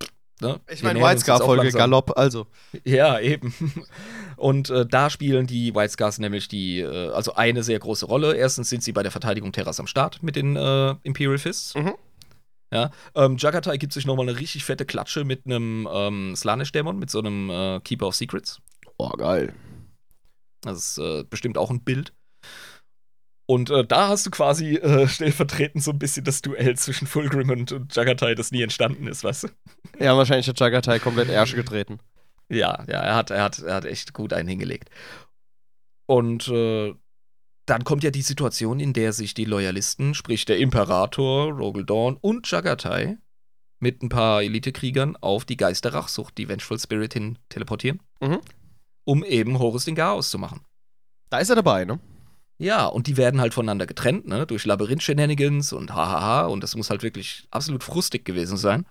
Ne, 0.41 0.60
Ich 0.72 0.81
meine, 0.84 0.99
White 0.99 1.11
uns 1.11 1.22
jetzt 1.22 1.30
auch 1.30 1.36
Scar-Folge, 1.38 1.64
langsam. 1.64 1.80
Galopp, 1.80 2.18
also. 2.18 2.48
Ja, 2.86 3.19
eben. 3.19 3.53
Und 4.38 4.69
äh, 4.69 4.86
da 4.86 5.10
spielen 5.10 5.48
die 5.48 5.76
White 5.76 5.91
Scars 5.91 6.18
nämlich 6.18 6.48
die, 6.48 6.80
äh, 6.80 7.10
also 7.10 7.34
eine 7.36 7.61
sehr 7.61 7.77
große 7.77 8.06
Rolle. 8.06 8.36
Erstens 8.36 8.69
sind 8.69 8.81
sie 8.81 8.94
bei 8.94 9.03
der 9.03 9.11
Verteidigung 9.11 9.52
Terras 9.52 9.80
am 9.81 9.86
Start 9.88 10.23
mit 10.23 10.38
den 10.38 10.56
äh, 10.56 10.95
Imperial 11.03 11.38
Fists. 11.38 11.76
Mhm. 11.76 11.94
Ja, 12.72 12.91
ähm, 13.15 13.36
Jagatai 13.38 13.77
gibt 13.77 13.94
sich 13.94 14.06
nochmal 14.06 14.30
eine 14.30 14.40
richtig 14.40 14.64
fette 14.64 14.86
Klatsche 14.86 15.26
mit 15.26 15.45
einem 15.45 15.88
ähm, 15.91 16.36
Slanesh-Dämon, 16.36 16.98
mit 16.98 17.10
so 17.10 17.19
einem 17.19 17.49
äh, 17.49 17.80
Keeper 17.81 18.07
of 18.07 18.15
Secrets. 18.15 18.60
Oh, 18.98 19.10
geil. 19.10 19.53
Das 20.61 20.77
ist 20.77 20.98
äh, 20.98 21.23
bestimmt 21.23 21.57
auch 21.57 21.69
ein 21.72 21.84
Bild. 21.84 22.14
Und 23.49 23.72
äh, 23.72 23.84
da 23.84 24.10
hast 24.10 24.26
du 24.27 24.30
quasi 24.30 24.76
äh, 24.76 25.07
stellvertretend 25.07 25.84
so 25.84 25.91
ein 25.91 25.98
bisschen 25.99 26.23
das 26.23 26.41
Duell 26.44 26.77
zwischen 26.77 27.07
Fulgrim 27.07 27.49
und, 27.49 27.72
und 27.72 27.95
Jagatai, 27.95 28.36
das 28.36 28.52
nie 28.52 28.61
entstanden 28.61 29.07
ist, 29.07 29.23
weißt 29.23 29.44
du? 29.44 29.48
Ja, 29.99 30.15
wahrscheinlich 30.15 30.48
hat 30.48 30.60
Jagatai 30.60 30.99
komplett 30.99 31.30
Ärsche 31.30 31.56
getreten. 31.56 31.99
Ja, 32.48 32.86
ja, 32.88 33.02
er 33.02 33.15
hat, 33.15 33.31
er 33.31 33.44
hat, 33.44 33.60
er 33.60 33.76
hat 33.76 33.86
echt 33.86 34.14
gut 34.14 34.34
einen 34.34 34.48
hingelegt. 34.48 34.90
Und 36.06 36.48
äh, 36.48 36.94
dann 37.65 37.84
kommt 37.84 38.03
ja 38.03 38.11
die 38.11 38.22
Situation, 38.22 38.80
in 38.80 38.94
der 38.94 39.14
sich 39.14 39.34
die 39.34 39.45
Loyalisten, 39.45 40.14
sprich 40.14 40.45
der 40.45 40.57
Imperator, 40.57 41.52
Rogel 41.52 41.86
Dawn 41.86 42.18
und 42.22 42.49
Jagatai 42.49 43.18
mit 43.80 44.03
ein 44.03 44.10
paar 44.10 44.41
Elitekriegern 44.44 45.15
auf 45.18 45.45
die 45.45 45.57
Geisterrachsucht, 45.57 46.38
die 46.38 46.49
Vengeful 46.49 46.80
Spirit 46.80 47.14
hin 47.14 47.38
teleportieren, 47.49 47.99
Mhm. 48.22 48.40
Um 49.10 49.23
eben 49.23 49.57
Horus 49.57 49.86
den 49.86 49.95
Chaos 49.95 50.30
zu 50.30 50.38
machen. 50.38 50.61
Da 51.31 51.40
ist 51.40 51.49
er 51.49 51.56
dabei, 51.56 51.84
ne? 51.84 51.99
Ja, 52.60 52.86
und 52.86 53.07
die 53.07 53.18
werden 53.18 53.41
halt 53.41 53.56
voneinander 53.56 53.88
getrennt, 53.88 54.27
ne, 54.27 54.45
durch 54.45 54.65
Labyrinth-Shenanigans 54.65 55.73
und 55.73 55.95
hahaha, 55.95 56.45
und 56.45 56.61
das 56.61 56.76
muss 56.76 56.91
halt 56.91 57.02
wirklich 57.02 57.48
absolut 57.49 57.84
frustig 57.84 58.23
gewesen 58.23 58.56
sein. 58.56 58.86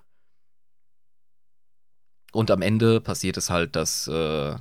Und 2.33 2.51
am 2.51 2.61
Ende 2.61 2.99
passiert 2.99 3.37
es 3.37 3.49
halt, 3.49 3.77
dass 3.77 4.09
äh, 4.09 4.55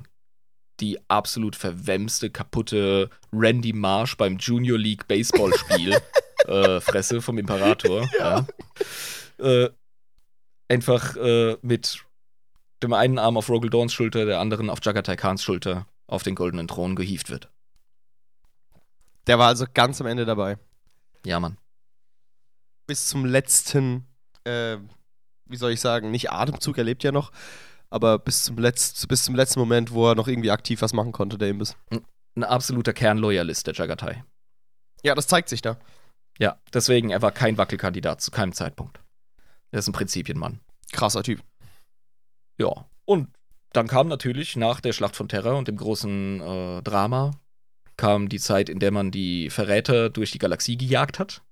die 0.79 0.99
absolut 1.11 1.57
verwemste, 1.57 2.31
kaputte 2.31 3.11
Randy 3.33 3.73
Marsh 3.73 4.17
beim 4.17 4.37
Junior 4.39 4.79
League 4.79 5.09
Baseballspiel 5.09 5.99
äh, 6.47 6.81
Fresse 6.81 7.21
vom 7.21 7.37
Imperator. 7.37 8.09
Ja. 8.21 8.47
Äh, 9.39 9.71
einfach 10.69 11.17
äh, 11.17 11.57
mit 11.63 12.05
dem 12.83 12.93
einen 12.93 13.19
Arm 13.19 13.37
auf 13.37 13.49
Rogel 13.49 13.71
Dawns 13.71 13.93
Schulter, 13.93 14.25
der 14.25 14.41
anderen 14.41 14.71
auf 14.71 14.79
Jagatai 14.83 15.17
Khans 15.17 15.43
Schulter 15.43 15.87
auf 16.07 16.23
den 16.23 16.35
goldenen 16.35 16.69
Thron 16.69 16.97
gehievt 16.97 17.31
wird. 17.31 17.51
Der 19.27 19.39
war 19.39 19.49
also 19.49 19.67
ganz 19.73 20.01
am 20.01 20.07
Ende 20.07 20.25
dabei. 20.25 20.59
Ja, 21.25 21.39
Mann. 21.39 21.59
Bis 22.87 23.07
zum 23.07 23.27
letzten, 23.27 24.07
äh, 24.45 24.79
wie 25.45 25.57
soll 25.57 25.73
ich 25.73 25.81
sagen, 25.81 26.11
nicht 26.11 26.31
Atemzug, 26.31 26.79
er 26.79 26.85
lebt 26.85 27.05
ja 27.05 27.13
noch, 27.13 27.31
aber 27.91 28.19
bis 28.19 28.45
zum, 28.45 28.57
Letz 28.57 29.07
bis 29.07 29.25
zum 29.25 29.35
letzten 29.35 29.61
Moment, 29.61 29.93
wo 29.93 30.09
er 30.09 30.15
noch 30.15 30.29
irgendwie 30.29 30.51
aktiv 30.51 30.81
was 30.81 30.95
machen 30.95 31.13
konnte, 31.13 31.37
der 31.37 31.49
Imbiss. 31.49 31.77
Ein 32.35 32.45
absoluter 32.45 32.95
Kernloyalist, 32.95 33.67
der 33.67 33.75
Jagatai. 33.75 34.25
Ja, 35.03 35.15
das 35.15 35.27
zeigt 35.27 35.49
sich 35.49 35.61
da. 35.61 35.79
Ja, 36.39 36.59
deswegen, 36.73 37.11
er 37.11 37.21
war 37.21 37.33
kein 37.33 37.59
Wackelkandidat 37.59 38.21
zu 38.21 38.31
keinem 38.31 38.53
Zeitpunkt. 38.53 39.01
Er 39.71 39.81
ist 39.81 39.89
ein 39.89 39.93
Prinzipienmann. 39.93 40.61
Krasser 40.93 41.23
Typ. 41.23 41.43
Ja. 42.59 42.87
Und 43.05 43.29
dann 43.73 43.87
kam 43.87 44.09
natürlich 44.09 44.57
nach 44.57 44.81
der 44.81 44.93
Schlacht 44.93 45.17
von 45.17 45.29
Terra 45.29 45.53
und 45.53 45.69
dem 45.69 45.77
großen 45.77 46.41
äh, 46.41 46.83
Drama, 46.83 47.33
kam 47.97 48.29
die 48.29 48.39
Zeit, 48.39 48.69
in 48.69 48.79
der 48.79 48.91
man 48.91 49.11
die 49.11 49.51
Verräter 49.51 50.11
durch 50.11 50.31
die 50.31 50.39
Galaxie 50.39 50.77
gejagt 50.77 51.19
hat. 51.19 51.43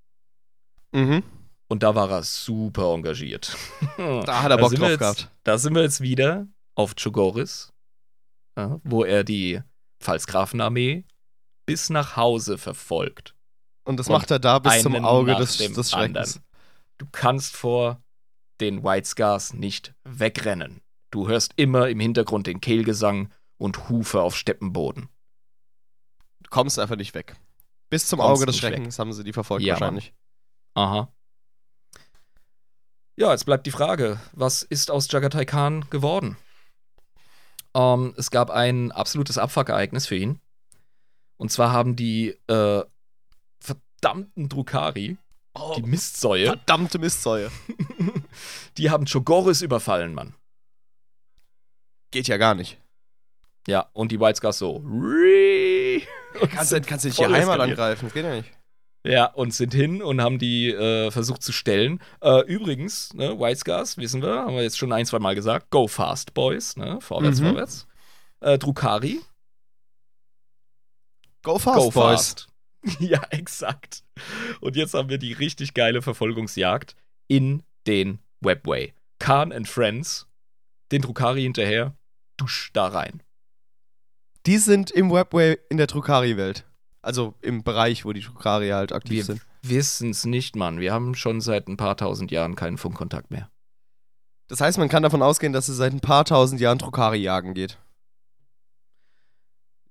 Mhm. 0.92 1.22
Und 1.68 1.82
da 1.82 1.94
war 1.94 2.10
er 2.10 2.22
super 2.22 2.94
engagiert. 2.94 3.56
Da 3.96 4.42
hat 4.42 4.50
er 4.50 4.58
Bock 4.58 4.74
drauf 4.74 4.88
jetzt, 4.88 4.98
gehabt. 4.98 5.30
Da 5.44 5.58
sind 5.58 5.74
wir 5.74 5.82
jetzt 5.82 6.00
wieder 6.00 6.46
auf 6.74 6.94
Chogoris, 6.94 7.72
ja, 8.56 8.80
wo 8.84 9.04
er 9.04 9.24
die 9.24 9.60
Pfalzgrafenarmee 10.00 11.04
bis 11.64 11.90
nach 11.90 12.16
Hause 12.16 12.58
verfolgt. 12.58 13.34
Und 13.84 13.98
das 13.98 14.08
Und 14.08 14.14
macht 14.14 14.30
er 14.30 14.38
da 14.38 14.58
bis 14.58 14.82
zum 14.82 14.94
Auge 15.04 15.34
des, 15.34 15.56
des 15.58 15.90
Schreckens. 15.90 16.40
Du 16.98 17.06
kannst 17.10 17.56
vor 17.56 18.02
den 18.60 18.84
White 18.84 19.06
Scars 19.06 19.52
nicht 19.52 19.94
wegrennen. 20.04 20.80
Du 21.10 21.28
hörst 21.28 21.52
immer 21.56 21.88
im 21.88 22.00
Hintergrund 22.00 22.46
den 22.46 22.60
Kehlgesang 22.60 23.32
und 23.58 23.88
Hufe 23.88 24.20
auf 24.22 24.36
Steppenboden. 24.36 25.08
Du 26.40 26.50
kommst 26.50 26.78
einfach 26.78 26.96
nicht 26.96 27.14
weg. 27.14 27.36
Bis 27.90 28.06
zum 28.06 28.18
Kommst 28.18 28.42
Auge 28.42 28.46
des 28.46 28.56
nicht 28.56 28.62
weg. 28.64 28.74
Schreckens 28.74 28.98
haben 28.98 29.12
sie 29.12 29.24
die 29.24 29.32
verfolgt 29.32 29.64
Ja, 29.64 29.74
wahrscheinlich. 29.74 30.12
Aha. 30.74 31.12
Ja, 33.16 33.30
jetzt 33.32 33.46
bleibt 33.46 33.66
die 33.66 33.70
Frage, 33.70 34.20
was 34.32 34.62
ist 34.62 34.90
aus 34.90 35.10
Jagatai 35.10 35.44
Khan 35.46 35.86
geworden? 35.88 36.36
Ähm, 37.74 38.14
es 38.16 38.30
gab 38.30 38.50
ein 38.50 38.92
absolutes 38.92 39.38
Abfuck-Ereignis 39.38 40.06
für 40.06 40.16
ihn. 40.16 40.40
Und 41.38 41.50
zwar 41.50 41.72
haben 41.72 41.96
die 41.96 42.36
äh, 42.48 42.84
verdammten 43.60 44.48
Drukari, 44.48 45.16
Oh, 45.54 45.74
die 45.76 45.82
Mistsäue, 45.82 46.46
verdammte 46.46 46.98
Mistsäue. 46.98 47.50
die 48.76 48.90
haben 48.90 49.06
Chogoris 49.06 49.62
überfallen, 49.62 50.12
Mann. 50.12 50.34
Geht 52.16 52.28
ja 52.28 52.38
gar 52.38 52.54
nicht. 52.54 52.78
Ja, 53.68 53.90
und 53.92 54.10
die 54.10 54.18
White 54.18 54.36
Scars 54.38 54.56
so. 54.58 54.82
Kannst, 56.50 56.70
sind 56.70 56.86
kannst 56.86 57.04
du 57.04 57.08
nicht 57.08 57.18
die 57.20 57.26
Heimat 57.26 57.60
angreifen? 57.60 58.06
Das 58.06 58.14
geht 58.14 58.24
ja 58.24 58.34
nicht. 58.36 58.50
Ja, 59.06 59.26
und 59.26 59.52
sind 59.52 59.74
hin 59.74 60.00
und 60.02 60.22
haben 60.22 60.38
die 60.38 60.70
äh, 60.70 61.10
versucht 61.10 61.42
zu 61.42 61.52
stellen. 61.52 62.00
Äh, 62.22 62.40
übrigens, 62.46 63.12
ne, 63.12 63.38
White 63.38 63.60
Scars, 63.60 63.98
wissen 63.98 64.22
wir, 64.22 64.30
haben 64.46 64.54
wir 64.54 64.62
jetzt 64.62 64.78
schon 64.78 64.94
ein, 64.94 65.04
zwei 65.04 65.18
Mal 65.18 65.34
gesagt. 65.34 65.68
Go 65.70 65.88
fast, 65.88 66.32
Boys, 66.32 66.76
ne? 66.78 67.02
Vorwärts, 67.02 67.40
Mhm. 67.40 67.48
vorwärts. 67.48 67.86
Äh, 68.40 68.56
Drukari, 68.56 69.20
Go 71.42 71.58
fast, 71.58 71.76
go 71.78 71.90
Boys. 71.90 71.92
fast. 71.92 72.48
ja, 73.00 73.20
exakt. 73.28 74.04
Und 74.62 74.74
jetzt 74.74 74.94
haben 74.94 75.10
wir 75.10 75.18
die 75.18 75.34
richtig 75.34 75.74
geile 75.74 76.00
Verfolgungsjagd 76.00 76.96
in 77.28 77.62
den 77.86 78.20
Webway. 78.40 78.94
Khan 79.18 79.52
and 79.52 79.68
Friends, 79.68 80.26
den 80.92 81.02
Drukari 81.02 81.42
hinterher, 81.42 81.94
dusch 82.36 82.70
da 82.72 82.86
rein. 82.88 83.22
Die 84.46 84.58
sind 84.58 84.90
im 84.90 85.10
Webway 85.10 85.58
in 85.70 85.76
der 85.76 85.86
Drukari-Welt. 85.86 86.64
Also 87.02 87.34
im 87.40 87.62
Bereich, 87.62 88.04
wo 88.04 88.12
die 88.12 88.20
Drukari 88.20 88.68
halt 88.70 88.92
aktiv 88.92 89.16
Wir 89.16 89.24
sind. 89.24 89.46
wissen's 89.62 90.24
nicht, 90.24 90.56
Mann. 90.56 90.80
Wir 90.80 90.92
haben 90.92 91.14
schon 91.14 91.40
seit 91.40 91.68
ein 91.68 91.76
paar 91.76 91.96
tausend 91.96 92.30
Jahren 92.30 92.54
keinen 92.56 92.78
Funkkontakt 92.78 93.30
mehr. 93.30 93.50
Das 94.48 94.60
heißt, 94.60 94.78
man 94.78 94.88
kann 94.88 95.02
davon 95.02 95.22
ausgehen, 95.22 95.52
dass 95.52 95.68
es 95.68 95.76
seit 95.76 95.92
ein 95.92 96.00
paar 96.00 96.24
tausend 96.24 96.60
Jahren 96.60 96.78
Drukari 96.78 97.18
jagen 97.18 97.54
geht. 97.54 97.78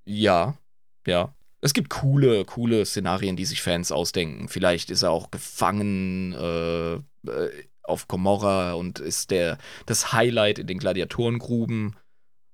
Ja, 0.06 0.58
ja. 1.06 1.34
Es 1.62 1.74
gibt 1.74 1.90
coole, 1.90 2.46
coole 2.46 2.86
Szenarien, 2.86 3.36
die 3.36 3.46
sich 3.46 3.62
Fans 3.62 3.92
ausdenken. 3.92 4.48
Vielleicht 4.50 4.92
ist 4.92 5.02
er 5.02 5.12
auch 5.12 5.32
gefangen 5.32 6.34
äh, 6.34 6.94
äh, 6.96 7.52
auf 7.84 8.08
Komorra 8.08 8.74
und 8.74 9.00
ist 9.00 9.32
der 9.32 9.58
das 9.86 10.14
Highlight 10.14 10.60
in 10.60 10.68
den 10.68 10.78
Gladiatorengruben. 10.78 11.96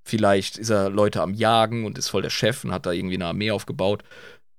Vielleicht 0.04 0.58
ist 0.58 0.70
er 0.70 0.90
Leute 0.90 1.22
am 1.22 1.34
Jagen 1.34 1.84
und 1.84 1.96
ist 1.98 2.08
voll 2.08 2.22
der 2.22 2.30
Chef 2.30 2.64
und 2.64 2.72
hat 2.72 2.86
da 2.86 2.92
irgendwie 2.92 3.14
eine 3.14 3.26
Armee 3.26 3.50
aufgebaut. 3.50 4.02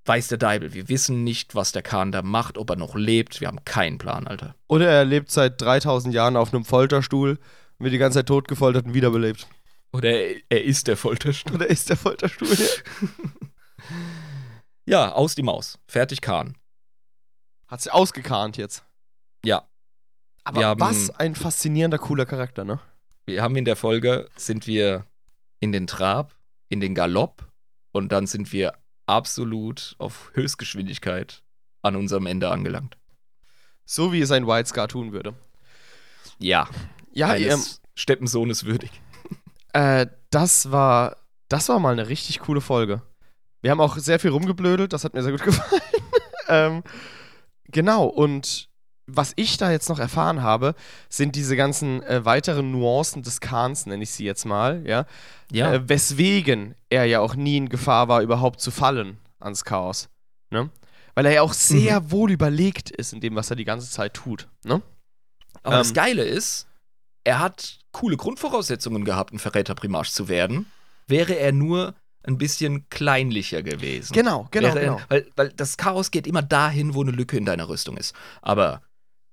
Weiß 0.05 0.27
der 0.27 0.37
Deibel. 0.37 0.73
Wir 0.73 0.89
wissen 0.89 1.23
nicht, 1.23 1.55
was 1.55 1.71
der 1.71 1.81
Khan 1.81 2.11
da 2.11 2.21
macht, 2.21 2.57
ob 2.57 2.69
er 2.69 2.75
noch 2.75 2.95
lebt. 2.95 3.39
Wir 3.41 3.47
haben 3.47 3.63
keinen 3.65 3.97
Plan, 3.97 4.27
Alter. 4.27 4.55
Oder 4.67 4.89
er 4.89 5.05
lebt 5.05 5.31
seit 5.31 5.61
3000 5.61 6.13
Jahren 6.13 6.35
auf 6.37 6.53
einem 6.53 6.65
Folterstuhl, 6.65 7.39
wird 7.79 7.93
die 7.93 7.97
ganze 7.97 8.19
Zeit 8.19 8.27
totgefoltert 8.27 8.85
und 8.85 8.93
wiederbelebt. 8.93 9.47
Oder 9.91 10.09
er, 10.11 10.35
er 10.49 10.63
ist 10.63 10.87
der 10.87 10.97
Folterstuhl. 10.97 11.55
Oder 11.55 11.67
ist 11.69 11.89
der 11.89 11.97
Folterstuhl? 11.97 12.47
Ja, 14.85 15.13
aus 15.13 15.35
die 15.35 15.43
Maus. 15.43 15.79
Fertig 15.87 16.21
Khan. 16.21 16.55
Hat 17.67 17.81
sie 17.81 17.89
ausgekarnt 17.91 18.57
jetzt. 18.57 18.83
Ja. 19.45 19.63
Aber 20.43 20.65
haben- 20.65 20.79
was 20.81 21.09
ein 21.11 21.35
faszinierender, 21.35 21.97
cooler 21.99 22.25
Charakter, 22.25 22.65
ne? 22.65 22.79
Wir 23.25 23.41
haben 23.41 23.55
in 23.55 23.63
der 23.65 23.77
Folge, 23.77 24.27
sind 24.35 24.67
wir 24.67 25.05
in 25.63 25.71
den 25.71 25.87
Trab, 25.87 26.35
in 26.67 26.81
den 26.81 26.93
Galopp 26.93 27.47
und 27.93 28.11
dann 28.11 28.27
sind 28.27 28.51
wir 28.51 28.73
absolut 29.05 29.95
auf 29.97 30.29
Höchstgeschwindigkeit 30.33 31.41
an 31.81 31.95
unserem 31.95 32.25
Ende 32.25 32.51
angelangt. 32.51 32.97
So 33.85 34.11
wie 34.11 34.19
es 34.19 34.31
ein 34.31 34.45
White 34.45 34.67
Scar 34.67 34.89
tun 34.89 35.13
würde. 35.13 35.33
Ja, 36.37 36.67
Ja, 37.13 37.33
ähm, 37.33 37.43
eines 37.45 37.81
Steppensohnes 37.95 38.65
würdig. 38.65 38.91
äh, 39.73 40.07
das 40.31 40.69
war, 40.69 41.15
das 41.47 41.69
war 41.69 41.79
mal 41.79 41.93
eine 41.93 42.09
richtig 42.09 42.41
coole 42.41 42.59
Folge. 42.59 43.01
Wir 43.61 43.71
haben 43.71 43.79
auch 43.79 43.97
sehr 43.97 44.19
viel 44.19 44.31
rumgeblödelt, 44.31 44.91
das 44.91 45.05
hat 45.05 45.13
mir 45.13 45.23
sehr 45.23 45.31
gut 45.31 45.43
gefallen. 45.45 45.81
ähm, 46.49 46.83
genau, 47.67 48.05
und 48.07 48.69
was 49.05 49.33
ich 49.35 49.57
da 49.57 49.69
jetzt 49.71 49.89
noch 49.89 49.99
erfahren 49.99 50.41
habe, 50.41 50.75
sind 51.09 51.35
diese 51.35 51.55
ganzen 51.55 52.01
äh, 52.03 52.23
weiteren 52.25 52.71
Nuancen 52.71 53.21
des 53.23 53.41
Khans, 53.41 53.85
nenne 53.85 54.03
ich 54.03 54.11
sie 54.11 54.23
jetzt 54.25 54.45
mal, 54.45 54.83
ja. 54.87 55.05
Ja, 55.51 55.73
Äh, 55.73 55.89
weswegen 55.89 56.75
er 56.89 57.05
ja 57.05 57.19
auch 57.19 57.35
nie 57.35 57.57
in 57.57 57.69
Gefahr 57.69 58.07
war, 58.07 58.21
überhaupt 58.21 58.61
zu 58.61 58.71
fallen 58.71 59.17
ans 59.39 59.65
Chaos. 59.65 60.09
Ne? 60.51 60.69
Weil 61.15 61.25
er 61.27 61.33
ja 61.33 61.41
auch 61.41 61.53
sehr 61.53 61.99
Mhm. 62.01 62.11
wohl 62.11 62.31
überlegt 62.31 62.89
ist 62.91 63.13
in 63.13 63.19
dem, 63.19 63.35
was 63.35 63.49
er 63.49 63.55
die 63.55 63.65
ganze 63.65 63.89
Zeit 63.91 64.13
tut. 64.13 64.47
Ne? 64.63 64.81
aber 65.63 65.77
das 65.77 65.89
ähm, 65.89 65.93
Geile 65.93 66.23
ist, 66.23 66.67
er 67.23 67.39
hat 67.39 67.79
coole 67.91 68.17
Grundvoraussetzungen 68.17 69.05
gehabt, 69.05 69.31
ein 69.33 69.39
Verräterprimarch 69.39 70.11
zu 70.11 70.27
werden, 70.27 70.65
wäre 71.07 71.35
er 71.37 71.51
nur 71.51 71.93
ein 72.23 72.37
bisschen 72.37 72.89
kleinlicher 72.89 73.61
gewesen. 73.63 74.13
Genau, 74.13 74.47
genau, 74.51 74.69
er- 74.69 74.75
genau. 74.79 75.01
Weil, 75.09 75.27
weil 75.35 75.49
das 75.49 75.77
Chaos 75.77 76.09
geht 76.11 76.25
immer 76.25 76.41
dahin, 76.41 76.95
wo 76.95 77.01
eine 77.01 77.11
Lücke 77.11 77.37
in 77.37 77.45
deiner 77.45 77.69
Rüstung 77.69 77.95
ist. 77.97 78.13
Aber 78.41 78.81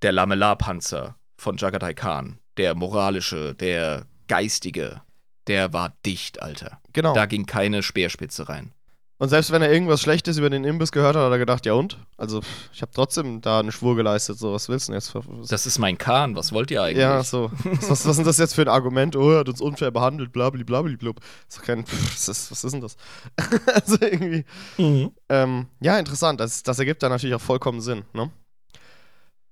der 0.03 0.13
Lamellarpanzer 0.13 1.17
von 1.37 1.57
Jagatai 1.57 1.95
Khan, 1.95 2.39
der 2.57 2.75
moralische, 2.75 3.55
der 3.55 4.07
geistige, 4.29 5.03
der 5.47 5.73
war 5.73 5.95
dicht, 6.07 6.43
Alter. 6.43 6.81
genau. 6.93 7.15
Da 7.15 7.27
ging 7.27 7.47
keine 7.47 7.83
Speerspitze 7.83 8.49
rein. 8.49 8.73
Und 9.21 9.29
selbst 9.29 9.53
wenn 9.53 9.61
er 9.61 9.71
irgendwas 9.71 10.01
Schlechtes 10.01 10.39
über 10.39 10.49
den 10.49 10.65
Imbiss 10.65 10.93
gehört 10.93 11.15
hat, 11.15 11.23
hat 11.23 11.31
er 11.31 11.39
gedacht, 11.39 11.67
ja 11.67 11.75
und? 11.75 11.99
Also, 12.17 12.41
ich 12.73 12.81
habe 12.81 12.91
trotzdem 12.95 13.43
da 13.43 13.61
eine 13.61 13.71
Schwur 13.71 13.95
geleistet. 13.95 14.39
So, 14.39 14.55
was 14.55 14.71
willst 14.71 14.89
du 14.89 14.93
denn 14.93 14.99
jetzt? 14.99 15.15
Das 15.51 15.67
ist 15.67 15.79
mein 15.79 15.99
Khan, 15.99 16.37
was 16.37 16.53
wollt 16.53 16.71
ihr 16.71 16.83
eigentlich? 16.83 17.03
ja, 17.03 17.23
so. 17.23 17.51
Was, 17.65 17.91
was, 17.91 18.07
was 18.07 18.19
ist 18.19 18.27
das 18.27 18.39
jetzt 18.39 18.55
für 18.55 18.63
ein 18.63 18.69
Argument? 18.69 19.17
Oh, 19.17 19.31
er 19.31 19.41
hat 19.41 19.51
uns 19.51 19.61
unfair 19.61 19.91
behandelt, 19.91 20.33
blablablablub. 20.33 21.21
Ist 21.47 21.59
doch 21.59 21.65
kein. 21.65 21.85
Was, 21.87 22.29
ist, 22.29 22.51
was 22.51 22.65
ist 22.65 22.73
denn 22.73 22.81
das? 22.81 22.97
also 23.75 23.99
irgendwie. 24.01 24.47
Mhm. 24.79 25.11
Ähm, 25.29 25.67
ja, 25.83 25.99
interessant. 25.99 26.41
Das, 26.41 26.63
das 26.63 26.79
ergibt 26.79 27.03
da 27.03 27.11
natürlich 27.11 27.35
auch 27.35 27.43
vollkommen 27.43 27.83
Sinn. 27.83 28.05
Ne? 28.15 28.31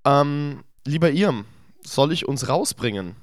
Ähm, 0.04 0.64
lieber 0.84 1.10
Irm, 1.10 1.44
soll 1.82 2.12
ich 2.12 2.26
uns 2.26 2.48
rausbringen? 2.48 3.16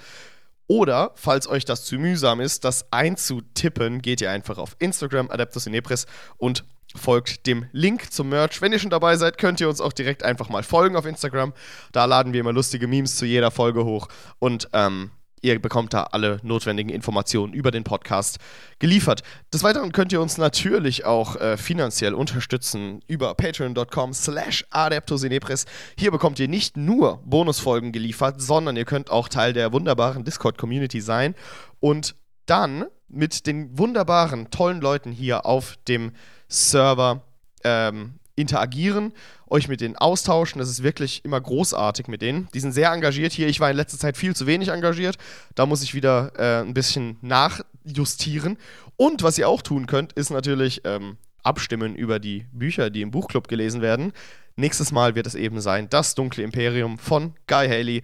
Oder, 0.68 1.12
falls 1.14 1.48
euch 1.48 1.64
das 1.64 1.84
zu 1.84 1.94
mühsam 1.96 2.40
ist, 2.40 2.64
das 2.64 2.92
einzutippen, 2.92 4.02
geht 4.02 4.20
ihr 4.20 4.30
einfach 4.30 4.58
auf 4.58 4.74
Instagram 4.80 5.30
Adeptus 5.30 5.66
Inepris 5.66 6.06
und 6.38 6.64
folgt 6.94 7.46
dem 7.46 7.66
Link 7.72 8.12
zum 8.12 8.28
Merch. 8.30 8.60
Wenn 8.60 8.72
ihr 8.72 8.80
schon 8.80 8.90
dabei 8.90 9.16
seid, 9.16 9.38
könnt 9.38 9.60
ihr 9.60 9.68
uns 9.68 9.80
auch 9.80 9.92
direkt 9.92 10.24
einfach 10.24 10.48
mal 10.48 10.64
folgen 10.64 10.96
auf 10.96 11.06
Instagram. 11.06 11.52
Da 11.92 12.04
laden 12.04 12.32
wir 12.32 12.40
immer 12.40 12.52
lustige 12.52 12.88
Memes 12.88 13.16
zu 13.16 13.26
jeder 13.26 13.50
Folge 13.50 13.84
hoch. 13.84 14.06
Und 14.38 14.68
ähm, 14.72 15.10
Ihr 15.42 15.60
bekommt 15.60 15.92
da 15.92 16.04
alle 16.04 16.40
notwendigen 16.42 16.90
Informationen 16.90 17.52
über 17.52 17.70
den 17.70 17.84
Podcast 17.84 18.38
geliefert. 18.78 19.22
Des 19.52 19.62
Weiteren 19.62 19.92
könnt 19.92 20.12
ihr 20.12 20.20
uns 20.20 20.38
natürlich 20.38 21.04
auch 21.04 21.36
äh, 21.36 21.56
finanziell 21.56 22.14
unterstützen 22.14 23.00
über 23.06 23.34
patreon.com 23.34 24.14
slash 24.14 24.64
adeptosenepres. 24.70 25.66
Hier 25.98 26.10
bekommt 26.10 26.38
ihr 26.38 26.48
nicht 26.48 26.76
nur 26.76 27.22
Bonusfolgen 27.24 27.92
geliefert, 27.92 28.40
sondern 28.40 28.76
ihr 28.76 28.86
könnt 28.86 29.10
auch 29.10 29.28
Teil 29.28 29.52
der 29.52 29.72
wunderbaren 29.72 30.24
Discord-Community 30.24 31.00
sein 31.00 31.34
und 31.80 32.16
dann 32.46 32.86
mit 33.08 33.46
den 33.46 33.76
wunderbaren, 33.78 34.50
tollen 34.50 34.80
Leuten 34.80 35.12
hier 35.12 35.46
auf 35.46 35.76
dem 35.86 36.12
Server 36.48 37.22
ähm, 37.62 38.14
interagieren, 38.36 39.12
euch 39.48 39.68
mit 39.68 39.80
denen 39.80 39.96
austauschen. 39.96 40.58
Das 40.58 40.68
ist 40.68 40.82
wirklich 40.82 41.24
immer 41.24 41.40
großartig 41.40 42.06
mit 42.08 42.22
denen. 42.22 42.48
Die 42.54 42.60
sind 42.60 42.72
sehr 42.72 42.92
engagiert 42.92 43.32
hier. 43.32 43.48
Ich 43.48 43.60
war 43.60 43.70
in 43.70 43.76
letzter 43.76 43.98
Zeit 43.98 44.16
viel 44.16 44.36
zu 44.36 44.46
wenig 44.46 44.68
engagiert. 44.68 45.16
Da 45.54 45.66
muss 45.66 45.82
ich 45.82 45.94
wieder 45.94 46.32
äh, 46.38 46.62
ein 46.62 46.74
bisschen 46.74 47.16
nachjustieren. 47.22 48.58
Und 48.96 49.22
was 49.22 49.38
ihr 49.38 49.48
auch 49.48 49.62
tun 49.62 49.86
könnt, 49.86 50.12
ist 50.12 50.30
natürlich 50.30 50.82
ähm, 50.84 51.16
abstimmen 51.42 51.96
über 51.96 52.18
die 52.18 52.46
Bücher, 52.52 52.90
die 52.90 53.02
im 53.02 53.10
Buchclub 53.10 53.48
gelesen 53.48 53.80
werden. 53.80 54.12
Nächstes 54.56 54.92
Mal 54.92 55.14
wird 55.14 55.26
es 55.26 55.34
eben 55.34 55.60
sein 55.60 55.88
Das 55.90 56.14
dunkle 56.14 56.42
Imperium 56.42 56.98
von 56.98 57.34
Guy 57.46 57.68
Haley. 57.68 58.02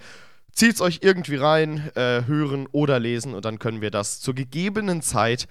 Zieht 0.52 0.74
es 0.74 0.80
euch 0.82 0.98
irgendwie 1.02 1.36
rein, 1.36 1.90
äh, 1.94 2.24
hören 2.26 2.68
oder 2.72 3.00
lesen 3.00 3.34
und 3.34 3.44
dann 3.46 3.58
können 3.58 3.80
wir 3.80 3.90
das 3.90 4.20
zur 4.20 4.34
gegebenen 4.34 5.00
Zeit 5.00 5.48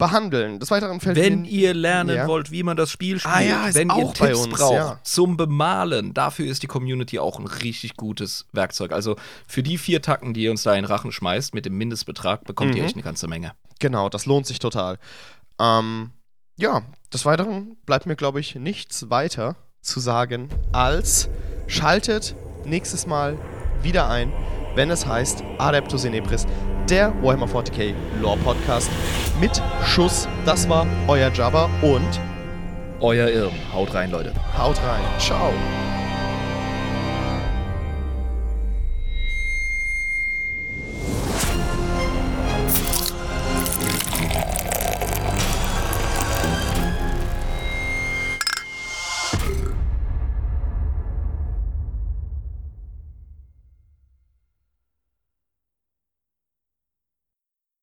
behandeln. 0.00 0.58
Des 0.58 0.72
Weiteren 0.72 0.98
fällt 0.98 1.16
Wenn 1.16 1.42
mir- 1.42 1.48
ihr 1.48 1.74
lernen 1.74 2.16
Ja. 2.16 2.26
wollt, 2.26 2.50
wie 2.50 2.64
man 2.64 2.76
das 2.76 2.90
Spiel 2.90 3.20
spielt, 3.20 3.34
Ah 3.34 3.40
ja, 3.40 3.68
wenn 3.74 3.88
ihr 3.90 4.12
Tipps 4.12 4.38
uns, 4.46 4.48
braucht 4.58 4.74
ja. 4.74 4.98
zum 5.04 5.36
Bemalen, 5.36 6.12
dafür 6.14 6.46
ist 6.46 6.64
die 6.64 6.66
Community 6.66 7.18
auch 7.20 7.38
ein 7.38 7.46
richtig 7.46 7.96
gutes 7.96 8.46
Werkzeug. 8.52 8.90
Also 8.90 9.14
für 9.46 9.62
die 9.62 9.78
vier 9.78 10.02
Tacken, 10.02 10.34
die 10.34 10.42
ihr 10.42 10.50
uns 10.50 10.64
da 10.64 10.72
in 10.74 10.82
den 10.82 10.84
Rachen 10.86 11.12
schmeißt, 11.12 11.54
mit 11.54 11.66
dem 11.66 11.78
Mindestbetrag, 11.78 12.44
bekommt 12.44 12.74
ihr 12.74 12.82
Mhm. 12.82 12.86
echt 12.86 12.96
eine 12.96 13.04
ganze 13.04 13.28
Menge. 13.28 13.52
Genau, 13.78 14.08
das 14.08 14.26
lohnt 14.26 14.46
sich 14.46 14.58
total. 14.58 14.98
Ähm, 15.60 16.10
ja, 16.56 16.82
des 17.12 17.24
Weiteren 17.24 17.76
bleibt 17.86 18.06
mir, 18.06 18.16
glaube 18.16 18.40
ich, 18.40 18.54
nichts 18.56 19.08
weiter 19.10 19.56
zu 19.82 20.00
sagen, 20.00 20.48
als 20.72 21.28
schaltet 21.66 22.34
nächstes 22.64 23.06
Mal 23.06 23.38
wieder 23.82 24.08
ein, 24.10 24.32
wenn 24.74 24.90
es 24.90 25.06
heißt 25.06 25.42
Adeptus 25.58 26.04
Inepris, 26.04 26.46
der 26.88 27.12
Warhammer 27.22 27.46
40k 27.46 27.94
Lore 28.20 28.38
Podcast 28.38 28.90
mit 29.40 29.62
Schuss. 29.84 30.28
Das 30.44 30.68
war 30.68 30.86
euer 31.08 31.30
Jabba 31.32 31.68
und 31.82 32.20
Euer 33.00 33.28
Irm. 33.28 33.54
Haut 33.72 33.94
rein, 33.94 34.10
Leute. 34.10 34.32
haut 34.58 34.76
rein. 34.82 35.02
Ciao. 35.18 35.52